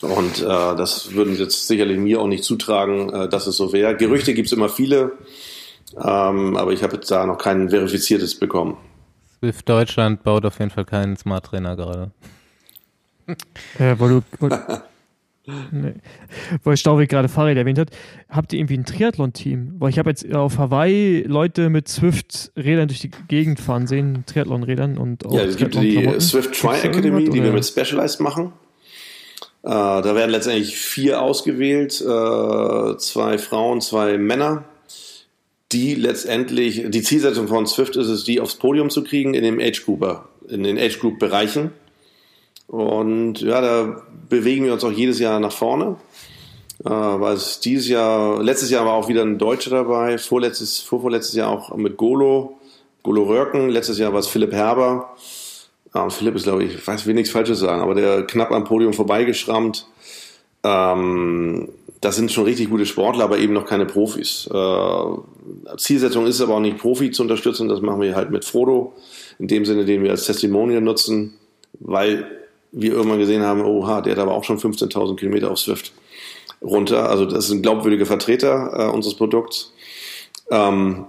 Und 0.00 0.40
äh, 0.40 0.44
das 0.44 1.12
würden 1.12 1.36
jetzt 1.36 1.66
sicherlich 1.66 1.98
mir 1.98 2.20
auch 2.20 2.26
nicht 2.26 2.44
zutragen, 2.44 3.12
äh, 3.12 3.28
dass 3.28 3.46
es 3.46 3.56
so 3.56 3.72
wäre. 3.72 3.96
Gerüchte 3.96 4.32
gibt 4.32 4.46
es 4.46 4.52
immer 4.52 4.68
viele, 4.68 5.12
ähm, 5.96 6.56
aber 6.56 6.72
ich 6.72 6.82
habe 6.82 6.94
jetzt 6.94 7.10
da 7.10 7.26
noch 7.26 7.38
kein 7.38 7.68
verifiziertes 7.68 8.38
bekommen. 8.38 8.78
Swift 9.38 9.68
Deutschland 9.68 10.22
baut 10.22 10.44
auf 10.46 10.58
jeden 10.58 10.70
Fall 10.70 10.84
keinen 10.84 11.16
Smart 11.16 11.46
Trainer 11.46 11.76
gerade. 11.76 12.10
Ja, 13.78 13.98
weil 14.00 14.08
du, 14.08 14.22
weil, 14.38 14.82
nee. 15.70 15.94
weil 16.64 16.76
Staubig 16.76 17.08
gerade 17.10 17.28
Fahrrad 17.28 17.56
erwähnt 17.56 17.78
hat, 17.78 17.90
habt 18.28 18.52
ihr 18.52 18.58
irgendwie 18.58 18.78
ein 18.78 18.84
Triathlon-Team? 18.84 19.76
Weil 19.78 19.90
ich 19.90 19.98
habe 19.98 20.10
jetzt 20.10 20.30
auf 20.34 20.58
Hawaii 20.58 21.22
Leute 21.26 21.70
mit 21.70 21.88
Swift-Rädern 21.88 22.88
durch 22.88 23.00
die 23.00 23.10
Gegend 23.28 23.60
fahren 23.60 23.86
sehen, 23.86 24.24
Triathlon-Rädern 24.26 24.98
und 24.98 25.26
auch 25.26 25.34
Ja, 25.34 25.42
es 25.42 25.56
gibt 25.56 25.74
die 25.74 26.20
Swift 26.20 26.58
Tri 26.58 26.80
Academy, 26.82 27.28
die 27.28 27.42
wir 27.42 27.52
mit 27.52 27.64
Specialized 27.64 28.20
machen. 28.20 28.52
Äh, 29.62 29.68
da 29.68 30.14
werden 30.14 30.30
letztendlich 30.30 30.76
vier 30.76 31.20
ausgewählt, 31.20 32.00
äh, 32.00 32.96
zwei 32.96 33.38
Frauen, 33.38 33.80
zwei 33.80 34.16
Männer, 34.16 34.64
die 35.72 35.94
letztendlich, 35.94 36.84
die 36.88 37.02
Zielsetzung 37.02 37.48
von 37.48 37.66
Swift 37.66 37.96
ist 37.96 38.08
es, 38.08 38.24
die 38.24 38.40
aufs 38.40 38.56
Podium 38.56 38.90
zu 38.90 39.04
kriegen 39.04 39.34
in 39.34 39.44
dem 39.44 39.60
Age 39.60 39.84
Grouper, 39.84 40.28
in 40.48 40.62
den 40.62 40.78
Age 40.78 40.98
Group 40.98 41.18
Bereichen. 41.18 41.72
Und 42.66 43.40
ja, 43.40 43.60
da 43.60 44.02
bewegen 44.28 44.64
wir 44.64 44.72
uns 44.72 44.84
auch 44.84 44.92
jedes 44.92 45.18
Jahr 45.18 45.40
nach 45.40 45.52
vorne. 45.52 45.96
Äh, 46.84 46.88
weil 46.88 47.34
es 47.34 47.60
dieses 47.60 47.88
Jahr, 47.88 48.42
letztes 48.42 48.70
Jahr 48.70 48.86
war 48.86 48.94
auch 48.94 49.08
wieder 49.08 49.22
ein 49.22 49.36
Deutscher 49.36 49.70
dabei, 49.70 50.16
vorletztes, 50.16 50.80
vorvorletztes 50.80 51.34
Jahr 51.34 51.50
auch 51.50 51.76
mit 51.76 51.98
Golo, 51.98 52.58
Golo 53.02 53.24
Röhrken, 53.24 53.68
letztes 53.68 53.98
Jahr 53.98 54.12
war 54.12 54.20
es 54.20 54.28
Philipp 54.28 54.52
Herber. 54.52 55.14
Und 55.92 56.12
Philipp 56.12 56.36
ist, 56.36 56.44
glaube 56.44 56.64
ich, 56.64 56.74
ich 56.74 56.86
weiß, 56.86 57.06
will 57.06 57.24
Falsches 57.26 57.60
sagen, 57.60 57.82
aber 57.82 57.94
der 57.94 58.26
knapp 58.26 58.52
am 58.52 58.64
Podium 58.64 58.92
vorbeigeschrammt. 58.92 59.86
Ähm, 60.62 61.68
das 62.00 62.16
sind 62.16 62.32
schon 62.32 62.44
richtig 62.44 62.70
gute 62.70 62.86
Sportler, 62.86 63.24
aber 63.24 63.38
eben 63.38 63.52
noch 63.52 63.66
keine 63.66 63.86
Profis. 63.86 64.48
Äh, 64.52 65.76
Zielsetzung 65.76 66.26
ist 66.26 66.40
aber 66.40 66.54
auch 66.54 66.60
nicht 66.60 66.78
Profi 66.78 67.10
zu 67.10 67.22
unterstützen, 67.22 67.68
das 67.68 67.80
machen 67.80 68.00
wir 68.00 68.14
halt 68.14 68.30
mit 68.30 68.44
Frodo, 68.44 68.94
in 69.38 69.48
dem 69.48 69.64
Sinne, 69.64 69.84
den 69.84 70.02
wir 70.02 70.10
als 70.10 70.24
Testimonial 70.24 70.80
nutzen, 70.80 71.34
weil 71.78 72.26
wir 72.72 72.92
irgendwann 72.92 73.18
gesehen 73.18 73.42
haben, 73.42 73.62
oha, 73.62 74.00
der 74.00 74.12
hat 74.12 74.20
aber 74.20 74.32
auch 74.32 74.44
schon 74.44 74.58
15.000 74.58 75.16
Kilometer 75.16 75.50
auf 75.50 75.58
Swift 75.58 75.92
runter. 76.62 77.08
Also 77.10 77.26
das 77.26 77.46
ist 77.46 77.50
ein 77.50 77.62
glaubwürdiger 77.62 78.06
Vertreter 78.06 78.72
äh, 78.74 78.94
unseres 78.94 79.16
Produkts. 79.16 79.72
Ähm, 80.50 81.04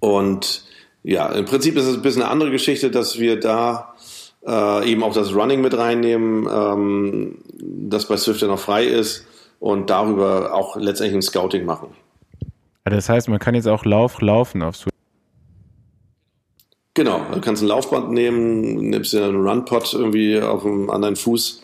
und 0.00 0.64
ja, 1.02 1.28
im 1.32 1.44
Prinzip 1.44 1.76
ist 1.76 1.86
es 1.86 1.96
ein 1.96 2.02
bisschen 2.02 2.22
eine 2.22 2.30
andere 2.30 2.50
Geschichte, 2.50 2.90
dass 2.90 3.18
wir 3.18 3.38
da 3.38 3.89
äh, 4.46 4.90
eben 4.90 5.02
auch 5.02 5.14
das 5.14 5.34
Running 5.34 5.60
mit 5.60 5.76
reinnehmen, 5.76 6.48
ähm, 6.50 7.38
das 7.58 8.06
bei 8.06 8.16
Swift 8.16 8.42
ja 8.42 8.48
noch 8.48 8.58
frei 8.58 8.84
ist 8.84 9.26
und 9.58 9.90
darüber 9.90 10.54
auch 10.54 10.76
letztendlich 10.76 11.18
ein 11.18 11.22
Scouting 11.22 11.64
machen. 11.64 11.88
Das 12.84 13.08
heißt, 13.08 13.28
man 13.28 13.38
kann 13.38 13.54
jetzt 13.54 13.68
auch 13.68 13.84
Lauf 13.84 14.20
laufen 14.20 14.62
auf 14.62 14.76
Swift. 14.76 14.90
Genau, 16.94 17.20
du 17.32 17.40
kannst 17.40 17.62
ein 17.62 17.68
Laufband 17.68 18.10
nehmen, 18.10 18.90
nimmst 18.90 19.12
dir 19.12 19.24
einen 19.24 19.46
Runpod 19.46 19.94
irgendwie 19.94 20.40
auf 20.40 20.62
dem 20.62 20.90
anderen 20.90 21.14
Fuß 21.14 21.62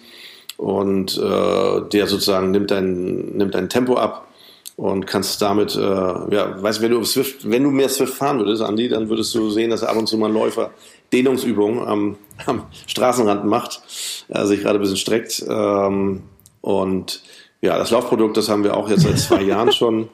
und 0.56 1.18
äh, 1.18 1.88
der 1.92 2.06
sozusagen 2.06 2.52
nimmt 2.52 2.70
dein, 2.70 3.36
nimmt 3.36 3.54
dein 3.54 3.68
Tempo 3.68 3.96
ab 3.96 4.28
und 4.76 5.06
kannst 5.06 5.40
damit, 5.42 5.74
äh, 5.74 5.80
ja, 5.80 6.62
weißt 6.62 6.78
du, 6.78 6.82
wenn 6.82 6.92
du 6.92 7.04
Swift, 7.04 7.50
wenn 7.50 7.64
du 7.64 7.70
mehr 7.70 7.88
Swift 7.88 8.14
fahren 8.14 8.38
würdest, 8.38 8.62
Andi, 8.62 8.88
dann 8.88 9.08
würdest 9.08 9.34
du 9.34 9.50
sehen, 9.50 9.70
dass 9.70 9.82
ab 9.82 9.96
und 9.96 10.06
zu 10.06 10.16
mal 10.16 10.26
ein 10.28 10.34
Läufer 10.34 10.70
Dehnungsübungen 11.12 11.86
am, 11.86 12.16
am 12.46 12.66
Straßenrand 12.86 13.44
macht, 13.44 13.80
äh, 14.28 14.44
sich 14.44 14.60
gerade 14.60 14.78
ein 14.78 14.80
bisschen 14.80 14.96
streckt. 14.96 15.44
Ähm, 15.48 16.22
und 16.60 17.22
ja, 17.60 17.78
das 17.78 17.90
Laufprodukt, 17.90 18.36
das 18.36 18.48
haben 18.48 18.64
wir 18.64 18.76
auch 18.76 18.88
jetzt 18.88 19.02
seit 19.02 19.18
zwei 19.18 19.42
Jahren 19.42 19.72
schon, 19.72 20.08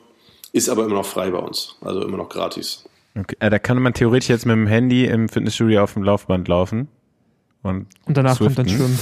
ist 0.52 0.68
aber 0.68 0.84
immer 0.84 0.94
noch 0.94 1.06
frei 1.06 1.30
bei 1.30 1.38
uns, 1.38 1.76
also 1.80 2.02
immer 2.02 2.16
noch 2.16 2.28
gratis. 2.28 2.84
Okay, 3.18 3.36
äh, 3.40 3.50
da 3.50 3.58
kann 3.58 3.80
man 3.80 3.92
theoretisch 3.94 4.28
jetzt 4.28 4.46
mit 4.46 4.54
dem 4.54 4.66
Handy 4.66 5.06
im 5.06 5.28
Fitnessstudio 5.28 5.82
auf 5.82 5.94
dem 5.94 6.02
Laufband 6.02 6.48
laufen. 6.48 6.88
Und, 7.62 7.86
und 8.06 8.16
danach 8.16 8.36
Swiften. 8.36 8.56
kommt 8.56 8.70
dann 8.70 8.76
Schwimmen. 8.76 8.98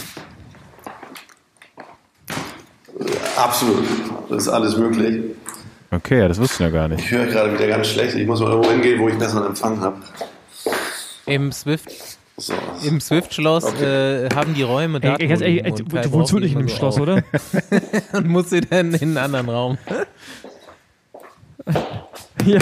Absolut. 3.36 3.84
Das 4.28 4.42
ist 4.42 4.48
alles 4.48 4.76
möglich. 4.76 5.22
Okay, 5.90 6.20
ja, 6.20 6.28
das 6.28 6.38
wusste 6.38 6.54
ich 6.54 6.60
ja 6.60 6.70
gar 6.70 6.88
nicht. 6.88 7.00
Ich 7.00 7.10
höre 7.10 7.26
gerade 7.26 7.52
wieder 7.52 7.66
ganz 7.66 7.88
schlecht. 7.88 8.14
Ich 8.14 8.26
muss 8.26 8.40
mal 8.40 8.50
irgendwo 8.50 8.70
hingehen, 8.70 9.00
wo 9.00 9.08
ich 9.08 9.18
besseren 9.18 9.46
Empfang 9.46 9.80
habe. 9.80 9.96
Im 11.30 11.52
Swift. 11.52 12.18
So. 12.36 12.54
Im 12.86 13.00
Swift-Schloss 13.00 13.64
okay. 13.64 14.24
äh, 14.24 14.28
haben 14.34 14.54
die 14.54 14.62
Räume 14.62 14.98
da. 14.98 15.16
Ey, 15.16 15.30
ey, 15.30 15.60
ey, 15.60 15.72
du, 15.72 15.84
du 15.84 16.12
wohnst 16.12 16.32
wirklich 16.32 16.52
in 16.52 16.58
dem 16.58 16.68
Schloss, 16.68 16.96
auf. 16.96 17.02
oder? 17.02 17.22
und 18.14 18.28
musst 18.28 18.52
du 18.52 18.60
dann 18.62 18.94
in 18.94 19.16
einen 19.16 19.18
anderen 19.18 19.48
Raum. 19.50 19.78
ja. 22.46 22.58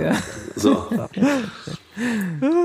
ja. 0.00 0.16
So. 0.56 0.88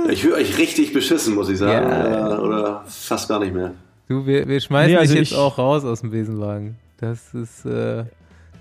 Ich 0.10 0.24
höre 0.24 0.38
euch 0.38 0.58
richtig 0.58 0.94
beschissen, 0.94 1.36
muss 1.36 1.48
ich 1.50 1.60
sagen. 1.60 1.88
Ja. 1.90 2.40
Oder 2.40 2.84
fast 2.88 3.30
gar 3.30 3.40
nicht 3.40 3.54
mehr. 3.54 3.76
Du, 4.08 4.26
wir, 4.26 4.48
wir 4.48 4.60
schmeißen 4.60 4.92
nee, 4.92 4.98
also 4.98 5.14
dich 5.14 5.30
jetzt 5.30 5.38
auch 5.38 5.60
raus 5.60 5.86
aus 5.86 6.02
dem 6.02 6.10
Besenwagen. 6.10 6.78
Das 6.98 7.34
ist. 7.34 7.66
Äh, 7.66 8.06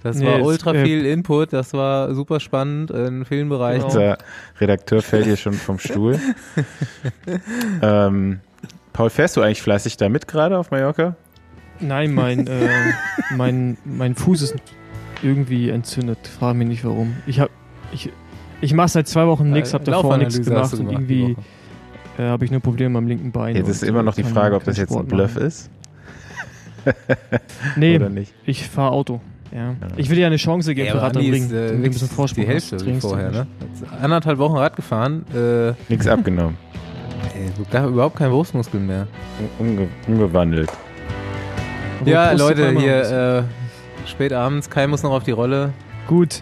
das 0.02 0.16
nee, 0.16 0.26
war 0.26 0.42
ultra 0.42 0.74
äh, 0.74 0.84
viel 0.84 1.04
Input, 1.04 1.52
das 1.52 1.72
war 1.74 2.14
super 2.14 2.40
spannend 2.40 2.90
in 2.90 3.24
vielen 3.24 3.48
Bereichen. 3.48 3.90
Der 3.90 4.18
Redakteur 4.60 5.02
fällt 5.02 5.26
hier 5.26 5.36
schon 5.36 5.52
vom 5.52 5.78
Stuhl. 5.78 6.18
ähm, 7.82 8.40
Paul, 8.92 9.10
fährst 9.10 9.36
du 9.36 9.42
eigentlich 9.42 9.62
fleißig 9.62 9.96
da 9.96 10.08
mit 10.08 10.26
gerade 10.26 10.58
auf 10.58 10.70
Mallorca? 10.70 11.16
Nein, 11.80 12.14
mein, 12.14 12.46
äh, 12.46 12.68
mein, 13.36 13.78
mein 13.84 14.14
Fuß 14.14 14.42
ist 14.42 14.54
irgendwie 15.22 15.70
entzündet. 15.70 16.18
Frag 16.26 16.56
mich 16.56 16.68
nicht 16.68 16.84
warum. 16.84 17.16
Ich 17.26 17.40
hab, 17.40 17.50
ich, 17.92 18.10
ich 18.60 18.74
mache 18.74 18.88
seit 18.88 19.08
zwei 19.08 19.26
Wochen 19.26 19.50
nichts, 19.50 19.74
habe 19.74 19.84
davor 19.84 20.16
nichts 20.16 20.40
gemacht, 20.42 20.70
gemacht 20.70 20.74
und 20.74 20.90
irgendwie 20.90 21.36
äh, 22.18 22.22
habe 22.22 22.44
ich 22.44 22.50
nur 22.50 22.60
Probleme 22.60 22.98
am 22.98 23.06
linken 23.06 23.32
Bein. 23.32 23.56
Jetzt 23.56 23.68
ist 23.68 23.82
immer 23.82 24.02
noch 24.02 24.14
die 24.14 24.24
Frage, 24.24 24.56
ob 24.56 24.64
das 24.64 24.76
jetzt 24.76 24.94
ein 24.94 25.06
Bluff 25.06 25.34
machen. 25.34 25.46
ist. 25.46 25.70
nee, 27.76 27.96
Oder 27.96 28.08
nicht? 28.08 28.34
ich 28.44 28.68
fahre 28.68 28.92
Auto. 28.92 29.20
Ja. 29.52 29.74
Ich 29.96 30.08
will 30.08 30.16
dir 30.16 30.26
eine 30.26 30.36
Chance 30.36 30.74
geben 30.74 30.86
ja, 30.86 30.92
für 30.92 31.02
Rad 31.02 31.16
am 31.16 31.22
Ring. 31.22 31.50
Äh, 31.52 31.70
ein 31.70 31.82
bisschen 31.82 32.08
Vorsprung 32.08 32.44
die 32.44 32.50
Hälfte 32.50 32.84
wie 32.86 33.00
vorher, 33.00 33.30
ne? 33.30 33.46
Anderthalb 34.00 34.38
Wochen 34.38 34.56
Rad 34.56 34.76
gefahren. 34.76 35.24
Äh, 35.34 35.72
Nichts 35.88 36.06
abgenommen. 36.06 36.56
Ey, 37.34 37.88
überhaupt 37.88 38.16
kein 38.16 38.30
Brustmuskel 38.30 38.80
mehr. 38.80 39.06
Umge 39.58 39.88
umgewandelt. 40.06 40.70
Ja, 42.04 42.32
Leute, 42.32 42.70
hier 42.78 43.44
äh, 44.06 44.08
spät 44.08 44.32
abends, 44.32 44.70
Kai 44.70 44.86
muss 44.86 45.02
noch 45.02 45.12
auf 45.12 45.24
die 45.24 45.32
Rolle. 45.32 45.72
Gut. 46.06 46.40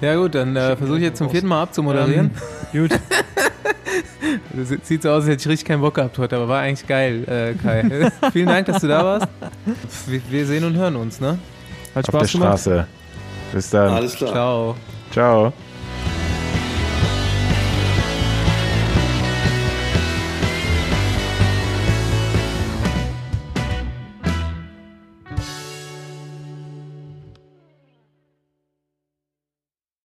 Ja 0.00 0.16
gut, 0.16 0.34
dann 0.34 0.56
äh, 0.56 0.76
versuche 0.76 0.98
ich 0.98 1.04
jetzt 1.04 1.18
zum 1.18 1.28
vierten 1.28 1.48
Mal 1.48 1.62
abzumoderieren. 1.62 2.30
Ähm, 2.72 2.88
gut. 2.88 2.98
Das 4.54 4.68
sieht 4.86 5.02
so 5.02 5.10
aus, 5.10 5.24
als 5.24 5.26
hätte 5.26 5.42
ich 5.42 5.48
richtig 5.48 5.68
keinen 5.68 5.82
Bock 5.82 5.94
gehabt 5.94 6.16
heute, 6.16 6.36
aber 6.36 6.48
war 6.48 6.60
eigentlich 6.60 6.86
geil, 6.86 7.24
äh, 7.28 7.54
Kai. 7.54 8.10
Vielen 8.32 8.46
Dank, 8.46 8.66
dass 8.66 8.80
du 8.80 8.88
da 8.88 9.04
warst. 9.04 9.28
Wir, 10.06 10.20
wir 10.30 10.46
sehen 10.46 10.64
und 10.64 10.74
hören 10.76 10.96
uns, 10.96 11.20
ne? 11.20 11.38
Hat 11.94 12.06
Spaß 12.06 12.14
auf 12.22 12.30
der 12.30 12.40
gemacht. 12.40 12.58
Straße. 12.60 12.86
Bis 13.52 13.70
dann. 13.70 13.88
Alles 13.88 14.16
klar. 14.16 14.32
Ciao. 14.32 14.76
Ciao. 15.12 15.52